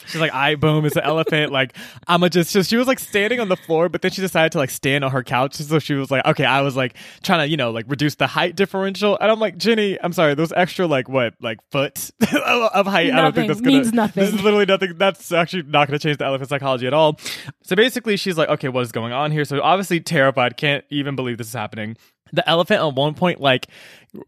She's 0.06 0.20
like, 0.20 0.32
I 0.34 0.54
boom, 0.54 0.84
it's 0.84 0.96
an 0.96 1.02
elephant. 1.02 1.52
Like, 1.52 1.76
I'm 2.06 2.22
a 2.22 2.30
just, 2.30 2.50
so 2.50 2.62
she 2.62 2.76
was 2.76 2.86
like 2.86 2.98
standing 2.98 3.40
on 3.40 3.48
the 3.48 3.56
floor, 3.56 3.88
but 3.88 4.02
then 4.02 4.10
she 4.10 4.20
decided 4.20 4.52
to 4.52 4.58
like 4.58 4.70
stand 4.70 5.04
on 5.04 5.10
her 5.12 5.22
couch. 5.22 5.54
So 5.54 5.78
she 5.78 5.94
was 5.94 6.10
like, 6.10 6.24
okay, 6.26 6.44
I 6.44 6.60
was 6.62 6.76
like 6.76 6.96
trying 7.22 7.40
to, 7.40 7.48
you 7.48 7.56
know, 7.56 7.70
like 7.70 7.86
reduce 7.88 8.14
the 8.16 8.26
height 8.26 8.56
differential. 8.56 9.16
And 9.20 9.30
I'm 9.30 9.40
like, 9.40 9.56
Jenny, 9.56 9.98
I'm 10.02 10.12
sorry, 10.12 10.34
those 10.34 10.52
extra 10.52 10.86
like 10.86 11.08
what, 11.08 11.34
like 11.40 11.58
foot 11.70 12.10
of 12.44 12.86
height. 12.86 13.12
I 13.12 13.20
don't 13.22 13.34
think 13.34 13.46
Nothing. 13.46 13.48
that's 13.48 13.60
gonna, 13.60 13.76
Means 13.76 13.92
nothing. 13.92 14.24
This 14.24 14.34
is 14.34 14.42
literally 14.42 14.66
nothing. 14.66 14.96
That's 14.96 15.32
actually 15.32 15.62
not 15.64 15.88
going 15.88 15.98
to 15.98 16.02
change 16.02 16.18
the 16.18 16.24
elephant 16.26 16.48
psychology 16.50 16.86
at 16.86 16.94
all. 16.94 17.18
So 17.62 17.76
basically, 17.76 18.16
she's 18.16 18.38
like, 18.38 18.48
okay, 18.48 18.68
what 18.68 18.82
is 18.82 18.92
going 18.92 19.12
on 19.12 19.30
here? 19.32 19.44
So 19.44 19.60
obviously 19.62 20.00
terrified, 20.00 20.56
can't 20.56 20.84
even 20.90 21.16
believe 21.16 21.38
this 21.38 21.48
is 21.48 21.52
happening. 21.54 21.96
The 22.32 22.48
elephant 22.48 22.80
at 22.82 22.94
one 22.94 23.14
point 23.14 23.40
like 23.40 23.66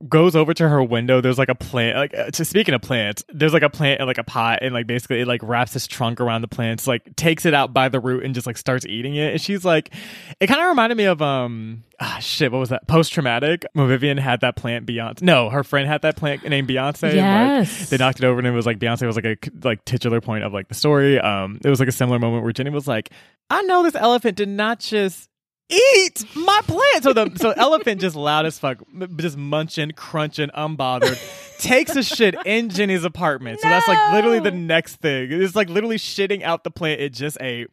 goes 0.08 0.36
over 0.36 0.52
to 0.52 0.68
her 0.68 0.82
window. 0.82 1.20
There's 1.20 1.38
like 1.38 1.48
a 1.48 1.54
plant. 1.54 1.96
Like 1.96 2.14
uh, 2.14 2.30
to 2.32 2.44
speaking 2.44 2.74
of 2.74 2.82
plants, 2.82 3.24
there's 3.28 3.52
like 3.52 3.62
a 3.62 3.70
plant 3.70 4.00
in 4.00 4.06
like 4.06 4.18
a 4.18 4.24
pot, 4.24 4.58
and 4.62 4.72
like 4.74 4.86
basically 4.86 5.20
it 5.20 5.26
like 5.26 5.40
wraps 5.42 5.74
its 5.74 5.86
trunk 5.86 6.20
around 6.20 6.42
the 6.42 6.48
plants, 6.48 6.86
like 6.86 7.16
takes 7.16 7.46
it 7.46 7.54
out 7.54 7.72
by 7.72 7.88
the 7.88 7.98
root, 8.00 8.24
and 8.24 8.34
just 8.34 8.46
like 8.46 8.56
starts 8.58 8.84
eating 8.86 9.14
it. 9.16 9.32
And 9.32 9.40
she's 9.40 9.64
like, 9.64 9.92
it 10.40 10.46
kind 10.46 10.60
of 10.60 10.68
reminded 10.68 10.96
me 10.96 11.04
of 11.04 11.20
um 11.22 11.82
ah 12.00 12.18
shit. 12.20 12.52
What 12.52 12.58
was 12.58 12.68
that? 12.68 12.86
Post 12.86 13.12
traumatic. 13.12 13.64
When 13.72 13.88
Vivian 13.88 14.18
had 14.18 14.40
that 14.42 14.56
plant. 14.56 14.86
Beyonce. 14.86 15.22
No, 15.22 15.50
her 15.50 15.64
friend 15.64 15.88
had 15.88 16.02
that 16.02 16.16
plant 16.16 16.44
named 16.48 16.68
Beyonce. 16.68 17.04
and, 17.10 17.16
like, 17.16 17.68
Yes. 17.68 17.90
they 17.90 17.96
knocked 17.96 18.18
it 18.20 18.24
over, 18.24 18.38
and 18.38 18.46
it 18.46 18.52
was 18.52 18.66
like 18.66 18.78
Beyonce 18.78 19.06
was 19.06 19.16
like 19.16 19.24
a 19.24 19.36
like 19.64 19.84
titular 19.84 20.20
point 20.20 20.44
of 20.44 20.52
like 20.52 20.68
the 20.68 20.74
story. 20.74 21.18
Um, 21.18 21.58
it 21.64 21.68
was 21.70 21.80
like 21.80 21.88
a 21.88 21.92
similar 21.92 22.18
moment 22.18 22.42
where 22.44 22.52
Jenny 22.52 22.70
was 22.70 22.86
like, 22.86 23.10
I 23.50 23.62
know 23.62 23.82
this 23.82 23.94
elephant 23.94 24.36
did 24.36 24.48
not 24.48 24.78
just 24.80 25.28
eat 25.68 26.24
my 26.34 26.60
plant. 26.66 27.02
So 27.02 27.12
the 27.12 27.32
so 27.36 27.50
elephant 27.50 28.00
just 28.00 28.16
loud 28.16 28.46
as 28.46 28.58
fuck, 28.58 28.78
just 29.16 29.36
munching, 29.36 29.92
crunching, 29.92 30.50
unbothered. 30.50 31.18
takes 31.58 31.96
a 31.96 32.02
shit 32.02 32.34
in 32.46 32.70
Jenny's 32.70 33.04
apartment. 33.04 33.60
So 33.60 33.68
that's 33.68 33.88
like 33.88 34.12
literally 34.12 34.40
the 34.40 34.52
next 34.52 34.96
thing. 34.96 35.30
It's 35.30 35.56
like 35.56 35.68
literally 35.68 35.98
shitting 35.98 36.42
out 36.42 36.64
the 36.64 36.70
plant 36.70 37.00
it 37.00 37.12
just 37.12 37.36
ate. 37.40 37.68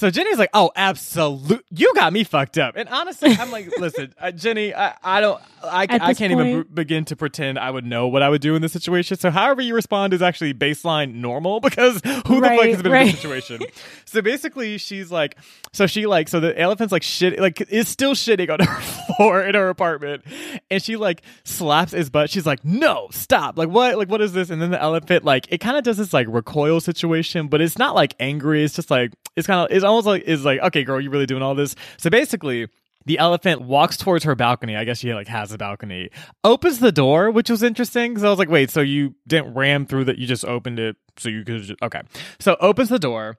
So 0.00 0.10
Jenny's 0.10 0.38
like, 0.38 0.50
"Oh, 0.54 0.70
absolute, 0.76 1.64
you 1.70 1.92
got 1.94 2.12
me 2.12 2.24
fucked 2.24 2.56
up." 2.56 2.74
And 2.76 2.88
honestly, 2.88 3.32
I'm 3.32 3.50
like, 3.50 3.70
"Listen, 3.78 4.14
uh, 4.18 4.30
Jenny, 4.30 4.74
I, 4.74 4.94
I 5.02 5.20
don't, 5.20 5.38
I, 5.62 5.82
I 5.82 5.86
can't 6.14 6.32
point, 6.32 6.32
even 6.32 6.62
b- 6.62 6.68
begin 6.72 7.04
to 7.06 7.16
pretend 7.16 7.58
I 7.58 7.70
would 7.70 7.84
know 7.84 8.08
what 8.08 8.22
I 8.22 8.30
would 8.30 8.40
do 8.40 8.54
in 8.54 8.62
this 8.62 8.72
situation. 8.72 9.18
So 9.18 9.30
however 9.30 9.60
you 9.60 9.74
respond 9.74 10.14
is 10.14 10.22
actually 10.22 10.54
baseline 10.54 11.16
normal 11.16 11.60
because 11.60 12.00
who 12.26 12.40
right, 12.40 12.52
the 12.52 12.56
fuck 12.56 12.66
has 12.66 12.82
been 12.82 12.92
right. 12.92 13.00
in 13.02 13.06
this 13.08 13.16
situation?" 13.16 13.60
so 14.06 14.22
basically, 14.22 14.78
she's 14.78 15.10
like, 15.10 15.36
so 15.72 15.86
she 15.86 16.06
like, 16.06 16.28
so 16.28 16.40
the 16.40 16.58
elephant's 16.58 16.92
like 16.92 17.02
shit, 17.02 17.38
like 17.40 17.60
is 17.70 17.88
still 17.88 18.14
shitting 18.14 18.50
on 18.50 18.64
her 18.64 18.80
floor 19.16 19.42
in 19.42 19.54
her 19.54 19.68
apartment, 19.68 20.24
and 20.70 20.82
she 20.82 20.96
like 20.96 21.22
slaps 21.44 21.92
his 21.92 22.10
butt. 22.10 22.30
She's 22.30 22.46
like, 22.46 22.64
"No, 22.64 23.08
stop! 23.10 23.58
Like 23.58 23.68
what? 23.68 23.96
Like 23.96 24.08
what 24.08 24.20
is 24.20 24.32
this?" 24.32 24.50
And 24.50 24.60
then 24.60 24.70
the 24.70 24.80
elephant 24.80 25.24
like 25.24 25.46
it 25.50 25.58
kind 25.58 25.76
of 25.76 25.84
does 25.84 25.96
this 25.96 26.12
like 26.12 26.26
recoil 26.28 26.80
situation, 26.80 27.48
but 27.48 27.60
it's 27.60 27.78
not 27.78 27.94
like 27.94 28.14
angry. 28.20 28.64
It's 28.64 28.74
just 28.74 28.90
like 28.90 29.12
it's 29.36 29.46
kind 29.46 29.60
of 29.60 29.74
it's 29.74 29.84
almost 29.84 30.06
like 30.06 30.22
is 30.22 30.44
like, 30.44 30.60
"Okay, 30.60 30.84
girl, 30.84 31.00
you 31.00 31.10
really 31.10 31.26
doing 31.26 31.42
all 31.42 31.54
this?" 31.54 31.74
So 31.96 32.10
basically 32.10 32.68
the 33.06 33.18
elephant 33.18 33.62
walks 33.62 33.96
towards 33.96 34.24
her 34.24 34.34
balcony. 34.34 34.76
I 34.76 34.84
guess 34.84 34.98
she 34.98 35.14
like 35.14 35.28
has 35.28 35.52
a 35.52 35.58
balcony. 35.58 36.10
Opens 36.44 36.80
the 36.80 36.92
door, 36.92 37.30
which 37.30 37.48
was 37.48 37.62
interesting 37.62 38.12
because 38.12 38.24
I 38.24 38.30
was 38.30 38.38
like, 38.38 38.50
wait, 38.50 38.70
so 38.70 38.80
you 38.80 39.14
didn't 39.26 39.54
ram 39.54 39.86
through 39.86 40.04
that? 40.04 40.18
You 40.18 40.26
just 40.26 40.44
opened 40.44 40.78
it 40.78 40.96
so 41.16 41.28
you 41.28 41.44
could. 41.44 41.62
Just, 41.62 41.82
okay, 41.82 42.02
so 42.38 42.56
opens 42.60 42.88
the 42.88 42.98
door. 42.98 43.36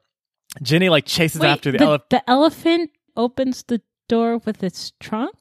Jenny 0.61 0.89
like 0.89 1.05
chases 1.05 1.41
wait, 1.41 1.49
after 1.49 1.71
the, 1.71 1.77
the 1.77 1.83
elephant. 1.83 2.09
The 2.09 2.29
elephant 2.29 2.91
opens 3.15 3.63
the 3.63 3.81
door 4.11 4.37
with 4.39 4.61
its 4.61 4.91
trunk. 4.99 5.35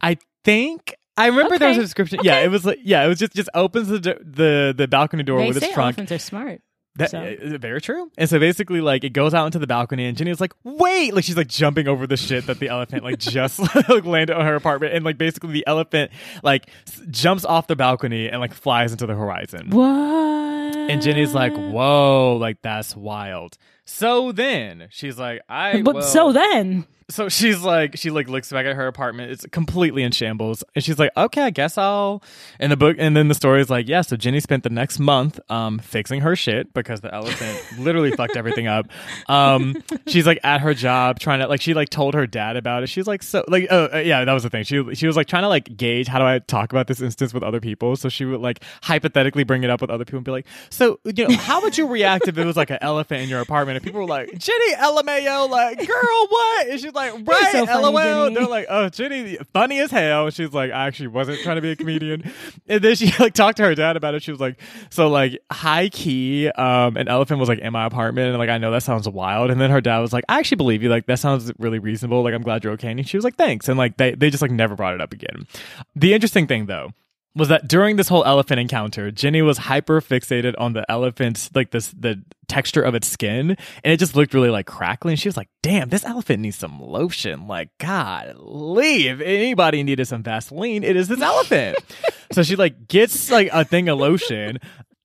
I 0.00 0.18
think 0.44 0.94
I 1.16 1.26
remember 1.26 1.54
okay. 1.54 1.58
there 1.58 1.68
was 1.68 1.78
a 1.78 1.82
description. 1.82 2.18
Okay. 2.18 2.28
Yeah, 2.28 2.40
it 2.40 2.48
was 2.48 2.66
like 2.66 2.80
yeah, 2.82 3.04
it 3.04 3.08
was 3.08 3.18
just 3.18 3.32
just 3.32 3.48
opens 3.54 3.88
the 3.88 3.98
the 3.98 4.74
the 4.76 4.88
balcony 4.88 5.22
door 5.22 5.38
they 5.38 5.48
with 5.48 5.56
its 5.58 5.72
trunk. 5.72 5.98
Elephants 5.98 6.12
are 6.12 6.18
smart. 6.18 6.60
That 6.96 7.12
so. 7.12 7.22
is 7.22 7.52
very 7.60 7.80
true. 7.80 8.10
And 8.18 8.28
so 8.28 8.40
basically, 8.40 8.80
like, 8.80 9.04
it 9.04 9.10
goes 9.10 9.32
out 9.32 9.46
into 9.46 9.60
the 9.60 9.68
balcony, 9.68 10.06
and 10.06 10.16
Jenny 10.16 10.34
like, 10.34 10.52
"Wait!" 10.64 11.14
Like 11.14 11.22
she's 11.22 11.36
like 11.36 11.46
jumping 11.46 11.86
over 11.86 12.08
the 12.08 12.16
shit 12.16 12.46
that 12.46 12.58
the 12.58 12.68
elephant 12.68 13.04
like 13.04 13.18
just 13.20 13.60
like 13.60 14.04
landed 14.04 14.36
on 14.36 14.44
her 14.44 14.56
apartment, 14.56 14.94
and 14.94 15.04
like 15.04 15.16
basically 15.16 15.52
the 15.52 15.64
elephant 15.68 16.10
like 16.42 16.68
s- 16.88 17.00
jumps 17.08 17.44
off 17.44 17.68
the 17.68 17.76
balcony 17.76 18.28
and 18.28 18.40
like 18.40 18.52
flies 18.52 18.90
into 18.90 19.06
the 19.06 19.14
horizon. 19.14 19.70
What? 19.70 19.86
And 19.88 21.00
Jenny's 21.00 21.34
like, 21.34 21.54
"Whoa! 21.54 22.36
Like 22.36 22.62
that's 22.62 22.96
wild." 22.96 23.56
So 23.84 24.32
then 24.32 24.88
she's 24.90 25.20
like, 25.20 25.42
"I." 25.48 25.82
But 25.82 25.94
well, 25.94 26.02
so 26.02 26.32
then 26.32 26.84
so 27.10 27.28
she's 27.30 27.62
like 27.62 27.96
she 27.96 28.10
like 28.10 28.28
looks 28.28 28.52
back 28.52 28.66
at 28.66 28.76
her 28.76 28.86
apartment. 28.86 29.30
It's 29.32 29.46
completely 29.46 30.02
in 30.02 30.12
shambles. 30.12 30.62
And 30.74 30.84
she's 30.84 30.98
like 30.98 31.10
okay 31.16 31.42
i 31.42 31.50
guess 31.50 31.78
i'll 31.78 32.22
in 32.60 32.70
the 32.70 32.76
book 32.76 32.96
and 32.98 33.16
then 33.16 33.28
the 33.28 33.34
story 33.34 33.60
is 33.60 33.70
like 33.70 33.88
yeah 33.88 34.02
so 34.02 34.16
jenny 34.16 34.40
spent 34.40 34.62
the 34.62 34.70
next 34.70 34.98
month 34.98 35.40
um 35.48 35.78
fixing 35.78 36.20
her 36.20 36.36
shit 36.36 36.72
because 36.74 37.00
the 37.00 37.12
elephant 37.12 37.58
literally 37.78 38.10
fucked 38.12 38.36
everything 38.36 38.66
up. 38.66 38.88
Um 39.26 39.82
she's 40.06 40.26
like 40.26 40.38
at 40.44 40.60
her 40.60 40.74
job 40.74 41.18
trying 41.18 41.40
to 41.40 41.46
like 41.46 41.62
she 41.62 41.72
like 41.72 41.88
told 41.88 42.14
her 42.14 42.26
dad 42.26 42.56
about 42.56 42.82
it. 42.82 42.88
She's 42.88 43.06
like 43.06 43.22
so 43.22 43.44
like 43.48 43.68
oh 43.70 43.88
uh, 43.92 43.98
yeah 43.98 44.24
that 44.24 44.32
was 44.32 44.42
the 44.42 44.50
thing. 44.50 44.64
She 44.64 44.94
she 44.94 45.06
was 45.06 45.16
like 45.16 45.26
trying 45.26 45.44
to 45.44 45.48
like 45.48 45.76
gauge 45.76 46.08
how 46.08 46.18
do 46.18 46.24
i 46.24 46.38
talk 46.40 46.72
about 46.72 46.86
this 46.86 47.00
instance 47.00 47.32
with 47.32 47.42
other 47.42 47.60
people. 47.60 47.96
So 47.96 48.08
she 48.08 48.26
would 48.26 48.40
like 48.40 48.62
hypothetically 48.82 49.44
bring 49.44 49.64
it 49.64 49.70
up 49.70 49.80
with 49.80 49.90
other 49.90 50.04
people 50.04 50.18
and 50.18 50.24
be 50.24 50.32
like 50.32 50.46
so 50.68 51.00
you 51.04 51.26
know 51.26 51.34
how 51.36 51.62
would 51.62 51.78
you 51.78 51.86
react 51.86 52.28
if 52.28 52.36
it 52.36 52.44
was 52.44 52.56
like 52.56 52.70
an 52.70 52.78
elephant 52.82 53.22
in 53.22 53.30
your 53.30 53.40
apartment? 53.40 53.76
And 53.76 53.84
people 53.84 54.00
were 54.00 54.06
like 54.06 54.36
jenny 54.38 54.74
lmao 54.74 55.48
like 55.48 55.78
girl 55.86 56.26
what? 56.28 56.68
And 56.68 56.80
she's 56.80 56.92
like, 56.92 56.97
right, 57.26 57.52
so 57.52 57.66
funny, 57.66 57.82
lol. 57.82 58.24
Jenny. 58.24 58.34
They're 58.34 58.46
like, 58.46 58.66
oh, 58.68 58.88
Jenny, 58.88 59.38
funny 59.52 59.80
as 59.80 59.90
hell. 59.90 60.30
She's 60.30 60.52
like, 60.52 60.70
I 60.70 60.86
actually 60.86 61.08
wasn't 61.08 61.40
trying 61.40 61.56
to 61.56 61.62
be 61.62 61.70
a 61.70 61.76
comedian. 61.76 62.30
and 62.68 62.82
then 62.82 62.94
she 62.94 63.12
like 63.18 63.34
talked 63.34 63.58
to 63.58 63.64
her 63.64 63.74
dad 63.74 63.96
about 63.96 64.14
it. 64.14 64.22
She 64.22 64.30
was 64.30 64.40
like, 64.40 64.60
so 64.90 65.08
like 65.08 65.38
high 65.50 65.88
key, 65.88 66.48
um, 66.48 66.96
an 66.96 67.08
elephant 67.08 67.40
was 67.40 67.48
like 67.48 67.58
in 67.60 67.72
my 67.72 67.86
apartment, 67.86 68.28
and 68.28 68.38
like 68.38 68.50
I 68.50 68.58
know 68.58 68.70
that 68.70 68.82
sounds 68.82 69.08
wild. 69.08 69.50
And 69.50 69.60
then 69.60 69.70
her 69.70 69.80
dad 69.80 69.98
was 69.98 70.12
like, 70.12 70.24
I 70.28 70.38
actually 70.38 70.56
believe 70.56 70.82
you. 70.82 70.88
Like 70.88 71.06
that 71.06 71.18
sounds 71.18 71.52
really 71.58 71.78
reasonable. 71.78 72.22
Like 72.22 72.34
I'm 72.34 72.42
glad 72.42 72.64
you're 72.64 72.74
okay. 72.74 72.90
And 72.90 73.08
she 73.08 73.16
was 73.16 73.24
like, 73.24 73.36
thanks. 73.36 73.68
And 73.68 73.78
like 73.78 73.96
they 73.96 74.14
they 74.14 74.30
just 74.30 74.42
like 74.42 74.50
never 74.50 74.74
brought 74.74 74.94
it 74.94 75.00
up 75.00 75.12
again. 75.12 75.46
The 75.94 76.14
interesting 76.14 76.46
thing 76.46 76.66
though 76.66 76.92
was 77.34 77.48
that 77.48 77.68
during 77.68 77.96
this 77.96 78.08
whole 78.08 78.24
elephant 78.24 78.60
encounter, 78.60 79.10
Jenny 79.10 79.42
was 79.42 79.58
hyper 79.58 80.00
fixated 80.00 80.54
on 80.58 80.72
the 80.72 80.90
elephant's 80.90 81.50
like 81.54 81.70
this 81.70 81.88
the 81.98 82.22
texture 82.48 82.82
of 82.82 82.94
its 82.94 83.06
skin, 83.06 83.56
and 83.84 83.92
it 83.92 83.98
just 83.98 84.16
looked 84.16 84.34
really 84.34 84.50
like 84.50 84.66
crackly. 84.66 85.12
And 85.12 85.20
she 85.20 85.28
was 85.28 85.36
like, 85.36 85.48
"Damn, 85.62 85.88
this 85.88 86.04
elephant 86.04 86.40
needs 86.40 86.56
some 86.56 86.80
lotion." 86.80 87.46
Like, 87.46 87.70
God, 87.78 88.36
leave. 88.38 89.20
Anybody 89.20 89.82
needed 89.82 90.06
some 90.06 90.22
Vaseline, 90.22 90.84
it 90.84 90.96
is 90.96 91.08
this 91.08 91.20
elephant. 91.20 91.78
so 92.32 92.42
she 92.42 92.56
like 92.56 92.88
gets 92.88 93.30
like 93.30 93.48
a 93.52 93.64
thing 93.64 93.88
of 93.88 93.98
lotion. 93.98 94.58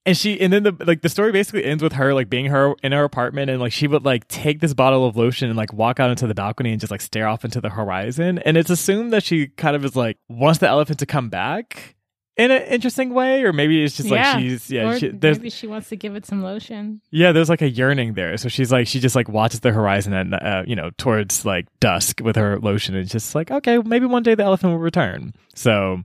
And 0.05 0.17
she 0.17 0.39
and 0.41 0.51
then 0.51 0.63
the 0.63 0.75
like 0.85 1.01
the 1.01 1.07
story 1.07 1.31
basically 1.31 1.63
ends 1.63 1.81
with 1.81 1.93
her 1.93 2.13
like 2.13 2.29
being 2.29 2.47
her 2.47 2.75
in 2.83 2.91
her 2.91 3.05
apartment 3.05 3.49
and 3.49 3.61
like 3.61 3.71
she 3.71 3.87
would 3.87 4.03
like 4.03 4.27
take 4.27 4.59
this 4.59 4.73
bottle 4.73 5.05
of 5.05 5.15
lotion 5.15 5.47
and 5.47 5.55
like 5.55 5.71
walk 5.71 6.01
out 6.01 6.09
into 6.09 6.27
the 6.27 6.33
balcony 6.33 6.71
and 6.71 6.81
just 6.81 6.91
like 6.91 6.99
stare 6.99 7.25
off 7.25 7.45
into 7.45 7.61
the 7.61 7.69
horizon. 7.69 8.39
And 8.39 8.57
it's 8.57 8.69
assumed 8.69 9.13
that 9.13 9.23
she 9.23 9.47
kind 9.47 9.77
of 9.77 9.85
is 9.85 9.95
like 9.95 10.17
wants 10.27 10.59
the 10.59 10.67
elephant 10.67 10.99
to 10.99 11.05
come 11.05 11.29
back 11.29 11.95
in 12.35 12.51
an 12.51 12.63
interesting 12.63 13.13
way, 13.13 13.43
or 13.43 13.53
maybe 13.53 13.83
it's 13.83 13.95
just 13.95 14.09
yeah. 14.09 14.33
like 14.33 14.41
she's 14.41 14.71
yeah. 14.71 14.97
She, 14.97 15.11
maybe 15.11 15.49
she 15.49 15.67
wants 15.67 15.89
to 15.89 15.95
give 15.95 16.15
it 16.15 16.25
some 16.25 16.41
lotion. 16.41 17.01
Yeah, 17.11 17.31
there's 17.31 17.49
like 17.49 17.61
a 17.61 17.69
yearning 17.69 18.13
there. 18.13 18.37
So 18.37 18.49
she's 18.49 18.71
like 18.71 18.87
she 18.87 18.99
just 18.99 19.15
like 19.15 19.29
watches 19.29 19.59
the 19.59 19.71
horizon 19.71 20.13
and 20.13 20.33
uh, 20.33 20.63
you 20.65 20.75
know 20.75 20.91
towards 20.97 21.45
like 21.45 21.67
dusk 21.79 22.21
with 22.23 22.35
her 22.35 22.59
lotion, 22.59 22.95
and 22.95 23.07
just 23.07 23.35
like 23.35 23.51
okay, 23.51 23.77
maybe 23.77 24.05
one 24.05 24.23
day 24.23 24.35
the 24.35 24.43
elephant 24.43 24.73
will 24.73 24.79
return. 24.79 25.33
So 25.53 26.03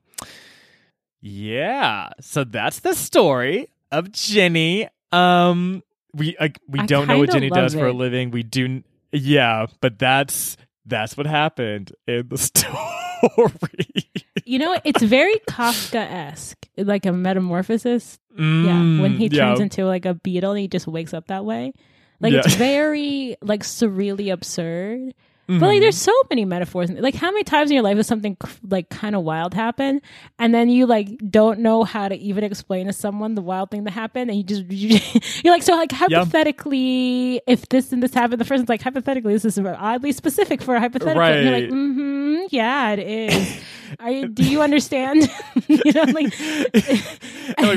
yeah, 1.21 2.11
so 2.21 2.45
that's 2.45 2.81
the 2.81 2.95
story 2.95 3.69
of 3.91 4.13
Jenny. 4.13 4.89
Um, 5.13 5.83
we 6.13 6.37
uh, 6.37 6.49
we 6.69 6.81
I 6.81 6.87
don't 6.87 7.09
know 7.09 7.19
what 7.19 7.31
Jenny 7.31 7.51
does 7.51 7.75
it. 7.75 7.79
for 7.79 7.87
a 7.87 7.93
living. 7.93 8.31
We 8.31 8.43
do 8.43 8.83
yeah, 9.13 9.67
but 9.81 9.99
that's 9.99 10.57
that's 10.89 11.17
what 11.17 11.27
happened 11.27 11.93
in 12.07 12.29
the 12.29 12.39
story 12.39 14.09
you 14.45 14.59
know, 14.59 14.79
it's 14.85 15.03
very 15.03 15.35
Kafka 15.49 15.97
esque, 15.97 16.67
like 16.77 17.05
a 17.05 17.13
metamorphosis. 17.13 18.19
Mm, 18.39 18.65
yeah, 18.65 19.03
when 19.03 19.13
he 19.13 19.29
turns 19.29 19.59
yeah. 19.59 19.63
into 19.63 19.85
like 19.85 20.07
a 20.07 20.15
beetle, 20.15 20.55
he 20.55 20.69
just 20.69 20.87
wakes 20.87 21.13
up 21.13 21.27
that 21.27 21.45
way. 21.45 21.73
Like 22.21 22.33
yeah. 22.33 22.41
it's 22.45 22.55
very 22.57 23.37
like 23.43 23.63
surreally 23.63 24.33
absurd. 24.33 25.15
Mm-hmm. 25.49 25.61
But 25.61 25.67
like, 25.67 25.81
there's 25.81 25.97
so 25.97 26.13
many 26.29 26.45
metaphors. 26.45 26.91
Like, 26.91 27.15
how 27.15 27.31
many 27.31 27.43
times 27.43 27.71
in 27.71 27.75
your 27.75 27.83
life 27.83 27.97
has 27.97 28.07
something 28.07 28.37
like 28.69 28.91
kind 28.91 29.17
of 29.17 29.23
wild 29.23 29.55
happen, 29.55 30.03
and 30.39 30.55
then 30.55 30.69
you 30.69 30.87
like 30.87 31.09
don't 31.31 31.61
know 31.61 31.85
how 31.85 32.07
to 32.09 32.15
even 32.17 32.45
explain 32.45 32.87
to 32.87 32.93
someone 32.93 33.35
the 33.35 33.41
wild 33.41 33.71
thing 33.71 33.85
that 33.85 33.93
happened, 33.93 34.31
and 34.31 34.37
you 34.37 34.45
just 34.45 34.65
you, 34.71 35.51
are 35.51 35.55
like, 35.55 35.63
so 35.63 35.75
like 35.75 35.91
hypothetically, 35.91 37.35
yeah. 37.35 37.41
if 37.47 37.67
this 37.71 37.93
and 37.93 38.03
this 38.03 38.13
happened, 38.13 38.43
the 38.43 38.45
person's 38.45 38.69
like, 38.69 38.83
hypothetically, 38.83 39.33
this 39.33 39.47
is 39.47 39.59
oddly 39.59 40.13
specific 40.13 40.61
for 40.61 40.77
a 40.77 40.81
hypothetical. 40.81 41.19
Right. 41.19 41.37
And 41.37 41.49
you're 41.49 41.61
like, 41.61 41.71
mm-hmm, 41.71 42.47
yeah, 42.51 42.93
it 42.93 42.99
is. 42.99 43.61
Are 44.01 44.11
you, 44.11 44.29
do 44.29 44.45
you 44.45 44.61
understand? 44.61 45.31
you 45.67 45.93
know, 45.93 46.03
like, 46.13 46.35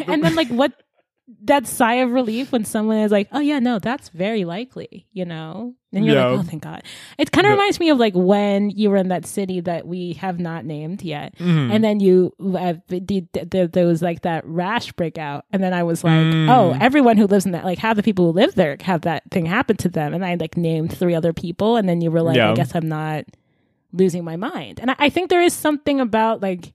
and 0.09 0.21
then 0.21 0.35
like 0.35 0.49
what 0.49 0.73
that 1.43 1.67
sigh 1.67 1.95
of 1.95 2.11
relief 2.11 2.51
when 2.51 2.65
someone 2.65 2.97
is 2.97 3.11
like, 3.11 3.27
"Oh 3.31 3.39
yeah, 3.39 3.59
no, 3.59 3.79
that's 3.79 4.09
very 4.09 4.45
likely," 4.45 5.07
you 5.11 5.25
know, 5.25 5.75
and 5.93 6.05
you're 6.05 6.15
yeah. 6.15 6.27
like, 6.27 6.39
"Oh, 6.39 6.43
thank 6.43 6.63
God." 6.63 6.83
It 7.17 7.31
kind 7.31 7.45
of 7.45 7.49
yeah. 7.49 7.55
reminds 7.55 7.79
me 7.79 7.89
of 7.89 7.97
like 7.97 8.13
when 8.15 8.69
you 8.69 8.89
were 8.89 8.97
in 8.97 9.09
that 9.09 9.25
city 9.25 9.59
that 9.61 9.87
we 9.87 10.13
have 10.13 10.39
not 10.39 10.65
named 10.65 11.01
yet, 11.01 11.35
mm-hmm. 11.37 11.71
and 11.71 11.83
then 11.83 11.99
you 11.99 12.33
uh, 12.39 12.73
the, 12.87 12.99
the, 12.99 13.69
there 13.71 13.85
was 13.85 14.01
like 14.01 14.21
that 14.21 14.45
rash 14.45 14.91
breakout, 14.93 15.45
and 15.51 15.63
then 15.63 15.73
I 15.73 15.83
was 15.83 16.03
like, 16.03 16.13
mm. 16.13 16.49
"Oh, 16.49 16.77
everyone 16.79 17.17
who 17.17 17.27
lives 17.27 17.45
in 17.45 17.51
that, 17.53 17.65
like, 17.65 17.79
half 17.79 17.95
the 17.95 18.03
people 18.03 18.25
who 18.25 18.31
live 18.31 18.55
there 18.55 18.77
have 18.81 19.01
that 19.01 19.23
thing 19.31 19.45
happen 19.45 19.77
to 19.77 19.89
them," 19.89 20.13
and 20.13 20.25
I 20.25 20.35
like 20.35 20.57
named 20.57 20.97
three 20.97 21.15
other 21.15 21.33
people, 21.33 21.77
and 21.77 21.87
then 21.87 22.01
you 22.01 22.11
were 22.11 22.21
like, 22.21 22.37
yeah. 22.37 22.51
"I 22.51 22.55
guess 22.55 22.75
I'm 22.75 22.89
not 22.89 23.25
losing 23.93 24.23
my 24.23 24.35
mind," 24.35 24.79
and 24.79 24.91
I, 24.91 24.95
I 24.99 25.09
think 25.09 25.29
there 25.29 25.41
is 25.41 25.53
something 25.53 25.99
about 25.99 26.41
like 26.41 26.73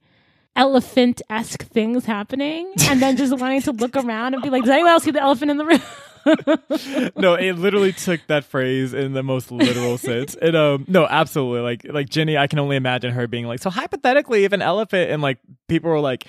elephant 0.56 1.22
esque 1.30 1.64
things 1.66 2.04
happening 2.04 2.72
and 2.84 3.00
then 3.00 3.16
just 3.16 3.38
wanting 3.38 3.62
to 3.62 3.72
look 3.72 3.96
around 3.96 4.34
and 4.34 4.42
be 4.42 4.50
like, 4.50 4.62
does 4.62 4.70
anyone 4.70 4.90
else 4.90 5.04
see 5.04 5.10
the 5.10 5.22
elephant 5.22 5.50
in 5.50 5.58
the 5.58 5.64
room? 5.64 5.82
no, 7.16 7.34
it 7.34 7.52
literally 7.52 7.92
took 7.92 8.20
that 8.26 8.44
phrase 8.44 8.92
in 8.92 9.12
the 9.12 9.22
most 9.22 9.52
literal 9.52 9.96
sense. 9.98 10.36
Um 10.42 10.84
no, 10.88 11.06
absolutely. 11.06 11.60
Like 11.60 11.86
like 11.88 12.08
Jenny, 12.08 12.36
I 12.36 12.46
can 12.46 12.58
only 12.58 12.76
imagine 12.76 13.12
her 13.12 13.26
being 13.26 13.46
like, 13.46 13.60
so 13.60 13.70
hypothetically, 13.70 14.44
if 14.44 14.52
an 14.52 14.62
elephant 14.62 15.10
and 15.10 15.22
like 15.22 15.38
people 15.68 15.90
were 15.90 16.00
like 16.00 16.26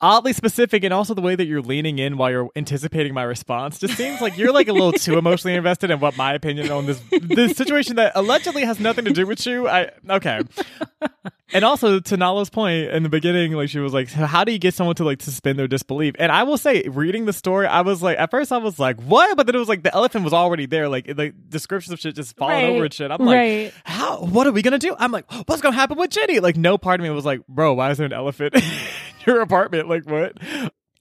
oddly 0.00 0.32
specific 0.34 0.84
and 0.84 0.92
also 0.92 1.14
the 1.14 1.22
way 1.22 1.34
that 1.34 1.46
you're 1.46 1.62
leaning 1.62 1.98
in 1.98 2.16
while 2.18 2.30
you're 2.30 2.50
anticipating 2.56 3.14
my 3.14 3.22
response 3.22 3.78
just 3.78 3.96
seems 3.96 4.20
like 4.20 4.36
you're 4.36 4.52
like 4.52 4.68
a 4.68 4.72
little 4.72 4.92
too 4.92 5.16
emotionally 5.16 5.56
invested 5.56 5.90
in 5.90 5.98
what 5.98 6.16
my 6.16 6.34
opinion 6.34 6.70
on 6.70 6.84
this 6.84 7.00
this 7.10 7.56
situation 7.56 7.96
that 7.96 8.12
allegedly 8.14 8.64
has 8.64 8.78
nothing 8.78 9.04
to 9.06 9.12
do 9.12 9.26
with 9.26 9.44
you. 9.46 9.66
I 9.66 9.90
okay. 10.10 10.42
And 11.54 11.64
also 11.64 12.00
to 12.00 12.16
Nalo's 12.16 12.50
point 12.50 12.90
in 12.90 13.04
the 13.04 13.08
beginning, 13.08 13.52
like 13.52 13.68
she 13.68 13.78
was 13.78 13.94
like, 13.94 14.10
"How 14.10 14.42
do 14.42 14.50
you 14.52 14.58
get 14.58 14.74
someone 14.74 14.96
to 14.96 15.04
like 15.04 15.22
suspend 15.22 15.58
their 15.58 15.68
disbelief?" 15.68 16.14
And 16.18 16.32
I 16.32 16.42
will 16.42 16.58
say, 16.58 16.82
reading 16.88 17.26
the 17.26 17.32
story, 17.32 17.66
I 17.68 17.82
was 17.82 18.02
like, 18.02 18.18
at 18.18 18.30
first 18.32 18.50
I 18.50 18.58
was 18.58 18.78
like, 18.80 19.00
"What?" 19.00 19.36
But 19.36 19.46
then 19.46 19.54
it 19.54 19.58
was 19.60 19.68
like 19.68 19.84
the 19.84 19.94
elephant 19.94 20.24
was 20.24 20.32
already 20.32 20.66
there, 20.66 20.88
like 20.88 21.10
like 21.16 21.34
descriptions 21.48 21.92
of 21.92 22.00
shit 22.00 22.16
just 22.16 22.36
falling 22.36 22.54
Right. 22.56 22.68
over 22.70 22.84
and 22.84 22.92
shit. 22.92 23.10
I'm 23.10 23.24
like, 23.24 23.36
Right. 23.36 23.72
"How? 23.84 24.24
What 24.24 24.46
are 24.48 24.52
we 24.52 24.62
gonna 24.62 24.78
do?" 24.80 24.96
I'm 24.98 25.12
like, 25.12 25.30
"What's 25.46 25.62
gonna 25.62 25.76
happen 25.76 25.96
with 25.96 26.10
Jenny?" 26.10 26.40
Like, 26.40 26.56
no 26.56 26.76
part 26.76 26.98
of 26.98 27.04
me 27.04 27.10
was 27.10 27.24
like, 27.24 27.46
"Bro, 27.46 27.74
why 27.74 27.92
is 27.92 27.98
there 27.98 28.06
an 28.06 28.12
elephant 28.12 28.54
in 28.56 28.62
your 29.24 29.40
apartment?" 29.40 29.88
Like, 29.88 30.10
what? 30.10 30.36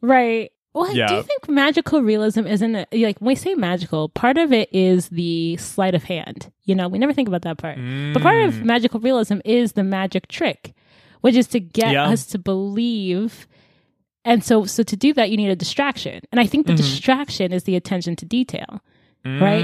Right. 0.01 0.51
Well, 0.73 0.91
do 0.91 0.97
Yeah. 0.97 1.15
you 1.17 1.23
think 1.23 1.47
magical 1.47 2.01
realism 2.01 2.47
isn't 2.47 2.75
a, 2.75 2.87
like 2.93 3.19
when 3.19 3.27
we 3.27 3.35
say 3.35 3.53
magical, 3.53 4.09
part 4.09 4.37
of 4.37 4.51
it 4.51 4.69
is 4.73 5.09
the 5.09 5.55
sleight 5.57 5.93
of 5.93 6.03
hand. 6.05 6.51
You 6.65 6.73
know, 6.75 6.87
we 6.87 6.97
never 6.97 7.13
think 7.13 7.27
about 7.27 7.43
that 7.43 7.57
part. 7.57 7.77
But 8.13 8.21
part 8.23 8.41
of 8.43 8.55
Mm. 8.55 8.63
magical 8.63 8.99
realism 8.99 9.37
is 9.45 9.73
the 9.73 9.83
magic 9.83 10.27
trick, 10.27 10.73
which 11.21 11.35
is 11.35 11.47
to 11.47 11.59
get 11.59 11.91
Yeah. 11.93 12.05
us 12.09 12.25
to 12.27 12.39
believe. 12.39 13.47
And 14.25 14.43
so, 14.43 14.65
so 14.65 14.83
to 14.83 14.95
do 14.95 15.13
that, 15.13 15.29
you 15.29 15.37
need 15.37 15.49
a 15.49 15.55
distraction. 15.55 16.21
And 16.31 16.39
I 16.39 16.45
think 16.47 16.65
the 16.65 16.73
Mhm. 16.73 16.77
distraction 16.77 17.51
is 17.53 17.63
the 17.65 17.75
attention 17.75 18.15
to 18.15 18.25
detail. 18.25 18.81
Right? 19.25 19.63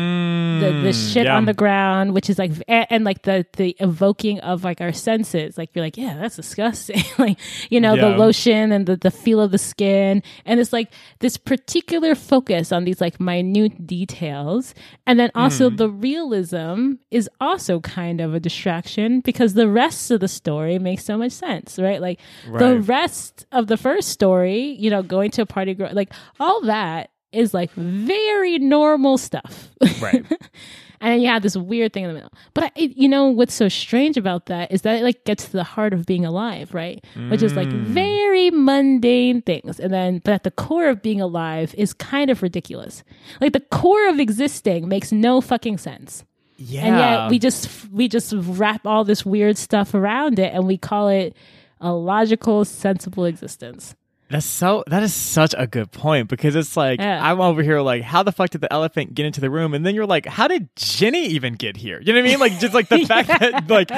the 0.60 0.73
the 0.73 0.90
Mm, 0.90 1.14
shit 1.14 1.26
yeah. 1.26 1.38
on 1.38 1.45
the 1.45 1.53
ground, 1.53 2.14
which 2.14 2.30
is 2.30 2.38
like 2.40 2.52
and, 2.68 2.88
and 2.90 3.03
like 3.06 3.22
the 3.22 3.45
the 3.56 3.77
evoking 3.80 4.40
of 4.41 4.64
like 4.64 4.81
our 4.81 4.91
senses. 4.91 5.57
Like 5.57 5.69
you're 5.73 5.86
like, 5.86 5.95
yeah, 5.95 6.18
that's 6.19 6.36
disgusting. 6.36 7.02
like 7.18 7.38
you 7.69 7.80
know, 7.80 7.95
the 7.95 8.18
lotion 8.18 8.72
and 8.73 8.86
the 8.86 8.98
the 8.98 9.11
feel 9.11 9.40
of 9.40 9.52
the 9.52 9.57
skin, 9.57 10.22
and 10.45 10.60
it's 10.60 10.73
like 10.73 10.91
this 11.19 11.38
particular 11.38 12.15
focus 12.15 12.72
on 12.72 12.84
these 12.84 12.99
like 12.99 13.19
minute 13.22 13.86
details, 13.88 14.73
and 15.06 15.19
then 15.19 15.30
also 15.36 15.69
Mm. 15.69 15.77
the 15.77 15.90
realism 15.90 16.94
is 17.11 17.30
also 17.40 17.80
kind 17.80 18.19
of 18.19 18.34
a 18.34 18.40
distraction 18.40 19.22
because 19.22 19.53
the 19.53 19.68
rest 19.69 20.11
of 20.11 20.19
the 20.19 20.27
story 20.27 20.80
makes 20.80 21.06
so 21.06 21.15
much 21.18 21.31
sense, 21.31 21.77
right? 21.80 22.02
Like 22.02 22.19
the 22.57 22.80
rest 22.81 23.45
of 23.52 23.68
the 23.68 23.77
first 23.77 24.10
story, 24.10 24.76
you 24.80 24.90
know, 24.90 25.03
going 25.03 25.31
to 25.31 25.44
a 25.44 25.45
party, 25.45 25.76
like 25.76 26.11
all 26.40 26.61
that 26.64 27.11
is 27.32 27.54
like 27.54 27.72
very 27.74 28.58
normal 28.60 29.18
stuff. 29.18 29.70
Right. 30.02 30.26
and 31.02 31.14
then 31.14 31.22
you 31.22 31.28
have 31.28 31.42
this 31.44 31.56
weird 31.56 31.94
thing 31.94 32.04
in 32.04 32.10
the 32.10 32.14
middle. 32.16 32.34
But 32.54 32.66
I, 32.66 32.72
it, 32.76 32.98
you 32.98 33.08
know 33.08 33.28
what's 33.28 33.54
so 33.54 33.70
strange 33.70 34.18
about 34.18 34.48
that 34.48 34.72
is 34.72 34.82
that 34.82 34.98
it 35.00 35.04
like 35.04 35.24
gets 35.26 35.46
to 35.46 35.52
the 35.52 35.64
heart 35.64 35.94
of 35.94 36.06
being 36.06 36.26
alive, 36.26 36.74
right? 36.74 37.04
Which 37.30 37.42
is 37.44 37.56
like 37.56 37.68
Mm. 37.70 37.84
very 37.84 38.50
mundane 38.52 39.42
things, 39.42 39.80
and 39.80 39.94
then 39.94 40.22
but 40.24 40.34
at 40.34 40.44
the 40.44 40.52
core 40.52 40.90
of 40.90 41.02
being 41.02 41.22
alive 41.22 41.74
is 41.78 41.94
kind 41.94 42.30
of 42.32 42.42
ridiculous. 42.42 43.04
Like 43.40 43.54
the 43.54 43.60
core 43.60 44.10
of 44.10 44.20
existing 44.20 44.88
makes 44.88 45.12
no 45.12 45.40
fucking 45.42 45.78
sense, 45.78 46.26
Yeah. 46.58 46.86
and 46.86 46.98
yet 46.98 47.30
we 47.30 47.40
just 47.40 47.90
we 47.92 48.08
just 48.08 48.34
wrap 48.36 48.86
all 48.88 49.04
this 49.04 49.26
weird 49.26 49.58
stuff 49.58 49.94
around 49.94 50.40
it, 50.40 50.54
and 50.54 50.66
we 50.66 50.78
call 50.78 51.10
it 51.10 51.36
a 51.82 51.94
logical, 51.94 52.66
sensible 52.66 53.24
existence. 53.26 53.96
That's 54.30 54.46
so. 54.46 54.84
That 54.88 55.02
is 55.04 55.14
such 55.14 55.56
a 55.58 55.66
good 55.66 55.92
point 55.92 56.30
because 56.30 56.56
it's 56.56 56.78
like 56.78 57.00
Yeah. 57.00 57.20
I'm 57.24 57.42
over 57.42 57.64
here 57.64 57.82
like, 57.82 58.04
how 58.04 58.22
the 58.24 58.32
fuck 58.32 58.52
did 58.52 58.62
the 58.62 58.72
elephant 58.72 59.16
get 59.16 59.26
into 59.26 59.42
the 59.42 59.50
room? 59.50 59.74
And 59.74 59.86
then 59.86 59.96
you're 59.96 60.06
like, 60.06 60.26
how 60.28 60.48
did 60.48 60.70
Jenny 60.76 61.26
even 61.28 61.56
get 61.56 61.76
here? 61.78 62.00
You 62.02 62.14
know 62.14 62.20
what 62.22 62.26
I 62.28 62.30
mean? 62.30 62.40
Like 62.40 62.60
just 62.60 62.74
like 62.74 62.90
the 62.90 63.06
fact 63.06 63.28
that 63.28 63.68
like 63.68 63.90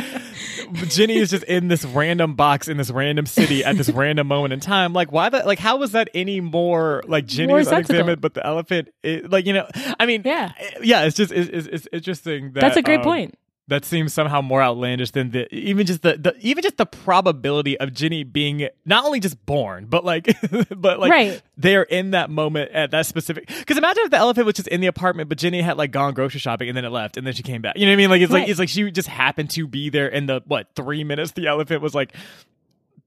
Jenny 0.89 1.17
is 1.17 1.29
just 1.31 1.43
in 1.43 1.67
this 1.67 1.83
random 1.85 2.35
box 2.35 2.67
in 2.67 2.77
this 2.77 2.89
random 2.91 3.25
city 3.25 3.63
at 3.65 3.75
this 3.77 3.89
random 3.89 4.27
moment 4.27 4.53
in 4.53 4.59
time. 4.59 4.93
Like 4.93 5.11
why 5.11 5.29
that? 5.29 5.45
Like 5.45 5.59
how 5.59 5.77
was 5.77 5.91
that 5.91 6.09
any 6.13 6.39
more 6.39 7.03
like 7.07 7.25
Jenny 7.25 7.49
More 7.49 7.63
sensible. 7.63 7.95
unexamined, 7.95 8.21
but 8.21 8.33
the 8.33 8.45
elephant, 8.45 8.89
is, 9.03 9.27
like 9.29 9.45
you 9.45 9.53
know, 9.53 9.67
I 9.99 10.05
mean, 10.05 10.21
Yeah. 10.23 10.51
yeah. 10.81 11.03
It's 11.03 11.17
just 11.17 11.31
it's, 11.31 11.49
it's, 11.49 11.67
it's 11.67 11.87
interesting. 11.91 12.53
That, 12.53 12.61
That's 12.61 12.77
a 12.77 12.81
great 12.81 12.99
um, 12.99 13.03
point. 13.03 13.37
That 13.71 13.85
seems 13.85 14.13
somehow 14.13 14.41
more 14.41 14.61
outlandish 14.61 15.11
than 15.11 15.31
the 15.31 15.53
even 15.55 15.85
just 15.87 16.01
the, 16.01 16.17
the 16.17 16.35
even 16.41 16.61
just 16.61 16.75
the 16.77 16.85
probability 16.85 17.79
of 17.79 17.93
Ginny 17.93 18.23
being 18.23 18.67
not 18.85 19.05
only 19.05 19.19
just 19.21 19.43
born, 19.45 19.85
but 19.85 20.03
like 20.05 20.25
but 20.75 20.99
like 20.99 21.09
Right. 21.11 21.41
they're 21.57 21.83
in 21.83 22.11
that 22.11 22.29
moment 22.29 22.71
at 22.71 22.91
that 22.91 23.05
specific 23.05 23.47
because 23.47 23.77
imagine 23.77 24.03
if 24.03 24.11
the 24.11 24.17
elephant 24.17 24.45
was 24.45 24.55
just 24.55 24.67
in 24.67 24.81
the 24.81 24.87
apartment, 24.87 25.29
but 25.29 25.37
Ginny 25.37 25.61
had 25.61 25.77
like 25.77 25.91
gone 25.91 26.13
grocery 26.13 26.39
shopping 26.39 26.67
and 26.67 26.75
then 26.77 26.83
it 26.85 26.89
left 26.89 27.15
and 27.17 27.25
then 27.25 27.33
she 27.33 27.43
came 27.43 27.61
back. 27.61 27.77
You 27.77 27.85
know 27.85 27.91
what 27.91 27.95
I 27.95 27.97
mean? 27.97 28.09
Like 28.09 28.21
it's 28.21 28.31
like 28.33 28.49
it's 28.49 28.59
like 28.59 28.69
she 28.69 28.91
just 28.91 29.07
happened 29.07 29.49
to 29.51 29.67
be 29.67 29.89
there 29.89 30.07
in 30.07 30.25
the 30.25 30.41
what 30.45 30.67
three 30.75 31.03
minutes 31.03 31.31
the 31.31 31.47
elephant 31.47 31.81
was 31.81 31.95
like 31.95 32.13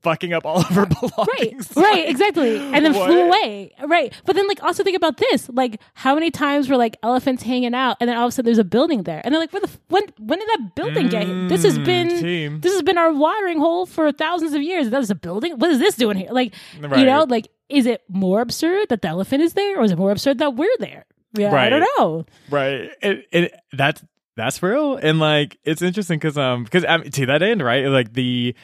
fucking 0.04 0.32
up 0.32 0.46
all 0.46 0.58
of 0.58 0.66
her 0.68 0.82
Right, 0.86 1.00
belongings. 1.00 1.72
right, 1.76 1.92
Like, 2.04 2.08
exactly. 2.08 2.56
And 2.72 2.84
then 2.84 2.94
what? 2.94 3.08
flew 3.08 3.22
away. 3.22 3.72
Right. 3.84 4.12
But 4.26 4.36
then 4.36 4.46
like 4.46 4.62
also 4.62 4.84
think 4.84 4.96
about 4.96 5.16
this. 5.16 5.48
Like 5.48 5.80
how 5.94 6.14
many 6.14 6.30
times 6.30 6.68
were 6.68 6.76
like 6.76 6.96
elephants 7.02 7.42
hanging 7.42 7.74
out 7.74 7.96
and 8.00 8.08
then 8.08 8.16
all 8.16 8.26
of 8.26 8.28
a 8.28 8.32
sudden 8.32 8.44
there's 8.46 8.58
a 8.58 8.64
building 8.64 9.02
there. 9.02 9.20
And 9.24 9.34
they're 9.34 9.40
like, 9.40 9.52
where 9.52 9.60
the 9.60 9.66
f- 9.68 9.80
when 9.88 10.04
when 10.20 10.38
did 10.38 10.48
that 10.50 10.74
building 10.76 11.08
get 11.08 11.26
here? 11.26 11.48
This 11.48 11.64
has 11.64 11.78
Mm, 11.78 11.84
been 11.84 12.08
team. 12.20 12.60
this 12.60 12.72
has 12.72 12.82
been 12.82 12.98
our 12.98 13.12
watering 13.12 13.58
hole 13.58 13.86
for 13.86 14.12
thousands 14.12 14.52
of 14.54 14.62
years. 14.62 14.90
That 14.90 15.00
is 15.02 15.10
a 15.10 15.14
building. 15.16 15.58
What 15.58 15.70
is 15.70 15.78
this 15.80 15.96
doing 15.96 16.16
here? 16.18 16.28
Like 16.30 16.54
you 16.74 17.06
know, 17.06 17.24
like 17.28 17.48
is 17.68 17.86
it 17.86 18.02
more 18.08 18.40
absurd 18.42 18.90
that 18.90 19.02
the 19.02 19.08
elephant 19.08 19.42
is 19.42 19.54
there 19.54 19.80
or 19.80 19.84
is 19.84 19.90
it 19.90 19.98
more 19.98 20.10
absurd 20.12 20.38
that 20.38 20.54
we're 20.54 20.76
there? 20.78 21.06
Yeah, 21.36 21.52
I 21.52 21.68
don't 21.70 21.86
know. 21.98 22.26
right 22.50 22.90
it, 23.02 23.26
it 23.32 23.54
that's 23.72 24.04
that's 24.36 24.62
real 24.62 24.96
and 24.96 25.18
like 25.18 25.58
it's 25.64 25.80
interesting 25.82 26.18
because 26.18 26.36
um 26.38 26.62
because 26.64 26.84
um, 26.84 27.02
to 27.10 27.26
that 27.26 27.42
end 27.42 27.62
right 27.62 27.86
like 27.86 28.12
the 28.12 28.54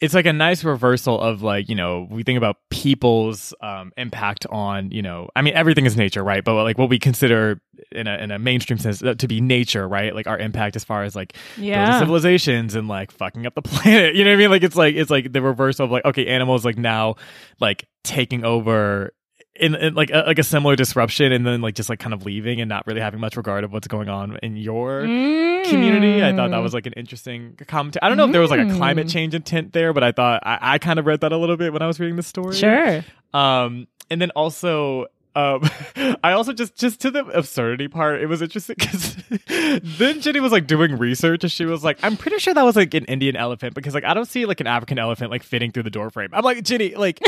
it's 0.00 0.14
like 0.14 0.26
a 0.26 0.32
nice 0.32 0.64
reversal 0.64 1.20
of 1.20 1.42
like 1.42 1.68
you 1.68 1.74
know 1.74 2.06
we 2.10 2.22
think 2.22 2.38
about 2.38 2.56
people's 2.70 3.52
um 3.60 3.92
impact 3.96 4.46
on 4.50 4.90
you 4.90 5.02
know 5.02 5.28
i 5.36 5.42
mean 5.42 5.54
everything 5.54 5.84
is 5.86 5.96
nature 5.96 6.24
right? 6.24 6.42
But 6.42 6.54
like 6.62 6.78
what 6.78 6.88
we 6.88 6.98
consider 6.98 7.60
in 7.92 8.06
a 8.06 8.16
in 8.18 8.30
a 8.30 8.38
mainstream 8.38 8.78
sense 8.78 9.02
uh, 9.02 9.14
to 9.14 9.28
be 9.28 9.40
nature 9.40 9.86
right? 9.88 10.14
Like 10.14 10.26
our 10.26 10.38
impact 10.38 10.76
as 10.76 10.84
far 10.84 11.04
as 11.04 11.14
like 11.14 11.36
Yeah. 11.56 11.98
civilizations 11.98 12.74
and 12.74 12.88
like 12.88 13.10
fucking 13.10 13.46
up 13.46 13.54
the 13.54 13.62
planet. 13.70 14.14
You 14.14 14.24
know 14.24 14.30
what 14.30 14.34
i 14.34 14.38
mean? 14.38 14.50
Like 14.50 14.62
it's 14.62 14.76
like 14.76 14.94
it's 14.94 15.10
like 15.10 15.32
the 15.32 15.42
reverse 15.42 15.80
of 15.80 15.90
like 15.90 16.04
okay 16.04 16.26
animals 16.26 16.64
like 16.64 16.78
now 16.78 17.16
like 17.60 17.86
taking 18.04 18.44
over 18.44 19.12
in, 19.60 19.74
in 19.74 19.94
like 19.94 20.10
a, 20.10 20.24
like 20.26 20.38
a 20.38 20.42
similar 20.42 20.74
disruption 20.76 21.32
and 21.32 21.46
then 21.46 21.60
like 21.60 21.74
just 21.74 21.88
like 21.88 21.98
kind 21.98 22.14
of 22.14 22.24
leaving 22.24 22.60
and 22.60 22.68
not 22.68 22.86
really 22.86 23.00
having 23.00 23.20
much 23.20 23.36
regard 23.36 23.62
of 23.64 23.72
what's 23.72 23.86
going 23.88 24.08
on 24.08 24.38
in 24.42 24.56
your 24.56 25.02
community. 25.02 26.24
I 26.24 26.34
thought 26.34 26.50
that 26.50 26.60
Mm. 26.60 26.62
was 26.62 26.74
like 26.74 26.86
an 26.86 26.94
interesting 26.94 27.56
commentary. 27.66 28.00
I 28.02 28.08
don't 28.08 28.16
know 28.16 28.24
if 28.26 28.32
there 28.32 28.40
was 28.40 28.50
like 28.50 28.66
a 28.66 28.74
climate 28.74 29.06
Mm. 29.06 29.12
change 29.12 29.34
intent 29.34 29.72
there, 29.72 29.92
but 29.92 30.02
I 30.02 30.12
thought 30.12 30.42
I, 30.44 30.58
I 30.74 30.78
kind 30.78 30.98
of 30.98 31.06
read 31.06 31.20
that 31.20 31.32
a 31.32 31.36
little 31.36 31.56
bit 31.56 31.72
when 31.72 31.82
I 31.82 31.86
was 31.86 32.00
reading 32.00 32.16
the 32.16 32.22
story. 32.22 32.54
Sure. 32.56 33.04
Um, 33.34 33.86
and 34.10 34.20
then 34.20 34.30
also, 34.30 35.06
um, 35.36 35.68
I 36.24 36.32
also 36.32 36.52
just 36.52 36.74
just 36.76 37.00
to 37.02 37.10
the 37.10 37.24
absurdity 37.26 37.86
part, 37.88 38.20
it 38.20 38.26
was 38.26 38.42
interesting 38.42 38.76
because 38.78 39.14
then 39.98 40.20
Jenny 40.20 40.40
was 40.40 40.50
like 40.52 40.66
doing 40.66 40.98
research 40.98 41.44
and 41.44 41.52
she 41.52 41.64
was 41.66 41.84
like, 41.84 41.98
"I'm 42.02 42.16
pretty 42.16 42.38
sure 42.38 42.52
that 42.54 42.62
was 42.64 42.74
like 42.76 42.92
an 42.94 43.04
Indian 43.04 43.36
elephant 43.36 43.74
because 43.74 43.94
like 43.94 44.04
I 44.04 44.14
don't 44.14 44.26
see 44.26 44.46
like 44.46 44.60
an 44.60 44.66
African 44.66 44.98
elephant 44.98 45.30
like 45.30 45.42
fitting 45.44 45.70
through 45.70 45.84
the 45.84 45.90
door 45.90 46.10
frame." 46.10 46.30
I'm 46.32 46.42
like, 46.44 46.62
Jenny, 46.64 46.94
like. 46.96 47.20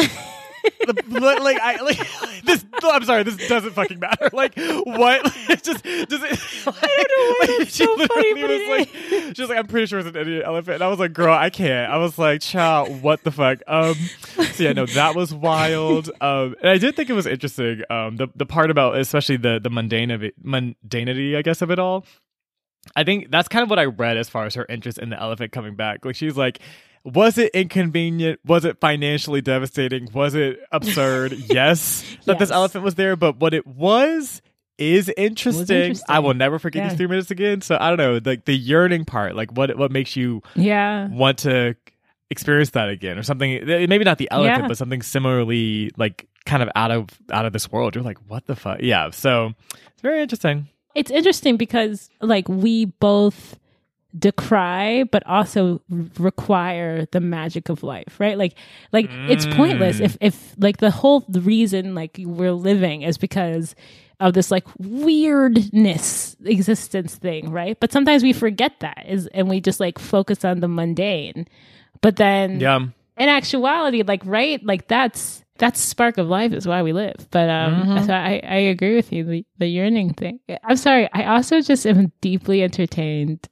The, 0.87 0.95
but, 1.09 1.43
like 1.43 1.59
I 1.61 1.81
like 1.83 1.99
this. 2.45 2.65
I'm 2.83 3.05
sorry. 3.05 3.23
This 3.23 3.49
doesn't 3.49 3.73
fucking 3.73 3.99
matter. 3.99 4.31
Like 4.33 4.55
what? 4.57 5.25
Just 5.63 5.85
does 5.85 6.23
it? 6.23 6.67
Like, 6.67 6.77
I 6.83 7.05
don't 7.09 7.19
know 7.19 7.37
why 7.39 7.59
that's 7.59 7.77
she 7.77 7.85
so 7.85 7.97
funny, 7.97 8.35
literally 8.35 8.43
but 8.43 8.51
was 8.51 8.69
like, 8.69 9.37
she 9.37 9.43
was 9.43 9.49
like, 9.49 9.59
I'm 9.59 9.67
pretty 9.67 9.87
sure 9.87 9.99
it's 9.99 10.09
an 10.09 10.17
Indian 10.17 10.43
elephant. 10.43 10.77
And 10.77 10.85
I 10.85 10.89
was 10.89 10.99
like, 10.99 11.13
girl, 11.13 11.35
I 11.35 11.51
can't. 11.51 11.91
I 11.91 11.99
was 11.99 12.19
like, 12.19 12.41
child, 12.41 13.03
what 13.03 13.23
the 13.25 13.31
fuck? 13.31 13.61
Um, 13.67 13.95
so 14.55 14.65
yeah, 14.65 14.73
no, 14.73 14.87
that 14.87 15.15
was 15.15 15.33
wild. 15.33 16.11
Um, 16.21 16.57
and 16.61 16.71
I 16.71 16.79
did 16.79 16.97
think 16.97 17.11
it 17.11 17.15
was 17.15 17.27
interesting. 17.27 17.83
Um, 17.91 18.17
the 18.17 18.29
the 18.35 18.47
part 18.47 18.71
about 18.71 18.97
especially 18.97 19.37
the 19.37 19.61
the 19.63 19.71
mundane 19.71 20.11
of 20.11 20.23
it, 20.23 20.43
mundanity, 20.45 21.37
I 21.37 21.43
guess, 21.43 21.63
of 21.63 21.71
it 21.71 21.79
all. 21.79 22.05
I 22.97 23.05
think 23.05 23.31
that's 23.31 23.49
kind 23.49 23.63
of 23.63 23.71
what 23.71 23.79
I 23.79 23.85
read 23.85 24.17
as 24.17 24.29
far 24.29 24.45
as 24.45 24.55
her 24.55 24.67
interest 24.69 24.99
in 24.99 25.11
the 25.11 25.21
elephant 25.21 25.53
coming 25.53 25.77
back. 25.77 26.05
Like 26.05 26.17
she's 26.17 26.37
like, 26.37 26.59
was 27.05 27.39
it 27.39 27.51
inconvenient? 27.55 28.41
Was 28.45 28.65
it 28.65 28.79
financially 28.81 29.41
devastating? 29.41 30.09
Was 30.13 30.35
it 30.35 30.61
absurd? 30.71 31.33
yes, 31.49 32.05
that 32.27 32.39
this 32.39 32.51
elephant 32.51 32.85
was 32.85 32.95
there, 32.95 33.17
but 33.17 33.37
what 33.39 33.55
it 33.55 33.67
was 33.67 34.41
is 34.79 35.09
interesting. 35.17 35.77
interesting. 35.77 36.05
I 36.09 36.21
will 36.21 36.35
never 36.35 36.59
forget 36.59 36.83
Yeah. 36.85 36.89
these 36.91 36.97
three 36.99 37.07
minutes 37.07 37.31
again. 37.31 37.61
So 37.61 37.77
I 37.81 37.89
don't 37.95 37.99
know, 37.99 38.21
like 38.25 38.45
the 38.47 38.57
yearning 38.57 39.05
part, 39.05 39.37
like 39.37 39.53
what 39.57 39.77
what 39.77 39.91
makes 39.93 40.17
you 40.17 40.43
Yeah. 40.55 41.09
want 41.09 41.39
to 41.41 41.77
experience 42.31 42.71
that 42.71 42.89
again, 42.89 43.19
or 43.19 43.23
something? 43.23 43.53
Eh, 43.53 43.87
maybe 43.89 44.05
not 44.05 44.19
the 44.19 44.29
elephant, 44.31 44.63
Yeah. 44.63 44.69
but 44.69 44.79
something 44.79 45.03
similarly 45.03 45.91
like 45.97 46.27
kind 46.47 46.63
of 46.63 46.71
out 46.75 46.91
of 46.91 47.09
out 47.31 47.45
of 47.47 47.53
this 47.53 47.71
world. 47.71 47.95
You're 47.95 48.05
like, 48.05 48.19
what 48.29 48.47
the 48.47 48.57
fuck? 48.57 48.79
Yeah. 48.81 49.11
So 49.11 49.53
it's 49.93 50.03
very 50.03 50.23
interesting. 50.23 50.69
It's 50.95 51.11
interesting 51.11 51.57
because 51.57 52.11
like 52.21 52.49
we 52.49 52.87
both 52.87 53.59
decry 54.19 55.05
but 55.05 55.23
also 55.27 55.81
r- 55.91 55.99
require 56.19 57.07
the 57.13 57.21
magic 57.21 57.69
of 57.69 57.83
life 57.83 58.19
right 58.21 58.37
like 58.39 58.55
like 58.93 59.09
it's 59.29 59.47
pointless 59.47 59.99
Mm. 60.01 60.05
if 60.05 60.17
if 60.21 60.55
like 60.59 60.77
the 60.79 60.91
whole 60.91 61.25
reason 61.31 61.95
like 61.95 62.19
we're 62.25 62.53
living 62.53 63.03
is 63.03 63.17
because 63.19 63.75
of 64.21 64.35
this 64.35 64.51
like 64.51 64.65
weirdness 64.79 66.37
existence 66.45 67.15
thing 67.17 67.51
right 67.51 67.79
but 67.81 67.93
sometimes 67.93 68.23
we 68.23 68.33
forget 68.33 68.73
that 68.81 69.05
is 69.09 69.27
and 69.29 69.49
we 69.49 69.61
just 69.61 69.81
like 69.81 69.99
focus 69.99 70.45
on 70.45 70.61
the 70.61 70.69
mundane 70.69 71.47
but 72.01 72.17
then 72.17 72.59
Yeah. 72.61 72.81
in 73.19 73.29
actuality, 73.29 74.03
like 74.03 74.23
right, 74.25 74.65
like 74.65 74.89
that's 74.89 75.45
that's 75.59 75.79
spark 75.81 76.19
of 76.19 76.27
life 76.29 76.53
is 76.53 76.67
why 76.67 76.83
we 76.83 76.93
live. 76.93 77.29
But 77.31 77.49
um, 77.49 77.85
Mhm. 77.85 78.07
so 78.07 78.13
I 78.13 78.41
I 78.43 78.57
agree 78.73 78.97
with 78.97 79.13
you 79.13 79.23
the 79.23 79.45
the 79.59 79.69
yearning 79.69 80.13
thing. 80.15 80.41
I'm 80.65 80.77
sorry. 80.77 81.09
I 81.13 81.27
also 81.27 81.61
just 81.61 81.87
am 81.87 82.11
deeply 82.21 82.63
entertained 82.65 83.49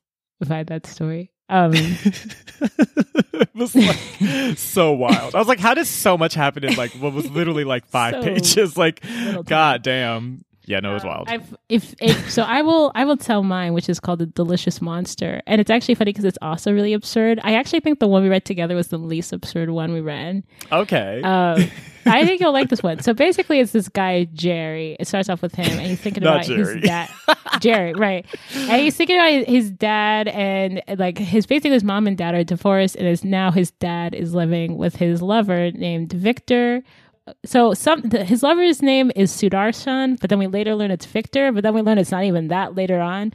by 0.49 0.65
that 0.65 0.87
story. 0.87 1.31
Um, 1.49 1.73
it 1.75 3.49
was 3.55 3.75
like 3.75 4.57
so 4.57 4.93
wild. 4.93 5.35
I 5.35 5.39
was 5.39 5.49
like, 5.49 5.59
how 5.59 5.75
does 5.75 5.89
so 5.89 6.17
much 6.17 6.35
happen 6.35 6.65
in 6.65 6.77
like 6.77 6.93
what 6.93 7.13
was 7.13 7.29
literally 7.29 7.65
like 7.65 7.87
five 7.87 8.15
So 8.21 8.23
pages? 8.23 8.77
Like, 8.77 9.03
god 9.45 9.83
damn. 9.83 10.45
Yeah, 10.71 10.81
no, 10.81 10.91
it 10.93 10.95
was 10.95 11.03
Um, 11.05 11.09
wild. 11.11 11.29
I've, 11.29 11.57
if, 11.69 11.95
if 12.01 12.31
so, 12.31 12.43
I 12.45 12.63
will 12.63 12.93
I 12.95 13.05
will 13.05 13.17
tell 13.17 13.43
mine, 13.43 13.73
which 13.75 13.89
is 13.89 13.99
called 13.99 14.21
the 14.21 14.27
Delicious 14.27 14.81
Monster, 14.81 15.43
and 15.47 15.61
it's 15.61 15.71
actually 15.71 15.97
funny 15.97 16.11
because 16.13 16.25
it's 16.25 16.39
also 16.41 16.73
really 16.73 16.93
absurd. 16.93 17.41
I 17.43 17.55
actually 17.55 17.81
think 17.81 17.99
the 17.99 18.07
one 18.09 18.23
we 18.23 18.29
read 18.29 18.45
together 18.45 18.77
was 18.77 18.89
the 18.89 18.99
least 18.99 19.33
absurd 19.33 19.71
one 19.71 19.93
we 19.93 20.01
read. 20.01 20.45
okay. 20.71 21.21
Um, 21.23 21.69
I 22.07 22.25
think 22.25 22.41
you'll 22.41 22.53
like 22.53 22.71
this 22.71 22.83
one. 22.83 23.01
So 23.01 23.13
basically, 23.13 23.61
it's 23.61 23.73
this 23.73 23.89
guy 23.89 24.25
Jerry. 24.33 24.97
It 24.99 25.07
starts 25.07 25.29
off 25.29 25.43
with 25.43 25.55
him, 25.55 25.67
and 25.79 25.83
he's 25.89 26.01
thinking 26.01 26.23
about 26.23 26.45
Jerry. 26.45 26.81
his 26.81 26.83
dad, 26.83 27.11
Jerry, 27.61 27.93
right? 27.95 28.25
And 28.55 28.81
he's 28.81 28.97
thinking 28.97 29.17
about 29.17 29.47
his 29.49 29.71
dad, 29.71 30.29
and 30.29 30.83
like 30.97 31.19
his 31.19 31.47
basically 31.47 31.73
his 31.73 31.85
mom 31.85 32.07
and 32.07 32.17
dad 32.17 32.35
are 32.35 32.45
divorced, 32.45 32.97
and 32.97 33.07
is 33.07 33.25
now 33.25 33.51
his 33.51 33.71
dad 33.73 34.15
is 34.15 34.35
living 34.35 34.79
with 34.79 34.97
his 34.97 35.21
lover 35.21 35.73
named 35.73 36.13
Victor. 36.13 36.83
So 37.45 37.75
some 37.75 38.01
the, 38.03 38.25
his 38.25 38.43
lover's 38.43 38.83
name 38.83 39.11
is 39.15 39.33
Sudarshan, 39.33 40.21
but 40.21 40.31
then 40.31 40.39
we 40.39 40.47
later 40.47 40.75
learn 40.75 40.91
it's 40.91 41.07
Victor, 41.07 41.53
but 41.53 41.63
then 41.63 41.75
we 41.75 41.83
learn 41.83 41.99
it's 41.99 42.11
not 42.11 42.25
even 42.25 42.49
that 42.49 42.75
later 42.75 43.01
on. 43.01 43.33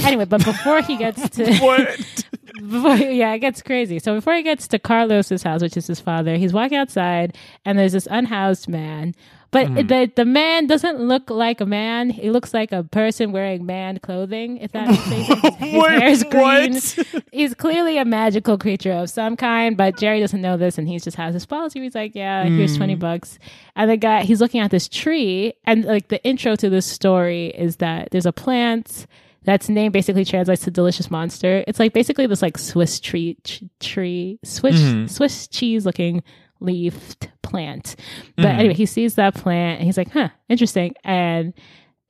Anyway, 0.00 0.24
but 0.24 0.44
before 0.44 0.82
he 0.82 0.96
gets 0.96 1.28
to 1.30 1.56
what? 1.58 1.86
before, 2.54 2.96
yeah, 2.96 3.32
it 3.32 3.38
gets 3.38 3.62
crazy. 3.62 3.98
So 3.98 4.14
before 4.14 4.34
he 4.34 4.42
gets 4.42 4.68
to 4.68 4.78
Carlos's 4.78 5.42
house, 5.42 5.62
which 5.62 5.76
is 5.76 5.86
his 5.86 6.00
father, 6.00 6.36
he's 6.36 6.52
walking 6.52 6.78
outside 6.78 7.36
and 7.64 7.78
there's 7.78 7.92
this 7.92 8.08
unhoused 8.10 8.68
man. 8.68 9.14
But 9.52 9.66
Mm-hmm. 9.66 9.86
the 9.88 10.12
the 10.14 10.24
man 10.24 10.68
doesn't 10.68 11.00
look 11.00 11.28
like 11.28 11.60
a 11.60 11.66
man. 11.66 12.10
He 12.10 12.30
looks 12.30 12.54
like 12.54 12.70
a 12.70 12.84
person 12.84 13.32
wearing 13.32 13.66
man 13.66 13.98
clothing. 13.98 14.58
If 14.58 14.70
that 14.72 14.88
makes 14.88 15.02
sense. 15.02 15.56
His 15.58 15.82
Wait, 15.82 15.90
hair 16.00 16.08
is 16.08 16.22
green. 16.22 16.74
what? 16.74 17.24
He's 17.32 17.54
clearly 17.54 17.98
a 17.98 18.04
magical 18.04 18.56
creature 18.58 18.92
of 18.92 19.10
some 19.10 19.36
kind, 19.36 19.76
but 19.76 19.98
Jerry 19.98 20.20
doesn't 20.20 20.40
know 20.40 20.56
this, 20.56 20.78
and 20.78 20.86
he 20.88 20.98
just 21.00 21.16
has 21.16 21.34
his 21.34 21.46
policy. 21.46 21.80
He's 21.80 21.96
like, 21.96 22.14
"Yeah, 22.14 22.44
here's 22.44 22.76
twenty 22.76 22.94
Mm. 22.94 23.00
bucks." 23.00 23.38
And 23.74 23.90
the 23.90 23.96
guy, 23.96 24.22
he's 24.22 24.40
looking 24.40 24.60
at 24.60 24.70
this 24.70 24.88
tree, 24.88 25.54
and 25.64 25.84
like 25.84 26.08
the 26.08 26.22
intro 26.22 26.54
to 26.54 26.70
this 26.70 26.86
story 26.86 27.48
is 27.48 27.76
that 27.76 28.10
there's 28.12 28.26
a 28.26 28.32
plant 28.32 29.06
that's 29.42 29.68
name 29.68 29.90
basically 29.90 30.24
translates 30.24 30.62
to 30.64 30.70
delicious 30.70 31.10
monster. 31.10 31.64
It's 31.66 31.80
like 31.80 31.92
basically 31.92 32.26
this 32.28 32.42
like 32.42 32.56
Swiss 32.58 33.00
tree 33.00 33.36
ch- 33.42 33.64
tree 33.80 34.38
Swiss 34.44 34.80
Mhm. 34.80 35.10
Swiss 35.10 35.48
cheese 35.48 35.84
looking 35.86 36.22
leafed 36.60 37.28
plant. 37.42 37.96
But 38.36 38.46
Mhm. 38.46 38.58
anyway, 38.58 38.74
he 38.74 38.86
sees 38.86 39.14
that 39.16 39.34
plant 39.34 39.78
and 39.80 39.86
he's 39.86 39.96
like, 39.96 40.10
"Huh, 40.12 40.28
interesting." 40.48 40.94
And 41.04 41.52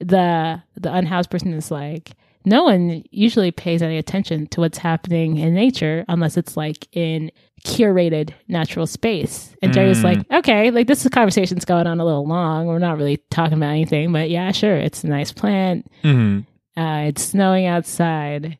the 0.01 0.63
the 0.77 0.93
unhoused 0.95 1.31
person 1.31 1.53
is 1.53 1.71
like, 1.71 2.13
"No 2.45 2.65
one 2.65 3.03
usually 3.11 3.51
pays 3.51 3.83
any 3.83 3.97
attention 3.99 4.47
to 4.49 4.61
what's 4.61 4.79
happening 4.79 5.37
in 5.39 5.55
nature 5.55 6.05
unless 6.09 6.37
it's 6.37 6.57
like 6.57 6.89
in 6.93 7.31
curated 7.65 8.31
natural 8.49 8.87
space." 8.87 9.55
And 9.63 9.73
Jerry's 9.73 10.01
Mm. 10.01 10.05
like, 10.05 10.33
"Okay, 10.33 10.71
like 10.71 10.87
this 10.87 11.07
conversation's 11.09 11.65
going 11.65 11.87
on 11.87 12.01
a 12.01 12.05
little 12.05 12.27
long. 12.27 12.67
We're 12.67 12.79
not 12.79 12.97
really 12.99 13.19
talking 13.31 13.55
about 13.59 13.71
anything, 13.71 14.11
but 14.13 14.31
yeah, 14.31 14.51
sure, 14.53 14.77
it's 14.77 15.05
a 15.05 15.09
nice 15.09 15.33
plant. 15.33 15.87
Mhm. 16.03 16.47
Uh, 16.77 17.05
it's 17.09 17.23
snowing 17.23 17.67
outside. 17.67 18.57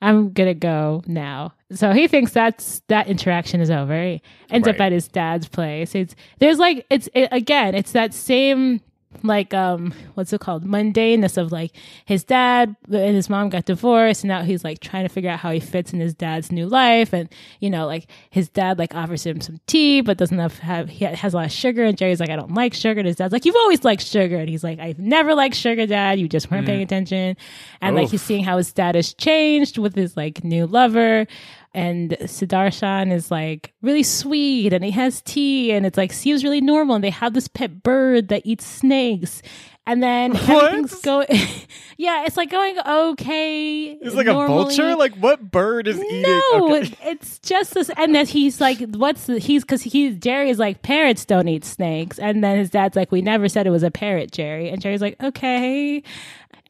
I'm 0.00 0.32
gonna 0.32 0.54
go 0.54 1.02
now. 1.06 1.54
So 1.72 1.92
he 1.92 2.06
thinks 2.08 2.32
that's 2.32 2.82
that 2.88 3.08
interaction 3.08 3.60
is 3.60 3.70
over. 3.70 4.00
He 4.02 4.22
ends 4.50 4.68
up 4.68 4.80
at 4.80 4.92
his 4.92 5.08
dad's 5.08 5.48
place. 5.48 5.94
It's 5.94 6.14
there's 6.38 6.58
like 6.58 6.86
it's 6.90 7.08
it, 7.14 7.28
again, 7.32 7.74
it's 7.74 7.92
that 7.92 8.12
same 8.12 8.80
like 9.22 9.54
um 9.54 9.94
what's 10.14 10.32
it 10.32 10.40
called? 10.40 10.64
Mundaneness 10.64 11.36
of 11.36 11.52
like 11.52 11.72
his 12.04 12.24
dad 12.24 12.74
and 12.90 13.14
his 13.14 13.30
mom 13.30 13.48
got 13.48 13.64
divorced 13.64 14.24
and 14.24 14.28
now 14.28 14.42
he's 14.42 14.64
like 14.64 14.80
trying 14.80 15.04
to 15.04 15.08
figure 15.08 15.30
out 15.30 15.40
how 15.40 15.50
he 15.50 15.60
fits 15.60 15.92
in 15.92 16.00
his 16.00 16.14
dad's 16.14 16.50
new 16.50 16.66
life 16.66 17.12
and 17.12 17.28
you 17.60 17.70
know 17.70 17.86
like 17.86 18.06
his 18.30 18.48
dad 18.48 18.78
like 18.78 18.94
offers 18.94 19.24
him 19.24 19.40
some 19.40 19.60
tea 19.66 20.00
but 20.00 20.18
doesn't 20.18 20.38
have, 20.38 20.58
have 20.58 20.88
he 20.88 21.04
has 21.04 21.32
a 21.34 21.36
lot 21.36 21.46
of 21.46 21.52
sugar 21.52 21.84
and 21.84 21.96
jerry's 21.96 22.20
like 22.20 22.30
i 22.30 22.36
don't 22.36 22.54
like 22.54 22.74
sugar. 22.74 23.00
And 23.00 23.06
his 23.06 23.16
dad's 23.16 23.32
like 23.32 23.44
you've 23.44 23.56
always 23.56 23.84
liked 23.84 24.04
sugar. 24.04 24.36
And 24.36 24.48
he's 24.48 24.64
like 24.64 24.78
i've 24.78 24.98
never 24.98 25.34
liked 25.34 25.54
sugar 25.54 25.86
dad. 25.86 26.18
You 26.18 26.28
just 26.28 26.50
weren't 26.50 26.66
paying 26.66 26.82
attention. 26.82 27.36
And 27.80 27.96
like 27.96 28.10
he's 28.10 28.22
seeing 28.22 28.44
how 28.44 28.56
his 28.56 28.72
dad 28.72 28.94
has 28.94 29.14
changed 29.14 29.78
with 29.78 29.94
his 29.94 30.16
like 30.16 30.44
new 30.44 30.66
lover 30.66 31.26
and 31.74 32.10
Sudarshan 32.22 33.12
is 33.12 33.30
like 33.30 33.72
really 33.82 34.02
sweet 34.02 34.72
and 34.72 34.84
he 34.84 34.90
has 34.92 35.20
tea 35.22 35.72
and 35.72 35.84
it's 35.84 35.98
like 35.98 36.12
seems 36.12 36.44
really 36.44 36.60
normal 36.60 36.94
and 36.94 37.02
they 37.04 37.10
have 37.10 37.34
this 37.34 37.48
pet 37.48 37.82
bird 37.82 38.28
that 38.28 38.42
eats 38.44 38.64
snakes 38.66 39.42
and 39.86 40.02
then 40.02 40.32
What? 40.32 40.64
everything's 40.66 41.00
going 41.02 41.26
yeah 41.98 42.24
it's 42.26 42.36
like 42.36 42.50
going 42.50 42.76
okay 42.86 43.92
It's 44.00 44.14
like 44.14 44.26
a 44.26 44.32
vulture. 44.32 44.96
Like 44.96 45.14
what 45.16 45.50
bird 45.50 45.86
is 45.88 45.98
eating? 46.02 46.22
no, 46.22 46.76
Okay. 46.78 46.96
it's 47.02 47.38
just 47.40 47.74
this, 47.74 47.90
and 47.96 48.14
then 48.14 48.26
he's 48.26 48.60
like, 48.60 48.78
"What's 48.94 49.26
the, 49.26 49.38
he's?" 49.38 49.62
Because 49.62 49.82
he's 49.82 50.16
Jerry 50.16 50.48
is 50.50 50.58
like, 50.58 50.80
"Parrots 50.82 51.24
don't 51.26 51.48
eat 51.48 51.64
snakes," 51.64 52.18
and 52.18 52.42
then 52.42 52.56
his 52.58 52.70
dad's 52.70 52.96
like, 52.96 53.12
"We 53.12 53.20
never 53.20 53.48
said 53.48 53.66
it 53.66 53.70
was 53.70 53.82
a 53.82 53.90
parrot, 53.90 54.32
Jerry." 54.32 54.70
And 54.70 54.80
Jerry's 54.80 55.02
like, 55.02 55.22
"Okay," 55.22 56.02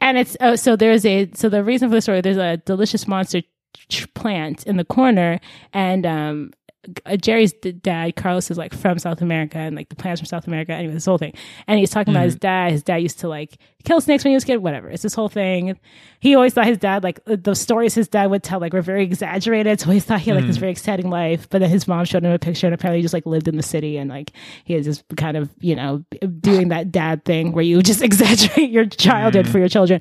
and 0.01 0.19
it's 0.19 0.37
oh, 0.41 0.57
so 0.57 0.75
there's 0.75 1.07
a 1.07 1.31
so 1.35 1.49
the 1.49 1.63
reason 1.63 1.89
for 1.91 1.95
the 1.95 2.03
story 2.03 2.21
there's 2.21 2.37
a 2.37 2.57
delicious 2.59 3.07
monster 3.07 3.43
plant 4.15 4.67
in 4.67 4.77
the 4.77 4.85
corner, 4.85 5.41
and 5.73 6.05
um. 6.07 6.51
uh, 7.07 7.17
Jerry's 7.17 7.53
dad, 7.53 8.15
Carlos, 8.15 8.51
is 8.51 8.59
like 8.59 8.75
from 8.75 8.99
South 8.99 9.23
America, 9.23 9.57
and 9.59 9.75
like 9.75 9.89
the 9.89 9.97
plants 9.97 10.21
from 10.21 10.27
South 10.27 10.47
America. 10.47 10.73
Anyway, 10.73 10.93
this 10.93 11.07
whole 11.07 11.17
thing, 11.19 11.33
and 11.67 11.79
he's 11.79 11.91
talking 11.91 12.13
about 12.13 12.25
his 12.25 12.37
dad. 12.37 12.73
His 12.73 12.83
dad 12.83 12.97
used 12.97 13.21
to 13.21 13.29
like 13.29 13.57
kill 13.85 14.01
snakes 14.01 14.25
when 14.25 14.31
he 14.31 14.35
was 14.35 14.45
a 14.45 14.47
kid. 14.47 14.59
Whatever. 14.59 14.89
It's 14.89 15.03
this 15.03 15.15
whole 15.15 15.29
thing. 15.29 15.79
He 16.21 16.35
always 16.35 16.55
thought 16.55 16.67
his 16.67 16.79
dad, 16.79 17.05
like 17.05 17.21
the 17.27 17.55
stories 17.55 17.95
his 17.95 18.09
dad 18.09 18.31
would 18.31 18.43
tell, 18.43 18.61
like 18.61 18.73
were 18.73 18.83
very 18.83 19.05
exaggerated. 19.05 19.81
So 19.81 19.91
he 19.91 20.01
thought 20.01 20.21
he 20.21 20.31
had 20.31 20.37
like 20.37 20.47
this 20.47 20.57
hmm. 20.57 20.61
very 20.61 20.73
exciting 20.73 21.11
life. 21.11 21.49
But 21.51 21.61
then 21.61 21.71
his 21.71 21.87
mom 21.87 22.05
showed 22.05 22.25
him 22.25 22.33
a 22.33 22.39
picture, 22.39 22.67
and 22.67 22.75
apparently 22.75 22.99
he 22.99 23.03
just 23.03 23.15
like 23.15 23.27
lived 23.27 23.49
in 23.49 23.57
the 23.57 23.63
city, 23.63 23.97
and 23.97 24.09
like 24.11 24.33
he 24.65 24.75
is 24.75 24.87
just 24.87 25.05
kind 25.17 25.37
of 25.37 25.51
you 25.61 25.77
know 25.77 26.05
doing 26.41 26.69
that 26.69 26.91
dad 26.91 27.25
thing 27.25 27.53
where 27.53 27.65
you 27.65 27.83
just 27.83 28.03
exaggerate 28.03 28.71
your 28.71 28.87
childhood 28.87 29.49
for 29.49 29.59
your 29.59 29.69
hmm. 29.69 29.73
children. 29.73 30.01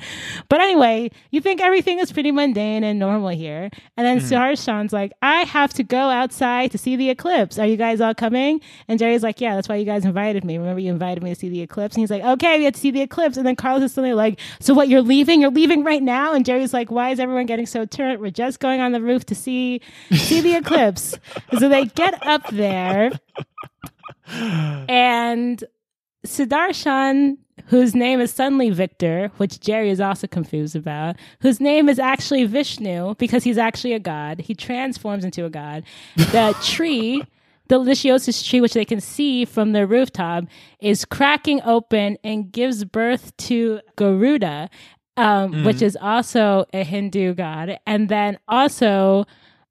But 0.49 0.61
anyway, 0.61 1.11
you 1.31 1.41
think 1.41 1.61
everything 1.61 1.99
is 1.99 2.11
pretty 2.11 2.31
mundane 2.31 2.83
and 2.83 2.99
normal 2.99 3.29
here, 3.29 3.69
and 3.97 4.05
then 4.05 4.19
hmm. 4.19 4.25
Sudarshan's 4.25 4.93
like, 4.93 5.11
I 5.21 5.41
have 5.43 5.73
to 5.73 5.83
go 5.83 6.09
outside 6.09 6.71
to 6.71 6.77
see 6.77 6.95
the 6.95 7.09
eclipse. 7.09 7.59
Are 7.59 7.65
you 7.65 7.77
guys 7.77 8.01
all 8.01 8.13
coming? 8.15 8.61
And 8.87 8.99
Jerry's 8.99 9.23
like, 9.23 9.41
Yeah, 9.41 9.55
that's 9.55 9.69
why 9.69 9.75
you 9.75 9.85
guys 9.85 10.05
invited 10.05 10.43
me. 10.43 10.57
Remember 10.57 10.79
you 10.79 10.91
invited 10.91 11.23
me 11.23 11.33
to 11.33 11.39
see 11.39 11.49
the 11.49 11.61
eclipse? 11.61 11.95
And 11.95 12.01
he's 12.01 12.11
like, 12.11 12.23
Okay, 12.23 12.57
we 12.59 12.65
have 12.65 12.73
to 12.73 12.79
see 12.79 12.91
the 12.91 13.01
eclipse. 13.01 13.37
And 13.37 13.45
then 13.45 13.55
Is 13.81 13.93
suddenly 13.93 14.13
like, 14.13 14.39
So 14.59 14.73
what? 14.73 14.89
You're 14.89 15.01
leaving? 15.01 15.41
You're 15.41 15.51
leaving 15.51 15.83
right 15.83 16.03
now? 16.03 16.33
And 16.33 16.45
Jerry's 16.45 16.73
like, 16.73 16.91
Why 16.91 17.09
is 17.09 17.19
everyone 17.19 17.45
getting 17.45 17.65
so 17.65 17.85
turnt? 17.85 18.21
We're 18.21 18.31
just 18.31 18.59
going 18.59 18.81
on 18.81 18.91
the 18.91 19.01
roof 19.01 19.25
to 19.27 19.35
see 19.35 19.81
see 20.11 20.41
the 20.41 20.55
eclipse. 20.55 21.17
so 21.59 21.69
they 21.69 21.85
get 21.85 22.25
up 22.25 22.47
there, 22.49 23.11
and 24.27 25.63
Sudarshan, 26.25 27.37
whose 27.65 27.93
name 27.93 28.19
is 28.19 28.33
suddenly 28.33 28.69
Victor, 28.69 29.31
which 29.37 29.59
Jerry 29.59 29.89
is 29.89 29.99
also 29.99 30.27
confused 30.27 30.75
about, 30.75 31.17
whose 31.41 31.59
name 31.59 31.89
is 31.89 31.99
actually 31.99 32.45
Vishnu 32.45 33.15
because 33.15 33.43
he's 33.43 33.57
actually 33.57 33.93
a 33.93 33.99
god. 33.99 34.39
He 34.39 34.55
transforms 34.55 35.25
into 35.25 35.45
a 35.45 35.49
god. 35.49 35.83
The 36.15 36.55
tree, 36.63 37.23
the 37.67 37.79
Lysiosis 37.79 38.47
tree, 38.47 38.61
which 38.61 38.73
they 38.73 38.85
can 38.85 38.99
see 38.99 39.45
from 39.45 39.71
their 39.71 39.87
rooftop, 39.87 40.45
is 40.79 41.05
cracking 41.05 41.61
open 41.63 42.17
and 42.23 42.51
gives 42.51 42.83
birth 42.83 43.35
to 43.37 43.79
Garuda, 43.95 44.69
um, 45.17 45.63
which 45.63 45.81
is 45.81 45.97
also 46.01 46.65
a 46.73 46.83
Hindu 46.83 47.35
god. 47.35 47.79
And 47.85 48.09
then 48.09 48.37
also 48.47 49.25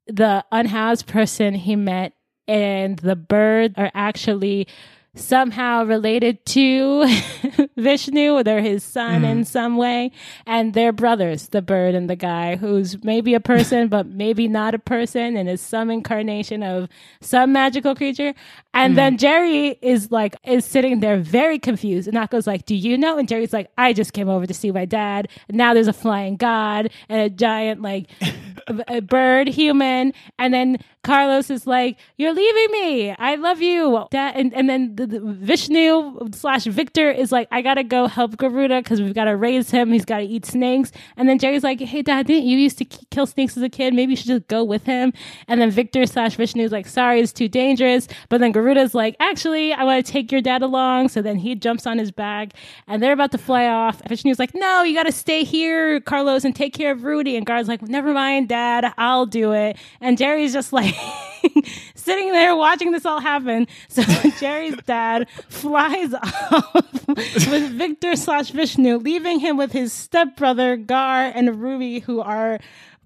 the 0.07 0.43
unhoused 0.51 1.07
person 1.07 1.53
he 1.53 1.75
met 1.75 2.13
and 2.47 2.97
the 2.99 3.15
bird 3.15 3.73
are 3.77 3.91
actually 3.93 4.67
somehow 5.15 5.83
related 5.83 6.43
to 6.45 7.05
Vishnu. 7.77 8.43
They're 8.43 8.61
his 8.61 8.83
son 8.83 9.23
in 9.23 9.41
mm. 9.41 9.45
some 9.45 9.77
way. 9.77 10.11
And 10.45 10.73
they're 10.73 10.91
brothers, 10.91 11.49
the 11.49 11.61
bird 11.61 11.93
and 11.93 12.09
the 12.09 12.15
guy, 12.15 12.55
who's 12.55 13.03
maybe 13.03 13.33
a 13.33 13.39
person, 13.39 13.87
but 13.89 14.07
maybe 14.07 14.47
not 14.47 14.73
a 14.73 14.79
person, 14.79 15.37
and 15.37 15.47
is 15.47 15.61
some 15.61 15.91
incarnation 15.91 16.63
of 16.63 16.89
some 17.21 17.53
magical 17.53 17.95
creature. 17.95 18.33
And 18.73 18.93
mm. 18.93 18.95
then 18.95 19.17
Jerry 19.17 19.77
is 19.81 20.11
like, 20.11 20.35
is 20.43 20.65
sitting 20.65 20.99
there 20.99 21.17
very 21.17 21.59
confused. 21.59 22.07
And 22.07 22.17
Nako's 22.17 22.47
like, 22.47 22.65
Do 22.65 22.75
you 22.75 22.97
know? 22.97 23.17
And 23.17 23.27
Jerry's 23.27 23.53
like, 23.53 23.69
I 23.77 23.93
just 23.93 24.13
came 24.13 24.29
over 24.29 24.47
to 24.47 24.53
see 24.53 24.71
my 24.71 24.85
dad. 24.85 25.29
And 25.47 25.57
now 25.57 25.73
there's 25.73 25.87
a 25.87 25.93
flying 25.93 26.37
god 26.37 26.89
and 27.07 27.21
a 27.21 27.29
giant, 27.29 27.81
like, 27.81 28.09
a 28.87 29.01
bird 29.01 29.47
human. 29.47 30.13
And 30.39 30.53
then 30.53 30.77
Carlos 31.03 31.49
is 31.49 31.67
like, 31.67 31.97
You're 32.17 32.33
leaving 32.33 32.71
me. 32.71 33.11
I 33.11 33.35
love 33.35 33.61
you. 33.61 34.05
Dad, 34.11 34.35
and, 34.35 34.53
and 34.53 34.69
then 34.69 34.95
the, 34.95 35.05
the 35.05 35.19
Vishnu 35.19 36.29
slash 36.31 36.63
Victor 36.65 37.11
is 37.11 37.31
like, 37.31 37.47
I 37.51 37.61
gotta 37.61 37.83
go 37.83 38.07
help 38.07 38.37
Garuda 38.37 38.79
because 38.79 39.01
we've 39.01 39.13
got 39.13 39.25
to 39.25 39.35
raise 39.35 39.69
him. 39.69 39.91
He's 39.91 40.05
got 40.05 40.19
to 40.19 40.23
eat 40.23 40.45
snakes. 40.45 40.91
And 41.17 41.27
then 41.27 41.39
Jerry's 41.39 41.63
like, 41.63 41.79
Hey, 41.81 42.01
Dad, 42.01 42.27
didn't 42.27 42.45
you 42.45 42.57
used 42.57 42.77
to 42.77 42.85
kill 42.85 43.25
snakes 43.25 43.57
as 43.57 43.63
a 43.63 43.69
kid? 43.69 43.93
Maybe 43.93 44.13
you 44.13 44.15
should 44.15 44.27
just 44.27 44.47
go 44.47 44.63
with 44.63 44.83
him. 44.85 45.13
And 45.47 45.59
then 45.59 45.71
Victor 45.71 46.05
slash 46.05 46.35
Vishnu 46.35 46.63
is 46.63 46.71
like, 46.71 46.87
Sorry, 46.87 47.19
it's 47.19 47.33
too 47.33 47.49
dangerous. 47.49 48.07
But 48.29 48.39
then 48.39 48.51
Garuda's 48.51 48.93
like, 48.93 49.15
Actually, 49.19 49.73
I 49.73 49.83
want 49.83 50.05
to 50.05 50.11
take 50.11 50.31
your 50.31 50.41
dad 50.41 50.61
along. 50.61 51.09
So 51.09 51.21
then 51.21 51.37
he 51.37 51.55
jumps 51.55 51.85
on 51.85 51.97
his 51.97 52.11
back 52.11 52.53
and 52.87 53.03
they're 53.03 53.13
about 53.13 53.31
to 53.31 53.37
fly 53.37 53.67
off. 53.67 54.01
Vishnu's 54.07 54.39
like, 54.39 54.55
No, 54.55 54.83
you 54.83 54.95
got 54.95 55.03
to 55.03 55.11
stay 55.11 55.43
here, 55.43 55.99
Carlos, 55.99 56.45
and 56.45 56.55
take 56.55 56.73
care 56.73 56.91
of 56.91 57.03
Rudy. 57.03 57.35
And 57.35 57.45
Gar's 57.45 57.67
like, 57.67 57.81
Never 57.81 58.13
mind. 58.13 58.47
Dad. 58.47 58.93
I'll 58.97 59.25
do 59.25 59.51
it. 59.53 59.77
And 59.99 60.17
Jerry's 60.17 60.53
just 60.53 60.73
like 60.73 60.92
sitting 61.95 62.31
there 62.31 62.55
watching 62.55 62.91
this 62.91 63.05
all 63.05 63.19
happen. 63.19 63.67
So 63.89 64.03
Jerry's 64.39 64.77
dad 64.85 65.29
flies 65.49 66.13
off 66.23 67.07
with 67.07 67.71
Victor 67.71 68.15
slash 68.15 68.51
Vishnu, 68.51 68.97
leaving 68.97 69.39
him 69.39 69.57
with 69.57 69.71
his 69.71 69.93
stepbrother 69.93 70.77
Gar 70.77 71.31
and 71.33 71.61
Rudy, 71.61 71.99
who 71.99 72.21
are 72.21 72.59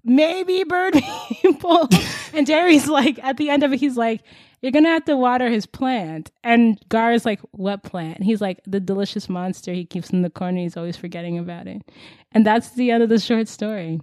maybe 0.04 0.64
bird 0.64 0.94
people. 1.42 1.88
and 2.32 2.46
Jerry's 2.46 2.88
like, 2.88 3.18
at 3.22 3.36
the 3.36 3.50
end 3.50 3.62
of 3.62 3.72
it, 3.72 3.80
he's 3.80 3.96
like, 3.96 4.22
you're 4.60 4.72
gonna 4.72 4.88
have 4.88 5.04
to 5.04 5.16
water 5.16 5.48
his 5.48 5.66
plant. 5.66 6.30
And 6.42 6.80
Gar 6.88 7.12
is 7.12 7.24
like, 7.24 7.40
what 7.52 7.82
plant? 7.84 8.22
He's 8.22 8.40
like, 8.40 8.60
the 8.66 8.80
delicious 8.80 9.28
monster 9.28 9.72
he 9.72 9.84
keeps 9.84 10.10
in 10.10 10.22
the 10.22 10.30
corner. 10.30 10.58
He's 10.58 10.76
always 10.76 10.96
forgetting 10.96 11.38
about 11.38 11.68
it. 11.68 11.82
And 12.32 12.44
that's 12.44 12.70
the 12.70 12.90
end 12.90 13.02
of 13.02 13.08
the 13.08 13.20
short 13.20 13.48
story. 13.48 14.00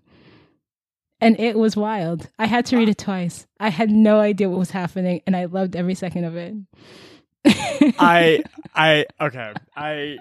And 1.26 1.40
it 1.40 1.58
was 1.58 1.76
wild. 1.76 2.30
I 2.38 2.46
had 2.46 2.66
to 2.68 2.78
read 2.78 2.88
it 2.90 2.98
twice. 3.00 3.48
I 3.60 3.70
had 3.70 3.90
no 3.90 4.20
idea 4.20 4.48
what 4.50 4.60
was 4.60 4.70
happening, 4.72 5.22
and 5.26 5.36
I 5.36 5.46
loved 5.46 5.76
every 5.76 5.96
second 5.96 6.24
of 6.26 6.36
it. 6.36 6.54
I 8.00 8.44
I 8.74 9.06
okay. 9.20 9.54
I 9.76 10.18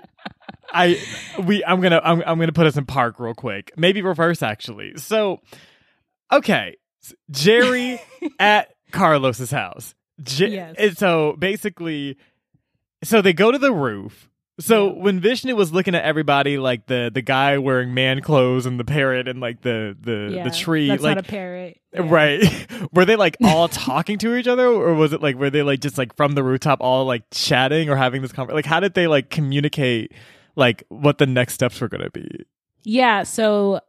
I 0.72 0.98
we 1.44 1.64
I'm 1.64 1.80
gonna 1.80 2.00
I'm 2.02 2.22
I'm 2.26 2.38
gonna 2.38 2.52
put 2.52 2.66
us 2.66 2.76
in 2.76 2.86
park 2.86 3.18
real 3.20 3.34
quick. 3.34 3.72
Maybe 3.76 4.02
reverse 4.02 4.42
actually. 4.42 4.96
So 4.96 5.40
okay. 6.32 6.76
Jerry 7.30 8.00
at 8.38 8.70
Carlos's 8.90 9.50
house. 9.50 9.94
J- 10.22 10.48
Yes. 10.48 10.74
and 10.78 10.96
so 10.98 11.34
basically 11.38 12.16
so 13.02 13.20
they 13.20 13.32
go 13.32 13.50
to 13.52 13.58
the 13.58 13.72
roof. 13.72 14.30
So 14.60 14.92
when 14.92 15.18
Vishnu 15.18 15.56
was 15.56 15.72
looking 15.72 15.96
at 15.96 16.04
everybody 16.04 16.58
like 16.58 16.86
the 16.86 17.10
the 17.12 17.22
guy 17.22 17.58
wearing 17.58 17.92
man 17.92 18.20
clothes 18.20 18.66
and 18.66 18.78
the 18.78 18.84
parrot 18.84 19.26
and 19.26 19.40
like 19.40 19.62
the 19.62 19.96
the 20.00 20.30
yeah, 20.36 20.44
the 20.44 20.50
tree 20.50 20.88
That's 20.88 21.02
like 21.02 21.16
not 21.16 21.26
a 21.26 21.28
parrot. 21.28 21.80
Yeah. 21.92 22.02
Right. 22.04 22.66
were 22.92 23.04
they 23.04 23.16
like 23.16 23.36
all 23.42 23.66
talking 23.68 24.16
to 24.18 24.36
each 24.36 24.46
other 24.46 24.66
or 24.66 24.94
was 24.94 25.12
it 25.12 25.20
like 25.20 25.34
were 25.36 25.50
they 25.50 25.62
like 25.62 25.80
just 25.80 25.98
like 25.98 26.14
from 26.16 26.34
the 26.34 26.44
rooftop 26.44 26.80
all 26.80 27.04
like 27.04 27.24
chatting 27.32 27.88
or 27.90 27.96
having 27.96 28.22
this 28.22 28.30
conversation? 28.32 28.56
Like 28.56 28.66
how 28.66 28.78
did 28.78 28.94
they 28.94 29.08
like 29.08 29.28
communicate 29.30 30.12
like 30.54 30.84
what 30.88 31.18
the 31.18 31.26
next 31.26 31.54
steps 31.54 31.80
were 31.80 31.88
going 31.88 32.04
to 32.04 32.10
be? 32.10 32.44
Yeah, 32.84 33.24
so 33.24 33.80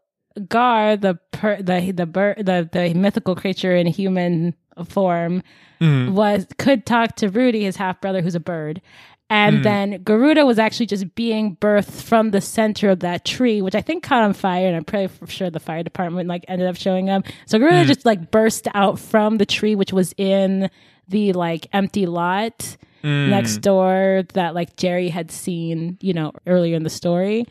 Gar, 0.49 0.97
the 0.97 1.19
per, 1.31 1.61
the 1.61 1.91
the 1.91 2.05
bird, 2.05 2.37
the 2.45 2.67
the 2.71 2.93
mythical 2.93 3.35
creature 3.35 3.75
in 3.75 3.87
human 3.87 4.53
form, 4.85 5.43
Mhm. 5.79 6.11
was 6.13 6.47
could 6.57 6.85
talk 6.85 7.15
to 7.17 7.29
Rudy, 7.29 7.63
his 7.63 7.75
half 7.77 8.01
brother, 8.01 8.21
who's 8.21 8.35
a 8.35 8.39
bird. 8.39 8.81
And 9.29 9.59
Mm. 9.59 9.63
then 9.63 10.03
Garuda 10.03 10.45
was 10.45 10.59
actually 10.59 10.85
just 10.85 11.15
being 11.15 11.55
birthed 11.57 12.03
from 12.03 12.29
the 12.31 12.41
center 12.41 12.89
of 12.91 12.99
that 12.99 13.25
tree, 13.25 13.61
which 13.61 13.73
I 13.73 13.81
think 13.81 14.03
caught 14.03 14.21
on 14.23 14.33
fire, 14.33 14.67
and 14.67 14.75
I'm 14.75 14.83
pretty 14.83 15.11
sure 15.27 15.49
the 15.49 15.59
fire 15.59 15.81
department 15.81 16.29
like 16.29 16.45
ended 16.47 16.67
up 16.67 16.75
showing 16.75 17.09
up. 17.09 17.25
So 17.47 17.57
Garuda 17.57 17.83
Mm. 17.85 17.87
just 17.87 18.05
like 18.05 18.29
burst 18.29 18.67
out 18.75 18.99
from 18.99 19.37
the 19.37 19.45
tree, 19.45 19.73
which 19.75 19.91
was 19.91 20.13
in 20.17 20.69
the 21.07 21.33
like 21.33 21.67
empty 21.73 22.05
lot 22.05 22.77
Mm. 23.03 23.29
next 23.29 23.57
door 23.57 24.23
that 24.33 24.53
like 24.55 24.75
Jerry 24.77 25.09
had 25.09 25.31
seen, 25.31 25.97
you 26.01 26.13
know, 26.13 26.31
earlier 26.47 26.75
in 26.75 26.83
the 26.83 26.89
story. 26.89 27.45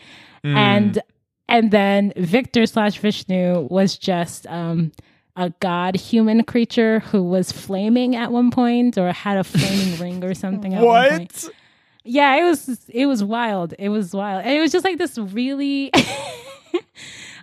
Mm. 0.44 0.56
And 0.56 1.02
and 1.48 1.70
then 1.72 2.12
Victor 2.16 2.66
slash 2.66 2.98
Vishnu 2.98 3.66
was 3.70 3.98
just 3.98 4.46
um 4.46 4.92
a 5.36 5.50
god 5.60 5.96
human 5.96 6.44
creature 6.44 7.00
who 7.00 7.22
was 7.22 7.50
flaming 7.50 8.14
at 8.14 8.30
one 8.30 8.50
point 8.52 8.96
or 8.96 9.12
had 9.12 9.36
a 9.38 9.44
flaming 9.44 9.98
ring 10.00 10.24
or 10.24 10.34
something 10.34 10.72
at 10.74 10.82
one 10.84 11.08
point. 11.10 11.32
what? 11.44 11.54
Yeah, 12.04 12.36
it 12.36 12.44
was 12.44 12.86
it 12.88 13.06
was 13.06 13.24
wild. 13.24 13.74
It 13.78 13.88
was 13.88 14.12
wild. 14.12 14.44
And 14.44 14.54
it 14.54 14.60
was 14.60 14.72
just 14.72 14.84
like 14.84 14.98
this 14.98 15.18
really 15.18 15.90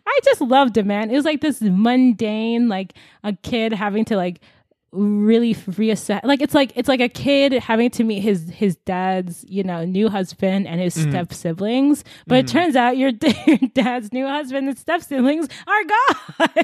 I 0.05 0.19
just 0.23 0.41
loved 0.41 0.77
it, 0.77 0.85
man. 0.85 1.09
It 1.11 1.15
was 1.15 1.25
like 1.25 1.41
this 1.41 1.61
mundane, 1.61 2.69
like 2.69 2.93
a 3.23 3.33
kid 3.33 3.73
having 3.73 4.05
to 4.05 4.15
like 4.15 4.41
really 4.91 5.55
reassess 5.55 6.21
like 6.25 6.41
it's 6.41 6.53
like 6.53 6.73
it's 6.75 6.89
like 6.89 6.99
a 6.99 7.07
kid 7.07 7.53
having 7.53 7.89
to 7.89 8.03
meet 8.03 8.19
his 8.19 8.49
his 8.49 8.75
dad's 8.77 9.45
you 9.47 9.63
know 9.63 9.85
new 9.85 10.09
husband 10.09 10.67
and 10.67 10.81
his 10.81 10.97
mm-hmm. 10.97 11.11
step 11.11 11.31
siblings 11.33 12.03
but 12.27 12.39
it 12.39 12.45
mm-hmm. 12.45 12.57
turns 12.57 12.75
out 12.75 12.97
your, 12.97 13.11
your 13.47 13.57
dad's 13.73 14.11
new 14.11 14.27
husband 14.27 14.67
and 14.67 14.77
step 14.77 15.01
siblings 15.01 15.47
are 15.65 15.83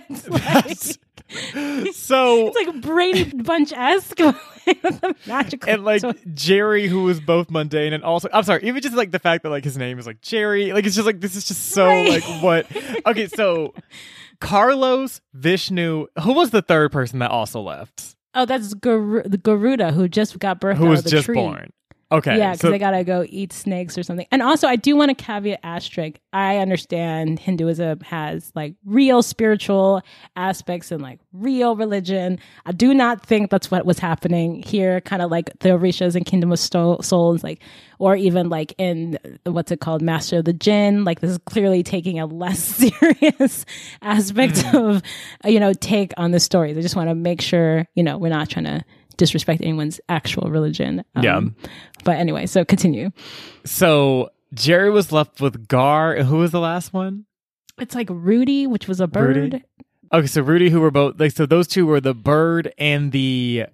gods 0.01 0.29
like, 0.29 0.99
so 1.93 2.47
it's 2.47 2.55
like 2.67 2.81
Brady 2.81 3.25
Bunch 3.25 3.73
esque 3.73 4.19
magical 5.27 5.69
and 5.69 5.83
like 5.83 6.01
twist. 6.01 6.19
Jerry 6.33 6.87
who 6.87 7.03
was 7.03 7.19
both 7.19 7.49
mundane 7.51 7.93
and 7.93 8.03
also 8.03 8.29
I'm 8.33 8.43
sorry, 8.43 8.63
even 8.63 8.81
just 8.81 8.95
like 8.95 9.11
the 9.11 9.19
fact 9.19 9.43
that 9.43 9.49
like 9.49 9.63
his 9.63 9.77
name 9.77 9.99
is 9.99 10.07
like 10.07 10.21
Jerry, 10.21 10.71
like 10.73 10.85
it's 10.85 10.95
just 10.95 11.05
like 11.05 11.19
this 11.19 11.35
is 11.35 11.45
just 11.47 11.69
so 11.69 11.85
Right. 11.85 12.09
like 12.09 12.43
what 12.43 12.67
Okay, 13.05 13.27
so 13.27 13.73
Carlos, 14.39 15.19
Vishnu, 15.33 16.07
who 16.21 16.33
was 16.33 16.51
the 16.51 16.61
third 16.61 16.91
person 16.91 17.19
that 17.19 17.31
also 17.31 17.61
left? 17.61 18.15
Oh, 18.33 18.45
that's 18.45 18.73
Gar- 18.75 19.23
the 19.25 19.37
Garuda 19.37 19.91
who 19.93 20.07
just 20.07 20.37
got 20.39 20.61
birthed 20.61 20.75
Who 20.77 20.85
out 20.85 20.89
was 20.89 20.99
of 20.99 21.05
the 21.05 21.11
just 21.11 21.25
tree. 21.25 21.35
born. 21.35 21.71
Okay. 22.09 22.37
yeah, 22.37 22.51
because 22.51 22.61
so- 22.61 22.71
they 22.71 22.79
gotta 22.79 23.03
go 23.03 23.25
eat 23.27 23.51
snakes 23.51 23.97
or 23.97 24.03
something. 24.03 24.27
And 24.31 24.41
also, 24.41 24.67
I 24.67 24.77
do 24.77 24.95
want 24.95 25.09
to 25.09 25.15
caveat 25.15 25.59
asterisk. 25.63 26.19
I 26.31 26.57
understand 26.57 27.39
Hinduism 27.39 27.99
has 28.01 28.51
like 28.55 28.75
real 28.85 29.21
spiritual 29.21 30.01
aspects 30.35 30.91
and 30.91 31.01
like 31.01 31.19
real 31.33 31.75
religion. 31.75 32.39
I 32.65 32.71
do 32.71 32.93
not 32.93 33.25
think 33.25 33.51
that's 33.51 33.69
what 33.69 33.85
was 33.85 33.99
happening 33.99 34.63
here. 34.63 35.01
Kind 35.01 35.21
of 35.21 35.29
like 35.31 35.49
the 35.59 35.69
Orishas 35.69 36.15
and 36.15 36.25
Kingdom 36.25 36.51
of 36.51 36.59
Sto- 36.59 37.01
Souls, 37.01 37.43
like, 37.43 37.61
or 37.99 38.15
even 38.15 38.49
like 38.49 38.73
in 38.77 39.19
what's 39.45 39.71
it 39.71 39.81
called, 39.81 40.01
Master 40.01 40.37
of 40.37 40.45
the 40.45 40.53
Djinn. 40.53 41.03
Like, 41.03 41.19
this 41.19 41.31
is 41.31 41.39
clearly 41.39 41.83
taking 41.83 42.19
a 42.19 42.25
less 42.25 42.59
serious 42.63 43.65
aspect 44.01 44.59
hmm. 44.61 44.77
of 44.77 45.03
you 45.43 45.59
know 45.59 45.73
take 45.73 46.13
on 46.15 46.31
the 46.31 46.39
stories. 46.39 46.77
I 46.77 46.81
just 46.81 46.95
want 46.95 47.09
to 47.09 47.15
make 47.15 47.41
sure 47.41 47.85
you 47.95 48.03
know 48.03 48.17
we're 48.17 48.29
not 48.29 48.49
trying 48.49 48.65
to 48.65 48.85
disrespect 49.17 49.61
anyone's 49.61 49.99
actual 50.09 50.49
religion. 50.49 51.03
Um, 51.15 51.23
Yeah. 51.23 51.41
But 52.03 52.17
anyway, 52.17 52.45
so 52.45 52.63
continue. 52.63 53.11
So 53.65 54.29
Jerry 54.53 54.89
was 54.89 55.11
left 55.11 55.41
with 55.41 55.67
Gar. 55.67 56.23
Who 56.23 56.37
was 56.37 56.51
the 56.51 56.59
last 56.59 56.93
one? 56.93 57.25
It's 57.79 57.95
like 57.95 58.07
Rudy, 58.09 58.65
which 58.65 58.87
was 58.87 58.99
a 58.99 59.07
bird. 59.07 59.35
Rudy? 59.35 59.63
Okay, 60.13 60.27
so 60.27 60.41
Rudy, 60.41 60.69
who 60.69 60.79
were 60.79 60.91
both 60.91 61.19
like, 61.19 61.31
so 61.31 61.45
those 61.45 61.67
two 61.67 61.85
were 61.85 61.99
the 61.99 62.13
bird 62.13 62.73
and 62.77 63.11
the 63.11 63.65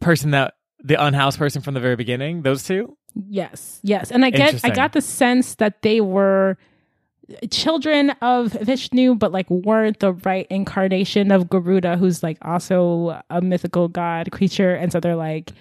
person 0.00 0.32
that 0.32 0.54
the 0.82 1.02
unhoused 1.02 1.38
person 1.38 1.62
from 1.62 1.74
the 1.74 1.80
very 1.80 1.96
beginning. 1.96 2.42
Those 2.42 2.64
two. 2.64 2.96
Yes, 3.14 3.80
yes, 3.82 4.10
and 4.10 4.24
I 4.24 4.30
get, 4.30 4.64
I 4.64 4.70
got 4.70 4.92
the 4.92 5.00
sense 5.00 5.56
that 5.56 5.82
they 5.82 6.00
were 6.00 6.56
children 7.50 8.10
of 8.22 8.52
Vishnu, 8.52 9.14
but 9.14 9.32
like 9.32 9.48
weren't 9.50 10.00
the 10.00 10.12
right 10.12 10.46
incarnation 10.50 11.30
of 11.30 11.48
Garuda, 11.48 11.96
who's 11.96 12.22
like 12.22 12.38
also 12.42 13.20
a 13.30 13.40
mythical 13.40 13.88
god 13.88 14.30
creature, 14.32 14.74
and 14.74 14.92
so 14.92 15.00
they're 15.00 15.16
like. 15.16 15.52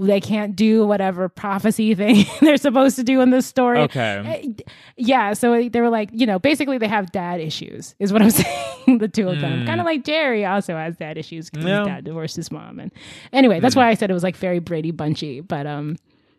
They 0.00 0.20
can't 0.20 0.54
do 0.54 0.86
whatever 0.86 1.28
prophecy 1.28 1.92
thing 1.96 2.24
they're 2.40 2.56
supposed 2.56 2.94
to 2.96 3.02
do 3.02 3.20
in 3.20 3.30
this 3.30 3.46
story. 3.46 3.80
Okay. 3.80 4.52
Uh, 4.56 4.62
Yeah, 4.96 5.32
so 5.32 5.68
they 5.68 5.80
were 5.80 5.88
like, 5.88 6.10
you 6.12 6.24
know, 6.24 6.38
basically 6.38 6.78
they 6.78 6.86
have 6.86 7.10
dad 7.10 7.40
issues, 7.40 7.96
is 7.98 8.12
what 8.12 8.22
I'm 8.22 8.30
saying. 8.86 8.98
the 8.98 9.08
two 9.08 9.28
of 9.28 9.40
them, 9.40 9.62
Mm. 9.64 9.66
kind 9.66 9.80
of 9.80 9.86
like 9.86 10.04
Jerry 10.04 10.44
also 10.46 10.76
has 10.76 10.96
dad 10.96 11.18
issues 11.18 11.50
because 11.50 11.66
Yeah. 11.66 11.78
his 11.80 11.86
dad 11.88 12.04
divorced 12.04 12.36
his 12.36 12.52
mom, 12.52 12.78
and 12.78 12.92
anyway, 13.32 13.58
that's 13.58 13.74
why 13.74 13.88
I 13.88 13.94
said 13.94 14.08
it 14.08 14.14
was 14.14 14.22
like 14.22 14.36
very 14.36 14.60
Brady 14.60 14.92
Bunchy, 14.92 15.40
but 15.40 15.66
um, 15.66 15.96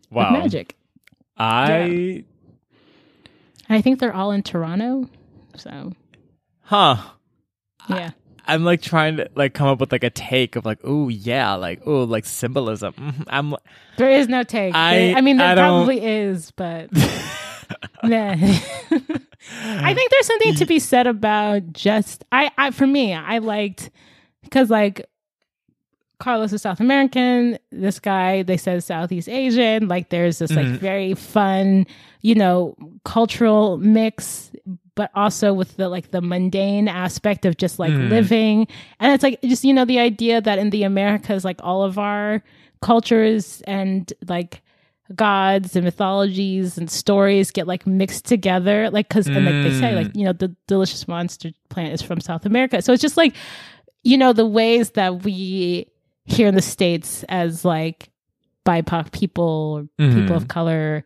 Wow. 0.10 0.32
with 0.32 0.44
magic. 0.44 0.78
I. 1.38 2.24
And 3.70 3.78
I 3.78 3.82
think 3.82 4.00
they're 4.00 4.14
all 4.16 4.32
in 4.32 4.42
Toronto, 4.44 5.08
so 5.56 5.94
Huh. 6.62 6.98
yeah. 7.88 8.12
I'm 8.48 8.64
like 8.64 8.82
trying 8.82 9.18
to 9.18 9.30
like 9.36 9.54
come 9.54 9.68
up 9.68 9.80
with 9.80 9.92
like 9.92 10.04
a 10.04 10.10
take 10.10 10.56
of 10.56 10.66
like, 10.66 10.80
oh 10.84 11.08
yeah, 11.10 11.54
like 11.54 11.82
oh 11.86 12.04
like 12.04 12.26
symbolism. 12.26 12.94
Mhm. 12.94 13.24
I'm 13.28 13.54
There 13.98 14.10
is 14.10 14.28
no 14.28 14.42
take. 14.44 14.74
I- 14.74 15.14
I 15.14 15.22
mean, 15.22 15.38
there 15.38 15.50
I 15.52 15.56
probably 15.56 16.04
is, 16.04 16.50
but 16.52 16.92
nah. 18.04 18.36
I 19.62 19.94
think 19.94 20.12
there's 20.12 20.26
something 20.26 20.56
to 20.56 20.66
be 20.66 20.80
said 20.80 21.06
about 21.08 21.72
just 21.74 22.26
I. 22.32 22.52
I 22.58 22.72
for 22.72 22.88
me, 22.88 23.14
I 23.14 23.38
liked 23.38 23.92
because 24.44 24.70
like 24.72 25.06
Carlos 26.20 26.52
is 26.54 26.62
South 26.62 26.80
American. 26.80 27.58
This 27.72 28.00
guy, 28.00 28.44
they 28.44 28.58
said 28.58 28.84
Southeast 28.84 29.30
Asian. 29.30 29.88
Like 29.88 30.10
there's 30.10 30.40
this 30.40 30.52
like 30.52 30.68
Mhm. 30.68 30.78
very 30.80 31.14
fun, 31.14 31.88
you 32.22 32.36
know, 32.36 32.76
cultural 33.06 33.78
mix, 33.78 34.52
but 34.96 35.10
also 35.16 35.54
with 35.54 35.78
the 35.78 35.88
like 35.88 36.12
the 36.12 36.22
mundane 36.22 36.88
aspect 36.90 37.46
of 37.46 37.56
just 37.58 37.80
like 37.80 37.94
Mhm. 37.94 38.10
living. 38.10 38.68
And 39.00 39.14
it's 39.14 39.24
like 39.24 39.42
just 39.42 39.64
you 39.64 39.74
know 39.74 39.86
the 39.86 40.00
idea 40.00 40.42
that 40.42 40.60
in 40.60 40.72
the 40.72 40.84
Americas, 40.84 41.46
like 41.46 41.60
all 41.64 41.84
of 41.84 41.98
our 41.98 42.44
cultures 42.82 43.62
and 43.68 44.12
like 44.28 44.62
gods 45.16 45.76
and 45.76 45.84
mythologies 45.86 46.78
and 46.78 46.90
stories 46.92 47.50
get 47.50 47.66
like 47.66 47.88
mixed 47.88 48.26
together 48.26 48.92
like 48.92 49.10
because 49.10 49.26
and 49.28 49.44
like 49.46 49.56
they 49.64 49.72
say 49.72 49.96
like 49.96 50.16
you 50.16 50.24
know 50.24 50.32
the 50.34 50.56
delicious 50.68 51.08
monster 51.08 51.50
plant 51.70 51.92
is 51.92 52.00
from 52.02 52.22
south 52.22 52.46
america 52.46 52.80
so 52.80 52.94
it's 52.94 53.02
just 53.02 53.18
like 53.18 53.34
you 54.04 54.16
know 54.16 54.34
the 54.34 54.46
ways 54.46 54.92
that 54.92 55.24
we 55.24 55.88
here 56.30 56.48
in 56.48 56.56
the 56.56 56.62
states 56.62 57.24
as 57.30 57.66
like 57.66 58.10
bipoc 58.66 59.12
people 59.12 59.88
or 60.00 60.08
people 60.10 60.36
of 60.36 60.48
color 60.48 61.04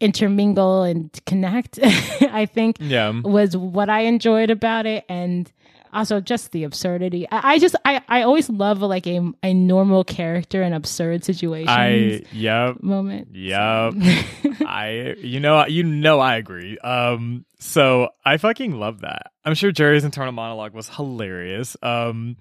intermingle 0.00 0.82
and 0.82 1.10
connect 1.26 1.78
i 1.82 2.46
think 2.46 2.76
yeah. 2.80 3.10
was 3.24 3.56
what 3.56 3.88
I 3.88 4.00
enjoyed 4.00 4.50
about 4.50 4.86
it. 4.86 5.04
And 5.08 5.50
Also, 5.92 6.20
just 6.20 6.50
the 6.50 6.64
absurdity. 6.64 7.26
I, 7.30 7.54
I 7.54 7.58
just 7.60 7.76
I, 7.84 8.02
I 8.08 8.22
always 8.22 8.50
love 8.50 8.82
like 8.82 9.06
a 9.06 9.20
a 9.44 9.54
normal 9.54 10.02
character 10.02 10.60
in 10.62 10.72
absurd 10.72 11.24
situations. 11.24 11.70
I 11.70 12.22
yep 12.32 12.82
moment. 12.82 13.28
yep. 13.32 13.94
I 14.66 15.14
you 15.18 15.38
know 15.38 15.64
you 15.66 15.84
know 15.84 16.18
I 16.18 16.34
agree. 16.36 16.76
Um 16.78 17.44
so 17.60 18.08
I 18.24 18.36
fucking 18.38 18.72
love 18.72 19.02
that. 19.02 19.30
I'm 19.44 19.54
sure 19.54 19.70
Jerry's 19.70 20.04
internal 20.04 20.32
monologue 20.32 20.74
was 20.74 20.88
hilarious. 20.88 21.76
Um 21.80 22.36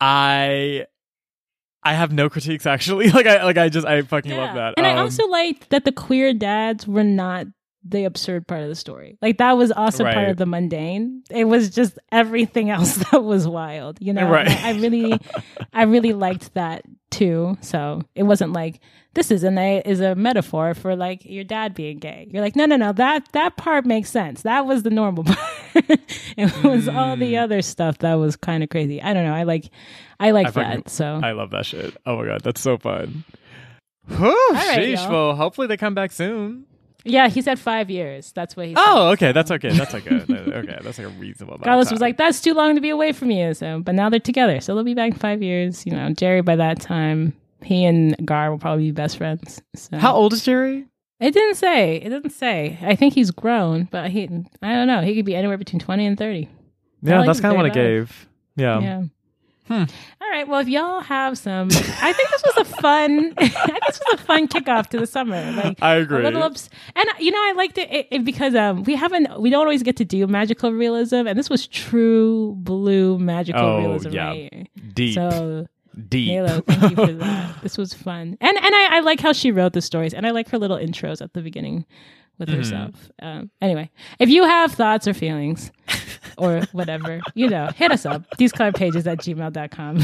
I 0.00 0.86
I 1.84 1.92
have 1.94 2.12
no 2.12 2.28
critiques 2.30 2.66
actually. 2.66 3.10
Like 3.14 3.26
I 3.26 3.44
like 3.44 3.58
I 3.58 3.68
just 3.68 3.86
I 3.86 4.02
fucking 4.02 4.36
love 4.36 4.54
that. 4.54 4.74
And 4.76 4.86
Um, 4.86 4.96
I 4.96 5.00
also 5.00 5.26
liked 5.26 5.70
that 5.70 5.84
the 5.84 5.92
queer 5.92 6.32
dads 6.32 6.86
were 6.86 7.04
not 7.04 7.46
the 7.86 8.04
absurd 8.04 8.46
part 8.46 8.62
of 8.62 8.68
the 8.68 8.74
story. 8.74 9.18
Like 9.20 9.38
that 9.38 9.52
was 9.58 9.70
also 9.70 10.04
part 10.04 10.28
of 10.30 10.36
the 10.38 10.46
mundane. 10.46 11.22
It 11.30 11.44
was 11.44 11.70
just 11.70 11.98
everything 12.10 12.70
else 12.70 12.94
that 13.10 13.22
was 13.22 13.46
wild. 13.46 13.98
You 14.00 14.12
know, 14.14 14.28
Right. 14.30 14.48
I, 14.48 14.70
I 14.70 14.72
really, 14.74 15.18
I 15.72 15.82
really 15.82 16.12
liked 16.14 16.54
that 16.54 16.82
too. 17.10 17.56
So 17.60 18.00
it 18.14 18.22
wasn't 18.22 18.52
like 18.54 18.80
this 19.12 19.30
is 19.30 19.44
an 19.44 19.58
a 19.58 19.80
is 19.84 20.00
a 20.00 20.14
metaphor 20.14 20.74
for 20.74 20.96
like 20.96 21.24
your 21.24 21.44
dad 21.44 21.74
being 21.74 21.98
gay. 21.98 22.26
You're 22.30 22.42
like, 22.42 22.56
no, 22.56 22.64
no, 22.66 22.76
no. 22.76 22.92
That 22.92 23.28
that 23.32 23.56
part 23.56 23.84
makes 23.86 24.10
sense. 24.10 24.42
That 24.42 24.66
was 24.66 24.82
the 24.82 24.90
normal 24.90 25.24
part. 25.24 25.38
it 26.36 26.64
was 26.64 26.88
all 26.88 27.16
the 27.16 27.34
Mm. 27.34 27.42
other 27.42 27.62
stuff 27.62 27.98
that 27.98 28.14
was 28.14 28.34
kind 28.36 28.62
of 28.62 28.70
crazy. 28.70 29.00
I 29.02 29.12
don't 29.12 29.24
know. 29.24 29.34
I 29.34 29.42
like, 29.44 29.68
I 30.18 30.30
like 30.30 30.46
I 30.48 30.50
fucking- 30.50 30.70
that. 30.84 30.88
So 30.88 31.20
I 31.22 31.32
love 31.32 31.50
that 31.50 31.66
shit. 31.66 31.96
Oh 32.06 32.16
my 32.16 32.24
god, 32.26 32.40
that's 32.42 32.60
so 32.60 32.78
fun. 32.78 33.24
Whew, 34.08 34.48
right, 34.52 34.78
sheesh. 34.80 34.94
y'all. 34.96 35.10
Well, 35.12 35.36
hopefully 35.36 35.66
they 35.66 35.76
come 35.76 35.94
back 35.94 36.12
soon. 36.12 36.64
Yeah, 37.04 37.28
he 37.28 37.42
said 37.42 37.58
five 37.58 37.90
years. 37.90 38.32
That's 38.32 38.56
what 38.56 38.66
he. 38.66 38.74
said. 38.74 38.82
Oh, 38.84 39.10
okay, 39.10 39.32
that's 39.32 39.50
okay. 39.50 39.70
That's 39.70 39.92
like 39.92 40.06
a 40.06 40.22
okay. 40.58 40.78
That's 40.82 40.98
like 40.98 41.06
a 41.06 41.10
reasonable. 41.10 41.54
amount 41.54 41.64
Carlos 41.64 41.90
was 41.90 42.00
like, 42.00 42.16
"That's 42.16 42.40
too 42.40 42.54
long 42.54 42.74
to 42.74 42.80
be 42.80 42.90
away 42.90 43.12
from 43.12 43.30
you." 43.30 43.54
So, 43.54 43.80
but 43.80 43.94
now 43.94 44.08
they're 44.08 44.20
together, 44.20 44.60
so 44.60 44.74
they'll 44.74 44.84
be 44.84 44.94
back 44.94 45.12
in 45.12 45.18
five 45.18 45.42
years. 45.42 45.84
You 45.84 45.92
know, 45.92 46.10
Jerry 46.12 46.40
by 46.40 46.56
that 46.56 46.80
time, 46.80 47.34
he 47.62 47.84
and 47.84 48.16
Gar 48.26 48.50
will 48.50 48.58
probably 48.58 48.84
be 48.84 48.92
best 48.92 49.18
friends. 49.18 49.60
So. 49.76 49.98
"How 49.98 50.14
old 50.14 50.32
is 50.32 50.44
Jerry?" 50.44 50.86
It 51.20 51.32
didn't 51.32 51.56
say. 51.56 51.96
It 51.96 52.08
didn't 52.08 52.30
say. 52.30 52.78
I 52.82 52.96
think 52.96 53.14
he's 53.14 53.30
grown, 53.30 53.84
but 53.84 54.10
he. 54.10 54.24
I 54.62 54.72
don't 54.72 54.86
know. 54.86 55.02
He 55.02 55.14
could 55.14 55.24
be 55.24 55.34
anywhere 55.34 55.58
between 55.58 55.80
twenty 55.80 56.06
and 56.06 56.18
thirty. 56.18 56.48
Yeah, 57.02 57.18
like 57.18 57.26
that's 57.26 57.40
kind 57.40 57.52
of 57.52 57.56
what 57.58 57.66
I 57.66 57.70
gave. 57.70 58.28
Yeah. 58.56 58.80
yeah. 58.80 59.02
Hmm. 59.66 59.84
All 60.20 60.30
right. 60.30 60.46
Well, 60.46 60.60
if 60.60 60.68
y'all 60.68 61.00
have 61.00 61.38
some, 61.38 61.68
I 61.72 62.12
think 62.12 62.28
this 62.30 62.42
was 62.44 62.56
a 62.58 62.64
fun. 62.82 63.32
I 63.38 63.48
think 63.48 63.80
this 63.86 63.98
was 64.10 64.20
a 64.20 64.22
fun 64.22 64.46
kickoff 64.46 64.88
to 64.88 64.98
the 64.98 65.06
summer. 65.06 65.52
Like 65.52 65.82
I 65.82 65.94
agree. 65.94 66.22
little 66.22 66.42
ups- 66.42 66.68
and 66.94 67.06
you 67.18 67.30
know, 67.30 67.38
I 67.38 67.52
liked 67.56 67.78
it, 67.78 67.90
it, 67.90 68.08
it 68.10 68.24
because 68.24 68.54
um, 68.54 68.82
we 68.84 68.94
haven't, 68.94 69.40
we 69.40 69.48
don't 69.48 69.62
always 69.62 69.82
get 69.82 69.96
to 69.96 70.04
do 70.04 70.26
magical 70.26 70.70
realism, 70.72 71.26
and 71.26 71.38
this 71.38 71.48
was 71.48 71.66
true 71.66 72.54
blue 72.58 73.18
magical 73.18 73.62
Oh, 73.62 73.78
realism 73.78 74.10
yeah. 74.10 74.28
right. 74.28 74.68
Deep, 74.92 75.14
So, 75.14 75.66
deep. 76.08 76.30
Nalo, 76.30 76.64
thank 76.66 76.82
you 76.90 76.96
for 77.06 77.12
that. 77.24 77.62
This 77.62 77.78
was 77.78 77.94
fun, 77.94 78.36
and 78.42 78.56
and 78.58 78.74
I, 78.74 78.98
I 78.98 79.00
like 79.00 79.20
how 79.20 79.32
she 79.32 79.50
wrote 79.50 79.72
the 79.72 79.80
stories, 79.80 80.12
and 80.12 80.26
I 80.26 80.30
like 80.32 80.50
her 80.50 80.58
little 80.58 80.76
intros 80.76 81.22
at 81.22 81.32
the 81.32 81.40
beginning 81.40 81.86
with 82.38 82.48
Mhm. 82.48 82.56
herself. 82.56 83.10
Um, 83.22 83.50
anyway, 83.62 83.90
if 84.18 84.28
you 84.28 84.44
have 84.44 84.72
thoughts 84.72 85.06
or 85.06 85.14
feelings 85.14 85.70
or 86.38 86.62
whatever, 86.72 87.20
you 87.34 87.48
know, 87.48 87.68
hit 87.76 87.92
us 87.92 88.04
up, 88.04 88.28
thesecoloredpages 88.38 89.06
at 89.06 89.18
gmail.com. 89.18 89.98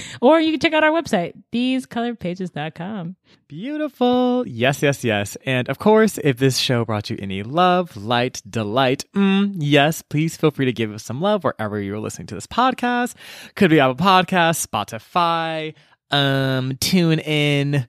or 0.20 0.40
you 0.40 0.52
can 0.52 0.60
check 0.60 0.72
out 0.72 0.84
our 0.84 0.92
website, 0.92 1.32
thesecoloredpages.com. 1.52 3.16
Beautiful. 3.48 4.44
Yes, 4.46 4.82
yes, 4.82 5.04
yes. 5.04 5.36
And 5.46 5.68
of 5.68 5.78
course, 5.78 6.18
if 6.22 6.38
this 6.38 6.58
show 6.58 6.84
brought 6.84 7.10
you 7.10 7.16
any 7.20 7.42
love, 7.42 7.96
light, 7.96 8.42
delight, 8.48 9.04
mm, 9.14 9.54
yes, 9.58 10.02
please 10.02 10.36
feel 10.36 10.50
free 10.50 10.66
to 10.66 10.72
give 10.72 10.92
us 10.92 11.04
some 11.04 11.20
love 11.20 11.44
wherever 11.44 11.80
you're 11.80 11.98
listening 12.00 12.26
to 12.28 12.34
this 12.34 12.46
podcast. 12.46 13.14
Could 13.54 13.70
be 13.70 13.80
Apple 13.80 13.96
Podcasts, 13.96 14.66
Spotify, 14.66 15.74
um, 16.10 16.72
TuneIn. 16.74 17.86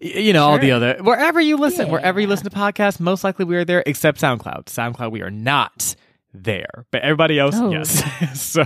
You 0.00 0.32
know, 0.32 0.46
all 0.46 0.58
the 0.58 0.70
other, 0.72 0.98
wherever 1.00 1.40
you 1.40 1.56
listen, 1.56 1.86
Yeah. 1.86 1.92
wherever 1.92 2.20
you 2.20 2.26
listen 2.28 2.48
to 2.48 2.56
podcasts, 2.56 3.00
most 3.00 3.24
likely 3.24 3.44
we 3.44 3.56
are 3.56 3.64
there 3.64 3.82
except 3.84 4.20
SoundCloud. 4.20 4.66
SoundCloud, 4.66 5.10
we 5.10 5.22
are 5.22 5.30
not 5.30 5.96
there, 6.32 6.86
but 6.92 7.02
everybody 7.02 7.38
else, 7.38 7.54
Oh. 7.58 7.70
yes. 7.72 8.04
so, 8.40 8.62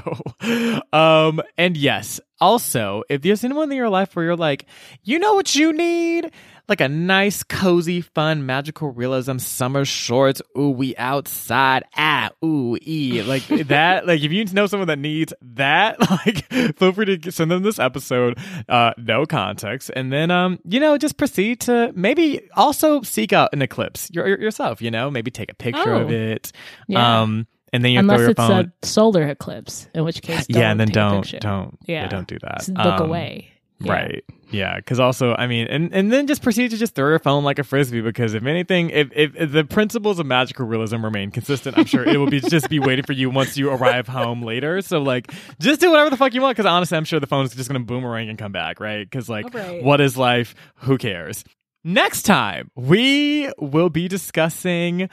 um, 0.93 1.41
and 1.57 1.77
yes, 1.77 2.21
also, 2.41 3.03
if 3.09 3.23
there's 3.23 3.45
anyone 3.45 3.71
in 3.71 3.77
your 3.79 3.89
life 3.89 4.15
where 4.15 4.25
you're 4.27 4.37
like, 4.37 4.67
you 5.05 5.19
know 5.19 5.35
what 5.35 5.55
you 5.55 5.73
need? 5.73 6.31
Like 6.69 6.81
a 6.81 6.89
nice, 6.89 7.43
cozy, 7.43 8.01
fun, 8.01 8.47
magical 8.47 8.91
realism 8.93 9.39
summer 9.39 9.85
shorts. 9.85 10.41
Ooh, 10.57 10.71
we 10.71 10.97
outside. 10.97 11.83
Ah, 11.97 12.31
ooh, 12.45 12.79
e. 12.81 13.21
Like 13.23 13.47
that. 13.69 14.07
Like 14.07 14.23
if 14.23 14.31
you 14.33 14.45
know 14.47 14.67
someone 14.67 14.87
that 14.89 14.99
needs 15.01 15.35
that, 15.43 15.99
like 16.11 16.45
feel 16.77 16.93
free 16.93 17.19
to 17.19 17.33
send 17.33 17.51
them 17.51 17.63
this 17.63 17.79
episode. 17.79 18.39
Uh, 18.69 18.93
no 18.97 19.27
context, 19.27 19.91
and 19.95 20.13
then 20.13 20.31
um, 20.31 20.61
you 20.65 20.79
know, 20.81 20.97
just 20.97 21.17
proceed 21.17 21.61
to 21.63 21.93
maybe 21.95 22.41
also 22.57 23.03
seek 23.03 23.33
out 23.33 23.51
an 23.53 23.61
eclipse 23.61 24.09
your, 24.13 24.27
your- 24.29 24.41
yourself. 24.41 24.81
You 24.81 24.91
know, 24.91 25.11
maybe 25.11 25.31
take 25.31 25.51
a 25.51 25.55
picture 25.57 25.93
of 25.93 26.09
Oh. 26.09 26.13
it. 26.13 26.53
Yeah. 26.89 27.23
Um, 27.23 27.47
and 27.75 27.85
then 27.85 27.93
you 27.93 27.99
Unless 27.99 28.17
throw 28.19 28.23
your 28.23 28.31
it's 28.33 28.39
phone. 28.39 28.73
a 28.83 28.87
solar 28.87 29.23
eclipse, 29.29 29.89
in 29.95 30.05
which 30.05 30.23
case, 30.23 30.47
don't 30.47 30.61
yeah, 30.61 30.71
and 30.71 30.79
then 30.81 30.89
don't 30.89 31.29
don't 31.41 31.79
yeah. 31.87 32.03
Yeah. 32.03 32.09
don't 32.09 32.29
do 32.29 32.39
that. 32.43 32.59
Just 32.59 32.69
look 32.71 33.01
Um, 33.01 33.09
away. 33.09 33.52
Yeah. 33.85 33.93
Right. 33.93 34.25
Yeah. 34.51 34.77
Because 34.77 35.01
also, 35.01 35.35
I 35.37 35.47
mean, 35.47 35.67
and, 35.69 35.93
and 35.95 36.13
then 36.13 36.27
just 36.27 36.43
proceed 36.43 36.71
to 36.73 36.77
just 36.77 36.95
throw 36.95 37.09
your 37.09 37.19
phone 37.19 37.43
like 37.43 37.59
a 37.59 37.65
frisbee. 37.65 38.01
Because 38.03 38.35
if 38.35 38.45
anything, 38.45 38.91
if, 38.91 39.09
if, 39.15 39.35
if 39.35 39.53
the 39.53 39.65
principles 39.65 40.19
of 40.19 40.27
magical 40.27 40.67
realism 40.67 41.03
remain 41.05 41.31
consistent, 41.31 41.79
I'm 41.79 41.87
sure 41.87 42.07
it 42.07 42.19
will 42.19 42.29
be 42.29 42.41
just 42.49 42.69
be 42.69 42.79
waiting 42.79 43.05
for 43.05 43.13
you 43.15 43.31
once 43.31 43.57
you 43.57 43.71
arrive 43.71 44.07
home 44.09 44.43
later. 44.43 44.83
So 44.83 45.01
like, 45.01 45.33
just 45.59 45.81
do 45.81 45.91
whatever 45.91 46.11
the 46.11 46.17
fuck 46.19 46.35
you 46.35 46.43
want. 46.43 46.57
Because 46.57 46.67
honestly, 46.71 46.97
I'm 46.99 47.05
sure 47.05 47.19
the 47.19 47.27
phone 47.27 47.45
is 47.47 47.55
just 47.55 47.71
going 47.71 47.81
to 47.81 47.87
boomerang 47.87 48.29
and 48.29 48.39
come 48.39 48.53
back. 48.53 48.79
Right. 48.79 49.09
Because 49.09 49.29
like, 49.29 49.53
Right. 49.55 49.83
what 49.83 50.01
is 50.01 50.17
life? 50.19 50.55
Who 50.77 50.99
cares? 50.99 51.45
Next 51.85 52.23
time 52.23 52.71
we 52.77 53.51
will 53.59 53.89
be 53.91 54.07
discussing 54.09 55.09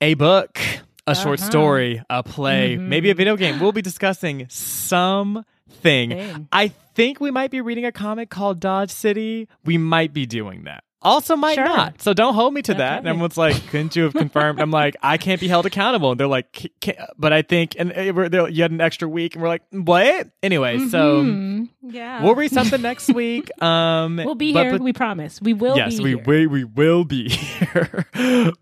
a 0.00 0.14
book. 0.14 0.58
A 1.06 1.14
short 1.14 1.38
Uh-huh. 1.38 1.50
story, 1.50 2.02
a 2.08 2.22
play, 2.22 2.76
Mhm. 2.78 2.88
maybe 2.88 3.10
a 3.10 3.14
video 3.14 3.36
game. 3.36 3.60
We'll 3.60 3.72
be 3.72 3.82
discussing 3.82 4.46
something 4.48 5.44
Thing. 5.82 6.48
I 6.52 6.68
think 6.94 7.20
we 7.20 7.30
might 7.30 7.50
be 7.50 7.60
reading 7.60 7.84
a 7.84 7.92
comic 7.92 8.30
called 8.30 8.60
Dodge 8.60 8.90
City. 8.90 9.48
We 9.64 9.78
might 9.78 10.12
be 10.12 10.26
doing 10.26 10.64
that. 10.64 10.84
Also, 11.02 11.36
might 11.36 11.56
Sure. 11.56 11.66
not. 11.66 12.00
So 12.00 12.14
don't 12.14 12.32
hold 12.32 12.54
me 12.54 12.62
to 12.62 12.72
that. 12.72 12.98
And 13.00 13.06
Okay. 13.06 13.10
everyone's 13.10 13.36
like, 13.36 13.66
"Couldn't 13.66 13.94
you 13.94 14.04
have 14.04 14.14
confirmed?" 14.14 14.58
I'm 14.58 14.70
like, 14.70 14.96
"I 15.02 15.18
can't 15.18 15.38
be 15.38 15.48
held 15.48 15.66
accountable." 15.66 16.10
And 16.12 16.18
they're 16.18 16.26
like, 16.26 16.50
"Ca- 16.58 16.70
ca- 16.82 17.06
"But 17.18 17.30
I 17.34 17.42
think," 17.42 17.76
and 17.78 17.92
we're, 18.16 18.30
they're- 18.30 18.48
you 18.48 18.62
had 18.62 18.70
an 18.70 18.80
extra 18.80 19.06
week, 19.06 19.34
and 19.34 19.42
we're 19.42 19.50
like, 19.50 19.60
"What?" 19.70 20.30
Anyway, 20.42 20.78
so 20.88 21.22
Mhm. 21.22 21.68
yeah, 21.82 22.22
we'll 22.22 22.34
read 22.34 22.52
something 22.52 22.80
next 22.80 23.08
week. 23.14 23.50
Um, 23.62 24.16
We'll 24.16 24.34
be 24.34 24.54
but 24.54 24.62
here. 24.62 24.72
bet- 24.72 24.80
we 24.80 24.94
promise. 24.94 25.42
We 25.42 25.52
will. 25.52 25.76
yes, 25.76 25.98
be 25.98 26.14
we, 26.14 26.14
we 26.14 26.46
we 26.46 26.64
will 26.64 27.04
be 27.04 27.28
here. 27.28 28.06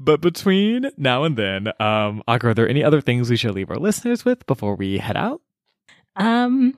but 0.01 0.21
between 0.21 0.91
now 0.97 1.23
and 1.23 1.37
then, 1.37 1.69
um, 1.79 2.25
Agra, 2.27 2.51
are 2.51 2.55
there 2.55 2.69
any 2.69 2.83
other 2.83 3.01
things 3.01 3.31
we 3.31 3.37
should 3.37 3.55
leave 3.55 3.71
our 3.71 3.77
listeners 3.79 4.25
with 4.25 4.45
before 4.47 4.75
we 4.75 4.99
head 4.99 5.17
out? 5.17 5.43
Um, 6.17 6.75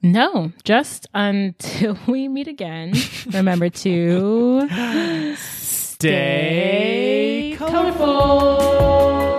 no, 0.00 0.52
just 0.64 1.06
until 1.14 1.98
we 2.06 2.28
meet 2.28 2.48
again. 2.48 2.92
Remember 3.32 3.68
to 3.68 4.68
Stay 5.36 7.54
colorful. 7.58 9.31